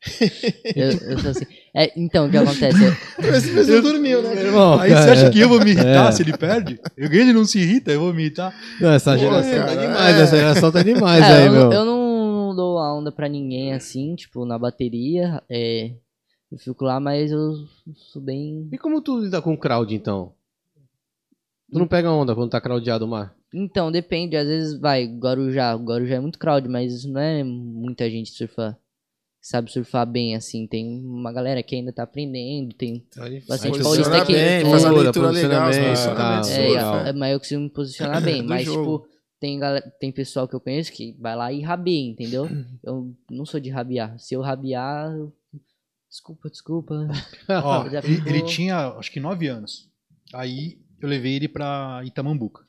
Eu, 0.76 0.90
eu 0.90 1.18
sou 1.18 1.30
assim. 1.30 1.46
É, 1.74 1.90
então, 1.98 2.26
o 2.26 2.30
que 2.30 2.36
acontece? 2.36 2.76
Eu- 3.18 3.34
esse 3.34 3.50
mesmo 3.52 3.80
dormiu, 3.82 4.22
né? 4.22 4.34
Irmão, 4.42 4.78
Aí 4.78 4.90
cara, 4.90 5.02
você 5.02 5.10
acha 5.12 5.30
que 5.30 5.40
eu 5.40 5.48
vou 5.48 5.60
me 5.60 5.70
irritar 5.70 6.08
É. 6.08 6.12
se 6.12 6.22
ele 6.22 6.36
perde? 6.36 6.78
Eu 6.96 7.08
ganho, 7.08 7.22
ele 7.22 7.32
não 7.32 7.44
se 7.46 7.58
irrita, 7.58 7.90
eu 7.90 8.00
vou 8.00 8.12
me 8.12 8.22
irritar. 8.24 8.54
Não, 8.80 8.90
essa 8.92 9.12
Pô, 9.12 9.18
geração 9.18 9.50
cara, 9.50 9.64
tá 9.74 9.80
demais, 9.80 10.16
é. 10.16 10.20
essa 10.22 10.36
geração 10.36 10.72
tá 10.72 10.82
demais 10.82 11.24
É, 11.24 11.26
aí, 11.38 11.46
eu, 11.46 11.52
meu. 11.52 11.64
não- 11.64 11.72
eu 11.72 11.84
não 11.86 12.54
dou 12.54 12.78
a 12.78 12.94
onda 12.94 13.10
pra 13.10 13.28
ninguém 13.30 13.72
assim, 13.72 14.14
tipo, 14.14 14.44
na 14.44 14.58
bateria. 14.58 15.42
É, 15.50 15.90
eu 16.52 16.58
fico 16.58 16.84
lá, 16.84 17.00
mas 17.00 17.30
eu 17.32 17.54
sou 18.12 18.20
bem. 18.20 18.68
E 18.70 18.76
como 18.76 19.00
tu 19.00 19.18
lida 19.20 19.40
com 19.40 19.56
crowd, 19.56 19.94
então? 19.94 20.32
Tu 21.74 21.78
não 21.80 21.88
pega 21.88 22.10
onda 22.12 22.34
quando 22.36 22.50
tá 22.50 22.60
crowdeado 22.60 23.04
o 23.04 23.08
mar? 23.08 23.34
Então, 23.52 23.90
depende. 23.90 24.36
Às 24.36 24.46
vezes 24.46 24.78
vai, 24.78 25.06
Guarujá. 25.06 25.74
Guarujá 25.74 26.14
é 26.14 26.20
muito 26.20 26.38
crowd, 26.38 26.68
mas 26.68 27.04
não 27.04 27.20
é 27.20 27.42
muita 27.42 28.08
gente 28.08 28.30
surfar. 28.30 28.78
Sabe 29.40 29.70
surfar 29.72 30.06
bem, 30.06 30.36
assim. 30.36 30.66
Tem 30.68 30.86
uma 31.04 31.32
galera 31.32 31.62
que 31.64 31.74
ainda 31.74 31.92
tá 31.92 32.04
aprendendo. 32.04 32.72
Tem. 32.74 33.04
Bastante 33.48 33.78
Posiciona 33.78 33.82
paulista 33.82 34.24
que- 34.24 34.32
bem, 34.32 34.42
é, 34.42 34.60
faz 34.64 34.84
a 34.84 34.90
leitura 34.92 35.30
legal, 35.30 35.66
posicionamentos, 35.66 36.04
tá, 36.06 36.42
É, 36.52 37.08
é, 37.08 37.12
mas 37.12 37.32
eu 37.32 37.38
consigo 37.40 37.60
me 37.62 37.70
posicionar 37.70 38.22
bem. 38.22 38.40
Mas, 38.46 38.64
jogo. 38.64 38.98
tipo, 39.00 39.14
tem, 39.40 39.58
galera, 39.58 39.92
tem 40.00 40.12
pessoal 40.12 40.46
que 40.46 40.54
eu 40.54 40.60
conheço 40.60 40.92
que 40.92 41.16
vai 41.20 41.34
lá 41.36 41.52
e 41.52 41.60
rabeia, 41.60 42.08
entendeu? 42.10 42.48
Eu 42.84 43.12
não 43.28 43.44
sou 43.44 43.58
de 43.58 43.68
rabiar. 43.68 44.16
Se 44.18 44.34
eu 44.34 44.40
rabiar. 44.40 45.12
Desculpa, 46.08 46.48
desculpa. 46.48 47.08
Ó, 47.48 47.84
ele, 48.04 48.22
ele 48.26 48.42
tinha, 48.44 48.90
acho 48.90 49.10
que 49.10 49.18
nove 49.18 49.48
anos. 49.48 49.90
Aí 50.32 50.78
eu 51.04 51.08
levei 51.08 51.34
ele 51.34 51.48
pra 51.48 52.00
Itamambuca. 52.04 52.64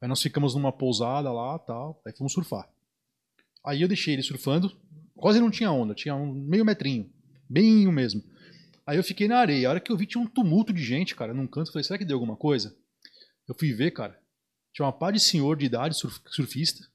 Aí 0.00 0.08
nós 0.08 0.22
ficamos 0.22 0.54
numa 0.54 0.72
pousada 0.72 1.30
lá 1.30 1.58
tal. 1.58 2.00
Aí 2.06 2.12
fomos 2.16 2.32
surfar. 2.32 2.66
Aí 3.62 3.82
eu 3.82 3.88
deixei 3.88 4.14
ele 4.14 4.22
surfando. 4.22 4.74
Quase 5.14 5.38
não 5.38 5.50
tinha 5.50 5.70
onda, 5.70 5.94
tinha 5.94 6.14
um 6.14 6.32
meio 6.32 6.64
metrinho. 6.64 7.12
Bem 7.46 7.86
mesmo. 7.92 8.24
Aí 8.86 8.96
eu 8.96 9.04
fiquei 9.04 9.28
na 9.28 9.38
areia. 9.38 9.68
A 9.68 9.70
hora 9.72 9.80
que 9.80 9.92
eu 9.92 9.96
vi 9.98 10.06
tinha 10.06 10.22
um 10.22 10.26
tumulto 10.26 10.72
de 10.72 10.82
gente, 10.82 11.14
cara, 11.14 11.34
num 11.34 11.46
canto. 11.46 11.68
Eu 11.68 11.72
falei, 11.74 11.84
será 11.84 11.98
que 11.98 12.04
deu 12.06 12.16
alguma 12.16 12.36
coisa? 12.36 12.74
Eu 13.46 13.54
fui 13.54 13.70
ver, 13.74 13.90
cara. 13.90 14.18
Tinha 14.72 14.86
uma 14.86 14.92
pá 14.92 15.10
de 15.10 15.20
senhor 15.20 15.58
de 15.58 15.66
idade, 15.66 15.94
surf- 15.98 16.22
surfista, 16.28 16.88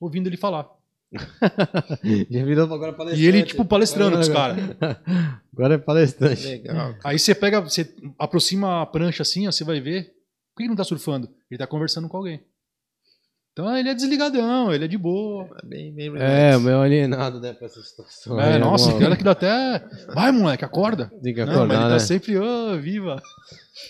ouvindo 0.00 0.26
ele 0.26 0.38
falar. 0.38 0.66
Já 2.30 2.44
virou 2.44 2.64
agora 2.72 2.92
palestrante. 2.92 3.22
E 3.22 3.26
ele, 3.26 3.42
tipo, 3.42 3.64
palestrando 3.64 4.16
com 4.16 4.22
os 4.22 4.28
caras. 4.28 4.58
Agora 5.52 5.74
é 5.74 5.78
palestrante. 5.78 6.46
Legal. 6.46 6.94
Aí 7.04 7.18
você 7.18 7.34
pega, 7.34 7.60
você 7.60 7.94
aproxima 8.18 8.82
a 8.82 8.86
prancha 8.86 9.22
assim, 9.22 9.46
ó, 9.46 9.52
você 9.52 9.64
vai 9.64 9.80
ver. 9.80 10.04
Por 10.54 10.58
que 10.58 10.62
ele 10.64 10.68
não 10.68 10.76
tá 10.76 10.84
surfando? 10.84 11.28
Ele 11.50 11.58
tá 11.58 11.66
conversando 11.66 12.08
com 12.08 12.16
alguém. 12.16 12.42
Então 13.58 13.76
ele 13.76 13.88
é 13.88 13.94
desligadão, 13.94 14.72
ele 14.72 14.84
é 14.84 14.88
de 14.88 14.96
boa. 14.96 15.48
É 15.60 15.66
bem, 15.66 15.92
bem 15.92 16.06
É, 16.14 16.50
relax. 16.50 16.56
o 16.58 16.60
meu 16.60 16.80
alienado, 16.80 17.40
né, 17.40 17.52
pra 17.52 17.66
essa 17.66 17.82
situação. 17.82 18.40
É, 18.40 18.52
aí, 18.54 18.58
nossa, 18.60 18.96
cara 18.96 19.16
que 19.16 19.24
dá 19.24 19.32
até. 19.32 19.84
Vai, 20.14 20.30
moleque, 20.30 20.64
acorda. 20.64 21.10
Tem 21.20 21.34
que 21.34 21.44
Não, 21.44 21.52
acordar, 21.52 21.66
mas 21.66 21.76
ele 21.78 21.86
tá 21.86 21.92
né? 21.94 21.98
sempre, 21.98 22.38
ô, 22.38 22.78
viva. 22.78 23.20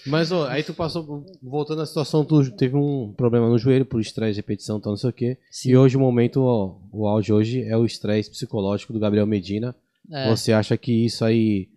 Mas, 0.06 0.32
ó, 0.32 0.48
aí 0.48 0.62
tu 0.62 0.72
passou, 0.72 1.22
voltando 1.42 1.82
à 1.82 1.86
situação, 1.86 2.24
tu 2.24 2.50
teve 2.52 2.76
um 2.76 3.12
problema 3.14 3.46
no 3.46 3.58
joelho 3.58 3.84
por 3.84 4.00
estresse, 4.00 4.38
repetição, 4.38 4.80
tal, 4.80 4.92
não 4.92 4.96
sei 4.96 5.10
o 5.10 5.12
quê. 5.12 5.36
Sim. 5.50 5.72
E 5.72 5.76
hoje 5.76 5.98
o 5.98 6.00
momento, 6.00 6.40
ó, 6.40 6.74
o 6.90 7.06
auge 7.06 7.30
hoje 7.30 7.62
é 7.62 7.76
o 7.76 7.84
estresse 7.84 8.30
psicológico 8.30 8.94
do 8.94 8.98
Gabriel 8.98 9.26
Medina. 9.26 9.76
É. 10.10 10.30
Você 10.30 10.50
acha 10.50 10.78
que 10.78 11.04
isso 11.04 11.26
aí 11.26 11.68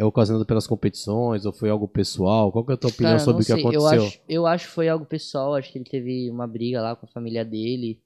é 0.00 0.04
ocasionado 0.04 0.46
pelas 0.46 0.66
competições 0.66 1.44
ou 1.44 1.52
foi 1.52 1.68
algo 1.68 1.86
pessoal? 1.86 2.50
Qual 2.50 2.64
que 2.64 2.72
é 2.72 2.74
a 2.74 2.78
tua 2.78 2.88
opinião 2.88 3.12
Cara, 3.12 3.24
sobre 3.24 3.42
o 3.42 3.44
que 3.44 3.52
sei, 3.52 3.60
aconteceu? 3.60 3.82
Eu 3.82 4.04
acho, 4.06 4.20
eu 4.26 4.46
acho 4.46 4.66
que 4.66 4.72
foi 4.72 4.88
algo 4.88 5.04
pessoal, 5.04 5.54
acho 5.54 5.70
que 5.70 5.76
ele 5.76 5.84
teve 5.84 6.30
uma 6.30 6.46
briga 6.46 6.80
lá 6.80 6.96
com 6.96 7.04
a 7.04 7.08
família 7.10 7.44
dele. 7.44 8.00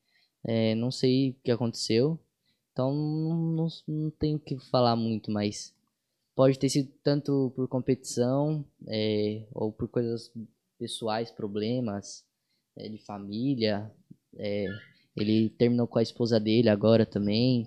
é, 0.45 0.75
não 0.75 0.91
sei 0.91 1.31
o 1.31 1.35
que 1.45 1.53
aconteceu. 1.53 2.19
Então 2.73 2.93
não, 2.93 3.37
não, 3.37 3.69
não 3.87 4.11
tenho 4.11 4.39
o 4.39 4.41
que 4.41 4.59
falar 4.59 4.97
muito, 4.97 5.31
mas 5.31 5.73
pode 6.35 6.59
ter 6.59 6.69
sido 6.69 6.91
tanto 7.05 7.53
por 7.55 7.69
competição 7.69 8.65
é, 8.89 9.47
ou 9.55 9.73
por 9.73 9.87
coisas 9.87 10.33
pessoais, 10.77 11.31
problemas 11.31 12.25
é, 12.77 12.89
de 12.89 12.99
família. 12.99 13.89
é, 14.37 14.67
ele 15.17 15.49
terminou 15.51 15.87
com 15.87 16.01
a 16.01 16.03
esposa 16.03 16.41
dele 16.41 16.69
agora 16.69 17.07
também. 17.07 17.65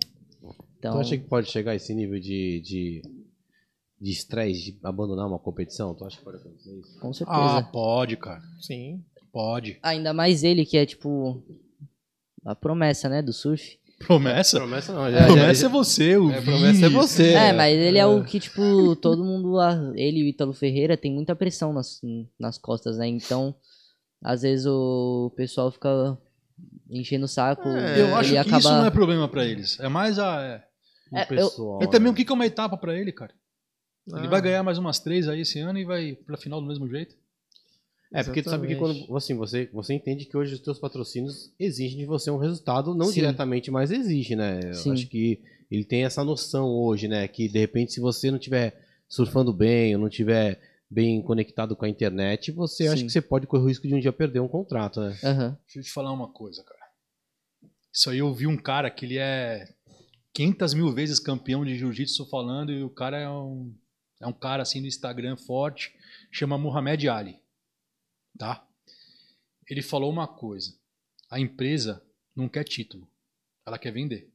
Então, 0.78 0.92
Tu 0.92 0.98
acha 0.98 1.16
que 1.16 1.24
pode 1.24 1.50
chegar 1.50 1.70
a 1.72 1.76
esse 1.76 1.94
nível 1.94 2.20
de 2.20 2.60
de 2.60 3.02
de 4.00 4.10
estresse, 4.10 4.72
de 4.72 4.78
abandonar 4.82 5.26
uma 5.26 5.38
competição? 5.38 5.94
Tu 5.94 6.04
acha 6.04 6.18
que 6.18 6.24
pode 6.24 6.36
acontecer 6.38 6.72
isso? 6.78 6.98
com 7.00 7.12
certeza. 7.12 7.38
Ah, 7.58 7.62
pode, 7.62 8.16
cara. 8.16 8.40
Sim. 8.60 9.02
Pode. 9.32 9.78
Ainda 9.82 10.12
mais 10.12 10.42
ele, 10.44 10.64
que 10.64 10.76
é 10.76 10.86
tipo 10.86 11.42
a 12.44 12.54
promessa, 12.54 13.08
né, 13.08 13.20
do 13.22 13.32
surf. 13.32 13.78
Promessa? 13.98 14.58
Promessa 14.58 14.92
não, 14.92 15.26
Promessa 15.26 15.66
é 15.66 15.68
você, 15.68 16.16
o 16.16 16.30
é, 16.30 16.40
promessa 16.40 16.86
é 16.86 16.88
você. 16.88 17.32
É, 17.32 17.52
mas 17.52 17.76
ele 17.76 17.98
é 17.98 18.06
o 18.06 18.22
que, 18.24 18.38
tipo, 18.38 18.94
todo 18.96 19.24
mundo, 19.24 19.58
a- 19.58 19.92
ele 19.96 20.20
e 20.20 20.22
o 20.22 20.26
Ítalo 20.28 20.52
Ferreira 20.52 20.96
tem 20.96 21.12
muita 21.12 21.34
pressão 21.34 21.72
nas, 21.72 22.00
nas 22.38 22.56
costas, 22.56 22.96
né? 22.96 23.08
Então, 23.08 23.52
às 24.22 24.42
vezes 24.42 24.66
o 24.66 25.32
pessoal 25.36 25.70
fica 25.72 26.16
enchendo 26.88 27.24
o 27.24 27.28
saco. 27.28 27.68
É, 27.68 28.00
Eu 28.00 28.14
acho 28.14 28.30
que 28.30 28.36
acaba... 28.36 28.58
isso 28.58 28.68
não 28.70 28.86
é 28.86 28.90
problema 28.90 29.28
pra 29.28 29.44
eles. 29.44 29.78
É 29.80 29.88
mais 29.88 30.16
a. 30.18 30.42
É, 30.42 30.64
É, 31.12 31.22
eu- 31.22 31.26
pessoal, 31.26 31.82
é 31.82 31.86
também 31.88 32.04
né? 32.04 32.10
o 32.10 32.14
que 32.14 32.24
que 32.24 32.30
é 32.30 32.34
uma 32.34 32.46
etapa 32.46 32.76
pra 32.76 32.96
ele, 32.96 33.10
cara. 33.12 33.34
Ele 34.14 34.26
Ah, 34.26 34.30
vai 34.30 34.40
ganhar 34.40 34.62
mais 34.62 34.78
umas 34.78 34.98
três 34.98 35.28
aí 35.28 35.40
esse 35.40 35.58
ano 35.60 35.78
e 35.78 35.84
vai 35.84 36.14
pra 36.14 36.36
final 36.36 36.60
do 36.60 36.66
mesmo 36.66 36.88
jeito. 36.88 37.14
É, 38.10 38.22
porque 38.22 38.42
tu 38.42 38.48
sabe 38.48 38.66
que 38.66 38.72
Exatamente. 38.72 39.06
quando 39.06 39.16
assim, 39.16 39.34
você, 39.34 39.68
você 39.72 39.92
entende 39.92 40.24
que 40.24 40.36
hoje 40.36 40.54
os 40.54 40.60
teus 40.60 40.78
patrocínios 40.78 41.52
exigem 41.58 41.98
de 41.98 42.06
você 42.06 42.30
um 42.30 42.38
resultado, 42.38 42.94
não 42.94 43.06
Sim. 43.06 43.14
diretamente, 43.14 43.70
mas 43.70 43.90
exige, 43.90 44.34
né? 44.34 44.60
Eu 44.64 44.72
Sim. 44.72 44.92
acho 44.92 45.08
que 45.08 45.42
ele 45.70 45.84
tem 45.84 46.04
essa 46.04 46.24
noção 46.24 46.70
hoje, 46.70 47.06
né? 47.06 47.28
Que 47.28 47.48
de 47.48 47.58
repente, 47.58 47.92
se 47.92 48.00
você 48.00 48.30
não 48.30 48.38
tiver 48.38 48.82
surfando 49.06 49.52
bem, 49.52 49.94
ou 49.94 50.00
não 50.00 50.08
tiver 50.08 50.58
bem 50.90 51.20
conectado 51.20 51.76
com 51.76 51.84
a 51.84 51.88
internet, 51.88 52.50
você 52.50 52.86
acha 52.86 52.96
Sim. 52.98 53.06
que 53.06 53.12
você 53.12 53.20
pode 53.20 53.46
correr 53.46 53.64
o 53.64 53.66
risco 53.68 53.86
de 53.86 53.94
um 53.94 54.00
dia 54.00 54.12
perder 54.12 54.40
um 54.40 54.48
contrato, 54.48 55.00
né? 55.00 55.18
Aham. 55.22 55.58
Deixa 55.66 55.78
eu 55.80 55.82
te 55.82 55.92
falar 55.92 56.10
uma 56.10 56.28
coisa, 56.28 56.64
cara. 56.64 56.78
Isso 57.92 58.08
aí 58.08 58.18
eu 58.18 58.32
vi 58.32 58.46
um 58.46 58.56
cara 58.56 58.90
que 58.90 59.04
ele 59.04 59.18
é 59.18 59.68
500 60.32 60.72
mil 60.72 60.90
vezes 60.94 61.20
campeão 61.20 61.62
de 61.62 61.76
jiu-jitsu 61.76 62.26
falando 62.30 62.72
e 62.72 62.82
o 62.82 62.88
cara 62.88 63.18
é 63.18 63.28
um, 63.28 63.74
é 64.20 64.26
um 64.26 64.32
cara 64.32 64.62
assim 64.62 64.80
no 64.80 64.86
Instagram 64.86 65.36
forte, 65.36 65.94
chama 66.30 66.58
Muhammad 66.58 67.04
Ali, 67.06 67.40
tá? 68.38 68.66
Ele 69.68 69.82
falou 69.82 70.10
uma 70.10 70.26
coisa, 70.26 70.76
a 71.30 71.38
empresa 71.38 72.04
não 72.34 72.48
quer 72.48 72.64
título, 72.64 73.08
ela 73.66 73.78
quer 73.78 73.92
vender. 73.92 74.30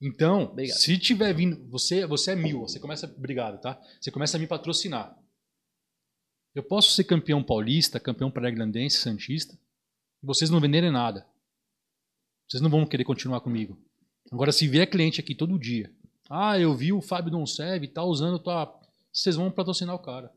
Então, 0.00 0.44
Obrigado. 0.44 0.78
se 0.78 0.98
tiver 0.98 1.32
vindo, 1.34 1.68
você, 1.68 2.06
você 2.06 2.32
é 2.32 2.36
mil, 2.36 2.60
você 2.60 2.80
começa, 2.80 3.06
obrigado, 3.06 3.60
tá? 3.60 3.80
Você 4.00 4.10
começa 4.10 4.36
a 4.36 4.40
me 4.40 4.46
patrocinar. 4.46 5.16
Eu 6.54 6.62
posso 6.62 6.92
ser 6.92 7.04
campeão 7.04 7.44
paulista, 7.44 8.00
campeão 8.00 8.30
paragrandense, 8.30 8.96
santista, 8.96 9.58
e 10.22 10.26
vocês 10.26 10.50
não 10.50 10.60
venderem 10.60 10.90
nada. 10.90 11.26
Vocês 12.48 12.62
não 12.62 12.70
vão 12.70 12.86
querer 12.86 13.04
continuar 13.04 13.40
comigo. 13.42 13.78
Agora, 14.32 14.50
se 14.50 14.66
vier 14.66 14.88
cliente 14.88 15.20
aqui 15.20 15.34
todo 15.34 15.58
dia, 15.58 15.94
ah, 16.30 16.58
eu 16.58 16.72
vi 16.74 16.92
o 16.92 17.00
Fábio 17.02 17.30
Doncev, 17.32 17.86
tá 17.88 18.04
usando 18.04 18.38
tua. 18.38 18.72
Vocês 19.12 19.34
vão 19.36 19.50
patrocinar 19.50 19.94
o 19.94 19.98
cara. 19.98 20.30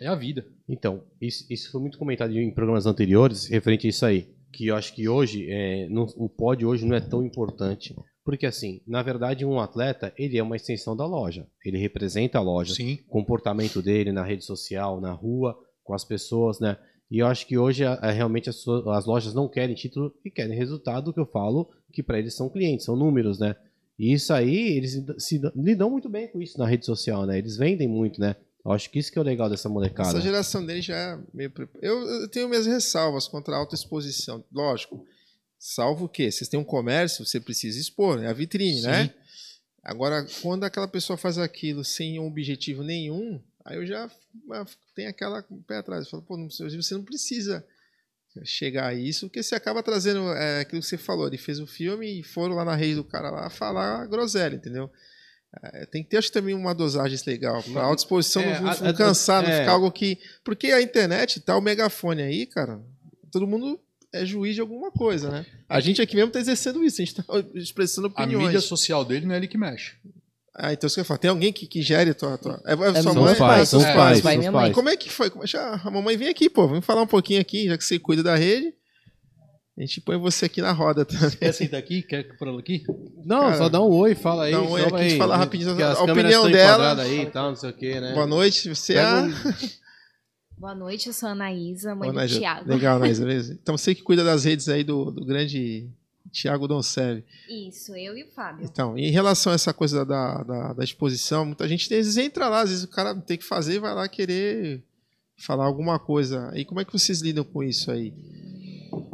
É 0.00 0.06
a 0.06 0.14
vida. 0.14 0.46
Então, 0.68 1.02
isso, 1.20 1.44
isso 1.50 1.70
foi 1.72 1.80
muito 1.80 1.98
comentado 1.98 2.32
em 2.38 2.50
programas 2.54 2.86
anteriores, 2.86 3.46
referente 3.46 3.86
a 3.86 3.90
isso 3.90 4.06
aí. 4.06 4.28
Que 4.52 4.68
eu 4.68 4.76
acho 4.76 4.94
que 4.94 5.08
hoje, 5.08 5.46
é, 5.50 5.88
não- 5.88 6.06
o 6.16 6.28
pódio 6.28 6.68
hoje 6.68 6.86
não 6.86 6.94
é 6.96 7.00
tão 7.00 7.24
importante. 7.24 7.94
Porque, 8.24 8.46
assim, 8.46 8.80
na 8.86 9.02
verdade, 9.02 9.44
um 9.44 9.58
atleta, 9.58 10.12
ele 10.16 10.38
é 10.38 10.42
uma 10.42 10.54
extensão 10.56 10.96
da 10.96 11.04
loja. 11.06 11.46
Ele 11.64 11.78
representa 11.78 12.38
a 12.38 12.42
loja. 12.42 12.74
Sim. 12.74 13.00
o 13.06 13.10
comportamento 13.10 13.82
dele 13.82 14.12
na 14.12 14.22
rede 14.24 14.44
social, 14.44 15.00
na 15.00 15.12
rua, 15.12 15.58
com 15.82 15.92
as 15.94 16.04
pessoas, 16.04 16.60
né? 16.60 16.76
E 17.10 17.18
eu 17.18 17.26
acho 17.26 17.44
que 17.46 17.58
hoje 17.58 17.84
a- 17.84 17.94
a- 17.94 18.10
realmente 18.12 18.48
as, 18.48 18.64
as 18.68 19.04
lojas 19.06 19.34
não 19.34 19.48
querem 19.48 19.74
título 19.74 20.14
e 20.24 20.30
querem 20.30 20.56
resultado, 20.56 21.12
que 21.12 21.18
eu 21.18 21.26
falo 21.26 21.68
que 21.92 22.02
para 22.04 22.18
eles 22.20 22.34
são 22.36 22.48
clientes, 22.48 22.84
são 22.86 22.94
números, 22.94 23.40
né? 23.40 23.56
E 24.00 24.14
isso 24.14 24.32
aí, 24.32 24.76
eles 24.76 25.02
se, 25.18 25.40
lidam 25.54 25.90
muito 25.90 26.08
bem 26.08 26.26
com 26.28 26.40
isso 26.40 26.58
na 26.58 26.66
rede 26.66 26.86
social, 26.86 27.26
né? 27.26 27.36
Eles 27.36 27.56
vendem 27.56 27.86
muito, 27.86 28.18
né? 28.20 28.34
Eu 28.64 28.72
acho 28.72 28.88
que 28.90 28.98
isso 28.98 29.12
que 29.12 29.18
é 29.18 29.22
o 29.22 29.24
legal 29.24 29.50
dessa 29.50 29.68
molecada. 29.68 30.08
Essa 30.08 30.20
geração 30.20 30.64
dele 30.64 30.80
já 30.80 30.96
é 30.96 31.18
meio. 31.34 31.52
Eu, 31.82 32.00
eu 32.00 32.28
tenho 32.28 32.48
minhas 32.48 32.66
ressalvas 32.66 33.28
contra 33.28 33.54
a 33.54 33.58
autoexposição. 33.58 34.42
Lógico. 34.50 35.04
Salvo 35.58 36.06
o 36.06 36.08
quê? 36.08 36.30
Vocês 36.30 36.48
têm 36.48 36.58
um 36.58 36.64
comércio, 36.64 37.26
você 37.26 37.38
precisa 37.38 37.78
expor, 37.78 38.22
é 38.22 38.28
a 38.28 38.32
vitrine, 38.32 38.80
Sim. 38.80 38.86
né? 38.86 39.14
Agora, 39.82 40.26
quando 40.40 40.64
aquela 40.64 40.88
pessoa 40.88 41.18
faz 41.18 41.36
aquilo 41.36 41.84
sem 41.84 42.18
um 42.18 42.26
objetivo 42.26 42.82
nenhum, 42.82 43.38
Aí 43.64 43.76
eu 43.76 43.86
já 43.86 44.10
ah, 44.52 44.66
tenho 44.94 45.10
aquela 45.10 45.44
pé 45.66 45.76
atrás. 45.76 46.04
Eu 46.04 46.10
falo, 46.10 46.22
pô, 46.22 46.36
você 46.48 46.94
não 46.94 47.04
precisa 47.04 47.64
chegar 48.44 48.86
a 48.88 48.94
isso, 48.94 49.26
porque 49.26 49.42
você 49.42 49.54
acaba 49.54 49.82
trazendo 49.82 50.32
é, 50.32 50.60
aquilo 50.60 50.80
que 50.80 50.86
você 50.86 50.96
falou. 50.96 51.26
Ele 51.26 51.36
fez 51.38 51.58
o 51.58 51.66
filme 51.66 52.20
e 52.20 52.22
foram 52.22 52.54
lá 52.54 52.64
na 52.64 52.74
rede 52.74 52.94
do 52.96 53.04
cara 53.04 53.30
lá 53.30 53.50
falar 53.50 54.06
groselha, 54.06 54.54
entendeu? 54.56 54.90
É, 55.64 55.84
tem 55.86 56.02
que 56.04 56.10
ter, 56.10 56.16
acho 56.18 56.28
que 56.28 56.34
também 56.34 56.54
uma 56.54 56.72
dosagem 56.74 57.18
legal. 57.26 57.60
Pra 57.64 57.82
autoexposição 57.82 58.40
É, 58.42 58.60
não, 58.60 58.70
a- 58.70 58.76
não 58.80 58.88
a- 58.90 58.94
cansar, 58.94 59.42
não 59.42 59.50
é. 59.50 59.58
ficar 59.60 59.72
algo 59.72 59.90
que. 59.90 60.16
Porque 60.44 60.68
a 60.68 60.80
internet 60.80 61.40
tá 61.40 61.56
o 61.56 61.60
megafone 61.60 62.22
aí, 62.22 62.46
cara. 62.46 62.80
Todo 63.32 63.46
mundo 63.48 63.80
é 64.12 64.24
juiz 64.24 64.54
de 64.54 64.60
alguma 64.60 64.90
coisa, 64.92 65.28
né? 65.30 65.46
A 65.68 65.80
gente 65.80 66.00
aqui 66.00 66.14
mesmo 66.14 66.30
tá 66.30 66.38
exercendo 66.38 66.84
isso, 66.84 67.02
a 67.02 67.04
gente 67.04 67.16
tá 67.16 67.24
expressando 67.54 68.06
A 68.06 68.10
opiniões. 68.10 68.44
mídia 68.46 68.60
social 68.60 69.04
dele 69.04 69.26
não 69.26 69.34
é 69.34 69.38
ele 69.38 69.48
que 69.48 69.58
mexe. 69.58 69.96
Ah, 70.62 70.72
então 70.74 70.88
você 70.90 71.02
fala, 71.02 71.16
tem 71.18 71.30
alguém 71.30 71.52
que, 71.52 71.66
que 71.66 71.80
gere 71.80 72.10
a 72.10 72.14
tua. 72.14 72.36
tua... 72.36 72.60
É, 72.66 72.72
é 72.72 72.88
É 72.90 73.02
sua 73.02 73.14
meus 73.14 73.24
mãe? 73.26 73.34
pais, 73.36 73.68
são 73.68 73.80
os 73.80 73.86
é, 73.86 73.94
pais, 73.94 74.16
meu 74.18 74.22
pai 74.22 74.32
e 74.32 74.34
são 74.34 74.38
minha 74.40 74.52
mãe. 74.52 74.60
pais. 74.64 74.74
Como 74.74 74.88
é 74.90 74.96
que 74.96 75.08
foi? 75.10 75.30
Como- 75.30 75.46
já- 75.46 75.80
A 75.82 75.90
mamãe 75.90 76.16
vem 76.16 76.28
aqui, 76.28 76.50
pô. 76.50 76.68
Vamos 76.68 76.84
falar 76.84 77.00
um 77.02 77.06
pouquinho 77.06 77.40
aqui, 77.40 77.66
já 77.66 77.78
que 77.78 77.84
você 77.84 77.98
cuida 77.98 78.22
da 78.22 78.36
rede. 78.36 78.74
A 79.78 79.80
gente 79.80 80.02
põe 80.02 80.18
você 80.18 80.44
aqui 80.44 80.60
na 80.60 80.72
roda 80.72 81.06
também. 81.06 81.30
Quer 81.38 81.52
sentar 81.52 81.80
aqui? 81.80 82.02
Quer 82.02 82.36
por 82.36 82.46
ela 82.48 82.60
aqui? 82.60 82.82
Não, 83.24 83.40
Cara, 83.44 83.56
só 83.56 83.68
dá 83.70 83.80
um 83.80 83.88
oi, 83.88 84.14
fala 84.14 84.44
aí. 84.44 84.52
dá 84.52 84.60
um 84.60 84.70
oi 84.72 84.82
aqui, 84.84 84.94
a 84.94 85.02
gente 85.08 85.16
fala 85.18 85.36
rapidinho 85.38 85.70
a 85.82 86.02
opinião 86.02 86.50
dela. 86.50 87.00
aí 87.00 87.22
e 87.22 87.26
tal, 87.30 87.48
não 87.48 87.56
sei 87.56 87.70
o 87.70 87.72
que, 87.72 87.98
né? 87.98 88.12
Boa 88.12 88.26
noite, 88.26 88.68
você 88.74 88.94
é 88.94 89.00
a. 89.02 89.26
Boa 90.58 90.74
noite, 90.74 91.06
eu 91.06 91.14
sou 91.14 91.30
a 91.30 91.32
Anaísa, 91.32 91.94
mãe 91.94 92.10
Ô, 92.10 92.12
do 92.12 92.26
Thiago. 92.26 92.68
Legal, 92.68 93.00
beleza? 93.00 93.58
Então 93.62 93.78
você 93.78 93.94
que 93.94 94.02
cuida 94.02 94.22
das 94.22 94.44
redes 94.44 94.68
aí 94.68 94.84
do, 94.84 95.10
do 95.10 95.24
grande 95.24 95.88
Tiago 96.32 96.66
Doncev. 96.68 97.24
Isso, 97.48 97.94
eu 97.96 98.16
e 98.16 98.24
o 98.24 98.28
Fábio. 98.32 98.64
Então, 98.64 98.96
em 98.96 99.10
relação 99.10 99.52
a 99.52 99.54
essa 99.54 99.72
coisa 99.74 100.04
da, 100.04 100.42
da, 100.42 100.72
da 100.74 100.84
exposição, 100.84 101.44
muita 101.44 101.66
gente 101.68 101.84
às 101.84 101.88
vezes 101.88 102.16
entra 102.16 102.48
lá, 102.48 102.60
às 102.62 102.70
vezes 102.70 102.84
o 102.84 102.88
cara 102.88 103.14
tem 103.14 103.36
que 103.38 103.44
fazer 103.44 103.74
e 103.74 103.78
vai 103.78 103.94
lá 103.94 104.08
querer 104.08 104.82
falar 105.36 105.64
alguma 105.64 105.98
coisa. 105.98 106.52
E 106.54 106.64
como 106.64 106.80
é 106.80 106.84
que 106.84 106.92
vocês 106.92 107.20
lidam 107.20 107.44
com 107.44 107.62
isso 107.62 107.90
aí? 107.90 108.12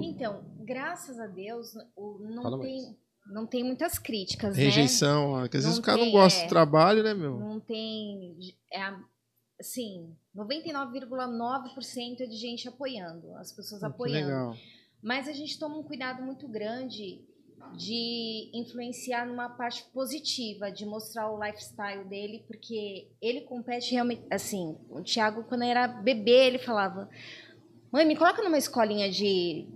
Então, 0.00 0.44
graças 0.64 1.18
a 1.18 1.26
Deus, 1.26 1.72
não, 2.20 2.42
Fala 2.42 2.56
mais. 2.58 2.70
tem, 2.70 2.96
não 3.32 3.46
tem 3.46 3.64
muitas 3.64 3.98
críticas, 3.98 4.56
Rejeição, 4.56 5.30
ó, 5.32 5.48
que 5.48 5.56
às 5.56 5.64
vezes 5.64 5.78
Não 5.78 5.82
o 5.82 5.86
cara 5.86 5.98
não 5.98 6.10
gosta 6.10 6.40
é. 6.40 6.44
do 6.44 6.48
trabalho, 6.48 7.02
né, 7.02 7.14
né? 7.14 7.20
meu? 7.20 7.38
Não 7.38 7.60
tem. 7.60 8.36
É, 8.72 8.92
assim, 9.60 10.14
99,9% 10.36 12.20
é 12.20 12.26
de 12.26 12.36
gente 12.36 12.68
apoiando, 12.68 13.34
as 13.36 13.52
pessoas 13.52 13.80
Que 13.80 13.86
apoiando. 13.86 14.26
legal. 14.26 14.56
Mas 15.06 15.28
a 15.28 15.32
gente 15.32 15.56
toma 15.56 15.78
um 15.78 15.84
cuidado 15.84 16.20
muito 16.20 16.48
grande 16.48 17.24
de 17.76 18.50
influenciar 18.52 19.24
numa 19.24 19.48
parte 19.48 19.84
positiva, 19.94 20.68
de 20.68 20.84
mostrar 20.84 21.30
o 21.30 21.40
lifestyle 21.40 22.04
dele, 22.06 22.42
porque 22.48 23.06
ele 23.22 23.42
compete 23.42 23.92
realmente. 23.92 24.24
Assim, 24.28 24.76
o 24.90 25.00
Thiago, 25.00 25.44
quando 25.44 25.62
era 25.62 25.86
bebê, 25.86 26.48
ele 26.48 26.58
falava: 26.58 27.08
Mãe, 27.92 28.04
me 28.04 28.16
coloca 28.16 28.42
numa 28.42 28.58
escolinha 28.58 29.08
de, 29.08 29.68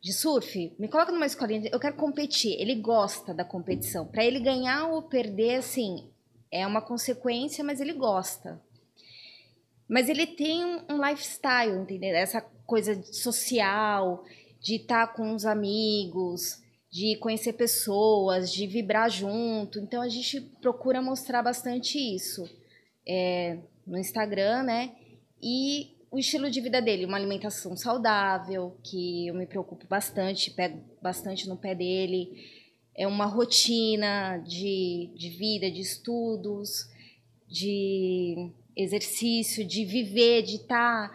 de 0.00 0.12
surf, 0.12 0.72
me 0.78 0.86
coloca 0.86 1.10
numa 1.10 1.26
escolinha. 1.26 1.62
De... 1.62 1.68
Eu 1.72 1.80
quero 1.80 1.96
competir. 1.96 2.52
Ele 2.52 2.76
gosta 2.76 3.34
da 3.34 3.44
competição. 3.44 4.06
Para 4.06 4.24
ele 4.24 4.38
ganhar 4.38 4.86
ou 4.86 5.02
perder, 5.02 5.56
assim, 5.56 6.08
é 6.48 6.64
uma 6.64 6.80
consequência, 6.80 7.64
mas 7.64 7.80
ele 7.80 7.92
gosta. 7.92 8.62
Mas 9.88 10.08
ele 10.08 10.28
tem 10.28 10.64
um, 10.64 11.04
lifestyle, 11.04 11.76
entendeu? 11.76 12.14
Essa 12.14 12.40
coisa 12.40 13.02
social, 13.02 14.24
de 14.60 14.76
estar 14.76 15.12
com 15.14 15.34
os 15.34 15.44
amigos, 15.44 16.62
de 16.90 17.16
conhecer 17.16 17.52
pessoas, 17.52 18.52
de 18.52 18.66
vibrar 18.66 19.10
junto. 19.10 19.78
Então 19.78 20.00
a 20.02 20.08
gente 20.08 20.40
procura 20.60 21.02
mostrar 21.02 21.42
bastante 21.42 21.98
isso 21.98 22.48
é, 23.06 23.58
no 23.86 23.98
Instagram, 23.98 24.62
né? 24.62 24.92
E 25.42 25.96
o 26.10 26.18
estilo 26.18 26.50
de 26.50 26.60
vida 26.60 26.80
dele, 26.80 27.04
uma 27.04 27.16
alimentação 27.16 27.76
saudável, 27.76 28.76
que 28.82 29.28
eu 29.28 29.34
me 29.34 29.46
preocupo 29.46 29.86
bastante, 29.86 30.50
pego 30.50 30.80
bastante 31.02 31.48
no 31.48 31.56
pé 31.56 31.74
dele. 31.74 32.30
É 32.94 33.06
uma 33.06 33.26
rotina 33.26 34.38
de, 34.38 35.10
de 35.14 35.28
vida, 35.30 35.70
de 35.70 35.80
estudos, 35.80 36.88
de 37.46 38.50
exercício, 38.74 39.64
de 39.64 39.84
viver, 39.84 40.42
de 40.42 40.56
estar. 40.56 41.12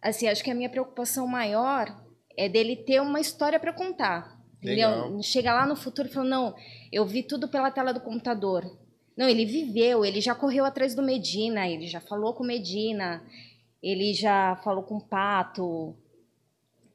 assim, 0.00 0.28
acho 0.28 0.44
que 0.44 0.50
a 0.50 0.54
minha 0.54 0.70
preocupação 0.70 1.26
maior 1.26 1.94
é 2.40 2.48
dele 2.48 2.74
ter 2.74 3.02
uma 3.02 3.20
história 3.20 3.60
para 3.60 3.72
contar. 3.72 4.40
Legal. 4.62 5.00
Entendeu? 5.00 5.22
Chega 5.22 5.52
lá 5.52 5.66
no 5.66 5.76
futuro 5.76 6.08
e 6.08 6.10
fala: 6.10 6.28
não, 6.28 6.54
eu 6.90 7.04
vi 7.04 7.22
tudo 7.22 7.48
pela 7.48 7.70
tela 7.70 7.92
do 7.92 8.00
computador. 8.00 8.64
Não, 9.16 9.28
ele 9.28 9.44
viveu, 9.44 10.04
ele 10.04 10.20
já 10.20 10.34
correu 10.34 10.64
atrás 10.64 10.94
do 10.94 11.02
Medina, 11.02 11.68
ele 11.68 11.86
já 11.86 12.00
falou 12.00 12.32
com 12.32 12.42
o 12.42 12.46
Medina, 12.46 13.22
ele 13.82 14.14
já 14.14 14.56
falou 14.64 14.82
com 14.82 14.96
o 14.96 15.04
Pato. 15.04 15.94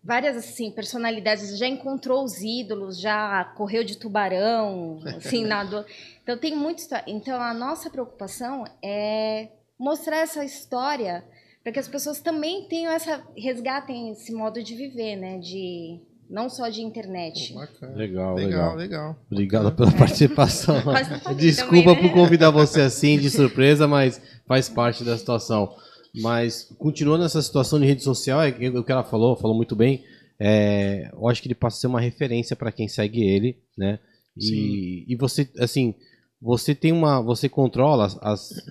Várias 0.03 0.35
assim 0.35 0.71
personalidades, 0.71 1.57
já 1.57 1.67
encontrou 1.67 2.23
os 2.23 2.41
ídolos, 2.41 2.99
já 2.99 3.43
correu 3.55 3.83
de 3.83 3.97
tubarão, 3.97 4.99
assim, 5.17 5.45
nadou. 5.45 5.85
Então 6.23 6.37
tem 6.37 6.55
muita 6.55 6.81
história. 6.81 7.05
Então 7.07 7.39
a 7.39 7.53
nossa 7.53 7.89
preocupação 7.91 8.63
é 8.83 9.49
mostrar 9.77 10.17
essa 10.17 10.43
história 10.43 11.23
para 11.66 11.74
que 11.74 11.80
as 11.80 11.88
pessoas 11.88 12.22
também 12.22 12.68
tenham 12.70 12.91
essa 12.93 13.26
resgatem 13.36 14.11
esse 14.11 14.32
modo 14.32 14.61
de 14.61 14.76
viver, 14.76 15.16
né, 15.16 15.39
de 15.39 15.99
não 16.30 16.47
só 16.47 16.70
de 16.70 16.82
internet. 16.82 17.53
Pô. 17.53 17.59
Legal, 17.95 18.36
Legal, 18.36 18.36
legal. 18.36 18.76
legal. 18.76 19.20
Obrigado 19.32 19.72
pela 19.76 19.91
participação. 19.91 20.76
Desculpa 21.36 21.86
também, 21.89 22.03
né? 22.03 22.09
por 22.09 22.13
convidar 22.13 22.51
você 22.51 22.82
assim 22.82 23.18
de 23.18 23.32
surpresa, 23.32 23.88
mas 23.88 24.22
faz 24.47 24.70
parte 24.70 25.03
da 25.03 25.18
situação. 25.18 25.76
Mas 26.22 26.72
continuando 26.78 27.24
nessa 27.24 27.41
situação 27.41 27.80
de 27.80 27.86
rede 27.88 28.03
social, 28.03 28.41
é 28.43 28.49
o 28.49 28.84
que 28.84 28.91
ela 28.91 29.03
falou, 29.03 29.36
falou 29.36 29.57
muito 29.57 29.76
bem. 29.76 30.03
é, 30.39 31.09
eu 31.13 31.28
acho 31.28 31.41
que 31.41 31.47
ele 31.47 31.55
passa 31.55 31.78
a 31.78 31.80
ser 31.82 31.88
uma 31.88 31.99
referência 31.99 32.55
para 32.55 32.72
quem 32.72 32.88
segue 32.88 33.24
ele, 33.24 33.57
né? 33.76 33.97
E, 34.38 35.05
e 35.07 35.16
você, 35.16 35.49
assim, 35.59 35.95
você 36.41 36.76
tem 36.76 36.91
uma, 36.91 37.22
você 37.22 37.47
controla 37.49 38.05
as, 38.05 38.18
as- 38.22 38.66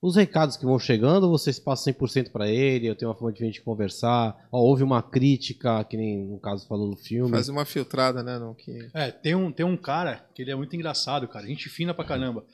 os 0.00 0.14
recados 0.14 0.56
que 0.56 0.64
vão 0.64 0.78
chegando, 0.78 1.28
vocês 1.28 1.58
passam 1.58 1.92
100% 1.92 2.30
para 2.30 2.48
ele, 2.48 2.86
eu 2.86 2.94
tenho 2.94 3.10
uma 3.10 3.16
forma 3.16 3.32
diferente 3.32 3.54
de 3.54 3.62
conversar, 3.62 4.48
ó, 4.52 4.60
houve 4.60 4.84
uma 4.84 5.02
crítica, 5.02 5.82
que 5.84 5.96
nem 5.96 6.24
no 6.24 6.38
caso 6.38 6.66
falou 6.68 6.90
do 6.90 6.96
filme. 6.96 7.30
Faz 7.30 7.48
uma 7.48 7.64
filtrada, 7.64 8.22
né? 8.22 8.38
Não, 8.38 8.54
que... 8.54 8.88
É, 8.94 9.10
tem 9.10 9.34
um, 9.34 9.50
tem 9.50 9.66
um 9.66 9.76
cara 9.76 10.24
que 10.34 10.42
ele 10.42 10.52
é 10.52 10.54
muito 10.54 10.74
engraçado, 10.76 11.26
cara. 11.26 11.46
Gente 11.46 11.68
fina 11.68 11.92
pra 11.92 12.04
caramba. 12.04 12.46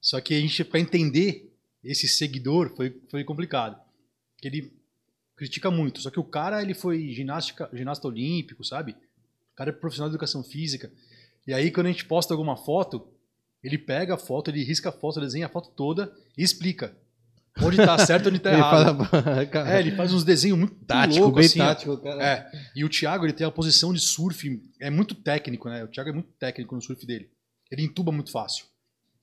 Só 0.00 0.20
que 0.20 0.34
a 0.34 0.40
gente, 0.40 0.64
pra 0.64 0.78
entender 0.78 1.52
esse 1.82 2.06
seguidor, 2.06 2.72
foi, 2.76 2.96
foi 3.10 3.24
complicado. 3.24 3.80
Que 4.38 4.46
ele 4.48 4.72
critica 5.36 5.70
muito. 5.70 6.00
Só 6.00 6.10
que 6.10 6.20
o 6.20 6.24
cara, 6.24 6.62
ele 6.62 6.74
foi 6.74 7.08
ginástica, 7.08 7.68
ginasta 7.72 8.06
olímpico, 8.06 8.64
sabe? 8.64 8.92
O 8.92 9.56
cara 9.56 9.70
é 9.70 9.72
profissional 9.72 10.08
de 10.08 10.14
educação 10.14 10.44
física. 10.44 10.92
E 11.46 11.52
aí, 11.52 11.72
quando 11.72 11.86
a 11.86 11.90
gente 11.90 12.04
posta 12.04 12.32
alguma 12.32 12.56
foto, 12.56 13.11
ele 13.62 13.78
pega 13.78 14.14
a 14.14 14.18
foto, 14.18 14.50
ele 14.50 14.64
risca 14.64 14.88
a 14.88 14.92
foto, 14.92 15.20
desenha 15.20 15.46
a 15.46 15.48
foto 15.48 15.70
toda 15.70 16.12
e 16.36 16.42
explica. 16.42 16.96
Onde 17.60 17.76
tá 17.76 17.98
certo 17.98 18.28
onde 18.28 18.38
tá 18.38 18.50
Ele 18.52 18.58
errado. 18.58 19.04
fala, 19.04 19.70
É, 19.70 19.80
ele 19.80 19.92
faz 19.92 20.12
uns 20.12 20.24
desenhos 20.24 20.58
muito 20.58 20.74
tático, 20.86 21.20
louco, 21.20 21.36
bem 21.36 21.46
assim, 21.46 21.58
tático, 21.58 21.96
cara. 21.98 22.24
É, 22.24 22.50
e 22.74 22.84
o 22.84 22.88
Thiago, 22.88 23.26
ele 23.26 23.32
tem 23.32 23.46
a 23.46 23.50
posição 23.50 23.92
de 23.92 24.00
surf, 24.00 24.60
é 24.80 24.88
muito 24.88 25.14
técnico, 25.14 25.68
né? 25.68 25.84
O 25.84 25.88
Thiago 25.88 26.10
é 26.10 26.12
muito 26.12 26.30
técnico 26.38 26.74
no 26.74 26.80
surf 26.80 27.04
dele. 27.06 27.30
Ele 27.70 27.82
entuba 27.82 28.10
muito 28.10 28.30
fácil. 28.30 28.64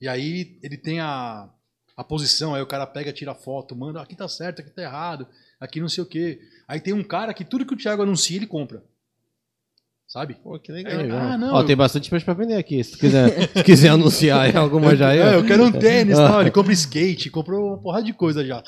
E 0.00 0.08
aí 0.08 0.58
ele 0.62 0.76
tem 0.76 1.00
a, 1.00 1.50
a 1.96 2.04
posição, 2.04 2.54
aí 2.54 2.62
o 2.62 2.66
cara 2.66 2.86
pega, 2.86 3.12
tira 3.12 3.32
a 3.32 3.34
foto, 3.34 3.76
manda, 3.76 4.00
aqui 4.00 4.14
tá 4.14 4.28
certo, 4.28 4.60
aqui 4.60 4.70
tá 4.70 4.82
errado, 4.82 5.26
aqui 5.58 5.80
não 5.80 5.88
sei 5.88 6.02
o 6.02 6.06
quê. 6.06 6.40
Aí 6.68 6.80
tem 6.80 6.94
um 6.94 7.02
cara 7.04 7.34
que 7.34 7.44
tudo 7.44 7.66
que 7.66 7.74
o 7.74 7.76
Thiago 7.76 8.02
anuncia, 8.02 8.36
ele 8.36 8.46
compra. 8.46 8.82
Sabe? 10.12 10.34
Pô, 10.42 10.58
que 10.58 10.72
É 10.72 10.74
legal. 10.74 10.96
legal. 10.96 11.18
Ah, 11.20 11.38
não, 11.38 11.54
Ó, 11.54 11.60
eu- 11.60 11.66
tem 11.66 11.76
bastante 11.76 12.10
peixe 12.10 12.24
pra 12.24 12.34
vender 12.34 12.56
aqui. 12.56 12.82
Se 12.82 12.92
tu 12.92 12.98
quiser, 12.98 13.48
se 13.56 13.62
quiser 13.62 13.88
anunciar 13.90 14.40
aí 14.40 14.56
alguma 14.56 14.96
já 14.96 15.10
aí. 15.10 15.18
É, 15.20 15.28
ó. 15.28 15.32
eu 15.34 15.44
quero 15.46 15.64
um 15.64 15.70
tênis, 15.70 16.16
tal. 16.18 16.40
ele 16.40 16.50
compra 16.50 16.72
skate, 16.72 17.30
comprou 17.30 17.68
uma 17.68 17.78
porrada 17.78 18.02
de 18.04 18.12
coisa 18.12 18.44
já. 18.44 18.60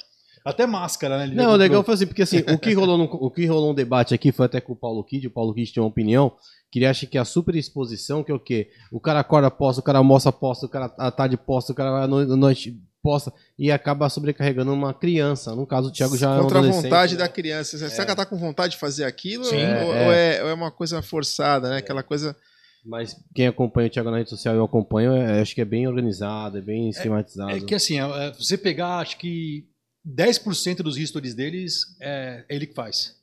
Até 0.44 0.66
máscara, 0.66 1.18
né? 1.18 1.24
Ele 1.24 1.34
Não, 1.34 1.52
o 1.52 1.56
legal 1.56 1.82
foi 1.82 1.94
assim, 1.94 2.06
porque 2.06 2.22
assim, 2.22 2.38
o 2.38 2.58
que, 2.58 2.72
rolou 2.74 2.96
no- 2.96 3.04
o 3.04 3.28
que 3.30 3.44
rolou 3.46 3.72
um 3.72 3.74
debate 3.74 4.14
aqui 4.14 4.30
foi 4.32 4.46
até 4.46 4.60
com 4.60 4.72
o 4.72 4.76
Paulo 4.76 5.02
Kid, 5.04 5.26
o 5.26 5.30
Paulo 5.30 5.52
Kid 5.54 5.72
tinha 5.72 5.82
uma 5.82 5.88
opinião, 5.88 6.32
que 6.70 6.78
ele 6.78 6.86
acha 6.86 7.06
que 7.06 7.18
a 7.18 7.24
super 7.24 7.54
exposição, 7.56 8.22
que 8.24 8.30
é 8.30 8.34
o 8.34 8.40
quê? 8.40 8.68
O 8.92 9.00
cara 9.00 9.20
acorda, 9.20 9.50
posta, 9.50 9.80
o 9.80 9.84
cara 9.84 9.98
almoça, 9.98 10.30
posta, 10.32 10.66
o 10.66 10.68
cara 10.68 10.92
à 10.98 11.10
tarde 11.10 11.36
posta, 11.36 11.72
o 11.72 11.74
cara 11.76 11.90
vai 11.92 12.02
à 12.04 12.06
no- 12.08 12.36
noite 12.36 12.76
posta, 13.02 13.32
e 13.58 13.70
acaba 13.70 14.08
sobrecarregando 14.08 14.72
uma 14.72 14.94
criança. 14.94 15.54
No 15.54 15.66
caso, 15.66 15.88
o 15.88 15.92
Thiago 15.92 16.16
já 16.16 16.36
é 16.36 16.38
um 16.38 16.42
Contra 16.42 16.60
a 16.60 16.62
vontade 16.62 17.14
né? 17.14 17.18
da 17.18 17.28
criança. 17.28 17.76
Será 17.76 18.04
que 18.04 18.10
ela 18.10 18.16
tá 18.16 18.26
com 18.26 18.36
vontade 18.36 18.72
de 18.72 18.78
fazer 18.78 19.04
aquilo? 19.04 19.44
Sim. 19.44 19.56
ou, 19.56 19.62
É, 19.62 20.06
ou 20.06 20.12
é, 20.12 20.42
ou 20.44 20.48
é 20.50 20.54
uma 20.54 20.70
coisa 20.70 21.02
forçada, 21.02 21.68
né? 21.68 21.78
Aquela 21.78 22.02
coisa. 22.02 22.36
Mas 22.84 23.16
quem 23.34 23.46
acompanha 23.46 23.88
o 23.88 23.90
Thiago 23.90 24.10
na 24.10 24.18
rede 24.18 24.30
social, 24.30 24.54
eu 24.54 24.64
acompanho, 24.64 25.12
é, 25.12 25.40
acho 25.40 25.54
que 25.54 25.60
é 25.60 25.64
bem 25.64 25.86
organizado, 25.86 26.58
é 26.58 26.60
bem 26.60 26.88
esquematizado. 26.88 27.52
É 27.52 27.60
que 27.60 27.74
assim, 27.74 28.00
é, 28.00 28.26
é, 28.26 28.32
você 28.32 28.56
pegar, 28.56 28.98
acho 28.98 29.18
que 29.18 29.68
10% 30.06 30.76
dos 30.76 30.96
stories 30.96 31.34
deles 31.34 31.96
é 32.00 32.44
ele 32.48 32.66
que 32.66 32.74
faz. 32.74 33.16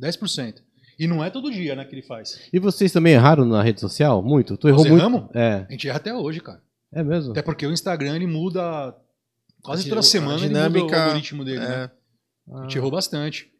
10%. 0.00 0.56
E 0.98 1.06
não 1.06 1.24
é 1.24 1.30
todo 1.30 1.50
dia, 1.50 1.74
né, 1.74 1.84
que 1.84 1.94
ele 1.94 2.02
faz. 2.02 2.38
E 2.52 2.58
vocês 2.58 2.92
também 2.92 3.14
erraram 3.14 3.44
na 3.46 3.62
rede 3.62 3.80
social? 3.80 4.22
Muito? 4.22 4.56
Tu 4.56 4.68
errou 4.68 4.84
Nós 4.84 4.90
muito? 4.90 5.00
erramos? 5.00 5.30
É, 5.34 5.66
A 5.66 5.72
gente 5.72 5.88
erra 5.88 5.96
até 5.96 6.14
hoje, 6.14 6.40
cara. 6.40 6.62
É 6.92 7.02
mesmo? 7.02 7.32
Até 7.32 7.42
porque 7.42 7.66
o 7.66 7.72
Instagram 7.72 8.16
ele 8.16 8.26
muda 8.26 8.94
quase 9.62 9.88
toda 9.88 10.02
semana 10.02 10.34
a 10.34 10.44
ele 10.44 10.48
muda 10.48 10.60
o 10.66 10.68
dinâmica, 10.70 11.02
algoritmo 11.04 11.44
dele, 11.44 11.60
né? 11.60 11.90
É, 12.48 12.54
A 12.58 12.62
gente 12.62 12.78
errou 12.78 12.90
bastante. 12.90 13.50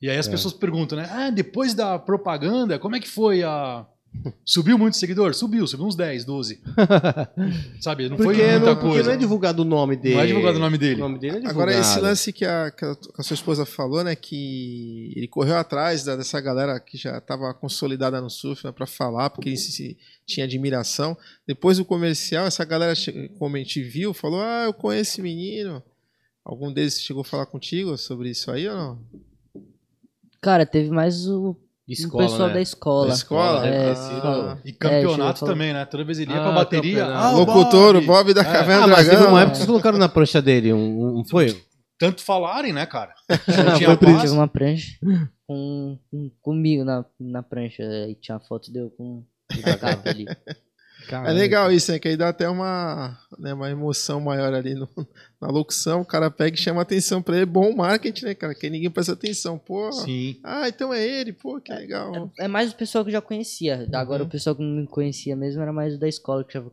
E 0.00 0.08
aí 0.10 0.16
as 0.16 0.28
É. 0.28 0.30
pessoas 0.30 0.54
perguntam, 0.54 0.98
né? 0.98 1.08
Ah, 1.10 1.30
depois 1.30 1.74
da 1.74 1.98
propaganda, 1.98 2.78
como 2.78 2.96
é 2.96 3.00
que 3.00 3.08
foi 3.08 3.42
a. 3.42 3.86
Subiu 4.44 4.78
muito 4.78 4.96
seguidor? 4.96 5.34
Subiu, 5.34 5.66
subiu 5.66 5.86
uns 5.86 5.94
10, 5.96 6.24
12. 6.24 6.60
Sabe? 7.80 8.08
Não 8.08 8.16
foi 8.16 8.26
Porque, 8.26 8.42
muita 8.42 8.58
não, 8.60 8.74
porque 8.74 8.88
coisa. 8.88 9.08
não 9.08 9.14
é 9.14 9.16
divulgado 9.16 9.62
o 9.62 9.64
nome 9.64 9.96
dele. 9.96 10.14
Não 10.14 10.22
é 10.22 10.26
divulgado 10.26 10.56
o 10.56 10.60
nome 10.60 10.78
dele. 10.78 10.94
O 10.94 10.98
nome 11.00 11.18
dele 11.18 11.36
é 11.36 11.40
divulgado. 11.40 11.60
Agora, 11.60 11.78
esse 11.78 12.00
lance 12.00 12.32
que 12.32 12.44
a, 12.44 12.70
que 12.70 12.84
a- 12.84 13.22
sua 13.22 13.34
esposa 13.34 13.66
falou, 13.66 14.02
né? 14.04 14.14
Que 14.14 15.12
ele 15.16 15.28
correu 15.28 15.56
atrás 15.56 16.04
da- 16.04 16.16
dessa 16.16 16.40
galera 16.40 16.78
que 16.80 16.96
já 16.96 17.18
estava 17.18 17.52
consolidada 17.52 18.20
no 18.20 18.30
surf, 18.30 18.64
né, 18.64 18.72
para 18.72 18.86
falar, 18.86 19.30
porque 19.30 19.48
ele 19.50 19.56
se, 19.56 19.72
se- 19.72 19.96
tinha 20.26 20.46
admiração. 20.46 21.16
Depois 21.46 21.76
do 21.78 21.84
comercial, 21.84 22.46
essa 22.46 22.64
galera, 22.64 22.94
como 23.38 23.56
a 23.56 23.58
gente 23.58 23.82
viu, 23.82 24.14
falou: 24.14 24.40
Ah, 24.40 24.64
eu 24.66 24.72
conheço 24.72 25.12
esse 25.12 25.22
menino. 25.22 25.82
Algum 26.44 26.72
deles 26.72 27.00
chegou 27.00 27.22
a 27.22 27.24
falar 27.24 27.46
contigo 27.46 27.96
sobre 27.98 28.30
isso 28.30 28.50
aí 28.50 28.68
ou 28.68 28.76
não? 28.76 28.98
Cara, 30.40 30.66
teve 30.66 30.90
mais 30.90 31.26
o, 31.26 31.56
Escola, 31.86 32.24
o 32.24 32.26
pessoal 32.28 32.48
né? 32.48 32.54
da 32.54 32.60
escola. 32.62 33.06
Da 33.08 33.14
escola? 33.14 33.66
É, 33.68 33.90
Ah. 33.90 33.94
falou. 33.94 34.58
E 34.64 34.72
campeonato 34.72 34.94
É, 34.94 35.10
chegou 35.36 35.48
a 35.48 35.52
também, 35.52 35.72
né? 35.74 35.84
Toda 35.84 36.04
vez 36.04 36.18
ele 36.18 36.32
ia 36.32 36.40
Ah, 36.40 36.44
com 36.44 36.48
a 36.50 36.52
bateria. 36.52 37.00
campeonato. 37.00 37.26
Ah, 37.26 37.32
o 37.32 37.38
Locutor, 37.40 37.96
o 37.96 38.00
Bob! 38.00 38.06
Bob 38.06 38.34
da 38.34 38.40
É. 38.40 38.44
Caverna 38.44 38.84
Ah, 38.84 38.86
mas 38.88 38.96
teve 39.00 39.10
Dragão. 39.10 39.28
uma 39.32 39.40
época 39.40 39.50
que 39.52 39.56
vocês 39.58 39.66
colocaram 39.68 39.98
na 39.98 40.08
prancha 40.08 40.40
dele, 40.40 40.72
um, 40.72 41.18
um- 41.20 41.24
foi? 41.24 41.62
Tanto 41.98 42.22
falarem, 42.22 42.72
né, 42.72 42.86
cara? 42.86 43.14
Tinha 43.44 43.74
tinha 43.76 43.96
Teve 43.96 44.14
paz. 44.14 44.32
uma 44.32 44.48
prancha 44.48 44.98
com, 45.46 45.98
com- 46.10 46.30
comigo 46.42 46.84
na, 46.84 47.04
na 47.20 47.42
prancha. 47.42 47.82
E 48.08 48.14
tinha 48.14 48.40
foto 48.40 48.72
deu 48.72 48.90
com 48.90 49.22
a 49.64 49.76
capa 49.76 50.02
ali. 51.12 51.28
É 51.28 51.32
legal 51.32 51.70
isso, 51.72 51.90
né? 51.92 51.98
Que 51.98 52.08
aí 52.08 52.16
dá 52.16 52.28
até 52.28 52.48
uma, 52.48 53.18
né, 53.38 53.52
uma 53.54 53.70
emoção 53.70 54.20
maior 54.20 54.52
ali 54.54 54.74
no- 54.74 54.88
na 55.40 55.48
locução. 55.48 56.00
O 56.00 56.04
cara 56.04 56.30
pega 56.30 56.56
e 56.56 56.60
chama 56.60 56.82
atenção 56.82 57.20
pra 57.22 57.36
ele. 57.36 57.46
Bom 57.46 57.74
marketing, 57.74 58.24
né, 58.26 58.34
cara? 58.34 58.54
Que 58.54 58.70
ninguém 58.70 58.90
presta 58.90 59.12
atenção. 59.12 59.58
Pô, 59.58 59.90
Sim. 59.92 60.38
ah, 60.44 60.68
então 60.68 60.92
é 60.92 61.06
ele. 61.06 61.32
Pô, 61.32 61.60
que 61.60 61.72
legal. 61.72 62.30
É 62.38 62.46
mais 62.48 62.72
o 62.72 62.76
pessoal 62.76 63.04
que 63.04 63.10
já 63.10 63.20
conhecia. 63.20 63.88
Agora 63.92 64.22
Uhum. 64.22 64.28
o 64.28 64.30
pessoal 64.30 64.54
que 64.56 64.62
não 64.62 64.80
me 64.82 64.86
conhecia 64.86 65.34
mesmo 65.36 65.60
era 65.62 65.72
mais 65.72 65.94
o 65.94 65.98
da 65.98 66.08
escola. 66.08 66.44
Que 66.44 66.54
já... 66.54 66.64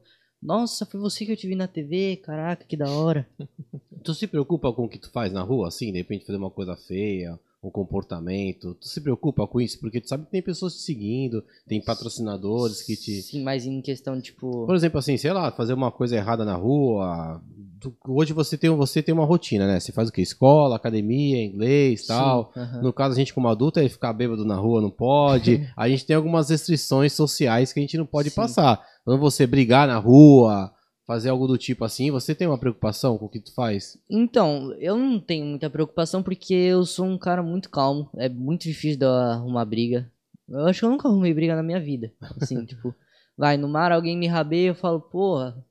Nossa, 0.41 0.86
foi 0.86 0.99
você 0.99 1.25
que 1.25 1.32
eu 1.32 1.38
te 1.38 1.47
vi 1.47 1.55
na 1.55 1.67
TV. 1.67 2.21
Caraca, 2.23 2.65
que 2.65 2.75
da 2.77 2.89
hora. 2.89 3.27
Tu 4.03 4.15
se 4.15 4.25
preocupa 4.25 4.73
com 4.73 4.86
o 4.86 4.89
que 4.89 4.97
tu 4.97 5.11
faz 5.11 5.32
na 5.32 5.43
rua, 5.43 5.67
assim? 5.67 5.91
De 5.91 5.99
repente 5.99 6.25
fazer 6.25 6.39
uma 6.39 6.49
coisa 6.49 6.75
feia, 6.75 7.39
um 7.64 7.70
comportamento. 7.70 8.74
Tu 8.76 8.88
se 8.88 8.99
preocupa 9.01 9.45
com 9.47 9.62
isso? 9.62 9.80
Porque 9.80 10.01
tu 10.01 10.07
sabe 10.09 10.26
que 10.26 10.32
tem 10.32 10.41
pessoas 10.41 10.74
te 10.76 10.82
seguindo, 10.82 11.43
tem 11.68 11.80
patrocinadores 11.84 12.82
que 12.82 12.95
te... 12.95 13.22
Sim, 13.22 13.43
mas 13.43 13.66
em 13.66 13.82
questão, 13.82 14.20
tipo. 14.20 14.66
Por 14.66 14.76
exemplo, 14.76 14.97
assim, 14.99 15.16
sei 15.18 15.32
lá, 15.32 15.51
fazer 15.51 15.74
uma 15.74 15.91
coisa 15.91 16.16
errada 16.16 16.43
na 16.43 16.55
rua. 16.55 17.41
Tu- 17.80 17.95
hoje 18.07 18.34
você 18.34 18.57
tem, 18.57 18.70
você 18.72 19.01
tem 19.03 19.14
uma 19.14 19.26
rotina, 19.26 19.68
né? 19.68 19.80
Você 19.80 19.91
faz 19.91 20.09
o 20.09 20.12
quê? 20.12 20.22
Escola, 20.22 20.76
academia, 20.76 21.43
inglês 21.43 22.05
tal. 22.07 22.51
sim, 22.53 22.59
aham. 22.59 22.82
No 22.82 22.93
caso, 22.93 23.14
a 23.14 23.18
gente 23.18 23.34
como 23.34 23.47
adulto, 23.47 23.80
é 23.80 23.88
ficar 23.88 24.14
bêbado 24.14 24.43
na 24.43 24.55
rua, 24.55 24.82
não 24.82 24.91
pode. 24.91 25.68
A 25.78 25.88
gente 25.89 26.05
tem 26.05 26.16
algumas 26.16 26.49
restrições 26.49 27.14
sociais 27.14 27.72
que 27.74 27.80
a 27.80 27.84
gente 27.84 27.97
não 27.97 28.05
pode 28.05 28.30
Sim. 28.30 28.36
passar. 28.36 28.82
Quando 29.03 29.20
você 29.20 29.45
brigar 29.47 29.88
na 29.88 29.97
rua, 29.97 30.72
fazer 31.12 31.30
algo 31.30 31.45
do 31.45 31.57
tipo 31.57 31.84
assim, 31.84 32.09
você 32.09 32.34
tem 32.34 32.47
uma 32.47 32.57
preocupação 32.57 33.18
com 33.18 33.26
o 33.26 33.30
que 33.30 33.41
tu 33.41 33.53
faz? 33.53 33.97
Então, 34.09 34.74
eu 34.80 34.95
não 34.95 35.20
tenho 35.20 35.45
muita 35.45 35.70
preocupação 35.70 36.24
porque 36.24 36.53
eu 36.53 36.86
sou 36.86 37.05
um 37.05 37.18
cara 37.18 37.43
muito 37.43 37.70
calmo. 37.70 38.09
É 38.16 38.30
muito 38.30 38.64
difícil 38.64 38.97
de 38.97 39.05
eu 39.05 39.12
arrumar 39.12 39.66
briga. 39.66 40.09
Eu 40.47 40.66
acho 40.68 40.80
que 40.80 40.86
eu 40.86 40.89
nunca 40.89 41.09
arrumei 41.09 41.34
briga 41.34 41.53
na 41.53 41.64
minha 41.64 41.82
vida. 41.82 42.14
Assim, 42.39 42.64
tipo, 42.66 42.95
vai 43.38 43.57
no 43.57 43.68
mar, 43.68 43.91
alguém 43.91 44.18
me 44.18 44.26
rabeia, 44.26 44.70
eu 44.70 44.76
falo, 44.76 45.01
porra, 45.01 45.62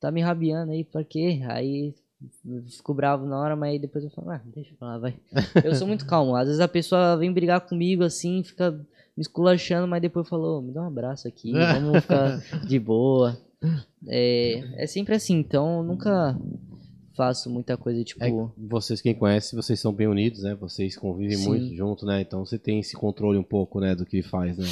tá 0.00 0.10
me 0.10 0.20
rabiando 0.20 0.72
aí, 0.72 0.82
pra 0.82 1.04
quê? 1.04 1.40
Aí 1.48 1.94
fico 2.68 2.92
bravo 2.92 3.26
na 3.26 3.38
hora, 3.38 3.54
mas 3.54 3.70
aí 3.70 3.78
depois 3.78 4.02
eu 4.02 4.10
falo, 4.10 4.30
ah, 4.30 4.42
deixa 4.44 4.74
pra 4.76 4.88
lá, 4.88 4.98
vai. 4.98 5.16
Eu 5.64 5.74
sou 5.76 5.86
muito 5.86 6.04
calmo. 6.04 6.34
Às 6.34 6.46
vezes 6.46 6.60
a 6.60 6.68
pessoa 6.68 7.16
vem 7.16 7.32
brigar 7.32 7.60
comigo 7.60 8.02
assim, 8.02 8.42
fica 8.42 8.72
me 8.72 9.22
esculachando, 9.22 9.86
mas 9.86 10.02
depois 10.02 10.28
falou, 10.28 10.60
me 10.60 10.72
dá 10.72 10.82
um 10.82 10.88
abraço 10.88 11.28
aqui, 11.28 11.52
vamos 11.52 12.02
ficar 12.02 12.38
de 12.66 12.78
boa. 12.78 13.38
É, 14.08 14.82
é 14.82 14.86
sempre 14.86 15.14
assim, 15.14 15.34
então 15.34 15.78
eu 15.78 15.82
nunca 15.82 16.38
faço 17.16 17.50
muita 17.50 17.76
coisa, 17.76 18.02
tipo. 18.02 18.24
É, 18.24 18.30
vocês, 18.56 19.02
quem 19.02 19.14
conhece, 19.14 19.54
vocês 19.54 19.78
são 19.78 19.92
bem 19.92 20.06
unidos, 20.06 20.42
né? 20.42 20.54
Vocês 20.54 20.96
convivem 20.96 21.36
Sim. 21.36 21.48
muito 21.48 21.74
junto, 21.74 22.06
né? 22.06 22.22
Então 22.22 22.44
você 22.44 22.58
tem 22.58 22.80
esse 22.80 22.96
controle 22.96 23.38
um 23.38 23.42
pouco, 23.42 23.80
né, 23.80 23.94
do 23.94 24.06
que 24.06 24.22
faz, 24.22 24.56
né? 24.56 24.66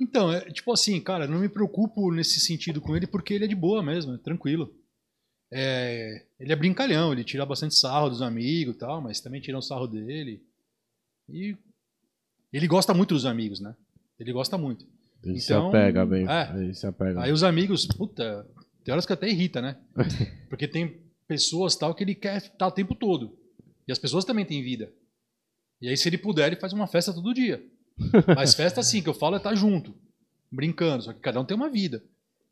Então, 0.00 0.32
é, 0.32 0.40
tipo 0.50 0.72
assim, 0.72 1.00
cara, 1.00 1.26
não 1.26 1.38
me 1.38 1.48
preocupo 1.48 2.10
nesse 2.10 2.40
sentido 2.40 2.80
com 2.80 2.96
ele 2.96 3.06
porque 3.06 3.34
ele 3.34 3.44
é 3.44 3.48
de 3.48 3.54
boa 3.54 3.82
mesmo, 3.82 4.14
é 4.14 4.18
tranquilo. 4.18 4.74
É, 5.52 6.26
ele 6.40 6.52
é 6.52 6.56
brincalhão, 6.56 7.12
ele 7.12 7.22
tira 7.22 7.46
bastante 7.46 7.74
sarro 7.74 8.08
dos 8.08 8.22
amigos 8.22 8.74
e 8.74 8.78
tal, 8.78 9.00
mas 9.00 9.20
também 9.20 9.40
tira 9.40 9.56
um 9.56 9.62
sarro 9.62 9.86
dele. 9.86 10.42
E 11.28 11.56
ele 12.52 12.66
gosta 12.66 12.92
muito 12.92 13.14
dos 13.14 13.26
amigos, 13.26 13.60
né? 13.60 13.74
Ele 14.18 14.32
gosta 14.32 14.58
muito. 14.58 14.86
Ele 15.24 15.40
se 15.40 15.52
Então, 15.52 15.68
apega 15.68 16.04
bem. 16.06 16.28
é. 16.28 16.52
Ele 16.56 16.74
se 16.74 16.86
apega. 16.86 17.22
Aí 17.22 17.32
os 17.32 17.42
amigos, 17.42 17.86
puta, 17.86 18.46
tem 18.84 18.92
horas 18.92 19.06
que 19.06 19.12
até 19.12 19.28
irrita, 19.28 19.60
né? 19.62 19.76
Porque 20.48 20.68
tem 20.68 21.00
pessoas 21.26 21.74
tal 21.76 21.94
que 21.94 22.04
ele 22.04 22.14
quer 22.14 22.38
estar 22.38 22.66
o 22.66 22.72
tempo 22.72 22.94
todo. 22.94 23.36
E 23.86 23.92
as 23.92 23.98
pessoas 23.98 24.24
também 24.24 24.44
têm 24.44 24.62
vida. 24.62 24.92
E 25.80 25.88
aí, 25.88 25.96
se 25.96 26.08
ele 26.08 26.18
puder, 26.18 26.46
ele 26.46 26.60
faz 26.60 26.72
uma 26.72 26.86
festa 26.86 27.12
todo 27.12 27.34
dia. 27.34 27.62
Mas 28.34 28.54
festa, 28.54 28.80
assim, 28.80 29.02
que 29.02 29.08
eu 29.08 29.14
falo 29.14 29.34
é 29.34 29.38
estar 29.38 29.54
junto, 29.54 29.94
brincando. 30.50 31.04
Só 31.04 31.12
que 31.12 31.20
cada 31.20 31.40
um 31.40 31.44
tem 31.44 31.56
uma 31.56 31.68
vida. 31.68 32.02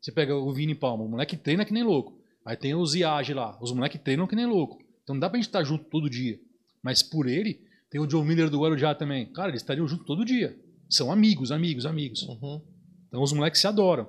Você 0.01 0.11
pega 0.11 0.35
o 0.35 0.51
Vini 0.53 0.75
Palma, 0.75 1.03
o 1.03 1.09
moleque 1.09 1.37
treina 1.37 1.65
que 1.65 1.73
nem 1.73 1.83
louco. 1.83 2.19
Aí 2.45 2.57
tem 2.57 2.75
os 2.75 2.93
Iage 2.93 3.33
lá, 3.33 3.57
os 3.61 3.71
moleques 3.71 4.01
treinam 4.01 4.27
que 4.27 4.35
nem 4.35 4.45
louco. 4.45 4.77
Então 5.01 5.15
não 5.15 5.19
dá 5.19 5.29
pra 5.29 5.37
gente 5.37 5.47
estar 5.47 5.63
junto 5.63 5.85
todo 5.85 6.09
dia. 6.09 6.39
Mas 6.83 7.01
por 7.01 7.27
ele, 7.27 7.61
tem 7.89 8.01
o 8.01 8.05
John 8.05 8.23
Miller 8.23 8.49
do 8.49 8.59
Guarujá 8.59 8.93
também. 8.93 9.31
Cara, 9.31 9.49
eles 9.49 9.61
estariam 9.61 9.87
junto 9.87 10.03
todo 10.03 10.25
dia. 10.25 10.57
São 10.93 11.11
amigos, 11.11 11.51
amigos, 11.51 11.87
amigos. 11.87 12.21
Uhum. 12.21 12.61
Então 13.07 13.23
os 13.23 13.33
moleques 13.33 13.59
se 13.59 13.65
adoram. 13.65 14.07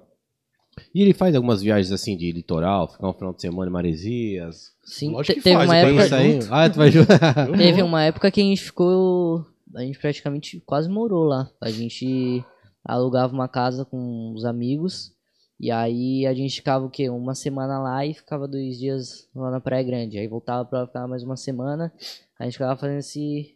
E 0.94 1.00
ele 1.00 1.14
faz 1.14 1.34
algumas 1.34 1.62
viagens 1.62 1.90
assim 1.90 2.14
de 2.14 2.30
litoral, 2.30 2.88
ficar 2.88 3.08
um 3.08 3.14
final 3.14 3.32
de 3.32 3.40
semana 3.40 3.70
em 3.70 3.72
Maresias. 3.72 4.72
Sim, 4.84 5.12
Lógico 5.12 5.38
que 5.38 5.42
teve 5.42 5.56
faz, 5.56 5.70
uma 5.70 5.76
época. 5.76 6.16
aí? 6.16 6.38
Ah, 6.50 6.68
tu 6.68 6.76
vai 6.76 6.90
Teve 7.56 7.82
uma 7.82 8.02
época 8.02 8.30
que 8.30 8.40
a 8.42 8.44
gente 8.44 8.62
ficou. 8.62 9.46
A 9.74 9.80
gente 9.80 9.98
praticamente 9.98 10.60
quase 10.66 10.90
morou 10.90 11.24
lá. 11.24 11.50
A 11.58 11.70
gente 11.70 12.44
alugava 12.84 13.32
uma 13.32 13.48
casa 13.48 13.86
com 13.86 14.34
os 14.34 14.44
amigos. 14.44 15.14
E 15.58 15.70
aí 15.70 16.26
a 16.26 16.34
gente 16.34 16.56
ficava 16.56 16.84
o 16.84 16.90
quê? 16.90 17.08
Uma 17.08 17.34
semana 17.34 17.78
lá 17.78 18.04
e 18.04 18.12
ficava 18.12 18.46
dois 18.46 18.76
dias 18.78 19.26
lá 19.34 19.50
na 19.50 19.60
Praia 19.60 19.82
Grande. 19.82 20.18
Aí 20.18 20.28
voltava 20.28 20.66
pra 20.68 20.86
ficar 20.86 21.08
mais 21.08 21.22
uma 21.22 21.36
semana. 21.36 21.90
A 22.38 22.44
gente 22.44 22.54
ficava 22.54 22.76
fazendo 22.76 22.98
esse, 22.98 23.53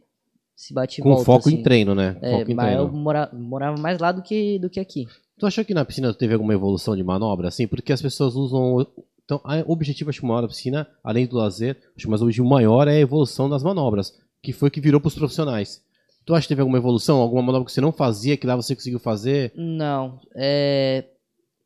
esse 0.59 0.75
bate 0.75 1.01
e 1.01 1.03
Com 1.03 1.11
volta. 1.11 1.25
foco 1.25 1.49
assim. 1.49 1.59
em 1.59 1.63
treino, 1.63 1.95
né? 1.95 2.17
É, 2.21 2.39
foco 2.39 2.51
em 2.51 2.55
mas 2.55 2.73
eu 2.77 2.85
treino. 2.87 2.99
mora- 3.03 3.31
morava 3.33 3.81
mais 3.81 3.99
lá 4.01 4.11
do 4.11 4.23
que, 4.23 4.59
do 4.59 4.69
que 4.69 4.81
aqui. 4.81 5.07
Tu 5.39 5.47
achou 5.47 5.65
que 5.65 5.73
na 5.73 5.85
piscina 5.85 6.13
teve 6.13 6.35
alguma 6.35 6.53
evolução 6.53 6.97
de 6.97 7.05
manobra, 7.05 7.47
assim? 7.47 7.67
Porque 7.69 7.93
as 7.93 8.03
pessoas 8.03 8.35
usam. 8.35 8.85
Então, 9.25 9.41
o 9.67 9.73
objetivo, 9.73 10.11
acho 10.11 10.21
que 10.21 10.27
maior 10.27 10.41
da 10.41 10.49
piscina, 10.49 10.89
além 11.05 11.27
do 11.27 11.37
lazer, 11.37 11.77
acho 11.97 12.07
que 12.07 12.11
mais 12.11 12.23
o 12.23 12.45
maior 12.45 12.89
é 12.89 12.93
a 12.97 12.99
evolução 13.01 13.49
das 13.49 13.63
manobras, 13.63 14.13
que 14.43 14.53
foi 14.53 14.69
o 14.69 14.73
que 14.73 14.81
virou 14.81 15.01
pros 15.01 15.15
profissionais. 15.15 15.81
Tu 16.25 16.35
acha 16.35 16.43
que 16.43 16.49
teve 16.49 16.61
alguma 16.63 16.79
evolução? 16.79 17.19
Alguma 17.21 17.43
manobra 17.43 17.67
que 17.67 17.73
você 17.73 17.81
não 17.81 17.93
fazia, 17.93 18.37
que 18.37 18.47
lá 18.47 18.57
você 18.57 18.75
conseguiu 18.75 18.99
fazer? 18.99 19.53
Não, 19.55 20.19
é. 20.35 21.05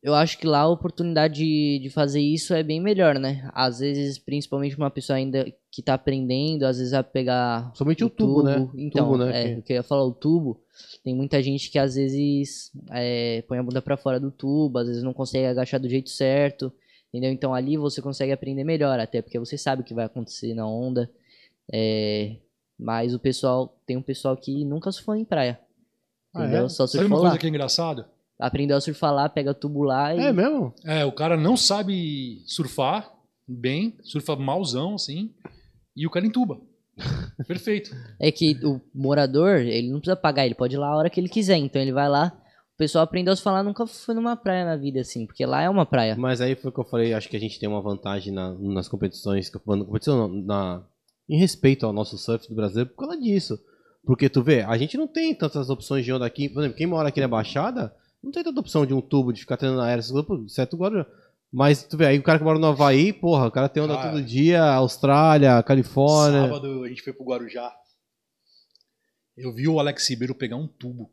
Eu 0.02 0.14
acho 0.14 0.36
que 0.36 0.46
lá 0.48 0.60
a 0.62 0.68
oportunidade 0.68 1.34
de, 1.34 1.78
de 1.80 1.88
fazer 1.88 2.20
isso 2.20 2.52
é 2.52 2.62
bem 2.64 2.80
melhor, 2.80 3.18
né? 3.20 3.48
Às 3.54 3.78
vezes, 3.78 4.18
principalmente 4.18 4.76
uma 4.76 4.90
pessoa 4.90 5.16
ainda 5.16 5.46
que 5.70 5.80
tá 5.80 5.94
aprendendo, 5.94 6.64
às 6.64 6.78
vezes 6.78 6.90
vai 6.92 7.04
pegar 7.04 7.70
Somente 7.76 8.04
o 8.04 8.10
tubo, 8.10 8.42
né? 8.42 8.68
Então, 8.74 9.12
Tubo, 9.12 9.16
né, 9.24 9.30
é, 9.30 9.54
que- 9.54 9.60
o 9.60 9.62
que 9.62 9.72
eu 9.72 9.76
ia 9.76 9.82
falar, 9.84 10.04
o 10.04 10.12
tubo. 10.12 10.60
Tem 11.04 11.14
muita 11.14 11.40
gente 11.40 11.70
que 11.70 11.78
às 11.78 11.94
vezes 11.94 12.72
é, 12.90 13.42
põe 13.46 13.58
a 13.58 13.62
bunda 13.62 13.80
pra 13.80 13.96
fora 13.96 14.18
do 14.18 14.32
tubo, 14.32 14.78
às 14.78 14.88
vezes 14.88 15.04
não 15.04 15.12
consegue 15.12 15.46
agachar 15.46 15.78
do 15.78 15.88
jeito 15.88 16.10
certo, 16.10 16.72
entendeu? 17.10 17.30
Então 17.30 17.54
ali 17.54 17.76
você 17.76 18.02
consegue 18.02 18.32
aprender 18.32 18.64
melhor, 18.64 18.98
até 18.98 19.22
porque 19.22 19.38
você 19.38 19.56
sabe 19.56 19.82
o 19.82 19.84
que 19.84 19.94
vai 19.94 20.04
acontecer 20.06 20.52
na 20.52 20.66
onda. 20.66 21.08
É, 21.72 22.36
mas 22.76 23.14
o 23.14 23.20
pessoal, 23.20 23.78
tem 23.86 23.96
um 23.96 24.02
pessoal 24.02 24.36
que 24.36 24.64
nunca 24.64 24.90
surfou 24.90 25.14
em 25.14 25.24
praia. 25.24 25.60
Ah, 26.34 26.42
Entendeu? 26.42 26.64
é? 26.66 26.68
Só 26.68 26.88
Sabe 26.88 27.04
uma 27.04 27.08
surfou 27.08 27.18
coisa 27.20 27.34
lá. 27.34 27.38
que 27.38 27.46
é 27.46 27.48
engraçado? 27.48 28.04
Aprendeu 28.46 28.76
a 28.76 28.80
surfar 28.80 29.12
lá, 29.14 29.28
pega 29.28 29.54
tubo 29.54 29.82
lá 29.82 30.14
e. 30.14 30.18
É 30.20 30.32
mesmo? 30.32 30.74
É, 30.84 31.04
o 31.04 31.12
cara 31.12 31.36
não 31.36 31.56
sabe 31.56 32.42
surfar 32.46 33.10
bem, 33.46 33.94
surfa 34.02 34.34
malzão, 34.36 34.94
assim, 34.94 35.30
e 35.96 36.06
o 36.06 36.10
cara 36.10 36.26
entuba. 36.26 36.60
Perfeito. 37.46 37.90
É 38.20 38.30
que 38.30 38.58
o 38.64 38.80
morador, 38.94 39.56
ele 39.60 39.90
não 39.90 39.98
precisa 40.00 40.16
pagar, 40.16 40.44
ele 40.46 40.54
pode 40.54 40.74
ir 40.74 40.78
lá 40.78 40.88
a 40.88 40.96
hora 40.96 41.10
que 41.10 41.18
ele 41.20 41.28
quiser. 41.28 41.56
Então 41.56 41.80
ele 41.80 41.92
vai 41.92 42.08
lá. 42.08 42.32
O 42.74 42.78
pessoal 42.78 43.04
aprendeu 43.04 43.32
a 43.32 43.36
se 43.36 43.42
falar, 43.42 43.62
nunca 43.62 43.86
foi 43.86 44.14
numa 44.14 44.34
praia 44.36 44.64
na 44.64 44.76
vida, 44.76 45.00
assim, 45.00 45.26
porque 45.26 45.44
lá 45.46 45.62
é 45.62 45.68
uma 45.68 45.86
praia. 45.86 46.16
Mas 46.16 46.40
aí 46.40 46.54
foi 46.54 46.70
o 46.70 46.74
que 46.74 46.80
eu 46.80 46.84
falei, 46.84 47.12
acho 47.14 47.28
que 47.28 47.36
a 47.36 47.40
gente 47.40 47.58
tem 47.60 47.68
uma 47.68 47.80
vantagem 47.82 48.32
na- 48.32 48.54
nas 48.54 48.88
competições, 48.88 49.50
na 49.52 49.84
competição 49.84 50.16
não, 50.28 50.42
na, 50.42 50.82
em 51.28 51.38
respeito 51.38 51.86
ao 51.86 51.92
nosso 51.92 52.16
surf 52.18 52.48
do 52.48 52.54
Brasil 52.54 52.86
por 52.86 52.96
causa 53.06 53.20
disso. 53.20 53.58
Porque 54.04 54.28
tu 54.28 54.42
vê, 54.42 54.62
a 54.62 54.76
gente 54.76 54.96
não 54.96 55.06
tem 55.06 55.32
tantas 55.34 55.70
opções 55.70 56.04
de 56.04 56.12
onda 56.12 56.26
aqui. 56.26 56.48
Por 56.48 56.60
exemplo, 56.60 56.76
quem 56.76 56.86
mora 56.88 57.08
aqui 57.08 57.20
na 57.20 57.28
Baixada, 57.28 57.94
não 58.22 58.30
tem 58.30 58.42
tanta 58.44 58.60
opção 58.60 58.86
de 58.86 58.94
um 58.94 59.00
tubo, 59.00 59.32
de 59.32 59.40
ficar 59.40 59.56
treinando 59.56 60.24
pô, 60.24 60.48
certo? 60.48 60.76
Agora, 60.76 61.06
Mas 61.50 61.82
tu 61.84 61.96
vê, 61.98 62.06
aí 62.06 62.18
o 62.18 62.22
cara 62.22 62.38
que 62.38 62.44
mora 62.44 62.58
no 62.58 62.66
Havaí, 62.66 63.12
porra, 63.12 63.46
o 63.46 63.50
cara 63.50 63.68
tem 63.68 63.82
onda 63.82 64.00
todo 64.00 64.22
dia, 64.22 64.62
Austrália, 64.62 65.62
Califórnia. 65.62 66.42
Sábado 66.42 66.82
a 66.84 66.88
gente 66.88 67.02
foi 67.02 67.12
pro 67.12 67.24
Guarujá. 67.26 67.70
Eu 69.36 69.52
vi 69.52 69.68
o 69.68 69.78
Alex 69.78 70.08
Ribeiro 70.08 70.34
pegar 70.34 70.56
um 70.56 70.66
tubo. 70.66 71.10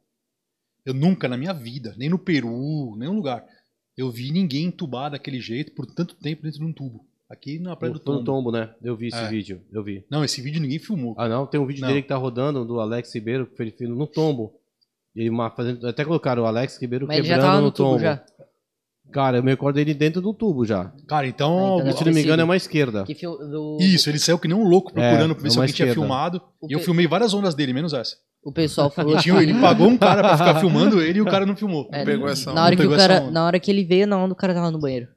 Eu 0.85 0.93
nunca 0.93 1.27
na 1.27 1.35
minha 1.37 1.53
vida, 1.53 1.93
nem 1.97 2.09
no 2.09 2.17
Peru, 2.17 2.95
nenhum 2.97 3.15
lugar, 3.15 3.45
eu 3.97 4.09
vi 4.09 4.31
ninguém 4.31 4.65
entubar 4.65 5.11
daquele 5.11 5.39
jeito 5.41 5.73
por 5.73 5.85
tanto 5.85 6.15
tempo 6.15 6.43
dentro 6.43 6.59
de 6.59 6.65
um 6.65 6.71
tubo. 6.73 7.05
Aqui 7.29 7.59
na 7.59 7.75
Praia 7.75 7.93
do 7.93 7.99
Foi 7.99 8.13
no 8.15 8.23
Tombo. 8.23 8.25
tombo, 8.25 8.51
né? 8.51 8.73
Eu 8.81 8.95
vi 8.95 9.07
esse 9.07 9.17
É. 9.17 9.27
vídeo, 9.27 9.61
eu 9.71 9.83
vi. 9.83 10.03
Não, 10.09 10.23
esse 10.23 10.41
vídeo 10.41 10.59
ninguém 10.61 10.79
filmou. 10.79 11.13
Ah, 11.17 11.29
não, 11.29 11.45
tem 11.45 11.59
um 11.59 11.65
vídeo 11.65 11.81
Não. 11.81 11.89
dele 11.89 12.01
que 12.01 12.07
tá 12.07 12.15
rodando, 12.15 12.65
do 12.65 12.79
Alex 12.79 13.13
Ribeiro, 13.13 13.45
que 13.45 13.61
ele 13.61 13.71
fez 13.71 13.89
no 13.89 14.07
tombo. 14.07 14.58
Ele 15.15 15.29
fazendo, 15.55 15.87
até 15.87 16.05
colocaram 16.05 16.43
o 16.43 16.45
Alex 16.45 16.79
Ribeiro 16.81 17.07
Mas 17.07 17.17
ele 17.17 17.27
já 17.27 17.33
quebrando 17.35 17.49
tava 17.49 17.59
no 17.61 17.65
no 17.67 17.71
tubo 17.71 17.89
tombo. 17.89 17.99
já. 18.01 18.23
Cara, 19.11 19.37
eu 19.37 19.43
me 19.43 19.49
recordo 19.49 19.75
dele 19.75 19.93
dentro 19.95 20.21
do 20.21 20.33
tubo 20.33 20.63
já. 20.65 20.93
Cara, 21.07 21.25
então. 21.25 21.77
Ah, 21.79 21.81
então 21.81 21.97
Se 21.97 22.05
não 22.05 22.13
me 22.13 22.21
engano, 22.21 22.41
é 22.41 22.45
uma 22.45 22.55
esquerda. 22.55 23.03
Que 23.05 23.15
fil- 23.15 23.37
do- 23.37 23.77
Isso, 23.81 24.07
ele 24.07 24.19
saiu 24.19 24.37
que 24.37 24.47
nem 24.47 24.55
um 24.55 24.63
louco 24.63 24.93
procurando 24.93 25.31
É, 25.31 25.33
pra 25.33 25.41
ver 25.41 25.47
é 25.47 25.49
se 25.51 25.57
uma 25.57 25.63
alguém 25.63 25.73
tinha 25.75 25.87
esquerda. 25.87 25.93
filmado. 26.01 26.41
O 26.61 26.67
E 26.69 26.73
eu 26.73 26.79
pe- 26.79 26.85
filmei 26.85 27.07
várias 27.07 27.33
ondas 27.33 27.55
dele, 27.55 27.73
menos 27.73 27.91
essa. 27.91 28.15
O 28.43 28.53
pessoal 28.53 28.89
falou 28.91 29.13
Ele, 29.13 29.21
tinha- 29.23 29.41
ele 29.41 29.53
pagou 29.59 29.87
um 29.87 29.97
cara 29.97 30.21
pra 30.21 30.37
ficar 30.37 30.59
filmando 30.59 31.01
ele 31.01 31.17
e 31.17 31.21
o 31.21 31.25
cara 31.25 31.43
não 31.45 31.55
filmou. 31.55 31.89
É, 31.91 32.05
pegou 32.05 32.29
essa 32.29 32.45
na 32.45 32.51
onda. 32.51 32.61
hora 32.65 32.75
que 32.75 32.81
o 32.81 32.83
pegou 32.83 32.95
essa 32.95 33.07
cara, 33.07 33.21
onda. 33.23 33.31
na 33.31 33.45
hora 33.45 33.59
que 33.59 33.71
ele 33.71 33.83
veio, 33.83 34.05
na 34.07 34.17
onda 34.17 34.33
o 34.33 34.37
cara 34.37 34.53
tava 34.53 34.69
no 34.69 34.79
banheiro. 34.79 35.07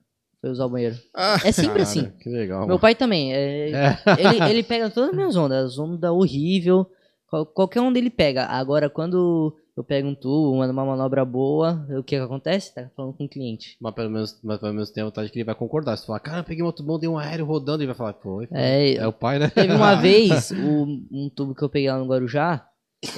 Foi 0.40 0.51
usar 0.51 0.64
o 0.64 0.70
banheiro. 0.70 0.97
Ah, 1.14 1.36
É 1.45 1.53
sempre 1.53 1.72
Cara, 1.72 1.82
assim. 1.82 2.11
Que 2.18 2.30
legal. 2.30 2.66
Meu 2.66 2.78
pai 2.78 2.95
também. 2.95 3.32
é- 3.34 3.70
É. 3.70 3.99
ele, 4.18 4.51
ele 4.51 4.62
pega 4.62 4.88
todas 4.90 5.11
as 5.11 5.14
minhas 5.14 5.36
ondas, 5.36 5.66
as 5.72 5.78
ondas 5.78 6.11
horrível. 6.11 6.86
qual- 7.28 7.47
qualquer 7.47 7.80
onda 7.80 7.99
ele 7.99 8.11
pega. 8.11 8.45
Agora, 8.47 8.90
quando 8.90 9.55
eu 9.76 9.82
pego 9.82 10.08
um 10.08 10.14
tubo, 10.14 10.56
mando 10.56 10.72
uma 10.72 10.84
manobra 10.84 11.24
boa, 11.24 11.86
o 11.98 12.02
que 12.02 12.16
que 12.16 12.22
acontece? 12.22 12.74
Tá 12.74 12.90
falando 12.94 13.14
com 13.14 13.24
o 13.24 13.28
cliente. 13.28 13.76
Mas 13.80 13.94
pelo 13.94 14.10
menos, 14.10 14.38
mas 14.42 14.58
pelo 14.58 14.72
menos 14.74 14.90
tem 14.90 15.02
a 15.02 15.06
vontade 15.06 15.30
que 15.30 15.38
ele 15.38 15.44
vai 15.44 15.54
concordar. 15.54 15.96
Se 15.96 16.02
tu 16.04 16.06
falar, 16.08 16.20
cara, 16.20 16.40
eu 16.40 16.44
peguei 16.44 16.62
um 16.62 16.66
outro 16.66 16.84
bom, 16.84 16.98
dei 16.98 17.08
um 17.08 17.18
aéreo 17.18 17.46
rodando, 17.46 17.82
ele 17.82 17.86
vai 17.88 17.96
falar, 17.96 18.12
foi. 18.14 18.46
foi. 18.46 18.58
É, 18.58 18.94
É 18.96 19.06
o 19.06 19.12
pai, 19.12 19.38
né? 19.38 19.48
Teve 19.48 19.72
uma 19.72 19.94
vez, 20.00 20.50
o- 20.52 21.00
um 21.10 21.30
tubo 21.34 21.54
que 21.54 21.62
eu 21.62 21.68
peguei 21.70 21.90
lá 21.90 21.98
no 21.98 22.06
Guarujá, 22.06 22.68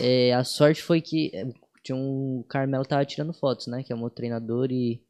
é, 0.01 0.33
a 0.33 0.45
sorte 0.45 0.83
foi 0.83 1.01
que 1.01 1.31
é, 1.35 1.47
tinha 1.83 1.97
um 1.97 2.45
Carmelo 2.49 2.85
tava 2.85 3.05
tirando 3.05 3.33
fotos, 3.33 3.67
né? 3.67 3.83
Que 3.83 3.93
é 3.93 3.97
o 3.97 3.99
meu 3.99 4.09
treinador 4.11 4.71
e 4.71 5.03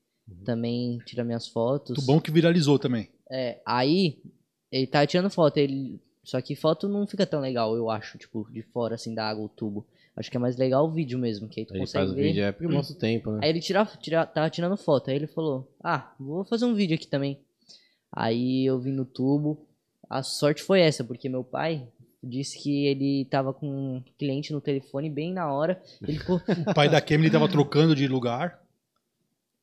também 0.44 0.98
tira 1.04 1.22
minhas 1.22 1.46
fotos. 1.46 1.96
Muito 1.98 2.06
bom 2.06 2.20
que 2.20 2.30
viralizou 2.30 2.78
também. 2.78 3.08
É, 3.30 3.60
aí 3.66 4.18
ele 4.72 4.86
tava 4.86 5.06
tirando 5.06 5.30
foto, 5.30 5.58
ele 5.58 6.00
só 6.24 6.40
que 6.40 6.56
foto 6.56 6.88
não 6.88 7.06
fica 7.06 7.26
tão 7.26 7.38
legal, 7.40 7.76
eu 7.76 7.90
acho, 7.90 8.16
tipo, 8.16 8.48
de 8.50 8.62
fora 8.62 8.94
assim 8.94 9.14
da 9.14 9.28
água 9.28 9.44
o 9.44 9.48
tubo. 9.48 9.86
Acho 10.16 10.30
que 10.30 10.36
é 10.36 10.40
mais 10.40 10.56
legal 10.56 10.86
o 10.86 10.90
vídeo 10.90 11.18
mesmo, 11.18 11.48
que 11.48 11.60
aí 11.60 11.66
tu 11.66 11.72
Ele 11.74 11.80
consegue 11.80 12.04
faz 12.04 12.12
o 12.12 12.14
ver. 12.14 12.22
vídeo, 12.22 12.44
é 12.44 12.52
porque 12.52 12.72
mostra 12.72 12.94
o 12.96 12.98
tempo, 12.98 13.32
né? 13.32 13.40
Aí 13.42 13.50
ele 13.50 13.60
tira, 13.60 13.84
tira, 14.00 14.24
tava 14.24 14.48
tirando 14.48 14.76
foto. 14.76 15.10
Aí 15.10 15.16
ele 15.16 15.26
falou: 15.26 15.68
Ah, 15.82 16.12
vou 16.18 16.44
fazer 16.44 16.64
um 16.64 16.74
vídeo 16.74 16.94
aqui 16.94 17.06
também. 17.06 17.40
Aí 18.12 18.64
eu 18.64 18.78
vim 18.78 18.92
no 18.92 19.04
tubo. 19.04 19.66
A 20.08 20.22
sorte 20.22 20.62
foi 20.62 20.80
essa, 20.80 21.02
porque 21.02 21.28
meu 21.28 21.42
pai 21.42 21.88
disse 22.22 22.62
que 22.62 22.86
ele 22.86 23.24
tava 23.24 23.52
com 23.52 23.66
um 23.66 24.02
cliente 24.16 24.52
no 24.52 24.60
telefone 24.60 25.10
bem 25.10 25.32
na 25.32 25.52
hora. 25.52 25.82
Ele 26.00 26.18
ficou. 26.18 26.40
O 26.68 26.74
pai 26.74 26.88
da 26.88 27.00
Kemily 27.00 27.30
tava 27.30 27.48
trocando 27.48 27.94
de 27.96 28.06
lugar. 28.06 28.62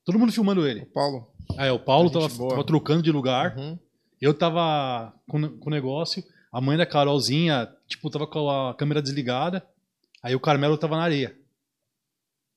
Todo 0.04 0.20
mundo 0.20 0.34
filmando 0.34 0.68
ele. 0.68 0.86
Paulo. 0.86 1.28
Aí 1.58 1.70
o 1.70 1.80
Paulo 1.80 2.10
tava, 2.10 2.28
tava 2.28 2.64
trocando 2.66 3.02
de 3.02 3.12
lugar. 3.12 3.56
Uhum. 3.58 3.78
Eu 4.20 4.34
tava 4.34 5.14
com, 5.28 5.58
com 5.58 5.70
o 5.70 5.74
negócio. 5.74 6.24
A 6.52 6.60
mãe 6.60 6.78
da 6.78 6.86
Carolzinha, 6.86 7.70
tipo, 7.88 8.10
tava 8.10 8.28
com 8.28 8.49
a 8.49 8.74
câmera 8.74 9.02
desligada. 9.02 9.66
Aí 10.24 10.36
o 10.36 10.39
Carmelo 10.39 10.78
tava 10.78 10.95
na 10.97 11.03
areia. 11.03 11.36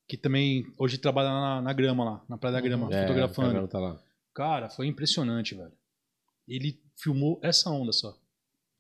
Que 0.07 0.17
também 0.17 0.67
hoje 0.79 0.99
trabalha 0.99 1.31
na, 1.31 1.63
na 1.63 1.73
grama 1.73 2.05
lá, 2.05 2.25
na 2.29 2.37
Praia 2.37 2.55
da 2.57 2.61
Grama, 2.61 2.93
É, 2.93 2.99
o 2.99 3.01
fotografando. 3.03 3.49
Carmelo 3.49 3.69
tá 3.69 3.79
lá. 3.79 3.99
Cara, 4.35 4.69
foi 4.69 4.87
impressionante, 4.87 5.55
velho. 5.55 5.73
Ele 6.47 6.79
filmou 6.97 7.41
essa 7.43 7.71
onda 7.71 7.91
só. 7.93 8.15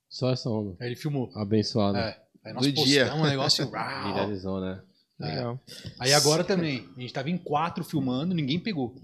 Só 0.08 0.30
essa 0.30 0.50
onda. 0.50 0.76
Aí 0.80 0.88
ele 0.88 0.96
filmou. 0.96 1.30
Abençoado. 1.34 1.96
É. 1.96 2.20
Aí 2.44 2.52
nós 2.52 2.66
Do 2.66 2.72
dia. 2.84 3.04
postamos 3.06 3.26
um 3.26 3.30
negócio. 3.30 3.70
Viralizou, 4.04 4.60
né? 4.60 4.82
Legal. 5.18 5.58
Aí 5.98 6.12
agora 6.12 6.44
também, 6.44 6.86
a 6.96 7.00
gente 7.00 7.12
tava 7.12 7.30
em 7.30 7.38
quatro 7.38 7.82
filmando, 7.84 8.34
ninguém 8.34 8.60
pegou. 8.60 8.94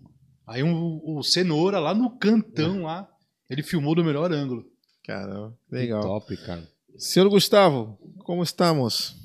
Aí 0.46 0.62
um- 0.62 1.00
o 1.04 1.22
Cenoura 1.22 1.78
lá 1.78 1.94
no 1.94 2.10
cantão 2.18 2.82
lá, 2.82 3.08
ele 3.48 3.62
filmou 3.62 3.94
do 3.94 4.04
melhor 4.04 4.30
ângulo. 4.32 4.66
Caramba, 5.06 5.56
Que 5.68 5.74
legal. 5.76 6.02
top, 6.02 6.36
cara. 6.38 6.68
Senhor 6.98 7.28
Gustavo, 7.30 7.96
como 8.24 8.42
estamos? 8.42 9.16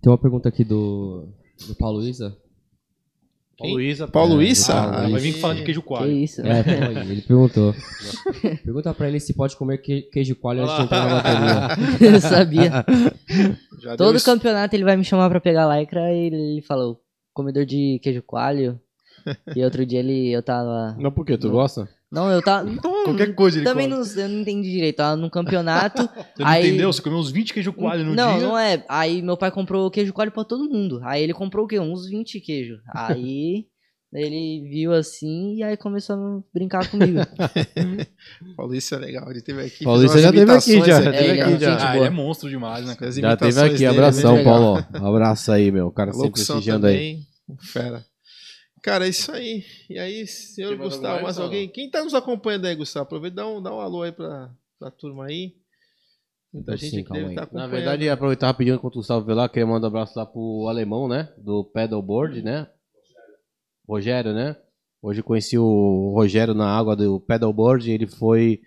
Tem 0.00 0.10
uma 0.10 0.18
pergunta 0.18 0.48
aqui 0.48 0.64
do, 0.64 1.28
do 1.66 1.74
Paulo 1.74 2.02
Isa. 2.02 2.36
Paulo 3.58 3.74
Luísa. 3.74 4.06
Paulo 4.06 4.40
é, 4.40 4.54
Ah, 4.70 5.08
vai 5.08 5.20
vir 5.20 5.32
falar 5.32 5.54
de 5.54 5.64
queijo 5.64 5.82
que 5.82 5.88
coalho. 5.88 6.12
isso? 6.12 6.40
É, 6.42 6.60
ele 7.10 7.22
perguntou. 7.22 7.74
Pergunta 8.64 8.94
pra 8.94 9.08
ele 9.08 9.18
se 9.18 9.34
pode 9.34 9.56
comer 9.56 9.78
que- 9.78 10.02
queijo 10.02 10.36
coalho 10.36 10.62
antes 10.62 10.76
de 10.76 10.82
entrar 10.82 11.04
na 11.08 11.14
bateria. 11.16 11.98
eu 12.14 12.20
sabia. 12.20 12.70
Já 13.80 13.96
Todo 13.96 14.12
deu 14.14 14.22
campeonato 14.24 14.76
ele 14.76 14.84
vai 14.84 14.96
me 14.96 15.02
chamar 15.04 15.28
pra 15.28 15.40
pegar 15.40 15.66
lycra 15.76 16.12
e 16.12 16.26
ele 16.26 16.62
falou: 16.62 17.00
comedor 17.34 17.64
de 17.66 17.98
queijo 18.00 18.22
coalho. 18.22 18.80
E 19.56 19.64
outro 19.64 19.84
dia 19.84 19.98
ele, 19.98 20.30
eu 20.30 20.42
tava. 20.42 20.96
Não, 20.96 21.10
por 21.10 21.26
quê? 21.26 21.36
Tu 21.36 21.50
gosta? 21.50 21.88
Não, 22.10 22.30
eu 22.30 22.40
tava. 22.42 22.64
Não, 22.70 23.04
Qualquer 23.04 23.34
coisa 23.34 23.58
ele 23.58 23.64
também 23.66 23.86
não, 23.86 24.02
eu 24.02 24.28
não 24.28 24.40
entendi 24.40 24.70
direito. 24.70 24.96
Tava 24.96 25.16
num 25.16 25.28
campeonato. 25.28 26.02
Você 26.34 26.42
não 26.42 26.46
aí- 26.46 26.66
entendeu? 26.68 26.92
Você 26.92 27.02
comeu 27.02 27.18
uns 27.18 27.30
20 27.30 27.52
queijo 27.52 27.72
coalho 27.72 28.04
no 28.04 28.14
não, 28.14 28.38
dia. 28.38 28.46
não 28.46 28.58
é. 28.58 28.82
Aí 28.88 29.20
meu 29.20 29.36
pai 29.36 29.50
comprou 29.50 29.90
queijo 29.90 30.12
coalho 30.12 30.32
pra 30.32 30.44
todo 30.44 30.68
mundo. 30.70 31.00
Aí 31.04 31.22
ele 31.22 31.34
comprou 31.34 31.66
o 31.66 31.68
quê? 31.68 31.78
Uns 31.78 32.08
20 32.08 32.40
queijos. 32.40 32.78
Aí 32.94 33.66
ele 34.10 34.66
viu 34.70 34.94
assim 34.94 35.56
e 35.56 35.62
aí 35.62 35.76
começou 35.76 36.16
a 36.16 36.40
brincar 36.54 36.88
comigo. 36.90 37.18
Paulo, 38.56 38.74
isso 38.74 38.94
é 38.94 38.98
legal. 38.98 39.30
Ele 39.30 39.42
teve 39.42 39.60
aqui. 39.66 39.84
Umas 39.84 40.00
já 40.20 40.32
teve 40.32 40.50
aqui, 40.50 40.84
já. 40.86 40.98
aqui, 40.98 41.08
É, 41.08 41.24
ele 41.28 41.40
é 41.40 41.44
teve 41.44 41.54
aqui, 41.54 41.64
já. 41.64 41.90
Ah, 41.90 41.96
ele 41.96 42.06
é 42.06 42.10
monstro 42.10 42.48
demais, 42.48 42.86
né, 42.86 42.96
Já 42.98 43.36
teve 43.36 43.60
aqui. 43.60 43.72
dele, 43.74 43.86
Abração, 43.86 44.34
legal. 44.36 44.54
Paulo. 44.90 45.08
Abraço 45.08 45.52
aí, 45.52 45.70
meu. 45.70 45.88
O 45.88 45.92
cara 45.92 46.12
sempre 46.12 46.30
prestigiando 46.30 46.86
aí. 46.86 47.18
fera. 47.60 48.02
Cara, 48.82 49.06
é 49.06 49.08
isso 49.10 49.30
aí. 49.32 49.64
E 49.90 49.98
aí, 49.98 50.26
senhor 50.26 50.76
mais 50.76 50.94
Gustavo, 50.94 51.22
mais 51.22 51.38
alguém? 51.38 51.68
Quem 51.68 51.90
tá 51.90 52.02
nos 52.04 52.14
acompanhando 52.14 52.66
aí, 52.66 52.74
Gustavo? 52.74 53.04
Aproveita 53.04 53.34
e 53.34 53.36
dá 53.36 53.48
um, 53.48 53.62
dá 53.62 53.74
um 53.74 53.80
alô 53.80 54.02
aí 54.02 54.12
pra, 54.12 54.50
pra 54.78 54.90
turma 54.90 55.26
aí. 55.26 55.54
Muita 56.52 56.76
Sim, 56.78 56.90
gente 56.90 57.04
calma 57.04 57.22
deve 57.22 57.26
aí. 57.26 57.34
estar 57.34 57.40
Na 57.42 57.46
acompanhando. 57.64 57.70
verdade, 57.70 58.08
aproveitar 58.08 58.46
rapidinho 58.46 58.76
enquanto 58.76 58.94
o 58.94 58.98
Gustavo 58.98 59.24
vê 59.26 59.34
lá, 59.34 59.48
queria 59.48 59.66
mandar 59.66 59.86
um 59.86 59.90
abraço 59.90 60.18
lá 60.18 60.24
pro 60.24 60.66
alemão, 60.68 61.06
né? 61.08 61.32
Do 61.38 61.64
pedalboard, 61.64 62.42
né? 62.42 62.66
Rogério, 63.88 64.32
né? 64.32 64.56
Hoje 65.02 65.20
eu 65.20 65.24
conheci 65.24 65.56
o 65.58 66.12
Rogério 66.14 66.54
na 66.54 66.66
água 66.68 66.94
do 66.96 67.20
pedalboard. 67.20 67.90
Ele 67.90 68.06
foi 68.06 68.60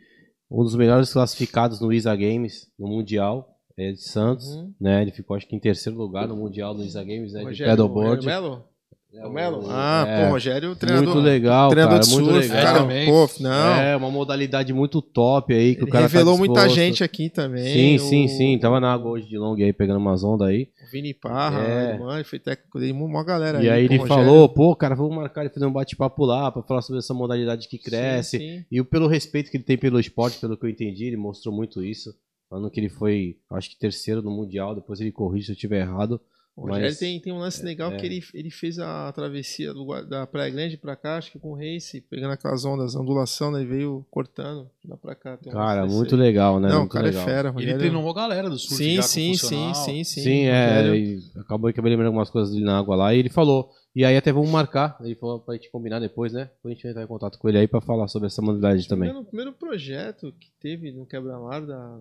um 0.50 0.64
dos 0.64 0.76
melhores 0.76 1.12
classificados 1.12 1.80
no 1.80 1.92
ISA 1.92 2.16
Games, 2.16 2.68
no 2.78 2.88
Mundial. 2.88 3.48
É 3.78 3.92
de 3.94 4.02
Santos, 4.02 4.48
Uhum. 4.48 4.74
né? 4.80 5.02
Ele 5.02 5.12
ficou 5.12 5.36
acho 5.36 5.48
que 5.48 5.56
em 5.56 5.60
terceiro 5.60 5.98
lugar 5.98 6.28
no 6.28 6.36
Mundial 6.36 6.76
do 6.76 6.84
ISA 6.84 7.04
Games, 7.04 7.32
né? 7.34 7.40
De 7.40 7.46
Rogério, 7.46 7.72
pedalboard. 7.72 8.16
Rogério 8.18 8.42
Melo? 8.44 8.71
É, 9.14 9.26
o 9.28 9.30
Melo? 9.32 9.66
o- 9.66 9.70
Ah, 9.70 10.06
é, 10.08 10.26
pô, 10.26 10.32
Rogério, 10.32 10.76
treinador. 10.76 11.14
Muito 11.14 11.26
legal, 11.26 11.70
treinador 11.70 12.00
cara. 12.00 12.08
de 12.10 12.14
Muito 12.16 12.32
surf, 12.34 12.48
legal. 12.48 12.64
cara. 12.66 12.80
também. 12.80 13.06
Pô, 13.10 13.30
não. 13.42 13.76
É, 13.76 13.96
uma 13.98 14.10
modalidade 14.10 14.72
muito 14.74 15.02
top 15.02 15.54
aí 15.54 15.76
que 15.76 15.82
Ele 15.82 15.90
o 15.90 15.92
cara 15.92 16.06
revelou 16.08 16.34
tá 16.36 16.40
muita 16.40 16.70
gente 16.70 17.04
aqui 17.04 17.30
também. 17.30 17.74
Sim, 17.74 17.98
sim, 17.98 18.26
o- 18.26 18.30
sim. 18.30 18.58
Tava 18.58 18.80
na 18.80 18.94
água 18.94 19.12
hoje 19.12 19.28
de 19.28 19.38
long 19.38 19.56
aí, 19.56 19.74
pegando 19.74 19.98
umas 20.00 20.24
ondas 20.24 20.48
aí. 20.48 20.70
O 20.88 20.92
Vini 20.92 21.14
Parra, 21.14 21.60
É. 21.62 22.24
foi 22.24 22.40
técnico 22.40 22.80
dele, 22.80 22.94
uma 22.94 23.24
galera 23.24 23.62
E 23.62 23.70
aí 23.70 23.88
pô, 23.88 23.94
ele 23.96 24.08
falou, 24.08 24.48
pô, 24.48 24.74
cara, 24.76 24.96
vamos 24.96 25.14
marcar 25.16 25.46
e 25.46 25.50
fazer 25.50 25.66
um 25.66 25.74
bate-papo 25.74 26.24
lá 26.24 26.50
pra 26.52 26.62
falar 26.64 26.82
sobre 26.82 27.00
essa 27.00 27.14
modalidade 27.14 27.68
que 27.68 27.78
cresce. 27.78 28.38
Sim, 28.38 28.58
sim. 28.60 28.66
E 28.72 28.82
pelo 28.84 29.08
respeito 29.08 29.52
que 29.52 29.58
ele 29.58 29.64
tem 29.66 29.78
pelo 29.78 30.00
esporte, 30.00 30.40
pelo 30.40 30.56
que 30.56 30.66
eu 30.66 30.70
entendi, 30.70 31.06
ele 31.06 31.18
mostrou 31.18 31.54
muito 31.54 31.84
isso. 31.84 32.14
Falando 32.50 32.70
que 32.70 32.80
ele 32.80 32.90
foi, 32.90 33.38
acho 33.52 33.70
que 33.70 33.78
terceiro 33.80 34.22
no 34.22 34.30
Mundial, 34.32 34.76
depois 34.76 35.00
ele 35.00 35.12
corrige 35.12 35.46
se 35.46 35.52
eu 35.52 35.56
estiver 35.56 35.82
errado. 35.82 36.20
O 36.62 36.66
Rogério 36.68 36.88
Mas- 36.90 37.00
tem, 37.00 37.20
tem 37.20 37.34
um 37.34 37.40
lance 37.40 37.64
legal 37.66 37.92
é. 37.92 37.98
que 37.98 38.06
ele, 38.06 38.24
ele 38.36 38.52
fez 38.52 38.78
a 38.78 39.12
travessia 39.14 39.74
do 39.74 39.84
da 40.06 40.28
Praia 40.28 40.52
Grande 40.52 40.78
pra 40.78 40.96
cá, 40.96 41.18
acho 41.18 41.32
que 41.32 41.40
com 41.40 41.54
o 41.54 41.56
Race, 41.56 42.00
pegando 42.02 42.32
aquelas 42.34 42.64
ondas, 42.64 42.96
ondulação, 42.96 43.50
né? 43.52 43.64
E 43.64 43.66
veio 43.66 44.06
cortando 44.12 44.70
lá 44.88 44.96
pra 44.96 45.16
cá. 45.16 45.38
Tem 45.38 45.52
um 45.52 45.56
Cara, 45.56 45.88
muito 45.88 46.14
aí. 46.14 46.22
legal, 46.22 46.60
né? 46.60 46.70
Não, 46.70 46.76
o 46.76 46.80
muito 46.82 46.92
cara 46.92 47.06
legal. 47.08 47.22
é 47.24 47.26
fera. 47.26 47.48
Ele 47.50 47.54
Rogério- 47.56 47.80
treinou 47.80 48.04
uma 48.04 48.14
galera 48.14 48.48
do 48.50 48.60
surf 48.60 48.76
Sim, 48.76 49.02
sim, 49.02 49.34
sim, 49.34 49.74
sim, 49.74 50.04
sim. 50.04 50.22
Sim, 50.22 50.44
é, 50.46 50.68
Rogério- 50.78 50.96
e 50.96 51.20
acabou 51.40 51.74
que 51.74 51.80
eu 51.80 51.84
me 51.84 51.90
lembrando 51.90 52.08
algumas 52.08 52.30
coisas 52.30 52.54
dele 52.54 52.66
na 52.66 52.78
água 52.78 52.96
lá, 52.96 53.14
e 53.16 53.18
ele 53.18 53.30
falou, 53.30 53.72
e 53.96 54.06
aí 54.06 54.16
até 54.16 54.32
vamos 54.32 54.50
marcar, 54.52 54.98
ele 55.02 55.16
falou 55.16 55.40
pra 55.40 55.56
gente 55.56 55.72
combinar 55.72 56.00
depois, 56.00 56.32
né? 56.32 56.50
Depois 56.58 56.74
a 56.74 56.76
gente 56.76 56.88
entrar 56.88 57.04
em 57.04 57.08
contato 57.08 57.40
com 57.40 57.50
ele 57.50 57.58
aí 57.58 57.68
pra 57.68 57.82
falar 57.82 58.08
sobre 58.08 58.28
essa 58.28 58.42
modalidade 58.42 58.88
também. 58.88 59.10
Primeiro, 59.10 59.28
primeiro 59.28 59.54
projeto 59.54 60.32
que 60.40 60.52
teve 60.62 60.92
no 60.92 61.06
Quebra-Mar 61.08 61.66
da- 61.66 62.00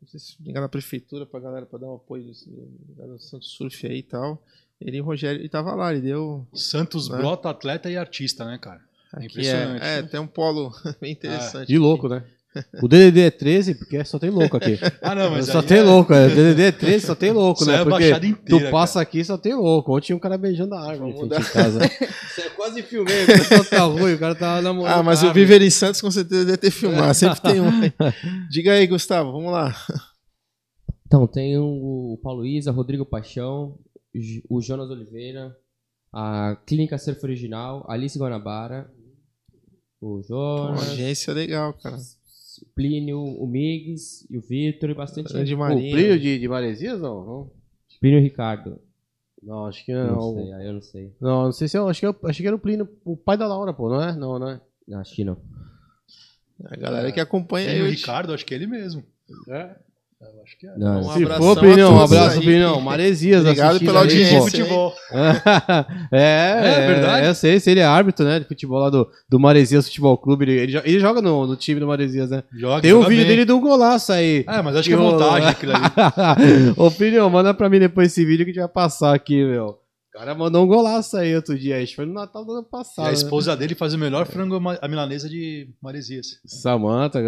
Não 0.00 0.08
sei 0.08 0.20
se 0.20 0.36
engano, 0.40 0.64
da 0.64 0.68
prefeitura 0.68 1.26
pra 1.26 1.40
galera, 1.40 1.66
pra 1.66 1.78
dar 1.78 1.86
um 1.86 1.94
apoio 1.94 2.24
do, 2.24 3.06
do 3.06 3.18
Santo 3.18 3.44
Surf 3.44 3.86
aí 3.86 3.98
e 3.98 4.02
tal. 4.02 4.42
Ele 4.80 4.98
e 4.98 5.00
o 5.00 5.04
Rogério, 5.04 5.40
ele 5.40 5.48
tava 5.48 5.74
lá, 5.74 5.92
ele 5.92 6.02
deu. 6.02 6.46
Santos 6.54 7.08
Né? 7.08 7.18
brota 7.18 7.50
atleta 7.50 7.90
e 7.90 7.96
artista, 7.96 8.44
né, 8.44 8.58
cara? 8.58 8.80
É 9.12 9.16
Aqui 9.16 9.26
impressionante. 9.26 9.82
É, 9.82 9.98
é, 9.98 10.02
tem 10.02 10.20
um 10.20 10.26
polo 10.26 10.72
bem 11.00 11.12
interessante. 11.12 11.68
De 11.68 11.78
louco, 11.78 12.08
né? 12.08 12.24
O 12.82 12.88
DDD 12.88 13.20
é 13.20 13.30
13, 13.30 13.74
porque 13.74 14.04
só 14.04 14.18
tem 14.18 14.30
louco 14.30 14.56
aqui. 14.56 14.78
Ah, 15.02 15.14
não, 15.14 15.30
mas 15.30 15.46
só 15.46 15.62
tem 15.62 15.78
é- 15.78 15.82
louco, 15.82 16.12
é. 16.12 16.28
DDD 16.28 16.62
é 16.62 16.72
13, 16.72 17.06
só 17.06 17.14
tem 17.14 17.30
louco, 17.30 17.60
Isso 17.62 17.70
né? 17.70 17.80
é 17.80 17.84
Porque 17.84 18.10
inteira, 18.10 18.36
tu 18.46 18.70
passa 18.70 19.00
aqui 19.00 19.24
só 19.24 19.36
tem 19.38 19.54
louco. 19.54 19.94
Ontem 19.94 20.06
tinha 20.06 20.16
um 20.16 20.20
cara 20.20 20.36
beijando 20.38 20.74
a 20.74 20.80
árvore 20.80 21.12
Vamos 21.12 21.26
em 21.26 21.28
frente 21.28 21.46
de 21.46 21.52
casa. 21.52 21.80
Isso 22.30 22.40
é 22.40 22.50
quase 22.50 22.82
filmei, 22.82 23.24
o 23.24 23.26
pessoal 23.26 23.64
tá 23.64 23.82
ruim, 23.82 24.14
o 24.14 24.18
cara 24.18 24.34
tava 24.34 24.62
namorando. 24.62 24.92
Ah, 24.94 25.02
mas 25.02 25.22
a 25.22 25.30
o. 25.30 25.34
Viver 25.34 25.62
em 25.62 25.70
Santos 25.70 26.00
com 26.00 26.10
certeza 26.10 26.44
deve 26.46 26.56
ter 26.58 26.70
filmado. 26.70 27.14
Sempre 27.14 27.40
tem 27.40 27.60
um. 27.60 27.70
Diga 28.50 28.72
aí, 28.72 28.86
Gustavo, 28.86 29.30
vamos 29.30 29.52
lá. 29.52 29.74
Então, 31.06 31.26
tem 31.26 31.56
o 31.58 32.18
Paulo 32.22 32.44
Isa, 32.44 32.70
Rodrigo 32.70 33.06
Paixão, 33.06 33.78
o 34.48 34.60
Jonas 34.60 34.90
Oliveira, 34.90 35.54
a 36.12 36.56
Clínica 36.66 36.98
Surf 36.98 37.24
Original, 37.24 37.84
Alice 37.88 38.18
Guanabara, 38.18 38.90
o 40.00 40.16
Uma 40.16 40.22
Jonas, 40.22 40.90
agência 40.90 41.32
legal, 41.32 41.72
cara. 41.74 41.96
Plínio, 42.78 43.18
o 43.20 43.46
Migues 43.46 44.24
e 44.30 44.38
o 44.38 44.40
Vitor 44.40 44.88
e 44.90 44.94
bastante 44.94 45.32
Grande 45.32 45.48
gente. 45.50 45.56
O 45.56 45.58
Marinho. 45.58 45.92
brilho 45.96 46.18
de, 46.20 46.38
de 46.38 46.48
Maresias, 46.48 47.00
não? 47.00 47.24
Não, 47.24 47.50
Plínio 48.00 48.20
e 48.20 48.22
Ricardo. 48.22 48.80
não 49.42 49.66
acho 49.66 49.84
que 49.84 49.92
Não, 49.92 50.14
não. 50.14 50.34
sei, 50.34 50.52
aí 50.52 50.66
eu 50.66 50.72
não 50.74 50.80
sei. 50.82 51.12
Não, 51.20 51.44
não 51.46 51.52
sei 51.52 51.66
se 51.68 51.76
eu 51.76 51.88
acho 51.88 51.98
que 52.00 52.06
eu 52.06 52.16
achei 52.24 52.42
que 52.44 52.46
era 52.46 52.54
o 52.56 52.60
Plínio, 52.60 52.88
o 53.04 53.16
pai 53.16 53.36
da 53.36 53.48
Laura, 53.48 53.72
pô, 53.72 53.88
não 53.88 54.00
é? 54.00 54.14
Não, 54.14 54.38
não 54.38 54.48
é? 54.50 54.60
Acho 54.94 55.14
que 55.14 55.24
não. 55.24 55.36
A 56.64 56.76
galera 56.76 57.10
que 57.12 57.20
acompanha 57.20 57.68
aí. 57.68 57.74
Tem 57.78 57.82
o 57.86 57.90
Ricardo, 57.90 58.32
acho 58.32 58.46
que 58.46 58.54
é 58.54 58.56
ele 58.56 58.66
mesmo. 58.66 59.04
É. 59.48 59.76
Eu 60.20 60.42
acho 60.42 60.58
que 60.58 60.66
é. 60.66 60.76
Não, 60.76 60.98
Um 60.98 61.12
Se 61.12 61.24
for, 61.24 61.58
a 61.58 61.90
um 61.90 62.00
abraço, 62.00 62.38
aí. 62.38 62.44
Plinão. 62.44 62.80
Maresias, 62.80 63.42
Obrigado 63.42 63.78
pela 63.78 64.00
audiência. 64.00 64.40
futebol. 64.40 64.92
é, 66.10 66.60
é, 66.60 66.86
verdade? 66.88 67.26
Eu 67.28 67.34
sei, 67.36 67.60
se 67.60 67.70
ele 67.70 67.78
é 67.78 67.84
árbitro, 67.84 68.26
né, 68.26 68.40
de 68.40 68.44
futebol 68.44 68.80
lá 68.80 68.90
do, 68.90 69.08
do 69.28 69.38
Maresias 69.38 69.86
Futebol 69.86 70.18
Clube. 70.18 70.44
Ele, 70.44 70.60
ele, 70.60 70.82
ele 70.84 70.98
joga 70.98 71.22
no, 71.22 71.46
no 71.46 71.54
time 71.54 71.78
do 71.78 71.86
Maresias, 71.86 72.30
né? 72.30 72.42
Joga, 72.52 72.82
Tem 72.82 72.92
um 72.92 72.96
joga 72.96 73.10
vídeo 73.10 73.22
bem. 73.22 73.28
dele 73.28 73.44
de 73.44 73.52
um 73.52 73.60
golaço 73.60 74.12
aí. 74.12 74.44
É, 74.48 74.60
mas 74.60 74.74
acho 74.74 74.88
que 74.88 74.94
é 74.94 74.98
montagem 74.98 75.44
né? 75.44 75.50
aquilo 75.50 75.72
ali. 75.72 76.74
Ô, 76.76 76.90
Plinão, 76.90 77.30
manda 77.30 77.54
pra 77.54 77.68
mim 77.68 77.78
depois 77.78 78.10
esse 78.10 78.24
vídeo 78.24 78.44
que 78.44 78.50
a 78.50 78.54
gente 78.54 78.62
vai 78.62 78.72
passar 78.72 79.14
aqui, 79.14 79.44
meu. 79.44 79.78
O 80.18 80.20
cara 80.20 80.34
mandou 80.34 80.64
um 80.64 80.66
golaço 80.66 81.16
aí 81.16 81.32
outro 81.36 81.56
dia. 81.56 81.76
Acho 81.80 81.90
que 81.90 81.94
foi 81.96 82.04
no 82.04 82.12
Natal 82.12 82.44
do 82.44 82.50
ano 82.50 82.66
E 82.66 82.70
passado. 82.70 83.04
a 83.06 83.08
né? 83.08 83.14
esposa 83.14 83.56
dele 83.56 83.76
faz 83.76 83.94
o 83.94 83.98
melhor 83.98 84.26
frango 84.26 84.56
a 84.82 84.88
milanesa 84.88 85.28
de 85.28 85.68
Maresias. 85.80 86.40
Samanta. 86.44 87.20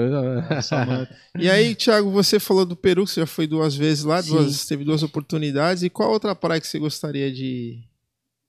Samanta. 0.60 1.16
E 1.38 1.48
aí, 1.48 1.76
Thiago, 1.76 2.10
você 2.10 2.40
falou 2.40 2.66
do 2.66 2.74
Peru, 2.74 3.04
que 3.04 3.12
você 3.12 3.20
já 3.20 3.26
foi 3.28 3.46
duas 3.46 3.76
vezes 3.76 4.02
lá, 4.02 4.20
duas, 4.20 4.66
teve 4.66 4.82
duas 4.84 5.04
oportunidades. 5.04 5.84
E 5.84 5.88
qual 5.88 6.10
outra 6.10 6.34
praia 6.34 6.60
que 6.60 6.66
você 6.66 6.80
gostaria 6.80 7.32
de, 7.32 7.80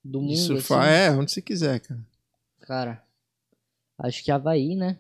Do 0.04 0.20
de 0.22 0.26
mundo, 0.26 0.38
surfar? 0.38 0.86
assim, 0.88 0.90
É, 0.92 1.12
onde 1.12 1.32
você 1.32 1.42
quiser, 1.42 1.80
cara. 1.80 2.00
cara. 2.62 3.04
Acho 4.00 4.24
que 4.24 4.32
Havaí, 4.32 4.76
né? 4.76 4.98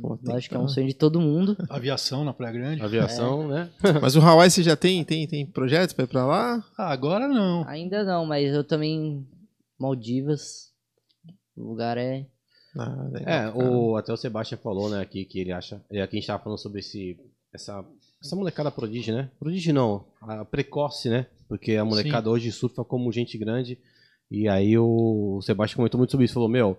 Pô, 0.00 0.16
tem 0.16 0.34
acho 0.36 0.48
que 0.48 0.54
é 0.54 0.58
um 0.58 0.68
sonho 0.68 0.86
de 0.86 0.94
todo 0.94 1.20
mundo. 1.20 1.56
Aviação 1.68 2.24
na 2.24 2.32
Praia 2.32 2.52
Grande. 2.52 2.82
Aviação, 2.82 3.48
né? 3.48 3.68
Mas 4.00 4.14
o 4.14 4.20
Hawaii 4.20 4.50
você 4.50 4.62
já 4.62 4.76
tem, 4.76 5.04
tem, 5.04 5.26
tem 5.26 5.44
projetos 5.44 5.92
pra 5.92 6.04
ir 6.04 6.08
pra 6.08 6.24
lá? 6.24 6.64
Ah, 6.78 6.92
agora 6.92 7.26
não. 7.26 7.66
Ainda 7.66 8.04
não, 8.04 8.24
mas 8.24 8.54
eu 8.54 8.62
também. 8.62 9.26
Maldivas. 9.78 10.70
O 11.56 11.64
lugar 11.64 11.98
é. 11.98 12.26
Ah, 12.76 13.10
É, 13.26 13.48
o, 13.50 13.96
até 13.96 14.12
o 14.12 14.16
Sebastião 14.16 14.58
falou, 14.62 14.88
né, 14.88 15.00
aqui, 15.00 15.24
que 15.24 15.40
ele 15.40 15.52
acha. 15.52 15.82
E 15.90 16.00
aqui 16.00 16.16
a 16.16 16.20
gente 16.20 16.26
tava 16.26 16.42
falando 16.42 16.58
sobre 16.58 16.78
esse, 16.80 17.18
essa, 17.52 17.84
essa 18.22 18.36
molecada 18.36 18.70
prodígio, 18.70 19.14
né? 19.14 19.30
Prodígio 19.38 19.74
não, 19.74 20.06
a 20.22 20.44
precoce, 20.44 21.10
né? 21.10 21.26
Porque 21.48 21.72
a 21.76 21.84
molecada 21.84 22.30
hoje 22.30 22.50
surfa 22.52 22.84
como 22.84 23.12
gente 23.12 23.36
grande. 23.36 23.78
E 24.30 24.48
aí 24.48 24.78
o, 24.78 25.36
o 25.38 25.42
Sebastião 25.42 25.76
comentou 25.78 25.98
muito 25.98 26.12
sobre 26.12 26.24
isso. 26.24 26.34
Falou, 26.34 26.48
meu, 26.48 26.78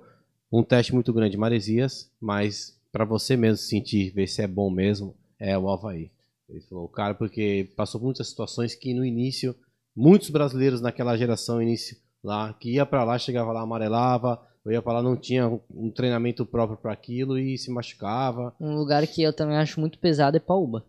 um 0.51 0.63
teste 0.63 0.93
muito 0.93 1.11
grande, 1.13 1.37
Maresias, 1.37 2.09
mas 2.19 2.79
pra 2.93 3.03
você 3.03 3.35
mesmo 3.35 3.57
sentir, 3.57 4.11
ver 4.11 4.27
se 4.27 4.41
é 4.41 4.47
bom 4.47 4.69
mesmo, 4.69 5.17
é 5.39 5.57
o 5.57 5.67
Havaí. 5.69 6.11
Ele 6.47 6.61
falou, 6.61 6.87
cara, 6.87 7.15
porque 7.15 7.73
passou 7.75 7.99
por 7.99 8.05
muitas 8.05 8.29
situações 8.29 8.75
que 8.75 8.93
no 8.93 9.03
início, 9.03 9.55
muitos 9.95 10.29
brasileiros 10.29 10.79
naquela 10.79 11.17
geração 11.17 11.61
início 11.61 11.97
lá, 12.23 12.53
que 12.53 12.73
ia 12.75 12.85
pra 12.85 13.03
lá, 13.03 13.17
chegava 13.17 13.51
lá, 13.51 13.61
amarelava, 13.61 14.39
eu 14.63 14.71
ia 14.71 14.81
pra 14.81 14.93
lá, 14.93 15.01
não 15.03 15.17
tinha 15.17 15.49
um- 15.73 15.91
treinamento 15.91 16.45
próprio 16.45 16.77
para 16.77 16.93
aquilo 16.93 17.37
e 17.37 17.57
se 17.57 17.71
machucava. 17.71 18.55
Um 18.61 18.75
lugar 18.75 19.05
que 19.07 19.21
eu 19.23 19.33
também 19.33 19.57
acho 19.57 19.79
muito 19.79 19.97
pesado 19.99 20.37
é 20.37 20.39
Paúba. 20.39 20.85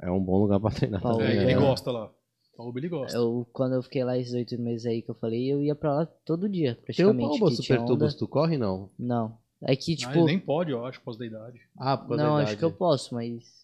É 0.00 0.10
um 0.10 0.20
bom 0.20 0.38
lugar 0.40 0.58
pra 0.58 0.70
treinar. 0.72 1.00
Paulo, 1.00 1.18
também, 1.18 1.36
É, 1.36 1.44
né? 1.44 1.52
ele 1.52 1.60
gosta 1.60 1.90
lá. 1.92 2.12
O 2.58 2.68
Uber 2.68 2.82
ele 2.82 2.90
gosta. 2.90 3.16
Eu, 3.16 3.46
quando 3.52 3.74
eu 3.76 3.82
fiquei 3.82 4.04
lá 4.04 4.18
esses 4.18 4.34
oito 4.34 4.60
meses 4.60 4.84
aí 4.84 5.00
que 5.00 5.10
eu 5.10 5.14
falei, 5.14 5.50
eu 5.50 5.62
ia 5.62 5.74
pra 5.74 5.94
lá 5.94 6.06
todo 6.06 6.48
dia, 6.48 6.74
Tem 6.74 6.82
o 6.82 6.84
praticamente. 6.84 7.28
Palma 7.38 7.50
que 7.50 7.62
tinha 7.62 7.78
Super 7.78 7.78
onda. 7.78 7.86
Tubos, 7.86 8.14
tu 8.14 8.28
corre 8.28 8.58
não? 8.58 8.90
Não. 8.98 9.38
É 9.64 9.76
que, 9.76 9.92
Ah, 9.94 9.96
tipo. 10.12 10.24
nem 10.24 10.38
pode, 10.38 10.70
eu 10.72 10.84
acho, 10.84 10.98
por 11.00 11.06
causa 11.06 11.18
da 11.20 11.26
idade. 11.26 11.60
Ah, 11.78 11.96
por 11.96 12.08
causa 12.08 12.22
não, 12.24 12.30
da 12.36 12.42
acho 12.42 12.52
idade. 12.52 12.58
que 12.58 12.64
eu 12.64 12.72
posso, 12.72 13.14
mas. 13.14 13.62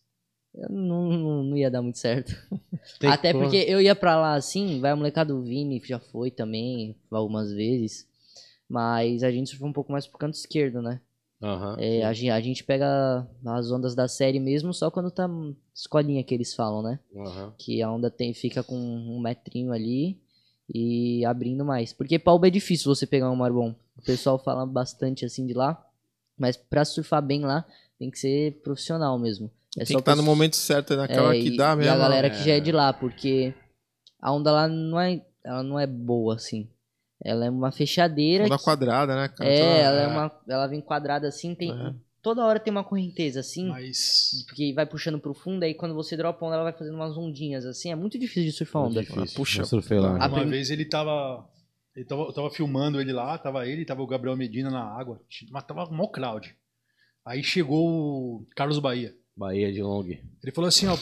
Eu 0.54 0.68
não, 0.70 1.08
não, 1.10 1.42
não 1.44 1.56
ia 1.56 1.70
dar 1.70 1.82
muito 1.82 1.98
certo. 1.98 2.32
Tem 2.98 3.10
Até 3.10 3.32
porque 3.32 3.56
eu 3.68 3.80
ia 3.80 3.94
pra 3.94 4.16
lá 4.20 4.34
assim, 4.34 4.80
vai 4.80 4.92
o 4.92 4.96
molecada 4.96 5.32
do 5.32 5.42
Vini, 5.42 5.80
já 5.84 5.98
foi 6.00 6.30
também 6.30 6.96
algumas 7.10 7.52
vezes. 7.52 8.08
Mas 8.68 9.22
a 9.22 9.30
gente 9.30 9.50
surfa 9.50 9.66
um 9.66 9.72
pouco 9.72 9.92
mais 9.92 10.06
pro 10.06 10.18
canto 10.18 10.34
esquerdo, 10.34 10.80
né? 10.82 11.00
Aham. 11.42 11.76
É, 11.78 12.02
a, 12.04 12.12
gen- 12.12 12.30
a 12.30 12.40
gente 12.40 12.64
pega 12.64 13.26
as 13.46 13.70
ondas 13.70 13.94
da 13.94 14.08
série 14.08 14.40
mesmo 14.40 14.74
só 14.74 14.90
quando 14.90 15.10
tá 15.10 15.28
escolinha 15.74 16.24
que 16.24 16.34
eles 16.34 16.54
falam, 16.54 16.82
né? 16.82 16.98
aham. 17.16 17.54
Que 17.56 17.80
a 17.82 17.90
onda 17.90 18.10
tem, 18.10 18.34
fica 18.34 18.62
com 18.62 18.76
um 18.76 19.20
metrinho 19.20 19.72
ali 19.72 20.18
e 20.72 21.24
abrindo 21.24 21.64
mais. 21.64 21.92
Porque 21.92 22.18
Palba 22.18 22.48
é 22.48 22.50
difícil 22.50 22.92
você 22.94 23.06
pegar 23.06 23.30
um 23.30 23.36
mar 23.36 23.52
bom. 23.52 23.74
O 23.96 24.02
pessoal 24.02 24.38
fala 24.38 24.66
bastante 24.66 25.24
assim 25.24 25.46
de 25.46 25.54
lá. 25.54 25.84
Mas 26.38 26.56
pra 26.56 26.84
surfar 26.84 27.20
bem 27.22 27.40
lá, 27.42 27.64
tem 27.98 28.10
que 28.10 28.18
ser 28.18 28.60
profissional 28.62 29.18
mesmo. 29.18 29.50
É 29.76 29.80
Tem 29.80 29.86
que 29.86 29.92
estar 29.92 30.02
pra 30.02 30.16
no 30.16 30.22
momento 30.22 30.56
certo, 30.56 30.96
naquela 30.96 31.34
é, 31.34 31.40
que 31.40 31.48
e- 31.48 31.56
dá 31.56 31.72
e 31.72 31.76
mesmo. 31.76 31.92
a 31.92 31.96
galera 31.98 32.26
é. 32.28 32.30
que 32.30 32.44
já 32.44 32.52
é 32.54 32.60
de 32.60 32.72
lá, 32.72 32.92
porque 32.92 33.52
a 34.20 34.32
onda 34.32 34.50
lá 34.52 34.66
não 34.68 34.98
é, 35.00 35.20
ela 35.44 35.62
não 35.62 35.78
é 35.78 35.86
boa 35.86 36.34
assim. 36.36 36.68
Ela 37.24 37.46
é 37.46 37.50
uma 37.50 37.70
fechadeira. 37.72 38.44
Onda 38.44 38.56
que- 38.58 38.64
quadrada, 38.64 39.14
né, 39.16 39.28
cara? 39.28 39.50
é, 39.50 39.80
ela 39.82 40.00
é 40.00 40.06
uma, 40.06 40.32
ela 40.48 40.66
vem 40.68 40.80
quadrada 40.80 41.26
assim, 41.28 41.54
tem 41.54 41.70
É. 41.72 41.92
toda 42.22 42.44
hora 42.44 42.60
tem 42.60 42.70
uma 42.70 42.84
correnteza 42.84 43.40
assim, 43.40 43.68
Mas. 43.68 44.44
porque 44.46 44.72
vai 44.72 44.86
puxando 44.86 45.18
pro 45.18 45.34
fundo, 45.34 45.64
aí 45.64 45.74
quando 45.74 45.94
você 45.94 46.16
dropa 46.16 46.44
a 46.44 46.48
onda, 46.48 46.54
ela 46.56 46.64
vai 46.64 46.72
fazendo 46.72 46.94
umas 46.94 47.16
ondinhas 47.16 47.66
assim, 47.66 47.90
é 47.90 47.94
muito 47.96 48.18
difícil 48.18 48.44
de 48.44 48.52
surfar 48.52 48.82
onda. 48.84 49.00
Difícil. 49.02 49.36
Puxa. 49.36 49.62
Eu 49.62 49.66
surfei 49.66 49.98
lá. 49.98 50.12
A 50.22 50.28
Uma 50.28 50.40
prim- 50.40 50.50
vez 50.50 50.70
ele 50.70 50.84
tava. 50.84 51.44
Ele 51.98 52.04
tava, 52.04 52.22
eu 52.22 52.32
tava 52.32 52.48
filmando 52.50 53.00
ele 53.00 53.12
lá, 53.12 53.36
tava 53.36 53.66
ele, 53.66 53.84
tava 53.84 54.00
o 54.02 54.06
Gabriel 54.06 54.36
Medina 54.36 54.70
na 54.70 54.84
água. 54.84 55.20
Mas 55.50 55.64
tava 55.64 55.84
mó 55.90 56.06
crowd. 56.06 56.54
Aí 57.26 57.42
chegou 57.42 57.88
o 57.88 58.46
Carlos 58.54 58.78
Bahia. 58.78 59.12
Bahia 59.36 59.72
de 59.72 59.82
Long. 59.82 60.06
Ele 60.06 60.52
falou 60.54 60.68
assim, 60.68 60.86
ó. 60.86 60.96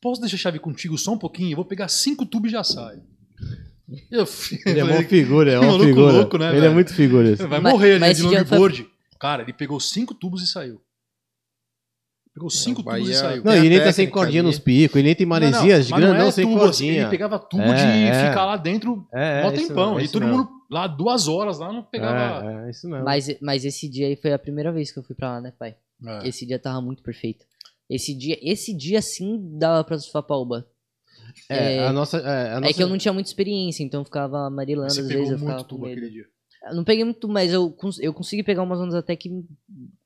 Posso 0.00 0.20
deixar 0.20 0.36
a 0.36 0.38
chave 0.38 0.60
contigo 0.60 0.96
só 0.96 1.14
um 1.14 1.18
pouquinho? 1.18 1.50
Eu 1.50 1.56
vou 1.56 1.64
pegar 1.64 1.88
cinco 1.88 2.24
tubos 2.24 2.50
e 2.50 2.52
já 2.52 2.62
saio. 2.62 3.02
Eu 4.08 4.24
Ele 4.66 4.78
é 4.80 4.84
mó 4.84 5.02
figura, 5.02 5.52
é 5.52 5.58
maluco 5.58 5.84
figura. 5.84 6.12
louco, 6.12 6.38
né, 6.38 6.48
Ele 6.50 6.58
é 6.58 6.60
velho? 6.60 6.74
muito 6.74 6.94
figura. 6.94 7.30
esse. 7.30 7.44
Vai 7.48 7.58
Mas- 7.60 7.72
morrer, 7.72 7.94
né? 7.94 8.06
mas 8.06 8.16
De 8.18 8.22
esse 8.22 8.30
dia 8.30 8.38
longboard. 8.42 8.88
Cara, 9.18 9.42
ele 9.42 9.52
pegou 9.52 9.80
cinco 9.80 10.14
tubos 10.14 10.42
e 10.42 10.46
saiu. 10.46 10.80
Pegou 12.34 12.50
cinco 12.50 12.82
Bahia- 12.82 13.04
tubos 13.04 13.16
e 13.16 13.20
saiu. 13.20 13.44
Não, 13.44 13.52
Tem 13.52 13.62
e 13.62 13.66
ele 13.66 13.80
tá 13.80 13.92
sem 13.92 14.10
cordinha 14.10 14.40
ali. 14.40 14.48
nos 14.48 14.58
picos, 14.58 14.96
ele 14.96 15.06
nem 15.06 15.14
tem 15.14 15.24
maresias 15.26 15.86
de 15.86 15.92
mas 15.92 16.00
grandão 16.00 16.26
é 16.26 16.30
sem 16.32 16.44
tubo, 16.44 16.56
assim, 16.56 16.64
cordinha. 16.64 17.00
Ele 17.02 17.10
pegava 17.10 17.38
tubo 17.38 17.62
É, 17.62 17.74
de 17.74 17.82
é. 18.08 18.28
ficar 18.28 18.44
lá 18.44 18.56
dentro 18.56 19.06
É, 19.12 19.42
mó 19.44 19.50
é 19.50 19.54
isso 19.54 19.68
tempão. 19.68 19.98
é 20.00 20.02
e 20.04 20.08
todo 20.08 20.26
mundo 20.26 20.48
lá 20.68 20.86
duas 20.88 21.28
horas 21.28 21.60
lá 21.60 21.72
não 21.72 21.82
pegava. 21.84 22.44
É, 22.44 22.66
é 22.66 22.70
isso 22.70 22.88
mesmo. 22.88 23.04
Mas, 23.04 23.36
mas 23.40 23.64
esse 23.64 23.88
dia 23.88 24.08
aí 24.08 24.16
foi 24.16 24.32
a 24.32 24.38
primeira 24.38 24.72
vez 24.72 24.90
que 24.90 24.98
eu 24.98 25.04
fui 25.04 25.14
pra 25.14 25.34
lá, 25.34 25.40
né, 25.40 25.52
pai? 25.56 25.76
É. 26.04 26.28
Esse 26.28 26.44
dia 26.44 26.58
tava 26.58 26.80
muito 26.80 27.04
perfeito. 27.04 27.44
Esse 27.88 28.12
dia, 28.12 28.36
esse 28.42 28.74
dia 28.74 29.00
sim 29.00 29.38
dava 29.56 29.84
pra 29.84 29.96
surfar 29.96 30.24
Paúba. 30.24 30.66
É, 31.48 31.76
é- 31.76 31.86
a 31.86 31.92
nossa. 31.92 32.18
É, 32.18 32.54
a 32.54 32.56
É 32.56 32.60
nossa... 32.60 32.72
que 32.74 32.82
eu 32.82 32.88
não 32.88 32.98
tinha 32.98 33.12
muita 33.12 33.28
experiência, 33.28 33.82
então 33.84 34.00
eu 34.00 34.04
ficava 34.04 34.46
amarelando 34.46 34.92
Você 34.92 35.00
às 35.02 35.06
pegou 35.06 35.22
vezes, 35.22 35.32
eu 35.32 35.38
muito 35.38 35.50
ficava 35.50 35.62
com 35.62 35.68
tubo 35.68 35.86
medo. 35.86 35.98
aquele 35.98 36.10
dia. 36.12 36.24
Eu 36.68 36.74
não 36.76 36.84
peguei 36.84 37.04
muito, 37.04 37.28
mas 37.28 37.52
eu, 37.52 37.70
cons- 37.70 37.98
eu 37.98 38.12
consegui 38.12 38.42
pegar 38.42 38.62
umas 38.62 38.80
ondas 38.80 38.94
até 38.94 39.14
que 39.14 39.44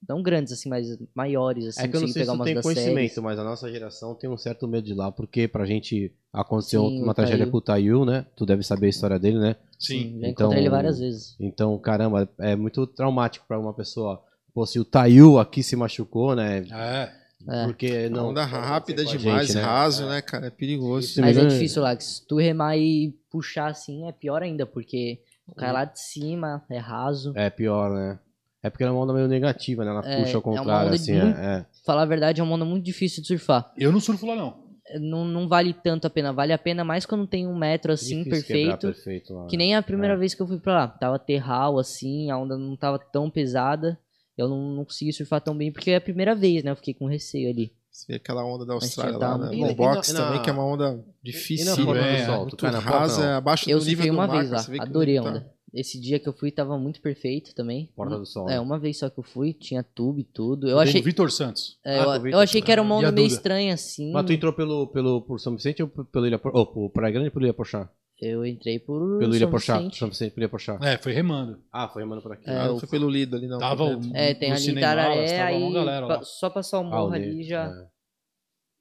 não 0.08 0.22
grandes, 0.22 0.52
assim, 0.52 0.68
mas 0.68 0.98
maiores, 1.14 1.66
assim. 1.66 1.80
É 1.82 1.88
que 1.88 1.96
eu 1.96 2.00
não 2.00 2.06
consegui 2.06 2.12
sei 2.12 2.22
se 2.22 2.26
pegar 2.26 2.32
tu 2.32 2.36
umas 2.36 2.44
tem 2.46 2.54
das 2.54 2.62
conhecimento, 2.62 2.94
séries. 3.10 3.18
mas 3.18 3.38
a 3.38 3.44
nossa 3.44 3.70
geração 3.70 4.14
tem 4.14 4.28
um 4.30 4.36
certo 4.38 4.66
medo 4.66 4.86
de 4.86 4.94
lá, 4.94 5.12
porque 5.12 5.46
pra 5.46 5.66
gente 5.66 6.10
aconteceu 6.32 6.88
Sim, 6.88 7.02
uma 7.02 7.12
o 7.12 7.14
tragédia 7.14 7.46
com 7.46 7.56
o 7.58 7.60
Tayu, 7.60 8.04
né? 8.04 8.24
Tu 8.34 8.46
deve 8.46 8.62
saber 8.62 8.86
a 8.86 8.90
história 8.90 9.18
dele, 9.18 9.38
né? 9.38 9.56
Sim. 9.78 10.18
Já 10.20 10.28
Então- 10.28 10.46
encontrei 10.46 10.62
ele 10.62 10.70
várias 10.70 10.98
vezes. 10.98 11.36
Então, 11.38 11.78
caramba, 11.78 12.28
é 12.38 12.56
muito 12.56 12.86
traumático 12.86 13.46
pra 13.46 13.58
uma 13.58 13.72
pessoa. 13.74 14.22
Pô, 14.54 14.64
se 14.66 14.80
o 14.80 14.84
Tayu 14.84 15.38
aqui 15.38 15.62
se 15.62 15.76
machucou, 15.76 16.34
né? 16.34 16.64
É. 16.70 17.18
É. 17.46 17.64
Porque 17.66 18.08
não. 18.08 18.30
onda 18.30 18.44
rápida 18.44 19.04
demais, 19.04 19.46
gente, 19.46 19.56
né? 19.58 19.62
raso, 19.62 20.06
né, 20.06 20.20
cara? 20.20 20.48
É 20.48 20.50
perigoso. 20.50 21.06
Isso 21.06 21.20
Mas 21.20 21.36
é 21.36 21.46
difícil 21.46 21.80
lá, 21.82 21.94
que 21.94 22.02
se 22.02 22.26
tu 22.26 22.36
remar 22.36 22.76
e 22.76 23.14
puxar 23.30 23.68
assim, 23.68 24.08
é 24.08 24.12
pior 24.12 24.42
ainda, 24.42 24.66
porque 24.66 25.20
cai 25.56 25.72
lá 25.72 25.84
de 25.84 26.00
cima, 26.00 26.64
é 26.70 26.78
raso. 26.78 27.32
É 27.36 27.48
pior, 27.50 27.90
né? 27.90 28.18
É 28.62 28.68
porque 28.70 28.82
ela 28.82 28.92
é 28.92 28.94
uma 28.96 29.02
onda 29.04 29.12
meio 29.12 29.28
negativa, 29.28 29.84
né? 29.84 29.90
Ela 29.90 30.00
É, 30.08 30.16
puxa 30.24 30.36
ao 30.36 30.42
é 30.42 30.46
uma 30.46 30.56
contrário, 30.58 30.86
onda 30.88 30.94
assim. 30.96 31.12
muito- 31.20 31.38
É, 31.38 31.58
é. 31.60 31.66
Falar 31.86 32.02
a 32.02 32.06
verdade, 32.06 32.40
é 32.40 32.44
uma 32.44 32.54
onda 32.54 32.64
muito 32.64 32.84
difícil 32.84 33.22
de 33.22 33.28
surfar. 33.28 33.72
Eu 33.76 33.92
não 33.92 34.00
surfo 34.00 34.26
lá, 34.26 34.34
não. 34.34 34.66
Não, 35.00 35.24
não 35.24 35.46
vale 35.46 35.74
tanto 35.74 36.06
a 36.06 36.10
pena, 36.10 36.32
vale 36.32 36.50
a 36.52 36.58
pena 36.58 36.82
mais 36.82 37.04
quando 37.04 37.26
tem 37.26 37.46
um 37.46 37.54
metro 37.56 37.92
assim, 37.92 38.22
Difícil 38.24 38.30
perfeito. 38.30 38.86
perfeito 38.86 39.34
lá, 39.34 39.46
Que 39.46 39.56
né? 39.56 39.64
nem 39.64 39.76
a 39.76 39.82
primeira 39.82 40.14
É. 40.14 40.16
vez 40.16 40.34
que 40.34 40.40
eu 40.40 40.46
fui 40.48 40.58
pra 40.58 40.72
lá. 40.74 40.88
Tava 40.88 41.18
terral, 41.18 41.78
assim, 41.78 42.30
a 42.30 42.38
onda 42.38 42.56
não 42.56 42.74
tava 42.76 42.98
tão 42.98 43.30
pesada. 43.30 43.98
eu 44.36 44.48
não, 44.48 44.70
não 44.70 44.84
consegui 44.84 45.12
surfar 45.12 45.40
tão 45.40 45.56
bem 45.56 45.72
porque 45.72 45.90
é 45.90 45.96
a 45.96 46.00
primeira 46.00 46.32
vez, 46.34 46.62
né? 46.62 46.70
Eu 46.70 46.76
fiquei 46.76 46.94
com 46.94 47.06
receio 47.06 47.50
ali. 47.50 47.72
Você 47.98 48.12
vê 48.12 48.14
aquela 48.14 48.44
onda 48.44 48.64
da 48.64 48.74
Austrália 48.74 49.18
lá, 49.18 49.36
né? 49.36 49.48
bem. 49.50 49.74
box 49.74 50.12
na- 50.12 50.26
também, 50.26 50.40
que 50.42 50.48
é 50.48 50.52
uma 50.52 50.64
onda 50.64 51.04
difícil. 51.20 51.66
E 51.66 51.84
na 51.84 51.98
é, 51.98 52.20
do 52.20 52.26
sol? 52.26 52.40
Muito 52.42 52.64
na 52.70 52.78
rasa, 52.78 53.20
não? 53.22 53.28
é 53.28 53.34
abaixo 53.34 53.68
Eu 53.68 53.80
do 53.80 53.84
nível 53.84 54.06
do 54.06 54.12
uma 54.12 54.26
mar, 54.28 54.38
vez 54.38 54.50
lá, 54.52 54.64
que 54.64 54.80
adorei 54.80 55.18
a 55.18 55.22
tá- 55.22 55.28
onda. 55.30 55.52
Esse 55.74 56.00
dia 56.00 56.18
que 56.20 56.28
eu 56.28 56.32
fui 56.32 56.52
tava 56.52 56.78
muito 56.78 57.00
perfeito 57.00 57.52
também. 57.56 57.90
Porta 57.96 58.16
do 58.16 58.24
sol. 58.24 58.48
É, 58.48 58.60
uma 58.60 58.78
vez 58.78 58.98
só 58.98 59.10
que 59.10 59.18
eu 59.18 59.24
fui, 59.24 59.52
tinha 59.52 59.82
tubo 59.82 60.20
e 60.20 60.24
tudo. 60.24 60.68
Eu 60.68 60.78
achei, 60.78 61.00
o 61.00 61.04
Vitor 61.04 61.30
Santos. 61.32 61.76
é, 61.84 61.98
Ah, 61.98 62.16
eu, 62.16 62.28
eu 62.28 62.38
achei 62.38 62.62
que 62.62 62.70
era 62.70 62.80
uma 62.80 62.94
onda 62.94 63.10
meio 63.10 63.26
estranha 63.26 63.74
assim. 63.74 64.12
Mas 64.12 64.24
tu 64.24 64.32
entrou 64.32 64.52
pelo, 64.52 64.86
pelo, 64.86 65.20
por 65.22 65.40
São 65.40 65.56
Vicente 65.56 65.82
ou 65.82 65.88
pelo 65.88 66.26
Ilha 66.26 66.38
Por... 66.38 66.56
ou 66.56 66.66
por 66.66 66.90
Praia 66.90 67.12
Grande 67.12 67.28
ou 67.28 67.32
pelo 67.32 67.46
Ilha 67.46 67.52
Porchá? 67.52 67.90
Eu 68.20 68.44
entrei 68.44 68.78
por 68.80 69.18
Pelo 69.18 69.32
Ilha 69.34 69.44
São 69.44 69.50
Porchá. 69.50 69.76
Vicente. 69.78 69.98
São 69.98 70.08
Vicente, 70.08 70.30
pelo 70.32 70.42
Ilha 70.42 70.48
Porchá. 70.48 70.78
É, 70.82 70.98
foi 70.98 71.12
remando. 71.12 71.62
Ah, 71.72 71.88
foi 71.88 72.02
remando 72.02 72.20
por 72.20 72.32
aqui. 72.32 72.50
É, 72.50 72.52
Ah, 72.56 72.66
não 72.68 72.78
foi 72.80 72.88
pelo 72.88 73.08
Lido 73.08 73.36
ali, 73.36 73.46
não. 73.46 73.58
Tava 73.58 73.84
o- 73.84 73.96
dentro. 73.96 74.16
É, 74.16 74.34
tem 74.34 74.50
ali 74.52 74.70
em 74.70 74.74
tava 74.80 75.02
aí 75.02 76.00
pa- 76.08 76.22
só 76.24 76.50
passar 76.50 76.78
o 76.80 76.86
Ah, 76.86 76.90
morro 76.90 77.10
o 77.10 77.14
ali 77.14 77.44
já... 77.44 77.66
é. 77.66 77.98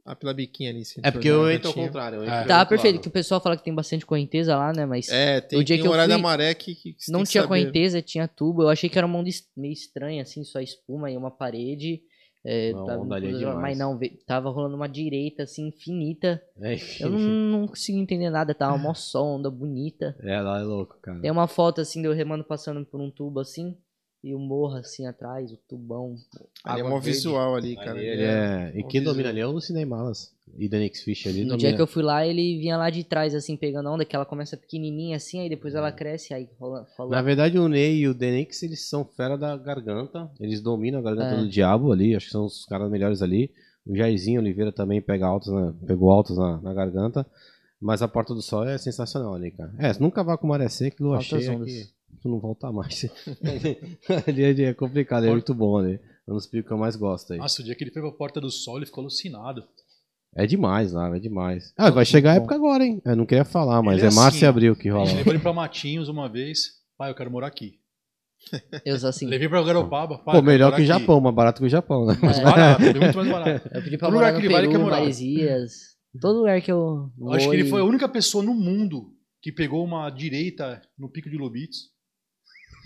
Ah, 0.10 0.16
pela 0.16 0.34
biquinha 0.34 0.70
ali. 0.70 0.84
É 1.04 1.12
porque 1.12 1.28
eu 1.28 1.52
entro 1.52 1.68
ao 1.68 1.74
contrário. 1.74 2.24
É. 2.24 2.46
Tá 2.46 2.66
perfeito, 2.66 3.02
que 3.02 3.10
o 3.10 3.12
pessoal 3.12 3.42
fala 3.42 3.58
que 3.58 3.64
tem 3.64 3.76
bastante 3.76 4.06
correnteza 4.06 4.56
lá, 4.56 4.72
né? 4.72 4.86
Mas 4.86 5.10
É, 5.10 5.42
tem, 5.42 5.60
O 5.60 5.64
dia 5.64 5.76
tem 5.76 5.82
que 5.84 5.88
eu 5.88 5.92
horário 5.92 6.14
fui, 6.14 6.22
da 6.22 6.24
maré 6.28 6.54
que, 6.54 6.74
que 6.74 6.96
não 7.10 7.26
tinha 7.26 7.46
correnteza, 7.46 8.02
tinha 8.02 8.26
tubo. 8.26 8.64
Eu 8.64 8.70
achei 8.70 8.90
que 8.90 8.98
era 8.98 9.06
uma 9.06 9.20
onda 9.20 9.28
es- 9.28 9.46
meio 9.56 9.74
estranha, 9.74 10.22
assim, 10.22 10.46
só 10.46 10.62
espuma 10.62 11.12
e 11.12 11.18
uma 11.18 11.30
parede. 11.30 12.02
É, 12.49 12.72
Não, 12.72 12.86
tava- 12.86 13.19
demais. 13.19 13.57
mas 13.60 13.78
não, 13.78 13.99
tava 14.26 14.49
rolando 14.49 14.78
uma 14.78 14.88
direita, 14.88 15.44
assim, 15.44 15.68
infinita. 15.68 16.41
É. 16.61 16.76
Eu 17.02 17.10
não, 17.10 17.19
não 17.19 17.68
consegui 17.68 17.99
entender 17.99 18.30
nada, 18.30 18.56
tava 18.56 18.78
mó 18.78 18.94
sol, 18.95 19.36
onda 19.38 19.52
bonita. 19.52 20.15
É, 20.22 20.40
lá 20.40 20.60
é 20.61 20.64
louco, 20.64 20.98
cara. 21.02 21.19
Tem 21.19 21.30
uma 21.30 21.48
foto, 21.48 21.82
assim, 21.82 22.02
de 22.02 22.07
eu 22.07 22.14
remando 22.14 22.45
passando 22.45 22.86
por 22.86 23.02
um 23.02 23.11
tubo, 23.11 23.41
assim, 23.41 23.76
e 24.23 24.34
o 24.34 24.39
morro, 24.39 24.76
assim, 24.77 25.06
atrás, 25.06 25.52
o 25.52 25.57
tubão. 25.69 26.15
Ali 26.64 26.81
é 26.81 26.84
mó 26.84 26.91
verde. 26.99 27.06
visual 27.11 27.56
ali, 27.56 27.76
cara. 27.76 27.91
Ali 27.91 28.06
ele 28.06 28.23
é... 28.23 28.72
E 28.76 28.84
um 28.84 28.88
quem 28.88 28.99
visual. 29.02 29.14
domina 29.14 29.30
ali 29.30 29.39
é 29.39 29.45
o 29.48 29.52
Lucinei 29.52 29.85
Malas. 29.85 30.35
E 30.57 30.68
Danix 30.68 31.02
Fish 31.03 31.27
ali 31.27 31.41
No 31.41 31.49
domina. 31.49 31.57
dia 31.57 31.76
que 31.76 31.81
eu 31.81 31.88
fui 31.88 32.02
lá, 32.02 32.26
ele 32.26 32.57
vinha 32.60 32.77
lá 32.77 32.89
de 32.89 33.03
trás, 33.03 33.35
assim, 33.35 33.56
pegando 33.56 33.88
a 33.89 33.94
onda, 33.94 34.03
que 34.06 34.15
ela 34.15 34.26
começa 34.26 34.57
pequenininha, 34.57 35.18
assim, 35.18 35.39
aí 35.41 35.49
depois 35.49 35.76
ela 35.76 35.91
cresce, 35.91 36.34
aí 36.34 36.49
rola... 36.60 36.88
rola- 36.98 37.11
Na 37.15 37.22
verdade, 37.22 37.60
o 37.60 37.68
Ney 37.68 37.99
e 37.99 38.07
o 38.07 38.14
Denix, 38.14 38.64
eles 38.64 38.88
são 38.89 39.06
fera 39.06 39.38
da 39.38 39.56
garganta. 39.56 40.30
Eles 40.39 40.61
dominam 40.61 40.99
a 40.99 41.03
garganta 41.03 41.35
É. 41.35 41.38
do 41.38 41.48
diabo 41.49 41.91
ali. 41.91 42.15
Acho 42.15 42.26
que 42.27 42.31
são 42.31 42.45
os 42.45 42.65
caras 42.65 42.89
melhores 42.89 43.22
ali. 43.22 43.52
O 43.85 43.95
Jairzinho 43.95 44.41
Oliveira 44.41 44.72
também 44.72 45.02
pega 45.02 45.26
altos 45.27 45.52
na- 45.53 45.73
pegou 45.85 46.11
altos 46.11 46.38
na, 46.38 46.60
na 46.61 46.73
garganta. 46.73 47.26
Mas 47.80 48.02
a 48.02 48.07
Porta 48.07 48.34
do 48.34 48.41
Sol 48.41 48.64
é 48.68 48.77
sensacional 48.77 49.35
ali, 49.35 49.52
cara. 49.52 49.72
É, 49.77 49.91
nunca 49.99 50.23
vá 50.23 50.35
com 50.38 50.48
maré 50.48 50.68
seca 50.68 50.98
e 51.03 51.22
cheia 51.22 51.52
ondas. 51.52 51.72
que 51.72 51.97
tu 52.22 52.30
não 52.30 52.40
volta 52.40 52.72
mais. 52.72 53.06
ali, 54.28 54.46
ali 54.46 54.64
é 54.64 54.74
complicado, 54.74 55.26
é 55.26 55.30
muito 55.32 55.54
bom 55.54 55.78
ali. 55.78 56.00
É 56.28 56.32
um 56.32 56.36
dos 56.36 56.48
picos 56.48 56.68
que 56.68 56.74
eu 56.74 56.78
mais 56.78 56.96
gosto 56.96 57.34
aí. 57.34 57.40
Nossa, 57.40 57.62
o 57.62 57.66
dia 57.66 57.74
que 57.76 57.84
ele 57.84 57.92
foi 57.92 58.02
pra 58.02 58.12
Porta 58.12 58.42
do 58.42 58.50
Sol, 58.52 58.78
ele 58.78 58.86
ficou 58.86 59.02
alucinado. 59.02 59.64
É 60.36 60.46
demais 60.46 60.92
lá, 60.92 61.16
é 61.16 61.20
demais. 61.20 61.74
Ah, 61.78 61.90
vai 61.90 62.06
chegar 62.06 62.34
a 62.34 62.36
época 62.36 62.54
agora, 62.56 62.86
hein? 62.86 63.02
Eu 63.06 63.16
não 63.16 63.26
queria 63.26 63.46
falar, 63.46 63.82
mas 63.82 63.98
Ele 64.00 64.08
é 64.08 64.12
é 64.12 64.14
março 64.14 64.38
assim, 64.38 64.46
e 64.46 64.48
ó. 64.48 64.50
abril 64.50 64.76
que 64.76 64.90
A 64.90 64.94
rola. 64.94 65.06
gente 65.06 65.18
levou 65.18 65.34
ele 65.34 65.42
pra 65.42 65.54
Matinhos 65.54 66.10
uma 66.10 66.28
vez. 66.30 66.60
Pai, 66.98 67.10
eu 67.10 67.16
quero 67.16 67.32
morar 67.32 67.48
aqui. 67.48 67.80
Eu 68.86 69.00
sou 69.00 69.10
assim. 69.10 69.26
Levei 69.26 69.50
pra 69.50 69.64
Garopaba. 69.64 70.20
Pai, 70.20 70.36
Pô, 70.36 70.42
melhor 70.44 70.68
que 70.72 70.74
o 70.82 70.84
aqui. 70.84 70.86
Japão, 70.86 71.20
mais 71.20 71.36
barato 71.36 71.60
que 71.62 71.66
o 71.66 71.70
Japão, 71.70 72.06
né? 72.06 72.18
Mais 72.22 72.40
barato, 72.40 72.82
muito 73.02 73.18
mais 73.18 73.30
barato. 73.30 73.70
Eu 73.74 73.84
pedi 73.84 73.98
pra 73.98 74.08
Todo 74.08 74.16
morar 74.16 74.28
lugar 74.28 74.34
no 74.34 74.40
que 74.40 74.46
ele 74.46 74.54
vai, 74.54 74.62
ele 74.64 74.68
Peru, 74.68 74.80
quer 74.80 74.84
morar. 74.84 75.00
Maresias, 75.00 75.72
todo 76.22 76.38
lugar 76.40 76.62
que 76.62 76.72
eu 76.72 77.10
Eu 77.18 77.32
acho 77.34 77.46
vou 77.46 77.54
que 77.56 77.60
ele 77.62 77.70
foi 77.70 77.82
a 77.82 77.86
única 77.86 78.08
pessoa 78.08 78.44
no 78.44 78.54
mundo 78.54 79.12
que 79.42 79.52
pegou 79.52 79.84
uma 79.84 80.10
direita 80.12 80.82
no 81.00 81.10
pico 81.10 81.30
de 81.30 81.38
Lobitz. 81.38 81.78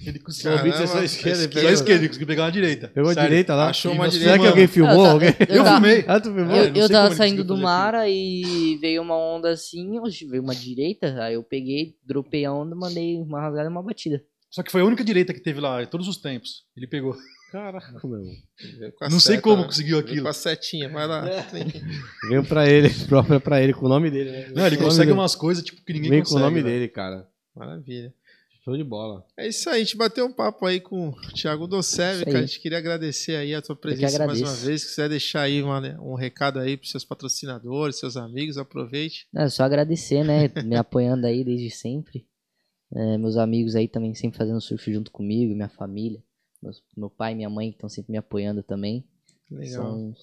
Ele 0.05 0.19
conseguiu. 0.19 0.51
Lobitz 0.57 0.79
é 0.79 0.87
só 0.87 1.03
esquerda, 1.03 1.39
Só 1.39 1.45
a 1.45 1.49
pegou- 1.49 1.69
esquerda, 1.71 1.99
ele 2.01 2.07
conseguiu 2.07 2.27
pegar 2.27 2.43
uma 2.45 2.51
direita. 2.51 2.87
Pegou 2.87 3.11
a 3.11 3.13
Sério. 3.13 3.29
direita 3.29 3.55
lá. 3.55 3.69
Achou 3.69 3.91
E 3.91 3.95
uma 3.95 4.09
direita. 4.09 4.31
Será 4.31 4.41
que 4.43 4.47
alguém 4.49 4.67
filmou? 4.67 5.05
Eu 5.05 5.11
Alguém? 5.11 5.29
eu 5.47 5.55
Eu 5.55 5.65
filmei. 5.65 6.05
Ah, 6.07 6.19
tu 6.19 6.33
filmou? 6.33 6.55
Eu, 6.55 6.73
eu 6.75 6.89
tava 6.89 7.15
saindo 7.15 7.43
do 7.43 7.55
mar 7.57 7.93
aí 7.95 8.77
veio 8.81 9.01
uma 9.01 9.15
onda 9.17 9.49
assim, 9.51 9.87
veio 10.29 10.41
uma 10.43 10.55
direita, 10.55 11.23
aí 11.23 11.35
eu 11.35 11.43
peguei, 11.43 11.95
dropei 12.05 12.45
a 12.45 12.53
onda, 12.53 12.75
mandei 12.75 13.17
uma 13.21 13.41
rasgada 13.41 13.69
e 13.69 13.71
uma 13.71 13.83
batida. 13.83 14.23
Só 14.49 14.63
que 14.63 14.71
foi 14.71 14.81
a 14.81 14.85
única 14.85 15.03
direita 15.03 15.33
que 15.33 15.39
teve 15.39 15.59
lá, 15.61 15.81
em 15.81 15.85
todos 15.87 16.07
os 16.07 16.17
tempos. 16.17 16.63
Ele 16.75 16.85
pegou. 16.87 17.15
Caraca, 17.51 17.91
meu. 18.07 18.19
Não 19.09 19.19
sei 19.19 19.35
seta, 19.35 19.41
como 19.41 19.61
né? 19.61 19.67
conseguiu 19.67 19.97
aquilo. 19.99 20.23
Com 20.23 20.29
a 20.29 20.33
setinha, 20.33 20.89
vai 20.89 21.05
lá. 21.05 21.21
Veio 22.29 22.43
pra 22.45 22.67
ele, 22.67 22.89
própria 23.07 23.39
pra 23.39 23.61
ele, 23.61 23.73
com 23.73 23.85
o 23.85 23.89
nome 23.89 24.09
dele, 24.09 24.31
né? 24.31 24.47
Não, 24.55 24.65
ele 24.65 24.77
o 24.77 24.79
consegue 24.79 25.09
nome 25.09 25.21
umas 25.21 25.35
coisas 25.35 25.63
tipo 25.63 25.83
que 25.83 25.93
ninguém 25.93 26.09
Vem 26.09 26.19
consegue. 26.21 26.39
com 26.39 26.45
o 26.45 26.49
nome 26.49 26.61
velho. 26.61 26.73
dele, 26.75 26.87
cara. 26.89 27.27
Maravilha. 27.55 28.13
Show 28.63 28.77
de 28.77 28.83
bola. 28.83 29.25
É 29.37 29.47
isso 29.47 29.67
aí, 29.71 29.77
a 29.81 29.83
gente 29.83 29.97
bateu 29.97 30.23
um 30.25 30.31
papo 30.31 30.65
aí 30.67 30.79
com 30.79 31.09
o 31.09 31.15
Thiago 31.33 31.65
Docev, 31.67 32.23
cara. 32.25 32.37
A 32.39 32.45
gente 32.45 32.59
queria 32.59 32.77
agradecer 32.77 33.35
aí 33.35 33.55
a 33.55 33.61
tua 33.61 33.75
presença 33.75 34.19
mais 34.27 34.39
uma 34.41 34.53
vez. 34.67 34.81
Se 34.83 34.87
quiser 34.89 35.09
deixar 35.09 35.41
aí 35.41 35.63
uma- 35.63 35.81
né, 35.81 35.97
um 35.99 36.13
recado 36.13 36.59
aí 36.59 36.77
pros 36.77 36.91
seus 36.91 37.03
patrocinadores, 37.03 37.97
seus 37.97 38.15
amigos, 38.15 38.57
aproveite. 38.59 39.27
É 39.35 39.49
só 39.49 39.63
agradecer, 39.63 40.23
né, 40.23 40.43
me 40.63 40.75
apoiando 40.75 41.25
aí 41.25 41.43
desde 41.43 41.71
sempre. 41.71 42.27
É, 42.93 43.17
meus 43.17 43.35
amigos 43.37 43.75
aí 43.75 43.87
também 43.87 44.13
sempre 44.13 44.37
fazendo 44.37 44.61
surf 44.61 44.93
junto 44.93 45.09
comigo, 45.11 45.55
minha 45.55 45.69
família, 45.69 46.21
meus- 46.61 46.83
meu 46.95 47.09
pai 47.09 47.31
e 47.31 47.35
minha 47.35 47.49
mãe 47.49 47.69
que 47.71 47.77
estão 47.77 47.89
sempre 47.89 48.11
me 48.11 48.17
apoiando 48.19 48.61
também. 48.61 49.03
Legal. 49.49 49.81
São 49.83 50.13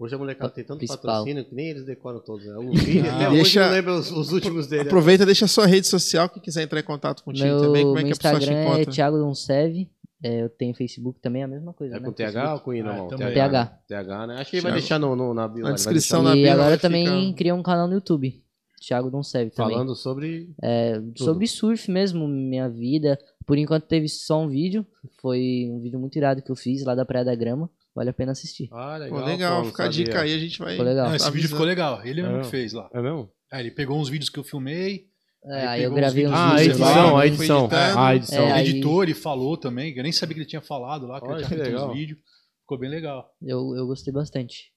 Hoje 0.00 0.14
a 0.14 0.18
molecada 0.18 0.50
tem 0.50 0.64
tanto 0.64 0.78
Principal. 0.78 1.02
patrocínio 1.18 1.44
que 1.44 1.54
nem 1.54 1.68
eles 1.68 1.84
decoram 1.84 2.18
todos. 2.20 2.46
Né? 2.46 2.54
O 2.56 2.62
Luffy, 2.62 3.00
Ah. 3.06 3.16
até 3.16 3.28
hoje 3.28 3.36
Deixa- 3.36 3.64
não 3.66 3.72
lembra 3.72 3.94
os, 3.94 4.10
os 4.10 4.32
últimos 4.32 4.66
dele. 4.66 4.88
Aproveita, 4.88 5.26
deixa 5.26 5.44
a 5.44 5.48
sua 5.48 5.66
rede 5.66 5.86
social, 5.86 6.28
quem 6.30 6.42
quiser 6.42 6.62
entrar 6.62 6.80
em 6.80 6.84
contato 6.84 7.22
contigo 7.22 7.46
meu, 7.46 7.60
também, 7.60 7.84
como 7.84 7.98
é 7.98 8.02
meu 8.02 8.12
que 8.12 8.18
a 8.18 8.22
pessoa 8.22 8.40
te 8.40 8.44
Instagram 8.44 8.60
é 8.60 8.64
encontra? 8.74 8.92
Thiago 8.92 9.18
Doncev. 9.18 9.88
É, 10.22 10.42
eu 10.42 10.48
tenho 10.50 10.74
Facebook 10.74 11.18
também, 11.20 11.42
é 11.42 11.44
a 11.44 11.48
mesma 11.48 11.72
coisa, 11.72 11.96
É 11.96 12.00
né? 12.00 12.04
com 12.06 12.12
TH 12.12 12.54
ou 12.54 12.60
com 12.60 12.74
I, 12.74 12.80
Ah, 12.80 12.84
normal? 12.84 13.08
também. 13.08 13.32
TH. 13.34 13.64
né? 13.64 13.70
TH, 13.88 14.26
né? 14.26 14.34
Acho 14.40 14.50
que 14.50 14.56
ele 14.56 14.62
vai 14.62 14.72
Thiago. 14.72 14.80
deixar 14.80 14.98
no, 14.98 15.16
no- 15.16 15.34
na 15.34 15.48
bio. 15.48 15.64
Na 15.64 15.72
descrição 15.72 16.22
na 16.22 16.34
E 16.36 16.42
bio 16.42 16.52
agora 16.52 16.68
vai 16.70 16.78
também 16.78 17.06
ficar- 17.06 17.36
criei 17.36 17.52
um 17.52 17.62
canal 17.62 17.86
no 17.88 17.94
YouTube, 17.94 18.42
Thiago 18.80 19.10
Doncev 19.10 19.50
também. 19.50 19.72
Falando 19.72 19.94
sobre... 19.94 20.50
É, 20.62 21.00
sobre 21.16 21.46
surf 21.46 21.90
mesmo, 21.90 22.26
minha 22.28 22.68
vida. 22.68 23.18
Por 23.46 23.56
enquanto 23.58 23.84
teve 23.84 24.08
só 24.08 24.40
um 24.42 24.48
vídeo, 24.48 24.86
foi 25.20 25.68
um 25.70 25.80
vídeo 25.80 25.98
muito 25.98 26.16
irado 26.16 26.40
que 26.42 26.50
eu 26.50 26.56
fiz 26.56 26.84
lá 26.84 26.94
da 26.94 27.04
Praia 27.04 27.24
da 27.24 27.34
Grama. 27.34 27.68
Vale 27.94 28.10
a 28.10 28.12
pena 28.12 28.32
assistir. 28.32 28.68
Ah, 28.72 28.94
Pô, 28.98 29.04
legal. 29.16 29.24
legal, 29.26 29.62
pô, 29.62 29.68
fica 29.68 29.84
a 29.84 29.88
dica 29.88 30.20
aí, 30.22 30.32
a 30.34 30.38
gente 30.38 30.58
vai. 30.58 30.72
Ficou 30.72 30.86
legal. 30.86 31.08
Não, 31.08 31.16
esse 31.16 31.24
Tá 31.24 31.30
vídeo 31.30 31.48
ficou 31.48 31.66
legal. 31.66 32.00
Ele 32.06 32.22
mesmo 32.22 32.38
É. 32.38 32.40
que 32.42 32.46
fez 32.48 32.72
lá. 32.72 32.88
É 32.94 33.02
mesmo? 33.02 33.30
É, 33.52 33.60
ele 33.60 33.70
pegou 33.72 33.98
uns 33.98 34.08
vídeos 34.08 34.30
que 34.30 34.38
eu 34.38 34.44
filmei. 34.44 35.06
É, 35.44 35.66
Aí 35.66 35.82
eu 35.82 35.92
gravei 35.94 36.26
uns 36.26 36.30
uns 36.30 36.34
Ah, 36.36 36.46
a 36.46 36.50
vídeos 36.50 36.62
vídeos 36.76 36.80
lá, 36.80 36.86
edição, 36.90 37.04
lá. 37.14 37.18
a 37.18 37.20
foi 37.22 37.26
edição. 37.28 37.68
Ah, 37.72 38.06
a 38.08 38.14
edição. 38.16 38.44
É, 38.44 38.52
aí- 38.52 38.68
Editor, 38.68 39.02
ele 39.04 39.14
falou 39.14 39.56
também, 39.56 39.96
eu 39.96 40.02
nem 40.02 40.12
sabia 40.12 40.34
que 40.34 40.40
ele 40.40 40.48
tinha 40.48 40.60
falado 40.62 41.06
lá, 41.06 41.18
que 41.20 41.26
Olha 41.26 41.36
ele 41.38 41.46
tinha 41.46 41.58
feito 41.58 41.72
legal. 41.72 41.90
uns 41.90 41.94
vídeos. 41.96 42.20
Ficou 42.60 42.78
bem 42.78 42.90
legal. 42.90 43.28
Eu, 43.42 43.74
eu 43.74 43.86
gostei 43.86 44.12
bastante. 44.12 44.70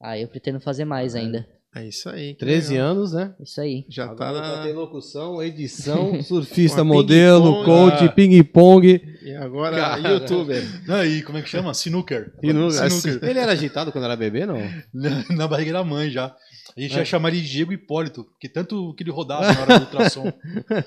Aí 0.00 0.22
eu 0.22 0.28
pretendo 0.28 0.60
fazer 0.60 0.84
mais 0.84 1.14
ainda. 1.16 1.48
É 1.76 1.86
isso 1.86 2.08
aí. 2.08 2.32
que 2.32 2.40
13 2.40 2.72
legal. 2.74 2.88
anos, 2.90 3.12
né? 3.12 3.34
Isso 3.38 3.60
aí. 3.60 3.84
Já 3.88 4.06
tá 4.14 4.28
Agora 4.30 4.64
na. 4.72 4.72
locução, 4.80 5.42
edição, 5.42 6.20
surfista, 6.24 6.82
modelo, 6.82 7.64
coach, 7.64 8.04
ah. 8.04 8.12
ping-pong. 8.12 9.00
E 9.22 9.34
agora, 9.34 9.76
Cara. 9.76 10.08
youtuber. 10.12 10.62
Não, 10.86 11.04
e 11.04 11.22
como 11.22 11.36
é 11.38 11.42
que 11.42 11.48
chama? 11.50 11.72
Snooker. 11.72 12.32
No- 12.42 12.68
Snooker. 12.68 13.28
Ele 13.28 13.38
era 13.38 13.52
agitado 13.52 13.92
quando 13.92 14.04
era 14.04 14.16
bebê, 14.16 14.46
não? 14.46 14.58
Na, 14.94 15.24
na 15.36 15.46
barriga 15.48 15.72
da 15.74 15.84
mãe 15.84 16.10
já. 16.10 16.34
A 16.76 16.80
gente 16.80 16.94
É. 16.94 16.98
ia 16.98 17.04
chamar 17.04 17.28
ele 17.28 17.40
de 17.42 17.48
Diego 17.50 17.72
Hipólito, 17.72 18.24
porque 18.24 18.48
tanto 18.48 18.94
que 18.94 19.02
ele 19.02 19.10
rodava 19.10 19.52
na 19.52 19.60
hora 19.60 19.78
do 19.78 19.84
ultrassom. 19.84 20.32
Tá 20.68 20.84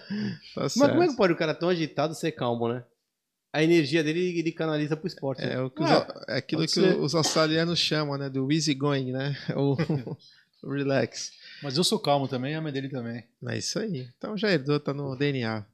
Mas 0.63 0.73
certo. 0.73 0.89
como 0.91 1.03
é 1.03 1.07
que 1.07 1.15
pode 1.15 1.33
o 1.33 1.37
cara 1.37 1.53
tão 1.53 1.69
agitado 1.69 2.13
ser 2.15 2.31
calmo, 2.31 2.67
né? 2.67 2.83
A 3.53 3.63
energia 3.63 4.03
dele 4.03 4.37
ele 4.39 4.51
canaliza 4.51 4.95
pro 4.95 5.07
esporte. 5.07 5.41
É, 5.41 5.55
né? 5.55 5.61
o 5.61 5.69
que 5.71 5.81
os- 5.83 5.89
Ah, 5.89 6.25
é 6.29 6.37
aquilo 6.37 6.61
que 6.61 6.67
ser. 6.67 6.99
os 6.99 7.15
australianos 7.15 7.79
chamam, 7.79 8.17
né? 8.17 8.29
Do 8.29 8.51
easy 8.51 8.73
going, 8.75 9.11
né? 9.11 9.35
O 9.57 9.75
relax. 10.63 11.31
Mas 11.63 11.77
eu 11.77 11.83
sou 11.83 11.99
calmo 11.99 12.27
também, 12.27 12.55
a 12.55 12.61
mãe 12.61 12.71
dele 12.71 12.89
também. 12.89 13.23
É 13.47 13.57
isso 13.57 13.79
aí. 13.79 14.07
Então 14.17 14.37
já 14.37 14.49
herdou, 14.51 14.79
tá 14.79 14.93
no 14.93 15.15
DNA. 15.15 15.65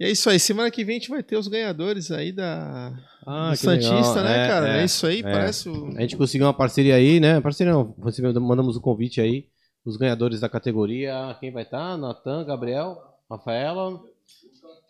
E 0.00 0.04
é 0.04 0.10
isso 0.10 0.28
aí. 0.28 0.38
Semana 0.40 0.70
que 0.70 0.84
vem 0.84 0.96
a 0.96 0.98
gente 0.98 1.10
vai 1.10 1.22
ter 1.22 1.36
os 1.36 1.48
ganhadores 1.48 2.10
aí 2.10 2.32
da 2.32 2.92
Ah, 3.26 3.50
do 3.50 3.56
Santista, 3.56 4.20
legal. 4.20 4.24
né, 4.24 4.44
É, 4.44 4.48
cara? 4.48 4.76
É, 4.78 4.80
é, 4.80 4.84
isso 4.84 5.06
aí, 5.06 5.20
é. 5.20 5.22
parece 5.22 5.68
o. 5.68 5.88
A 5.96 6.00
gente 6.00 6.16
conseguiu 6.16 6.46
uma 6.46 6.54
parceria 6.54 6.94
aí, 6.96 7.20
né? 7.20 7.40
Parceria 7.40 7.72
não, 7.72 7.94
mandamos 8.40 8.76
o 8.76 8.80
convite 8.80 9.20
aí. 9.20 9.46
Os 9.84 9.96
ganhadores 9.96 10.40
da 10.40 10.48
categoria. 10.48 11.36
Quem 11.40 11.52
vai 11.52 11.62
estar? 11.64 11.96
Natan, 11.96 12.44
Gabriel, 12.44 12.96
Rafaela, 13.30 14.00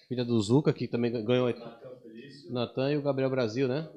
filha 0.09 0.25
do 0.25 0.41
Zuca, 0.41 0.73
que 0.73 0.87
também 0.87 1.11
ganhou. 1.25 1.53
Natan 2.51 2.93
e 2.93 2.97
o 2.99 3.03
Gabriel 3.03 3.31
Brasil, 3.31 3.67
né? 3.69 3.89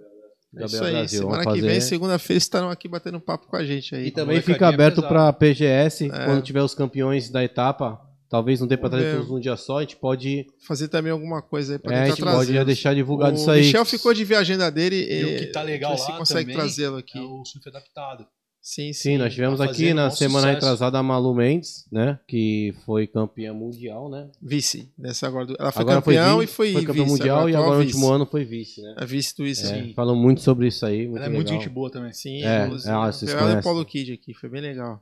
É 0.58 0.66
isso 0.66 0.84
aí. 0.84 1.08
Semana 1.10 1.54
que 1.54 1.62
vem, 1.62 1.82
segunda-feira, 1.82 2.38
estarão 2.38 2.70
aqui 2.70 2.88
batendo 2.88 3.20
papo 3.20 3.48
com 3.48 3.56
a 3.56 3.64
gente 3.66 3.96
aí. 3.96 4.08
E 4.08 4.12
também 4.12 4.42
fica 4.42 4.68
aberto 4.68 5.02
para 5.02 5.32
PGS, 5.34 6.06
É. 6.06 6.26
quando 6.26 6.42
tiver 6.42 6.62
os 6.62 6.74
campeões 6.74 7.30
da 7.30 7.44
etapa. 7.44 8.00
Talvez 8.28 8.60
não 8.60 8.68
dê 8.68 8.76
Vamos 8.76 8.90
trazer 8.92 9.14
todos 9.16 9.30
num 9.30 9.40
dia 9.40 9.56
só, 9.56 9.78
a 9.78 9.82
gente 9.82 9.96
pode. 9.98 10.48
Fazer 10.68 10.88
também 10.88 11.12
alguma 11.12 11.42
coisa 11.44 11.74
aí 11.74 11.80
pra 11.80 11.94
É, 11.94 11.96
a 11.96 12.02
tentar 12.04 12.10
gente 12.16 12.24
trazer. 12.24 12.38
pode 12.38 12.54
já 12.54 12.64
deixar 12.64 12.96
divulgado 12.96 13.34
o 13.34 13.36
isso 13.40 13.52
aí. 13.52 13.62
Michel 13.62 13.86
ficou 13.86 14.14
de 14.14 14.26
ver 14.26 14.36
a 14.36 14.40
agenda 14.40 14.70
dele 14.72 14.96
E 14.96 15.24
o 15.24 15.28
e 15.30 15.38
que 15.40 15.46
tá 15.48 15.62
legal 15.62 15.96
lá 15.98 16.18
consegue 16.18 16.42
também 16.52 16.56
trazê-lo 16.56 16.98
aqui. 16.98 17.18
É 17.20 17.22
o 17.22 17.46
surf 17.46 17.70
adaptado. 17.70 18.26
Sim, 18.68 18.92
sim. 18.94 19.12
Sim, 19.12 19.18
nós 19.20 19.32
tivemos 19.32 19.60
tá 19.60 19.66
aqui 19.66 19.94
na 19.94 20.08
um 20.08 20.10
semana 20.12 20.48
sucesso. 20.48 20.56
retrasada 20.56 20.98
a 20.98 21.04
Malu 21.04 21.36
Mendes, 21.36 21.86
né? 21.92 22.18
Que 22.28 22.74
foi 22.84 23.06
campeã 23.06 23.54
mundial, 23.54 24.10
né? 24.10 24.28
Vice. 24.42 24.92
Dessa 24.98 25.28
agora, 25.28 25.54
ela 25.60 25.72
foi 25.72 25.82
agora 25.84 26.02
campeão 26.02 26.40
vi- 26.40 26.46
e 26.46 26.48
foi, 26.48 26.74
foi 26.74 26.84
campeã 26.84 27.04
vice. 27.04 27.16
mundial 27.16 27.48
e 27.48 27.52
atual 27.54 27.64
agora 27.64 27.78
no 27.78 27.86
vice. 27.86 27.96
último 27.96 28.12
ano 28.12 28.26
foi 28.26 28.44
vice, 28.44 28.82
né? 28.82 28.96
A 28.98 29.06
vice 29.06 29.38
do 29.38 29.46
isso. 29.46 29.68
É, 29.68 29.84
Sim. 29.84 29.94
falam 29.94 30.16
muito 30.16 30.42
sobre 30.42 30.66
isso 30.68 30.84
aí. 30.84 31.06
Muito 31.06 31.18
Ela 31.18 31.28
é 31.28 31.30
muito 31.30 31.48
legal. 31.48 31.62
gente 31.62 31.70
boa 31.72 31.92
também. 31.92 32.12
Sim, 32.12 32.44
É, 32.44 32.66
inclusive. 32.66 32.90
ela 32.92 33.06
e 33.06 33.08
o 33.10 33.38
conhecem. 33.38 33.62
Paulo 33.62 33.86
Kid 33.86 34.14
aqui, 34.14 34.34
foi 34.34 34.50
bem 34.50 34.62
legal. 34.62 35.00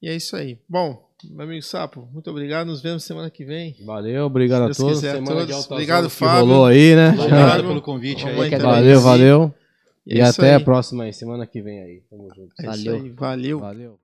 E 0.00 0.08
é 0.08 0.16
isso 0.16 0.34
aí. 0.34 0.58
Bom, 0.66 1.06
meu 1.22 1.44
amigo 1.44 1.62
Sapo, 1.62 2.08
muito 2.10 2.30
obrigado. 2.30 2.66
Nos 2.68 2.80
vemos 2.80 3.04
semana 3.04 3.28
que 3.28 3.44
vem. 3.44 3.76
Valeu, 3.84 4.24
obrigado 4.24 4.62
a 4.70 4.74
todos. 4.74 4.94
quiser, 4.94 5.16
Semana 5.16 5.46
todos. 5.46 5.70
Obrigado, 5.70 6.08
Fábio. 6.08 6.46
rolou 6.46 6.64
aí, 6.64 6.96
né? 6.96 7.10
Obrigado. 7.10 7.60
Pelo 7.68 7.82
convite 7.82 8.26
aí. 8.26 8.50
Valeu, 8.58 9.00
valeu. 9.02 9.54
E 10.10 10.20
é 10.20 10.24
isso 10.24 10.40
até 10.40 10.56
aí. 10.56 10.60
a 10.60 10.64
próxima 10.64 11.04
aí, 11.04 11.12
semana 11.12 11.46
que 11.46 11.62
vem 11.62 11.80
aí. 11.80 12.02
Tamo 12.10 12.28
junto. 12.34 12.52
É 12.58 12.62
isso 12.62 12.84
Valeu. 12.84 12.96
aí. 12.96 13.10
Valeu. 13.10 13.60
Valeu. 13.60 14.00